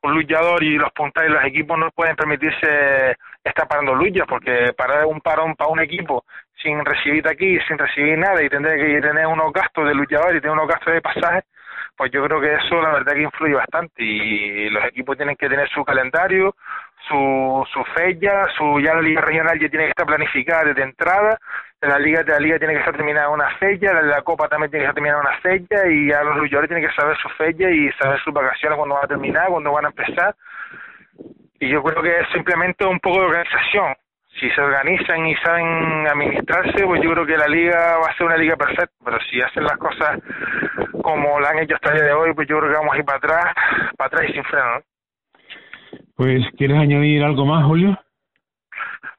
Un 0.02 0.14
luchador 0.14 0.62
y 0.64 0.78
los 0.78 0.92
puntales 0.92 1.30
y 1.30 1.32
los 1.32 1.44
equipos 1.44 1.78
no 1.78 1.90
pueden 1.92 2.16
permitirse 2.16 3.16
estar 3.44 3.68
parando 3.68 3.94
luchas 3.94 4.26
porque 4.28 4.72
parar 4.76 5.06
un 5.06 5.20
parón 5.20 5.54
para 5.54 5.70
un 5.70 5.80
equipo 5.80 6.24
sin 6.60 6.84
recibir 6.84 7.26
aquí 7.28 7.58
sin 7.68 7.78
recibir 7.78 8.18
nada 8.18 8.42
y 8.42 8.48
tener 8.48 8.76
que 8.76 9.00
tener 9.00 9.26
unos 9.26 9.52
gastos 9.52 9.86
de 9.86 9.94
luchador 9.94 10.34
y 10.34 10.40
tener 10.40 10.52
unos 10.52 10.68
gastos 10.68 10.92
de 10.92 11.00
pasaje 11.00 11.42
pues 11.96 12.10
yo 12.10 12.24
creo 12.24 12.40
que 12.40 12.54
eso 12.54 12.80
la 12.80 12.92
verdad 12.92 13.12
que 13.12 13.22
influye 13.22 13.54
bastante 13.54 14.02
y 14.02 14.70
los 14.70 14.84
equipos 14.84 15.16
tienen 15.16 15.36
que 15.36 15.48
tener 15.48 15.68
su 15.68 15.84
calendario 15.84 16.54
su, 17.08 17.66
su 17.72 17.84
fecha, 17.94 18.44
su 18.56 18.80
ya 18.80 18.94
la 18.94 19.02
liga 19.02 19.20
regional 19.20 19.58
ya 19.58 19.68
tiene 19.68 19.86
que 19.86 19.90
estar 19.90 20.06
planificada 20.06 20.64
desde 20.64 20.82
entrada, 20.82 21.38
la 21.80 21.98
liga 21.98 22.22
la 22.26 22.38
liga 22.38 22.58
tiene 22.58 22.74
que 22.74 22.80
estar 22.80 22.96
terminada 22.96 23.28
una 23.28 23.50
fecha, 23.56 23.92
la, 23.92 24.02
la 24.02 24.22
copa 24.22 24.48
también 24.48 24.70
tiene 24.70 24.84
que 24.84 24.88
estar 24.88 24.94
terminada 24.94 25.20
una 25.20 25.38
fecha 25.40 25.88
y 25.88 26.08
ya 26.08 26.22
los 26.22 26.36
luchadores 26.36 26.68
tienen 26.68 26.88
que 26.88 26.94
saber 26.94 27.16
su 27.18 27.28
fecha 27.30 27.68
y 27.70 27.90
saber 27.92 28.20
sus 28.20 28.32
vacaciones 28.32 28.76
cuando 28.76 28.94
van 28.94 29.04
a 29.04 29.08
terminar, 29.08 29.48
cuando 29.48 29.72
van 29.72 29.86
a 29.86 29.88
empezar. 29.88 30.34
Y 31.58 31.68
yo 31.68 31.82
creo 31.82 32.02
que 32.02 32.20
es 32.20 32.28
simplemente 32.32 32.84
un 32.86 32.98
poco 33.00 33.20
de 33.20 33.26
organización. 33.26 33.94
Si 34.40 34.50
se 34.50 34.60
organizan 34.60 35.26
y 35.26 35.36
saben 35.36 36.06
administrarse, 36.08 36.84
pues 36.86 37.02
yo 37.02 37.12
creo 37.12 37.26
que 37.26 37.36
la 37.36 37.46
liga 37.46 37.98
va 37.98 38.10
a 38.10 38.16
ser 38.16 38.26
una 38.26 38.36
liga 38.36 38.56
perfecta. 38.56 38.94
Pero 39.04 39.18
si 39.30 39.40
hacen 39.40 39.64
las 39.64 39.76
cosas 39.76 40.18
como 41.02 41.38
la 41.38 41.50
han 41.50 41.58
hecho 41.58 41.74
hasta 41.74 41.90
el 41.90 41.98
día 41.98 42.06
de 42.06 42.12
hoy, 42.12 42.34
pues 42.34 42.48
yo 42.48 42.58
creo 42.58 42.70
que 42.70 42.78
vamos 42.78 42.94
a 42.94 42.98
ir 42.98 43.04
para 43.04 43.18
atrás, 43.18 43.54
para 43.96 44.08
atrás 44.08 44.30
y 44.30 44.32
sin 44.32 44.44
freno. 44.44 44.78
¿no? 44.78 44.91
Pues, 46.16 46.42
¿quieres 46.56 46.78
añadir 46.78 47.22
algo 47.22 47.44
más, 47.44 47.64
Julio? 47.64 47.98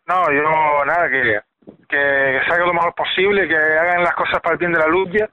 No, 0.07 0.31
yo 0.31 0.85
nada, 0.85 1.09
que, 1.09 1.39
que 1.87 2.41
salga 2.47 2.65
lo 2.65 2.73
mejor 2.73 2.93
posible, 2.93 3.47
que 3.47 3.55
hagan 3.55 4.03
las 4.03 4.15
cosas 4.15 4.41
para 4.41 4.53
el 4.53 4.59
bien 4.59 4.73
de 4.73 4.79
la 4.79 4.87
lucha 4.87 5.29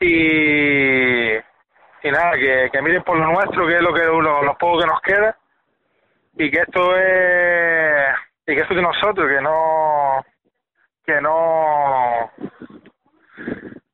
y, 0.00 1.34
y 1.36 2.10
nada, 2.10 2.32
que, 2.32 2.68
que 2.72 2.82
miren 2.82 3.02
por 3.02 3.16
lo 3.18 3.26
nuestro, 3.26 3.66
que 3.66 3.76
es 3.76 3.82
lo 3.82 3.94
que 3.94 4.04
lo, 4.04 4.42
lo 4.42 4.58
poco 4.58 4.80
que 4.80 4.86
nos 4.86 5.00
queda 5.02 5.36
y 6.36 6.50
que 6.50 6.60
esto 6.60 6.96
es 6.96 8.14
y 8.46 8.54
que 8.54 8.60
esto 8.60 8.74
es 8.74 8.76
de 8.76 8.82
nosotros, 8.82 9.28
que 9.28 9.40
no 9.40 10.24
que 11.04 11.20
no 11.20 12.30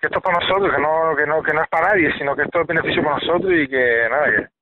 que 0.01 0.07
esto 0.07 0.19
es 0.19 0.23
para 0.23 0.39
nosotros, 0.41 0.75
que 0.75 0.81
no 0.81 1.17
que 1.17 1.27
no 1.27 1.43
que 1.43 1.53
no 1.53 1.63
es 1.63 1.69
para 1.69 1.89
nadie, 1.89 2.13
sino 2.17 2.35
que 2.35 2.43
esto 2.43 2.61
es 2.63 2.67
beneficio 2.67 3.03
para 3.03 3.17
nosotros 3.17 3.53
y 3.53 3.69
que 3.69 4.09
nada 4.11 4.31
que 4.31 4.58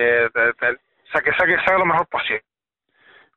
que 0.00 0.30
te, 0.32 0.52
te, 0.54 0.72
o 0.72 1.12
sea, 1.12 1.20
que 1.22 1.32
saque, 1.32 1.56
salga 1.64 1.78
lo 1.78 1.86
mejor 1.86 2.06
posible. 2.08 2.42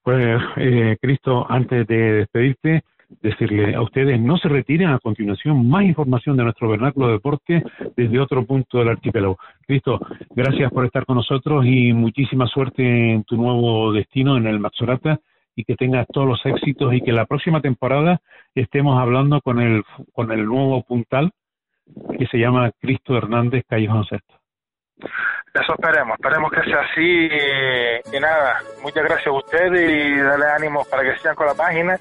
Pues, 0.04 0.42
eh, 0.58 0.98
Cristo, 1.02 1.46
antes 1.50 1.88
de 1.88 2.14
despedirte, 2.14 2.84
decirle 3.22 3.76
a 3.76 3.82
ustedes 3.82 4.20
no 4.20 4.38
se 4.38 4.50
retiren 4.50 4.90
a 4.90 5.00
continuación 5.00 5.70
más 5.70 5.84
información 5.84 6.36
de 6.36 6.44
nuestro 6.44 6.70
vernáculo 6.70 7.08
de 7.08 7.14
deporte 7.14 7.64
desde 7.96 8.20
otro 8.20 8.44
punto 8.46 8.80
del 8.80 8.90
archipiélago. 8.90 9.38
Cristo, 9.66 10.00
gracias 10.32 10.72
por 10.72 10.86
estar 10.86 11.06
con 11.06 11.18
nosotros 11.18 11.66
y 11.66 11.94
muchísima 11.94 12.48
suerte 12.48 12.84
en 12.84 13.24
tu 13.24 13.38
nuevo 13.38 13.94
destino 13.94 14.38
en 14.38 14.48
el 14.48 14.60
Maxorata 14.60 15.20
y 15.56 15.64
que 15.64 15.76
tengas 15.76 16.08
todos 16.08 16.28
los 16.28 16.46
éxitos 16.46 16.94
y 16.94 17.02
que 17.02 17.12
la 17.12 17.26
próxima 17.26 17.62
temporada 17.62 18.20
estemos 18.56 19.00
hablando 19.00 19.42
con 19.42 19.60
el 19.60 19.84
con 20.14 20.32
el 20.32 20.46
nuevo 20.46 20.84
puntal 20.84 21.32
que 22.18 22.26
se 22.28 22.38
llama 22.38 22.72
Cristo 22.80 23.16
Hernández 23.16 23.64
Callejón 23.68 24.06
Sexto. 24.06 24.34
Eso 25.54 25.74
esperemos, 25.76 26.16
esperemos 26.16 26.52
que 26.52 26.64
sea 26.64 26.80
así 26.80 27.30
y, 28.12 28.20
nada, 28.20 28.60
muchas 28.82 29.04
gracias 29.04 29.28
a 29.28 29.32
ustedes 29.34 29.88
y 29.88 30.18
darle 30.20 30.48
ánimo 30.48 30.84
para 30.86 31.04
que 31.04 31.16
sigan 31.20 31.36
con 31.36 31.46
la 31.46 31.54
página 31.54 32.00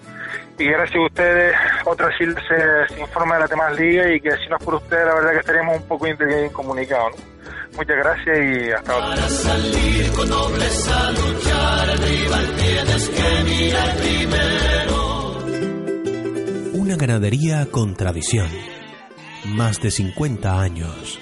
y 0.58 0.64
gracias 0.64 0.96
a 0.96 1.04
ustedes, 1.04 1.54
otra 1.84 2.06
vez 2.06 2.16
se, 2.16 2.94
se 2.94 3.00
informa 3.00 3.34
de 3.34 3.40
las 3.40 3.50
demás 3.50 3.78
ligas 3.78 4.06
y 4.10 4.20
que 4.22 4.30
si 4.38 4.48
no 4.48 4.56
es 4.56 4.64
por 4.64 4.76
ustedes 4.76 5.06
la 5.06 5.16
verdad 5.16 5.32
que 5.32 5.38
estaríamos 5.40 5.76
un 5.76 5.86
poco 5.86 6.06
incomunicados. 6.06 7.14
¿no? 7.14 7.22
Muchas 7.76 7.96
gracias 7.98 8.38
y 8.38 8.70
hasta 8.70 8.96
otra. 8.96 9.08
Para 9.10 9.28
salir 9.28 10.12
con 10.12 10.30
nobleza, 10.30 11.10
luchar 11.10 11.90
al 11.90 11.98
rival 11.98 12.56
tienes 12.56 13.08
que 13.10 13.44
mirar 13.44 13.96
primero. 13.98 15.38
Una 16.72 16.96
ganadería 16.96 17.66
con 17.70 17.94
tradición. 17.96 18.48
Más 19.44 19.78
de 19.82 19.90
50 19.90 20.58
años 20.58 21.20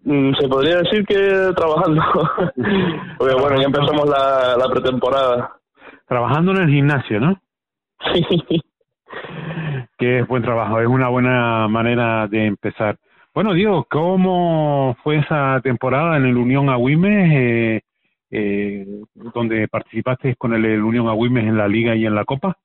Mm, 0.02 0.34
Se 0.34 0.48
podría 0.48 0.78
decir 0.78 1.06
que 1.06 1.52
trabajando, 1.54 2.02
porque 3.18 3.34
bueno, 3.36 3.56
ya 3.60 3.66
empezamos 3.66 4.08
la, 4.08 4.56
la 4.56 4.68
pretemporada. 4.68 5.52
Trabajando 6.08 6.50
en 6.50 6.62
el 6.62 6.68
gimnasio, 6.70 7.20
¿no? 7.20 7.40
Sí. 8.12 8.60
Que 10.02 10.18
es 10.18 10.26
buen 10.26 10.42
trabajo, 10.42 10.80
es 10.80 10.88
una 10.88 11.08
buena 11.10 11.68
manera 11.68 12.26
de 12.26 12.46
empezar. 12.46 12.98
Bueno, 13.32 13.54
Diego, 13.54 13.86
¿cómo 13.88 14.96
fue 15.04 15.18
esa 15.18 15.60
temporada 15.62 16.16
en 16.16 16.24
el 16.24 16.36
Unión 16.36 16.70
Agüimes, 16.70 17.30
eh, 17.32 17.80
eh, 18.32 18.84
donde 19.32 19.68
participaste 19.68 20.34
con 20.34 20.54
el, 20.54 20.64
el 20.64 20.82
Unión 20.82 21.06
Agüimes 21.06 21.44
en 21.44 21.56
la 21.56 21.68
Liga 21.68 21.94
y 21.94 22.04
en 22.04 22.16
la 22.16 22.24
Copa? 22.24 22.56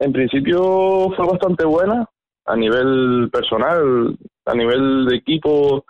En 0.00 0.12
principio 0.12 1.12
fue 1.14 1.24
bastante 1.28 1.64
buena 1.64 2.04
a 2.44 2.56
nivel 2.56 3.30
personal, 3.32 4.18
a 4.46 4.54
nivel 4.54 5.06
de 5.06 5.14
equipo 5.14 5.84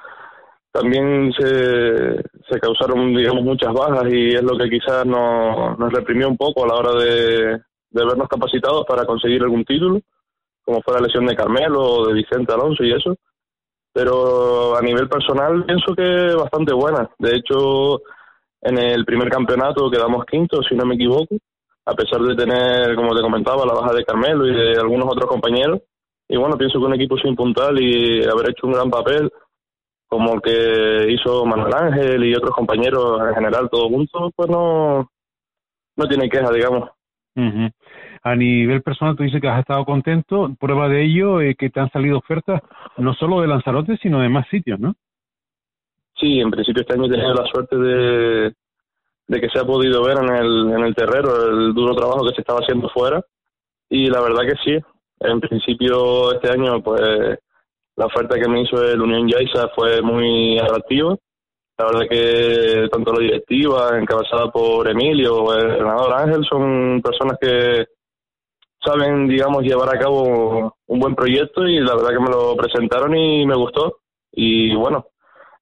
también 0.70 1.32
se, 1.32 2.16
se 2.46 2.60
causaron 2.60 3.14
digamos 3.14 3.42
muchas 3.42 3.72
bajas 3.72 4.04
y 4.12 4.34
es 4.34 4.42
lo 4.42 4.58
que 4.58 4.68
quizás 4.68 5.06
nos, 5.06 5.78
nos 5.78 5.90
reprimió 5.90 6.28
un 6.28 6.36
poco 6.36 6.64
a 6.64 6.68
la 6.68 6.74
hora 6.74 6.92
de, 7.02 7.60
de 7.90 8.04
vernos 8.04 8.28
capacitados 8.28 8.84
para 8.86 9.04
conseguir 9.04 9.42
algún 9.42 9.64
título, 9.64 10.00
como 10.70 10.82
fue 10.82 10.94
la 10.94 11.00
lesión 11.00 11.26
de 11.26 11.34
Carmelo 11.34 11.82
o 11.82 12.06
de 12.06 12.14
Vicente 12.14 12.52
Alonso 12.52 12.84
y 12.84 12.92
eso. 12.92 13.16
Pero 13.92 14.76
a 14.76 14.80
nivel 14.80 15.08
personal 15.08 15.64
pienso 15.64 15.96
que 15.96 16.32
bastante 16.36 16.72
buena. 16.72 17.10
De 17.18 17.34
hecho, 17.34 18.02
en 18.62 18.78
el 18.78 19.04
primer 19.04 19.28
campeonato 19.28 19.90
quedamos 19.90 20.24
quinto, 20.26 20.62
si 20.62 20.76
no 20.76 20.86
me 20.86 20.94
equivoco, 20.94 21.34
a 21.86 21.92
pesar 21.94 22.20
de 22.20 22.36
tener, 22.36 22.94
como 22.94 23.16
te 23.16 23.20
comentaba, 23.20 23.66
la 23.66 23.74
baja 23.74 23.92
de 23.92 24.04
Carmelo 24.04 24.46
y 24.46 24.54
de 24.54 24.78
algunos 24.78 25.06
otros 25.10 25.28
compañeros. 25.28 25.80
Y 26.28 26.36
bueno, 26.36 26.56
pienso 26.56 26.78
que 26.78 26.84
un 26.84 26.94
equipo 26.94 27.18
sin 27.18 27.34
puntal 27.34 27.80
y 27.82 28.22
haber 28.22 28.50
hecho 28.50 28.68
un 28.68 28.74
gran 28.74 28.90
papel, 28.90 29.28
como 30.06 30.34
el 30.34 30.40
que 30.40 31.12
hizo 31.12 31.44
Manuel 31.46 31.74
Ángel 31.74 32.24
y 32.24 32.34
otros 32.36 32.54
compañeros 32.54 33.20
en 33.28 33.34
general, 33.34 33.68
todos 33.68 33.88
juntos, 33.88 34.30
pues 34.36 34.48
no, 34.48 35.10
no 35.96 36.06
tiene 36.06 36.28
queja, 36.28 36.52
digamos. 36.52 36.90
A 38.22 38.34
nivel 38.34 38.82
personal, 38.82 39.16
tú 39.16 39.22
dices 39.22 39.40
que 39.40 39.48
has 39.48 39.60
estado 39.60 39.84
contento. 39.84 40.50
Prueba 40.58 40.88
de 40.88 41.04
ello 41.04 41.40
es 41.40 41.56
que 41.56 41.70
te 41.70 41.80
han 41.80 41.90
salido 41.90 42.18
ofertas 42.18 42.60
no 42.98 43.14
solo 43.14 43.40
de 43.40 43.48
Lanzarote, 43.48 43.96
sino 43.96 44.20
de 44.20 44.28
más 44.28 44.46
sitios, 44.48 44.78
¿no? 44.78 44.94
Sí, 46.18 46.38
en 46.38 46.50
principio 46.50 46.82
este 46.82 46.94
año 46.94 47.06
he 47.06 47.10
tenido 47.10 47.32
la 47.32 47.46
suerte 47.46 47.76
de, 47.76 48.52
de 49.26 49.40
que 49.40 49.48
se 49.48 49.58
ha 49.58 49.64
podido 49.64 50.04
ver 50.04 50.18
en 50.18 50.34
el, 50.34 50.70
en 50.70 50.84
el 50.84 50.94
terreno 50.94 51.30
el 51.34 51.72
duro 51.72 51.94
trabajo 51.94 52.26
que 52.26 52.34
se 52.34 52.42
estaba 52.42 52.58
haciendo 52.60 52.90
fuera. 52.90 53.24
Y 53.88 54.08
la 54.08 54.20
verdad 54.20 54.42
que 54.42 54.56
sí. 54.64 54.78
En 55.20 55.40
principio 55.40 56.32
este 56.32 56.50
año, 56.50 56.82
pues 56.82 57.00
la 57.96 58.06
oferta 58.06 58.38
que 58.38 58.48
me 58.48 58.62
hizo 58.62 58.82
el 58.82 59.00
Unión 59.00 59.28
Yaiza 59.28 59.68
fue 59.74 60.02
muy 60.02 60.58
atractiva. 60.58 61.16
La 61.78 61.86
verdad 61.86 62.08
que 62.10 62.88
tanto 62.90 63.12
la 63.14 63.20
directiva, 63.20 63.98
encabezada 63.98 64.50
por 64.50 64.86
Emilio 64.88 65.54
el 65.54 65.70
entrenador 65.70 66.12
Ángel, 66.12 66.44
son 66.44 67.00
personas 67.02 67.38
que 67.40 67.86
saben, 68.82 69.28
digamos, 69.28 69.62
llevar 69.62 69.94
a 69.94 69.98
cabo 69.98 70.74
un 70.86 70.98
buen 71.00 71.14
proyecto 71.14 71.66
y 71.66 71.78
la 71.80 71.94
verdad 71.94 72.10
que 72.10 72.20
me 72.20 72.30
lo 72.30 72.56
presentaron 72.56 73.14
y 73.16 73.46
me 73.46 73.54
gustó. 73.54 73.98
Y 74.32 74.74
bueno, 74.74 75.06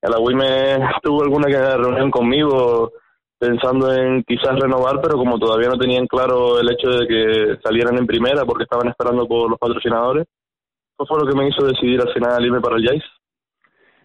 el 0.03 0.15
Agüime 0.15 0.79
tuvo 1.03 1.23
alguna 1.23 1.47
que- 1.49 1.77
reunión 1.77 2.11
conmigo 2.11 2.93
pensando 3.39 3.93
en 3.95 4.25
quizás 4.25 4.59
renovar, 4.59 5.01
pero 5.01 5.17
como 5.17 5.39
todavía 5.39 5.69
no 5.69 5.79
tenían 5.79 6.07
claro 6.07 6.59
el 6.59 6.71
hecho 6.73 6.89
de 6.91 7.07
que 7.07 7.57
salieran 7.63 7.97
en 7.97 8.07
primera 8.07 8.45
porque 8.45 8.65
estaban 8.65 8.89
esperando 8.89 9.29
por 9.29 9.49
los 9.51 9.59
patrocinadores, 9.59 10.27
eso 10.27 11.07
fue 11.07 11.21
lo 11.21 11.27
que 11.31 11.39
me 11.39 11.49
hizo 11.49 11.65
decidir 11.65 12.01
al 12.01 12.13
final 12.13 12.45
irme 12.45 12.61
para 12.61 12.77
el 12.77 12.85
Jais. 12.85 13.05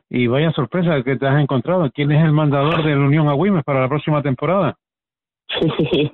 Y 0.09 0.27
vaya 0.27 0.51
sorpresa 0.51 1.01
que 1.03 1.15
te 1.15 1.25
has 1.25 1.41
encontrado. 1.41 1.89
¿Quién 1.91 2.11
es 2.11 2.23
el 2.23 2.31
mandador 2.31 2.83
de 2.83 2.91
la 2.91 3.05
Unión 3.05 3.27
Agüimes 3.29 3.63
para 3.63 3.81
la 3.81 3.89
próxima 3.89 4.21
temporada? 4.21 4.77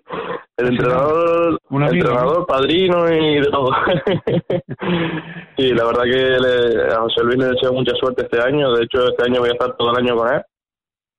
el 0.60 0.68
entrenador, 0.68 1.60
amigo, 1.70 1.94
entrenador, 1.94 2.46
padrino 2.46 3.10
y 3.14 3.40
de 3.42 3.48
todo. 3.52 3.70
sí, 5.58 5.70
la 5.74 5.86
verdad 5.86 6.04
que 6.04 6.38
le- 6.40 6.94
a 6.94 7.00
José 7.02 7.24
Luis 7.24 7.38
le 7.38 7.46
deseo 7.48 7.74
mucha 7.74 7.96
suerte 7.96 8.24
este 8.24 8.42
año. 8.42 8.72
De 8.74 8.84
hecho, 8.84 9.08
este 9.10 9.26
año 9.26 9.40
voy 9.40 9.50
a 9.50 9.54
estar 9.54 9.76
todo 9.78 9.92
el 9.92 9.98
año 10.06 10.16
con 10.16 10.34
él. 10.34 10.42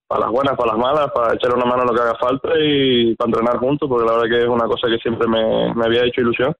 Para 0.08 0.22
las 0.22 0.30
buenas, 0.32 0.56
para 0.56 0.72
las 0.72 0.78
malas, 0.78 1.10
para 1.14 1.34
echarle 1.34 1.56
una 1.56 1.66
mano 1.66 1.82
a 1.82 1.86
lo 1.86 1.94
que 1.94 2.00
haga 2.02 2.14
falta 2.18 2.48
y 2.58 3.14
para 3.14 3.28
entrenar 3.28 3.56
juntos, 3.58 3.88
porque 3.88 4.06
la 4.06 4.12
verdad 4.18 4.28
que 4.28 4.38
es 4.42 4.48
una 4.48 4.66
cosa 4.66 4.88
que 4.88 4.98
siempre 4.98 5.28
me, 5.28 5.72
me 5.74 5.84
había 5.86 6.04
hecho 6.04 6.20
ilusión. 6.22 6.52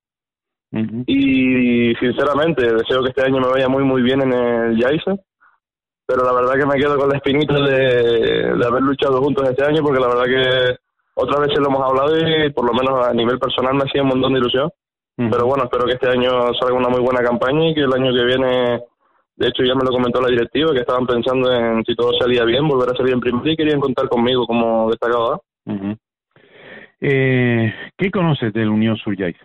Y 1.07 1.93
sinceramente, 1.97 2.73
deseo 2.73 3.03
que 3.03 3.09
este 3.09 3.25
año 3.27 3.41
me 3.41 3.49
vaya 3.49 3.69
muy, 3.69 3.83
muy 3.83 4.03
bien 4.03 4.23
en 4.23 4.33
el 4.33 4.77
Yaiza. 4.79 5.17
Pero 6.07 6.25
la 6.25 6.33
verdad 6.33 6.55
que 6.55 6.67
me 6.67 6.81
quedo 6.81 6.97
con 6.97 7.09
la 7.09 7.17
espinita 7.17 7.55
de, 7.55 8.55
de 8.57 8.67
haber 8.67 8.83
luchado 8.83 9.21
juntos 9.21 9.49
este 9.49 9.65
año, 9.65 9.83
porque 9.83 10.01
la 10.01 10.09
verdad 10.09 10.25
que 10.25 10.77
otras 11.15 11.41
veces 11.41 11.59
lo 11.59 11.69
hemos 11.69 11.83
hablado 11.83 12.17
y 12.17 12.51
por 12.53 12.67
lo 12.67 12.73
menos 12.73 13.07
a 13.07 13.13
nivel 13.13 13.39
personal 13.39 13.75
me 13.75 13.85
hacía 13.85 14.03
un 14.03 14.09
montón 14.09 14.33
de 14.33 14.41
ilusión. 14.41 14.71
Pero 15.17 15.45
bueno, 15.45 15.65
espero 15.65 15.85
que 15.85 15.93
este 15.93 16.09
año 16.09 16.55
salga 16.55 16.75
una 16.75 16.89
muy 16.89 17.01
buena 17.01 17.23
campaña 17.23 17.69
y 17.69 17.75
que 17.75 17.83
el 17.83 17.93
año 17.93 18.11
que 18.11 18.25
viene, 18.25 18.83
de 19.37 19.49
hecho 19.49 19.65
ya 19.65 19.75
me 19.75 19.85
lo 19.85 19.91
comentó 19.91 20.19
la 20.23 20.31
directiva, 20.31 20.73
que 20.73 20.81
estaban 20.81 21.07
pensando 21.07 21.53
en 21.53 21.85
si 21.85 21.95
todo 21.95 22.13
salía 22.19 22.43
bien, 22.45 22.67
volver 22.67 22.91
a 22.91 22.97
salir 22.97 23.13
en 23.13 23.21
primer 23.21 23.47
y 23.47 23.57
querían 23.57 23.81
contar 23.81 24.09
conmigo 24.09 24.47
como 24.47 24.89
destacado. 24.89 25.43
eh, 27.01 27.75
¿Qué 27.99 28.11
conoces 28.11 28.51
del 28.55 28.71
Unión 28.71 28.97
Surjais? 28.97 29.37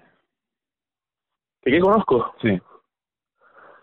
¿Qué, 1.61 1.71
¿Qué 1.71 1.79
conozco? 1.79 2.33
Sí. 2.41 2.57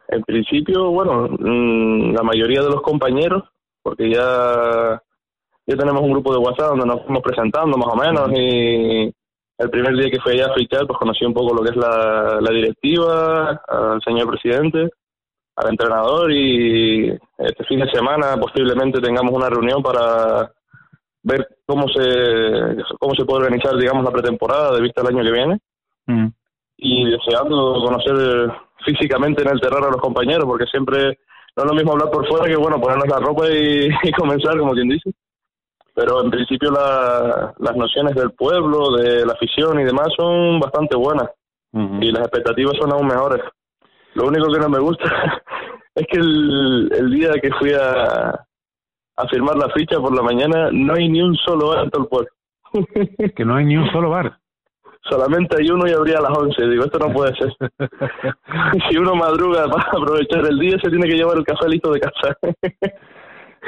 En 0.09 0.23
principio, 0.25 0.91
bueno, 0.91 1.29
mm, 1.29 2.15
la 2.15 2.23
mayoría 2.23 2.63
de 2.63 2.71
los 2.71 2.83
compañeros, 2.83 3.45
porque 3.83 4.11
ya, 4.11 5.03
ya 5.67 5.77
tenemos 5.77 6.03
un 6.03 6.13
grupo 6.13 6.33
de 6.33 6.39
WhatsApp 6.39 6.71
donde 6.71 6.87
nos 6.87 7.03
fuimos 7.03 7.23
presentando 7.23 7.77
más 7.77 7.89
o 7.93 7.97
menos 7.97 8.31
y 8.35 9.13
el 9.59 9.71
primer 9.71 9.95
día 9.95 10.11
que 10.11 10.21
fui 10.21 10.33
allá 10.33 10.47
a 10.47 10.55
fichar, 10.55 10.87
pues 10.87 10.99
conocí 10.99 11.25
un 11.25 11.35
poco 11.35 11.55
lo 11.55 11.63
que 11.63 11.71
es 11.71 11.77
la, 11.77 12.41
la 12.41 12.51
directiva, 12.51 13.63
al 13.69 14.01
señor 14.03 14.29
presidente, 14.29 14.89
al 15.57 15.71
entrenador 15.71 16.33
y 16.33 17.11
este 17.39 17.65
fin 17.69 17.79
de 17.79 17.91
semana 17.91 18.37
posiblemente 18.41 19.01
tengamos 19.01 19.33
una 19.33 19.49
reunión 19.49 19.83
para 19.83 20.51
ver 21.23 21.47
cómo 21.65 21.87
se 21.89 22.83
cómo 22.99 23.15
se 23.15 23.25
puede 23.25 23.45
organizar, 23.45 23.77
digamos, 23.77 24.05
la 24.05 24.11
pretemporada 24.11 24.75
de 24.75 24.83
vista 24.83 25.03
al 25.03 25.15
año 25.15 25.23
que 25.23 25.31
viene. 25.31 25.59
Y 26.85 27.09
deseando 27.09 27.75
conocer 27.85 28.53
físicamente 28.85 29.43
en 29.43 29.51
el 29.51 29.61
terreno 29.61 29.87
a 29.87 29.91
los 29.91 30.01
compañeros, 30.01 30.45
porque 30.47 30.67
siempre 30.67 31.17
no 31.57 31.63
es 31.63 31.71
lo 31.71 31.75
mismo 31.75 31.93
hablar 31.93 32.11
por 32.11 32.27
fuera 32.27 32.47
que, 32.47 32.57
bueno, 32.57 32.81
ponernos 32.81 33.07
la 33.07 33.21
ropa 33.21 33.49
y, 33.49 33.89
y 34.03 34.13
comenzar, 34.13 34.59
como 34.59 34.73
quien 34.73 34.89
dice 34.89 35.13
pero 35.95 36.23
en 36.23 36.31
principio 36.31 36.71
la, 36.71 37.55
las 37.59 37.77
nociones 37.77 38.15
del 38.15 38.33
pueblo, 38.33 38.97
de 38.97 39.27
la 39.27 39.33
afición 39.33 39.81
y 39.81 39.85
demás 39.85 40.09
son 40.17 40.61
bastante 40.61 40.97
buenas 40.97 41.29
y 41.75 42.11
las 42.11 42.23
expectativas 42.23 42.77
son 42.79 42.93
aún 42.93 43.07
mejores. 43.07 43.41
Lo 44.15 44.27
único 44.27 44.53
que 44.53 44.59
no 44.59 44.69
me 44.69 44.79
gusta 44.79 45.05
es 45.95 46.07
que 46.07 46.19
el, 46.19 46.93
el 46.93 47.11
día 47.11 47.33
que 47.41 47.51
fui 47.59 47.73
a, 47.73 48.47
a 49.17 49.29
firmar 49.29 49.57
la 49.57 49.71
ficha 49.71 49.99
por 49.99 50.15
la 50.15 50.23
mañana 50.23 50.71
no 50.73 50.95
hay 50.95 51.09
ni 51.09 51.23
un 51.23 51.35
solo 51.37 51.69
bar 51.69 51.85
en 51.85 51.91
todo 51.91 52.03
el 52.03 52.09
pueblo. 52.09 52.31
que 53.37 53.45
no 53.45 53.57
hay 53.57 53.65
ni 53.65 53.77
un 53.77 53.91
solo 53.91 54.11
bar. 54.11 54.39
Solamente 55.09 55.57
hay 55.59 55.69
uno 55.69 55.87
y 55.89 55.93
abría 55.93 56.19
a 56.19 56.23
las 56.23 56.37
11. 56.37 56.69
Digo, 56.69 56.85
esto 56.85 56.99
no 56.99 57.13
puede 57.13 57.35
ser. 57.35 57.53
si 58.89 58.97
uno 58.97 59.15
madruga 59.15 59.67
para 59.69 59.89
aprovechar 59.91 60.47
el 60.47 60.59
día, 60.59 60.77
se 60.83 60.91
tiene 60.91 61.09
que 61.09 61.17
llevar 61.17 61.37
el 61.39 61.45
café 61.45 61.69
listo 61.69 61.91
de 61.93 62.01
casa. 62.01 62.37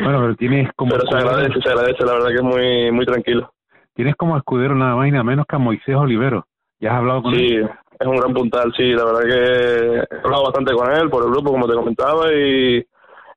Bueno, 0.01 0.21
pero 0.21 0.37
tienes 0.37 0.71
como... 0.75 0.93
Pero 0.93 1.07
se 1.07 1.17
agradece, 1.17 1.61
se 1.61 1.71
agradece, 1.71 2.05
la 2.05 2.13
verdad 2.15 2.29
que 2.29 2.35
es 2.35 2.43
muy 2.43 2.91
muy 2.91 3.07
tranquilo. 3.07 3.53
Tienes 3.95 4.17
como 4.17 4.37
escudero 4.37 4.75
nada 4.75 4.97
más 4.97 5.07
y 5.07 5.13
nada 5.13 5.23
menos 5.23 5.47
que 5.47 5.57
a 5.57 5.61
Moisés 5.61 5.95
Olivero. 5.95 6.47
¿Ya 6.81 6.93
has 6.93 6.99
hablado 6.99 7.23
con 7.23 7.35
sí, 7.35 7.45
él? 7.45 7.69
Sí, 7.69 7.95
es 8.01 8.07
un 8.07 8.17
gran 8.17 8.35
puntal, 8.35 8.73
sí, 8.77 8.93
la 8.93 9.05
verdad 9.05 9.21
que 9.21 10.17
he 10.17 10.19
hablado 10.25 10.45
bastante 10.45 10.75
con 10.75 10.93
él 10.93 11.09
por 11.09 11.25
el 11.25 11.31
grupo, 11.31 11.53
como 11.53 11.69
te 11.69 11.75
comentaba, 11.75 12.33
y 12.33 12.85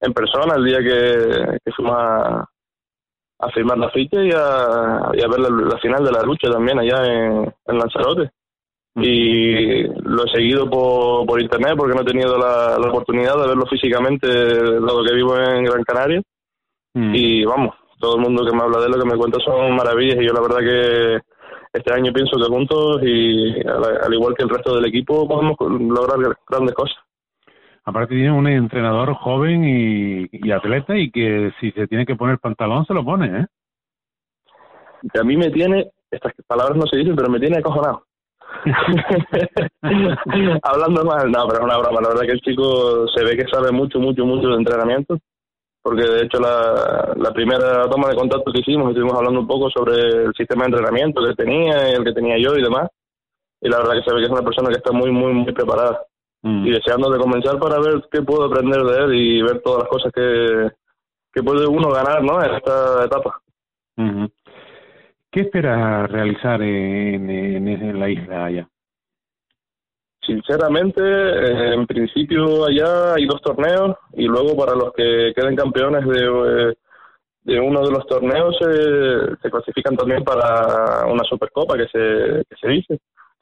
en 0.01 0.13
persona 0.13 0.55
el 0.55 0.65
día 0.65 0.79
que, 0.79 1.59
que 1.63 1.71
fuimos 1.73 1.95
a, 1.95 2.49
a 3.39 3.49
firmar 3.53 3.77
la 3.77 3.89
ficha 3.91 4.23
y 4.23 4.31
a, 4.31 5.11
y 5.13 5.21
a 5.21 5.27
ver 5.27 5.39
la, 5.39 5.49
la, 5.49 5.77
final 5.77 6.03
de 6.03 6.11
la 6.11 6.23
lucha 6.23 6.49
también 6.49 6.79
allá 6.79 7.05
en, 7.05 7.53
en 7.67 7.77
Lanzarote. 7.77 8.31
Y 8.95 9.83
lo 9.83 10.25
he 10.25 10.29
seguido 10.33 10.67
por, 10.67 11.27
por 11.27 11.39
internet 11.39 11.75
porque 11.77 11.93
no 11.93 12.01
he 12.01 12.05
tenido 12.05 12.35
la, 12.35 12.79
la 12.79 12.89
oportunidad 12.89 13.35
de 13.35 13.47
verlo 13.47 13.67
físicamente, 13.67 14.27
dado 14.27 15.03
que 15.05 15.13
vivo 15.13 15.37
en 15.37 15.65
Gran 15.65 15.83
Canaria 15.83 16.19
y 17.13 17.45
vamos, 17.45 17.75
todo 17.99 18.15
el 18.15 18.21
mundo 18.21 18.45
que 18.45 18.55
me 18.55 18.63
habla 18.63 18.79
de 18.79 18.89
lo 18.89 18.99
que 18.99 19.09
me 19.09 19.17
cuenta 19.17 19.39
son 19.39 19.75
maravillas 19.75 20.17
y 20.19 20.25
yo 20.25 20.33
la 20.33 20.41
verdad 20.41 20.59
que 20.59 21.21
este 21.73 21.93
año 21.93 22.11
pienso 22.13 22.37
que 22.37 22.45
juntos 22.45 23.01
y 23.03 23.59
al, 23.67 24.03
al 24.03 24.13
igual 24.13 24.33
que 24.35 24.43
el 24.43 24.49
resto 24.49 24.75
del 24.75 24.85
equipo 24.85 25.27
podemos 25.27 25.55
lograr 25.59 26.17
grandes 26.47 26.75
cosas. 26.75 26.97
Aparte 27.83 28.15
tiene 28.15 28.31
un 28.31 28.47
entrenador 28.47 29.13
joven 29.13 29.63
y, 29.63 30.27
y, 30.31 30.51
atleta 30.51 30.97
y 30.97 31.09
que 31.09 31.53
si 31.59 31.71
se 31.71 31.87
tiene 31.87 32.05
que 32.05 32.15
poner 32.15 32.39
pantalón 32.39 32.85
se 32.85 32.93
lo 32.93 33.03
pone, 33.05 33.41
¿eh? 33.41 33.45
Que 35.13 35.21
a 35.21 35.23
mí 35.23 35.37
me 35.37 35.49
tiene, 35.51 35.91
estas 36.11 36.33
palabras 36.47 36.77
no 36.77 36.85
se 36.85 36.97
dicen, 36.97 37.15
pero 37.15 37.29
me 37.29 37.39
tiene 37.39 37.59
acojonado. 37.59 38.03
Hablando 40.63 41.05
mal, 41.05 41.31
no, 41.31 41.47
pero 41.47 41.59
es 41.59 41.63
una 41.63 41.77
broma. 41.77 42.01
La 42.01 42.09
verdad 42.09 42.23
que 42.23 42.33
el 42.33 42.41
chico 42.41 43.07
se 43.07 43.23
ve 43.23 43.37
que 43.37 43.47
sabe 43.47 43.71
mucho, 43.71 43.99
mucho, 43.99 44.25
mucho 44.25 44.49
de 44.49 44.55
entrenamiento 44.55 45.17
porque 45.87 46.03
de 46.03 46.25
hecho 46.25 46.37
la, 46.41 47.13
la 47.15 47.31
primera 47.31 47.89
toma 47.89 48.09
de 48.09 48.17
contacto 48.17 48.51
que 48.51 48.59
hicimos 48.59 48.89
estuvimos 48.89 49.17
hablando 49.17 49.39
un 49.39 49.47
poco 49.47 49.69
sobre 49.69 50.25
el 50.25 50.33
sistema 50.35 50.65
de 50.65 50.71
entrenamiento 50.71 51.23
que 51.23 51.33
tenía, 51.33 51.91
el 51.91 52.03
que 52.03 52.11
tenía 52.11 52.37
yo 52.37 52.57
y 52.57 52.61
demás, 52.61 52.89
y 53.61 53.69
la 53.69 53.77
verdad 53.77 53.93
que 53.93 54.01
se 54.03 54.13
ve 54.13 54.19
que 54.19 54.25
es 54.25 54.29
una 54.29 54.41
persona 54.41 54.67
que 54.67 54.79
está 54.79 54.91
muy, 54.91 55.11
muy, 55.11 55.31
muy 55.31 55.53
preparada 55.53 56.01
mm. 56.41 56.67
y 56.67 56.71
deseando 56.71 57.09
de 57.09 57.19
comenzar 57.19 57.57
para 57.57 57.79
ver 57.79 58.03
qué 58.11 58.21
puedo 58.21 58.43
aprender 58.43 58.81
de 58.81 58.97
él 58.97 59.13
y 59.15 59.41
ver 59.41 59.61
todas 59.61 59.83
las 59.83 59.89
cosas 59.89 60.11
que, 60.11 60.71
que 61.31 61.41
puede 61.41 61.65
uno 61.65 61.89
ganar 61.89 62.21
¿no? 62.21 62.43
en 62.43 62.55
esta 62.55 63.05
etapa. 63.05 63.41
Uh 63.95 64.03
-huh. 64.03 64.31
¿Qué 65.31 65.39
esperas 65.39 66.11
realizar 66.11 66.61
en, 66.61 67.29
en, 67.29 67.67
en 67.69 67.97
la 67.97 68.09
isla 68.09 68.43
allá? 68.43 68.67
Sinceramente, 70.27 71.01
eh, 71.01 71.73
en 71.73 71.87
principio 71.87 72.65
allá 72.65 73.13
hay 73.13 73.25
dos 73.25 73.41
torneos 73.41 73.95
y 74.13 74.25
luego 74.25 74.57
para 74.57 74.75
los 74.75 74.91
que 74.91 75.31
queden 75.33 75.55
campeones 75.55 76.05
de, 76.05 76.75
de 77.43 77.59
uno 77.61 77.81
de 77.81 77.91
los 77.91 78.05
torneos 78.07 78.53
eh, 78.59 79.35
se 79.41 79.49
clasifican 79.49 79.95
también 79.95 80.25
para 80.25 81.05
una 81.05 81.23
supercopa 81.23 81.77
que 81.77 81.87
se, 81.87 82.43
que 82.49 82.55
se 82.59 82.67
dice. 82.67 82.99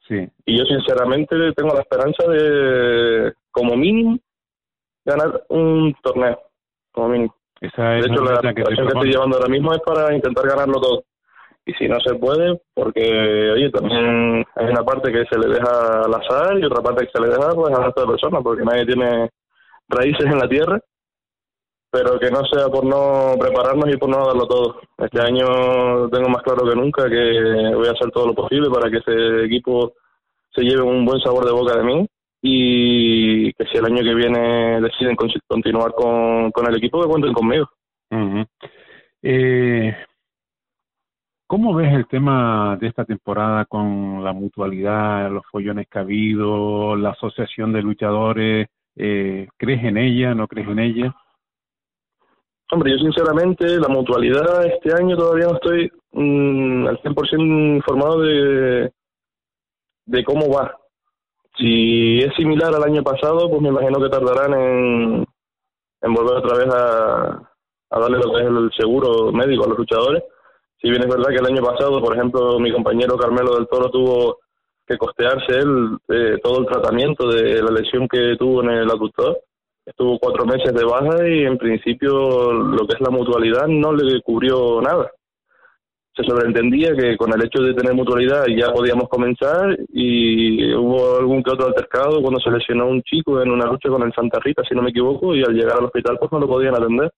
Sí. 0.07 0.29
Y 0.45 0.59
yo 0.59 0.63
sinceramente 0.65 1.35
tengo 1.53 1.73
la 1.73 1.81
esperanza 1.81 2.27
de, 2.27 3.33
como 3.49 3.75
mínimo, 3.75 4.19
ganar 5.03 5.43
un 5.49 5.91
torneo, 6.03 6.39
como 6.91 7.09
mínimo. 7.09 7.35
Esa 7.61 7.97
es 7.97 8.05
de 8.05 8.13
hecho, 8.13 8.23
la, 8.23 8.41
la 8.43 8.53
que, 8.53 8.61
que 8.61 8.73
estoy 8.73 9.09
llevando 9.09 9.37
ahora 9.37 9.49
mismo 9.49 9.73
es 9.73 9.81
para 9.81 10.13
intentar 10.13 10.47
ganarlo 10.47 10.79
todo 10.79 11.03
y 11.65 11.73
si 11.73 11.87
no 11.87 11.99
se 11.99 12.13
puede, 12.15 12.61
porque 12.73 13.51
oye, 13.51 13.71
también 13.71 14.45
hay 14.55 14.65
una 14.67 14.83
parte 14.83 15.11
que 15.11 15.25
se 15.25 15.39
le 15.39 15.47
deja 15.47 16.03
al 16.03 16.13
azar 16.13 16.59
y 16.59 16.65
otra 16.65 16.83
parte 16.83 17.05
que 17.05 17.11
se 17.11 17.21
le 17.21 17.29
deja 17.29 17.55
pues 17.55 17.73
a 17.73 17.89
otra 17.89 18.05
persona, 18.05 18.39
porque 18.41 18.63
nadie 18.63 18.85
tiene 18.85 19.29
raíces 19.89 20.25
en 20.25 20.37
la 20.37 20.47
tierra, 20.47 20.79
pero 21.89 22.19
que 22.19 22.29
no 22.29 22.45
sea 22.45 22.67
por 22.67 22.85
no 22.85 23.33
prepararnos 23.39 23.91
y 23.91 23.97
por 23.97 24.09
no 24.09 24.27
darlo 24.27 24.45
todo. 24.47 24.79
Este 24.97 25.21
año 25.21 26.07
tengo 26.09 26.29
más 26.29 26.43
claro 26.43 26.69
que 26.69 26.75
nunca 26.75 27.09
que 27.09 27.73
voy 27.73 27.87
a 27.87 27.93
hacer 27.93 28.11
todo 28.11 28.27
lo 28.27 28.35
posible 28.35 28.69
para 28.69 28.91
que 28.91 28.97
ese 28.97 29.45
equipo 29.45 29.93
se 30.53 30.61
lleve 30.61 30.83
un 30.83 31.03
buen 31.03 31.19
sabor 31.21 31.45
de 31.45 31.51
boca 31.51 31.77
de 31.77 31.83
mí 31.83 32.07
y 32.43 33.51
que 33.53 33.65
si 33.65 33.77
el 33.79 33.85
año 33.85 34.03
que 34.03 34.13
viene 34.13 34.81
deciden 34.81 35.15
continuar 35.47 35.93
con, 35.93 36.51
con 36.51 36.67
el 36.67 36.77
equipo, 36.77 37.01
que 37.01 37.09
cuenten 37.09 37.33
conmigo. 37.33 37.67
Eh... 39.23 39.95
¿Cómo 41.47 41.75
ves 41.75 41.93
el 41.93 42.07
tema 42.07 42.75
de 42.81 42.87
esta 42.87 43.05
temporada 43.05 43.65
con 43.65 44.23
la 44.23 44.33
mutualidad, 44.33 45.29
los 45.29 45.45
follones 45.51 45.87
que 45.87 45.99
ha 45.99 46.01
habido, 46.01 46.95
la 46.95 47.11
asociación 47.11 47.71
de 47.71 47.83
luchadores? 47.83 48.67
Eh, 48.95 49.47
¿Crees 49.55 49.83
en 49.83 49.97
ella? 49.97 50.33
¿No 50.33 50.47
crees 50.47 50.67
en 50.67 50.79
ella? 50.79 51.15
Hombre, 52.71 52.93
yo 52.93 52.97
sinceramente 52.97 53.79
la 53.79 53.89
mutualidad 53.89 54.65
este 54.65 54.91
año 54.99 55.15
todavía 55.15 55.45
no 55.45 55.53
estoy 55.53 55.91
mmm, 56.13 56.87
al 56.87 56.99
100% 57.03 57.75
informado 57.75 58.21
de, 58.21 58.91
cómo 60.25 60.49
va. 60.49 60.75
Si 61.57 62.21
es 62.21 62.33
similar 62.35 62.73
al 62.73 62.85
año 62.85 63.03
pasado, 63.03 63.51
pues 63.51 63.61
me 63.61 63.69
imagino 63.69 63.99
que 63.99 64.09
tardarán 64.09 64.53
en, 64.59 65.25
en 66.01 66.13
volver 66.13 66.37
otra 66.37 66.57
vez 66.57 66.73
a 66.73 67.99
darle 67.99 68.17
lo 68.17 68.33
que 68.33 68.41
es 68.41 68.47
el 68.47 68.71
seguro 68.75 69.31
médico 69.31 69.65
a 69.65 69.67
los 69.67 69.77
luchadores 69.77 70.23
si 70.85 70.91
bien 70.91 71.01
es 71.01 71.09
verdad 71.09 71.29
que 71.29 71.37
el 71.37 71.47
año 71.47 71.63
pasado, 71.63 71.99
por 71.99 72.15
ejemplo, 72.15 72.59
mi 72.59 72.71
compañero 72.71 73.17
Carmelo 73.17 73.55
del 73.55 73.67
Toro 73.67 73.89
tuvo 73.89 74.37
que 74.85 74.97
costearse 74.97 75.57
él 75.57 75.97
eh, 76.09 76.37
todo 76.43 76.59
el 76.59 76.67
tratamiento 76.67 77.27
de 77.27 77.59
la 77.63 77.71
lesión 77.71 78.07
que 78.07 78.35
tuvo 78.37 78.61
en 78.61 78.69
el 78.69 78.91
aductor, 78.91 79.35
estuvo 79.83 80.19
cuatro 80.19 80.45
meses 80.45 80.71
de 80.75 80.85
baja 80.85 81.27
y 81.27 81.43
en 81.43 81.57
principio 81.57 82.53
lo 82.53 82.85
que 82.85 82.97
es 82.97 83.01
la 83.01 83.09
mutualidad 83.09 83.65
no 83.67 83.93
le 83.93 84.21
cubrió 84.21 84.79
nada. 84.79 85.09
Se 86.15 86.23
sobreentendía 86.23 86.95
que 86.95 87.17
con 87.17 87.33
el 87.33 87.43
hecho 87.43 87.63
de 87.63 87.73
tener 87.73 87.95
mutualidad 87.95 88.45
ya 88.45 88.71
podíamos 88.71 89.09
comenzar 89.09 89.75
y 89.91 90.71
hubo 90.75 91.17
algún 91.17 91.41
que 91.41 91.49
otro 91.49 91.65
altercado 91.65 92.21
cuando 92.21 92.39
se 92.39 92.51
lesionó 92.51 92.85
un 92.89 93.01
chico 93.01 93.41
en 93.41 93.49
una 93.49 93.65
lucha 93.65 93.89
con 93.89 94.03
el 94.03 94.13
Santa 94.13 94.37
Rita, 94.39 94.61
si 94.69 94.75
no 94.75 94.83
me 94.83 94.91
equivoco, 94.91 95.33
y 95.33 95.41
al 95.41 95.55
llegar 95.55 95.79
al 95.79 95.85
hospital 95.85 96.17
pues 96.19 96.31
no 96.31 96.41
lo 96.41 96.47
podían 96.47 96.75
atender. 96.75 97.11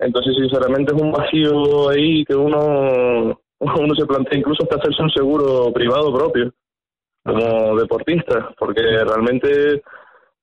Entonces, 0.00 0.34
sinceramente, 0.34 0.94
es 0.94 1.00
un 1.00 1.12
vacío 1.12 1.90
ahí 1.90 2.24
que 2.24 2.34
uno, 2.34 3.38
uno 3.58 3.94
se 3.94 4.06
plantea 4.06 4.38
incluso 4.38 4.62
hasta 4.62 4.76
hacerse 4.76 5.02
un 5.02 5.10
seguro 5.10 5.72
privado 5.72 6.12
propio, 6.12 6.52
como 7.22 7.76
deportista, 7.76 8.54
porque 8.58 8.82
realmente 8.82 9.82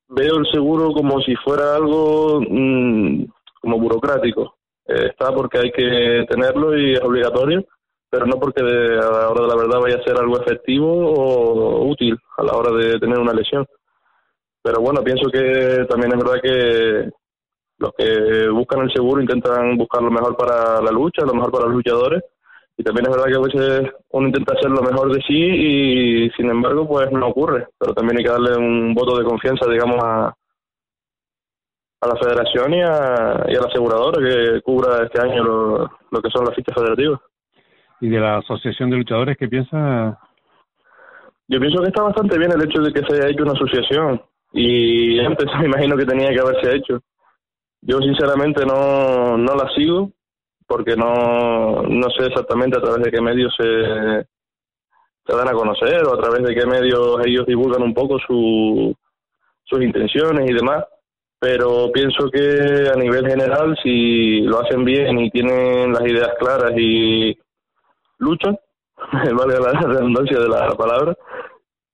veo 0.10 0.38
el 0.38 0.46
seguro 0.52 0.92
como 0.92 1.20
si 1.22 1.36
fuera 1.38 1.76
algo 1.76 2.40
mmm, 2.48 3.26
como 3.60 3.80
burocrático. 3.80 4.58
Eh, 4.86 5.08
está 5.10 5.34
porque 5.34 5.58
hay 5.58 5.72
que 5.72 6.26
tenerlo 6.30 6.78
y 6.78 6.94
es 6.94 7.02
obligatorio, 7.02 7.66
pero 8.10 8.28
no 8.28 8.40
porque 8.40 8.64
de, 8.64 9.00
a 9.00 9.10
la 9.10 9.30
hora 9.30 9.42
de 9.42 9.48
la 9.48 9.56
verdad 9.56 9.82
vaya 9.82 9.98
a 9.98 10.04
ser 10.04 10.18
algo 10.18 10.40
efectivo 10.40 10.88
o 10.88 11.88
útil 11.88 12.16
a 12.38 12.44
la 12.44 12.54
hora 12.54 12.72
de 12.72 13.00
tener 13.00 13.18
una 13.18 13.34
lesión. 13.34 13.66
Pero 14.62 14.82
bueno, 14.82 15.02
pienso 15.04 15.30
que 15.32 15.86
también 15.90 16.14
es 16.14 16.24
verdad 16.24 16.42
que 16.42 17.10
los 17.78 17.92
que 17.98 18.50
buscan 18.50 18.82
el 18.82 18.92
seguro 18.92 19.22
intentan 19.22 19.78
buscar 19.78 20.02
lo 20.02 20.12
mejor 20.12 20.36
para 20.36 20.82
la 20.82 20.92
lucha, 20.92 21.26
lo 21.26 21.34
mejor 21.34 21.52
para 21.52 21.66
los 21.66 21.76
luchadores. 21.76 22.24
Y 22.78 22.84
también 22.84 23.08
es 23.08 23.12
verdad 23.12 23.26
que 23.26 23.38
a 23.38 23.60
veces 23.60 23.92
uno 24.12 24.28
intenta 24.28 24.54
hacer 24.54 24.70
lo 24.70 24.82
mejor 24.82 25.12
de 25.12 25.22
sí 25.22 25.34
y 25.34 26.30
sin 26.32 26.50
embargo 26.50 26.88
pues 26.88 27.12
no 27.12 27.28
ocurre. 27.28 27.68
Pero 27.78 27.94
también 27.94 28.20
hay 28.20 28.24
que 28.24 28.32
darle 28.32 28.58
un 28.58 28.94
voto 28.94 29.18
de 29.18 29.26
confianza, 29.26 29.68
digamos, 29.70 29.98
a, 30.04 30.28
a 32.02 32.08
la 32.08 32.16
federación 32.22 32.74
y 32.74 32.82
a, 32.82 33.46
y 33.50 33.56
a 33.56 33.62
la 33.62 33.68
aseguradora 33.68 34.20
que 34.20 34.62
cubra 34.62 35.04
este 35.04 35.22
año 35.22 35.44
lo, 35.44 35.92
lo 36.12 36.22
que 36.22 36.30
son 36.30 36.46
las 36.46 36.56
fichas 36.56 36.76
federativas. 36.76 37.20
¿Y 38.00 38.10
de 38.10 38.20
la 38.20 38.38
Asociación 38.38 38.92
de 38.92 38.98
Luchadores 38.98 39.38
qué 39.38 39.48
piensa? 39.48 40.20
Yo 41.48 41.60
pienso 41.60 41.82
que 41.82 41.88
está 41.88 42.04
bastante 42.04 42.38
bien 42.38 42.52
el 42.52 42.64
hecho 42.64 42.82
de 42.82 42.92
que 42.92 43.02
se 43.08 43.16
haya 43.16 43.30
hecho 43.30 43.44
una 43.44 43.54
asociación 43.54 44.22
y 44.54 45.20
antes 45.20 45.46
me 45.60 45.66
imagino 45.66 45.98
que 45.98 46.06
tenía 46.06 46.30
que 46.30 46.40
haberse 46.40 46.76
hecho. 46.76 47.00
Yo 47.88 47.98
sinceramente 48.00 48.66
no, 48.66 49.38
no 49.38 49.56
la 49.56 49.68
sigo 49.76 50.12
porque 50.68 50.96
no, 50.96 51.82
no 51.82 52.10
sé 52.12 52.26
exactamente 52.28 52.78
a 52.78 52.82
través 52.82 53.02
de 53.04 53.12
qué 53.12 53.22
medios 53.22 53.56
se, 53.58 54.28
se 55.26 55.36
dan 55.36 55.48
a 55.48 55.54
conocer 55.54 56.06
o 56.06 56.14
a 56.14 56.22
través 56.22 56.44
de 56.44 56.54
qué 56.54 56.66
medios 56.68 57.26
ellos 57.26 57.48
divulgan 57.48 57.82
un 57.82 57.94
poco 57.94 58.20
su, 58.20 58.96
sus 59.64 59.82
intenciones 59.82 60.52
y 60.52 60.54
demás 60.54 60.84
pero 61.40 61.92
pienso 61.92 62.30
que 62.32 62.90
a 62.92 62.98
nivel 62.98 63.28
general 63.28 63.78
si 63.84 64.42
lo 64.42 64.60
hacen 64.60 64.84
bien 64.84 65.20
y 65.20 65.30
tienen 65.30 65.94
las 65.94 66.02
ideas 66.02 66.32
claras 66.40 66.74
y 66.76 67.38
luchan, 68.18 68.58
valga 69.38 69.60
la 69.60 69.80
redundancia 69.80 70.40
de 70.40 70.50
la 70.50 70.70
palabra, 70.76 71.16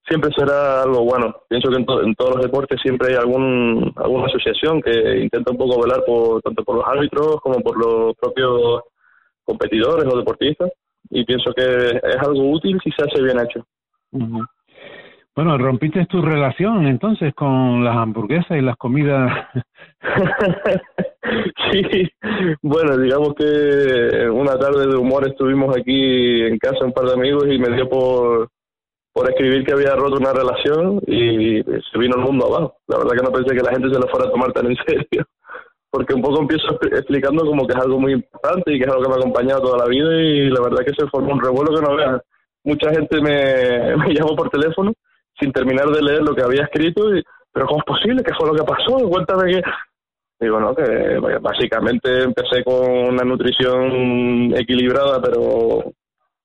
siempre 0.07 0.31
será 0.35 0.83
algo 0.83 1.03
bueno. 1.03 1.35
Pienso 1.49 1.69
que 1.69 1.77
en, 1.77 1.85
en, 2.05 2.15
todos 2.15 2.35
los 2.35 2.43
deportes 2.43 2.79
siempre 2.81 3.09
hay 3.09 3.15
algún 3.15 3.93
alguna 3.95 4.25
asociación 4.25 4.81
que 4.81 5.19
intenta 5.21 5.51
un 5.51 5.57
poco 5.57 5.81
velar 5.81 6.03
por 6.05 6.41
tanto 6.41 6.63
por 6.63 6.77
los 6.77 6.85
árbitros 6.87 7.41
como 7.41 7.59
por 7.61 7.77
los 7.77 8.15
propios 8.15 8.81
competidores 9.43 10.11
o 10.11 10.17
deportistas 10.17 10.71
y 11.09 11.25
pienso 11.25 11.53
que 11.53 11.63
es 11.63 12.17
algo 12.19 12.51
útil 12.51 12.79
si 12.83 12.91
se 12.91 13.03
hace 13.03 13.21
bien 13.21 13.39
hecho. 13.39 13.65
Bueno, 15.35 15.57
rompiste 15.57 16.05
tu 16.05 16.21
relación 16.21 16.85
entonces 16.85 17.33
con 17.33 17.83
las 17.83 17.95
hamburguesas 17.97 18.57
y 18.57 18.61
las 18.61 18.77
comidas. 18.77 19.31
sí, 21.71 22.07
bueno, 22.61 22.97
digamos 22.97 23.33
que 23.35 24.29
una 24.29 24.57
tarde 24.59 24.87
de 24.87 24.95
humor 24.95 25.27
estuvimos 25.27 25.75
aquí 25.75 26.43
en 26.43 26.57
casa 26.59 26.85
un 26.85 26.93
par 26.93 27.05
de 27.05 27.13
amigos 27.13 27.45
y 27.47 27.57
me 27.57 27.75
dio 27.75 27.89
por, 27.89 28.49
por 29.13 29.29
escribir 29.29 29.63
que 29.63 29.73
había 29.73 29.95
roto 29.95 30.17
una 30.17 30.33
relación 30.33 30.99
y 31.05 31.61
se 31.63 31.99
vino 31.99 32.15
el 32.17 32.23
mundo 32.23 32.47
abajo. 32.47 32.77
La 32.87 32.97
verdad 32.97 33.15
que 33.15 33.23
no 33.23 33.31
pensé 33.31 33.55
que 33.55 33.63
la 33.63 33.71
gente 33.71 33.89
se 33.89 33.99
lo 33.99 34.07
fuera 34.07 34.27
a 34.27 34.31
tomar 34.31 34.51
tan 34.51 34.65
en 34.65 34.75
serio, 34.85 35.25
porque 35.91 36.15
un 36.15 36.21
poco 36.21 36.41
empiezo 36.41 36.79
explicando 36.81 37.45
como 37.45 37.67
que 37.67 37.73
es 37.77 37.79
algo 37.79 37.99
muy 37.99 38.13
importante 38.13 38.73
y 38.73 38.79
que 38.79 38.85
es 38.85 38.89
algo 38.89 39.03
que 39.03 39.09
me 39.09 39.15
ha 39.15 39.17
acompañado 39.19 39.61
toda 39.61 39.77
la 39.77 39.85
vida 39.85 40.11
y 40.19 40.49
la 40.49 40.61
verdad 40.61 40.83
que 40.83 40.95
se 40.97 41.07
formó 41.09 41.33
un 41.33 41.41
revuelo 41.41 41.75
que 41.75 41.87
no 41.87 41.95
veas. 41.95 42.21
Mucha 42.63 42.89
gente 42.89 43.21
me, 43.21 43.95
me 43.97 44.13
llamó 44.15 44.35
por 44.35 44.49
teléfono 44.49 44.91
sin 45.39 45.51
terminar 45.51 45.87
de 45.87 46.01
leer 46.01 46.21
lo 46.23 46.35
que 46.35 46.43
había 46.43 46.63
escrito, 46.63 47.15
y, 47.15 47.23
pero 47.51 47.67
¿cómo 47.67 47.79
es 47.79 47.85
posible? 47.85 48.23
¿Qué 48.23 48.33
fue 48.35 48.47
lo 48.47 48.55
que 48.55 48.63
pasó? 48.63 48.97
Cuéntame 49.07 49.51
que... 49.51 49.61
Digo, 50.39 50.59
no, 50.59 50.75
que 50.75 50.83
básicamente 51.39 52.23
empecé 52.23 52.63
con 52.65 52.89
una 52.89 53.23
nutrición 53.23 54.53
equilibrada, 54.57 55.21
pero 55.21 55.93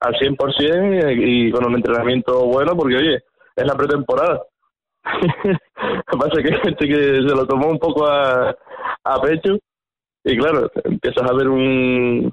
al 0.00 0.14
100% 0.14 1.16
y, 1.16 1.48
y 1.48 1.50
con 1.50 1.66
un 1.66 1.76
entrenamiento 1.76 2.46
bueno, 2.46 2.76
porque 2.76 2.96
oye, 2.96 3.22
es 3.56 3.66
la 3.66 3.74
pretemporada. 3.74 4.42
lo 5.44 6.02
que 6.10 6.18
pasa 6.18 6.32
es 6.38 6.42
que 6.42 6.54
hay 6.54 6.60
gente 6.60 6.86
que 6.86 7.04
se 7.28 7.34
lo 7.34 7.46
tomó 7.46 7.68
un 7.68 7.78
poco 7.78 8.06
a, 8.06 8.54
a 9.04 9.20
pecho 9.20 9.58
y 10.24 10.36
claro, 10.36 10.70
empiezas 10.84 11.30
a 11.30 11.34
ver 11.34 11.48
un, 11.48 12.30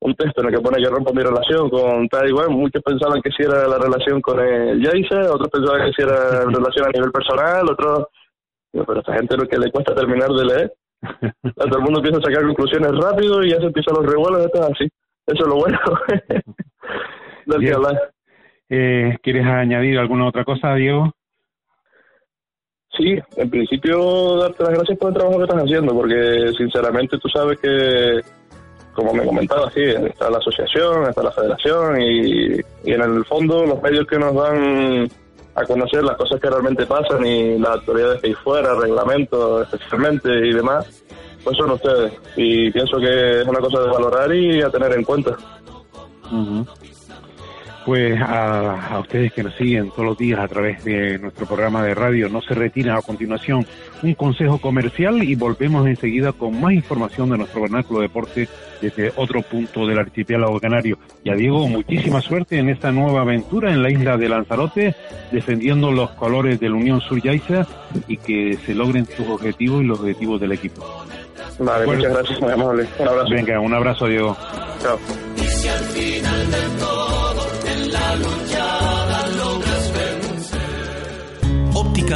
un 0.00 0.14
texto 0.14 0.40
en 0.40 0.48
el 0.48 0.54
que 0.54 0.60
pone 0.60 0.82
que 0.82 0.90
rompo 0.90 1.12
mi 1.12 1.22
relación 1.22 1.68
con 1.70 2.08
tal 2.08 2.28
igual, 2.28 2.50
muchos 2.50 2.82
pensaban 2.82 3.20
que 3.22 3.30
si 3.30 3.42
era 3.42 3.68
la 3.68 3.78
relación 3.78 4.20
con 4.20 4.40
el 4.40 4.82
Jaisa, 4.82 5.32
otros 5.32 5.48
pensaban 5.48 5.86
que 5.86 5.92
si 5.92 6.02
era 6.02 6.44
relación 6.46 6.86
a 6.86 6.90
nivel 6.90 7.12
personal, 7.12 7.70
otros... 7.70 8.06
Pero 8.72 8.94
a 8.94 8.98
esta 9.00 9.14
gente 9.14 9.36
lo 9.36 9.48
que 9.48 9.58
le 9.58 9.70
cuesta 9.72 9.94
terminar 9.96 10.28
de 10.28 10.44
leer. 10.44 10.72
todo 11.56 11.78
el 11.78 11.82
mundo 11.82 11.98
empieza 11.98 12.18
a 12.18 12.22
sacar 12.22 12.46
conclusiones 12.46 12.92
rápido 13.02 13.42
y 13.42 13.50
ya 13.50 13.56
se 13.56 13.66
empiezan 13.66 13.96
los 13.96 14.06
revuelos, 14.06 14.46
esto 14.46 14.60
es 14.60 14.70
así. 14.70 14.88
Eso 15.26 15.42
es 15.42 15.48
lo 15.48 15.56
bueno. 15.56 15.78
Del 17.46 17.74
hablar. 17.74 18.12
Eh, 18.68 19.16
¿Quieres 19.22 19.46
añadir 19.46 19.98
alguna 19.98 20.28
otra 20.28 20.44
cosa, 20.44 20.74
Diego? 20.74 21.12
Sí, 22.96 23.18
en 23.36 23.50
principio 23.50 24.36
darte 24.36 24.64
las 24.64 24.74
gracias 24.74 24.98
por 24.98 25.08
el 25.08 25.14
trabajo 25.14 25.38
que 25.38 25.44
estás 25.44 25.62
haciendo, 25.62 25.94
porque 25.94 26.52
sinceramente 26.56 27.18
tú 27.18 27.28
sabes 27.28 27.58
que 27.60 28.20
como 28.94 29.14
me 29.14 29.24
comentaba, 29.24 29.70
sí, 29.70 29.82
está 29.82 30.28
la 30.30 30.38
asociación, 30.38 31.08
está 31.08 31.22
la 31.22 31.32
federación 31.32 32.00
y, 32.00 32.56
y, 32.84 32.92
en 32.92 33.00
el 33.00 33.24
fondo 33.24 33.64
los 33.64 33.80
medios 33.80 34.06
que 34.06 34.18
nos 34.18 34.34
dan 34.34 35.08
a 35.54 35.64
conocer 35.64 36.02
las 36.02 36.16
cosas 36.16 36.40
que 36.40 36.50
realmente 36.50 36.86
pasan 36.86 37.24
y 37.24 37.58
las 37.58 37.76
autoridades 37.76 38.20
que 38.20 38.28
hay 38.28 38.34
fuera, 38.34 38.74
reglamentos 38.74 39.72
especialmente 39.72 40.28
y 40.28 40.52
demás, 40.52 41.04
pues 41.44 41.56
son 41.56 41.70
ustedes. 41.70 42.12
Y 42.36 42.70
pienso 42.70 42.98
que 42.98 43.40
es 43.40 43.46
una 43.46 43.60
cosa 43.60 43.80
de 43.80 43.88
valorar 43.88 44.34
y 44.34 44.62
a 44.62 44.70
tener 44.70 44.92
en 44.92 45.04
cuenta. 45.04 45.36
Pues 47.84 48.20
a, 48.20 48.98
ustedes 49.00 49.32
que 49.32 49.42
nos 49.42 49.54
siguen 49.54 49.90
todos 49.90 50.04
los 50.04 50.18
días 50.18 50.38
a 50.38 50.48
través 50.48 50.84
de 50.84 51.18
nuestro 51.18 51.46
programa 51.46 51.82
de 51.82 51.94
radio, 51.94 52.28
no 52.28 52.42
se 52.42 52.54
retira 52.54 52.96
a 52.96 53.02
continuación 53.02 53.66
un 54.02 54.14
consejo 54.14 54.58
comercial 54.58 55.22
y 55.22 55.34
volvemos 55.34 55.86
enseguida 55.86 56.32
con 56.32 56.60
más 56.60 56.72
información 56.72 57.30
de 57.30 57.38
nuestro 57.38 57.62
vernáculo 57.62 58.00
deporte 58.00 58.48
desde 58.82 59.12
otro 59.16 59.42
punto 59.42 59.86
del 59.86 59.98
archipiélago 59.98 60.60
canario. 60.60 60.98
Y 61.24 61.30
a 61.30 61.34
Diego, 61.34 61.66
muchísima 61.68 62.20
suerte 62.20 62.58
en 62.58 62.68
esta 62.68 62.92
nueva 62.92 63.22
aventura 63.22 63.72
en 63.72 63.82
la 63.82 63.90
isla 63.90 64.16
de 64.18 64.28
Lanzarote, 64.28 64.94
defendiendo 65.32 65.90
los 65.90 66.10
colores 66.10 66.60
de 66.60 66.68
la 66.68 66.76
Unión 66.76 67.00
Sur 67.00 67.20
Yaiza 67.22 67.66
y 68.08 68.18
que 68.18 68.58
se 68.64 68.74
logren 68.74 69.06
sus 69.06 69.26
objetivos 69.26 69.82
y 69.82 69.86
los 69.86 70.00
objetivos 70.00 70.40
del 70.40 70.52
equipo. 70.52 70.84
Vale, 71.60 71.84
bueno, 71.84 72.00
muchas 72.00 72.16
gracias, 72.16 72.40
muy 72.40 72.52
amable. 72.52 72.88
Un 72.98 73.08
abrazo. 73.08 73.30
Venga, 73.30 73.60
un 73.60 73.74
abrazo, 73.74 74.06
Diego. 74.06 74.36
Chao. 74.82 74.98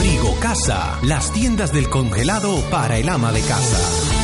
Frigo 0.01 0.37
Casa, 0.41 0.99
las 1.03 1.33
tiendas 1.33 1.73
del 1.73 1.89
congelado 1.89 2.61
para 2.71 2.99
el 2.99 3.09
ama 3.09 3.33
de 3.33 3.41
casa. 3.41 4.16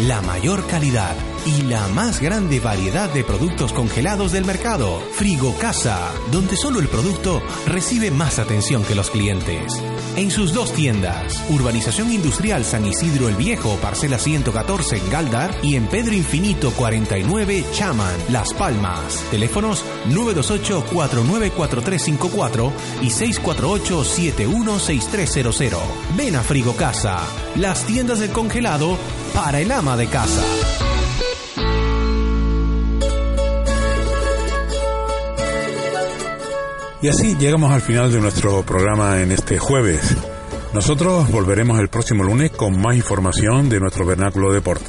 La 0.00 0.20
mayor 0.22 0.66
calidad 0.66 1.14
y 1.46 1.62
la 1.62 1.86
más 1.86 2.20
grande 2.20 2.58
variedad 2.58 3.08
de 3.14 3.22
productos 3.22 3.72
congelados 3.72 4.32
del 4.32 4.44
mercado. 4.44 5.00
Frigo 5.12 5.54
Casa, 5.56 6.10
donde 6.32 6.56
solo 6.56 6.80
el 6.80 6.88
producto 6.88 7.40
recibe 7.66 8.10
más 8.10 8.40
atención 8.40 8.82
que 8.82 8.96
los 8.96 9.10
clientes. 9.10 9.80
En 10.16 10.30
sus 10.30 10.52
dos 10.52 10.72
tiendas, 10.72 11.42
Urbanización 11.50 12.12
Industrial 12.12 12.64
San 12.64 12.86
Isidro 12.86 13.28
el 13.28 13.34
Viejo, 13.34 13.76
parcela 13.82 14.16
114 14.16 14.98
en 14.98 15.10
Galdar 15.10 15.52
y 15.60 15.74
en 15.74 15.88
Pedro 15.88 16.14
Infinito 16.14 16.70
49 16.70 17.64
Chaman, 17.72 18.14
Las 18.30 18.54
Palmas. 18.54 19.24
Teléfonos 19.32 19.84
928-494354 20.10 22.70
y 23.02 23.08
648-716300. 23.08 25.78
Ven 26.16 26.36
a 26.36 26.42
Frigo 26.42 26.76
Casa, 26.76 27.18
las 27.56 27.84
tiendas 27.84 28.20
del 28.20 28.30
congelado 28.30 28.96
para 29.34 29.60
el 29.60 29.72
ama 29.72 29.96
de 29.96 30.06
casa. 30.06 30.44
Y 37.04 37.08
así 37.08 37.36
llegamos 37.36 37.70
al 37.70 37.82
final 37.82 38.10
de 38.10 38.18
nuestro 38.18 38.62
programa 38.62 39.20
en 39.20 39.30
este 39.30 39.58
jueves. 39.58 40.16
Nosotros 40.72 41.30
volveremos 41.30 41.78
el 41.78 41.88
próximo 41.88 42.24
lunes 42.24 42.50
con 42.52 42.80
más 42.80 42.96
información 42.96 43.68
de 43.68 43.78
nuestro 43.78 44.06
vernáculo 44.06 44.50
deporte. 44.50 44.86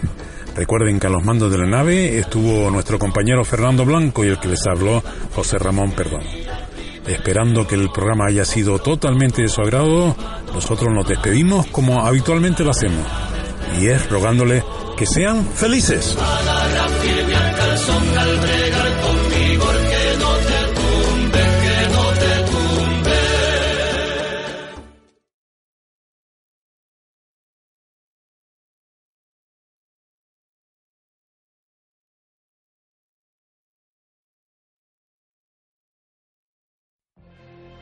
Recuerden 0.55 0.97
que 0.97 1.07
a 1.07 1.09
los 1.09 1.25
mandos 1.25 1.51
de 1.51 1.57
la 1.57 1.65
nave 1.65 2.17
estuvo 2.17 2.71
nuestro 2.71 2.97
compañero 2.99 3.43
Fernando 3.43 3.83
Blanco 3.83 4.23
y 4.23 4.29
el 4.29 4.39
que 4.39 4.47
les 4.47 4.65
habló 4.65 5.03
José 5.35 5.59
Ramón 5.59 5.91
Perdón. 5.91 6.21
Esperando 7.05 7.67
que 7.67 7.75
el 7.75 7.91
programa 7.91 8.27
haya 8.29 8.45
sido 8.45 8.79
totalmente 8.79 9.41
de 9.41 9.49
su 9.49 9.59
agrado, 9.59 10.15
nosotros 10.53 10.93
nos 10.93 11.09
despedimos 11.09 11.67
como 11.67 12.05
habitualmente 12.05 12.63
lo 12.63 12.71
hacemos. 12.71 13.05
Y 13.81 13.87
es 13.87 14.09
rogándole 14.09 14.63
que 14.95 15.05
sean 15.05 15.45
felices. 15.45 16.15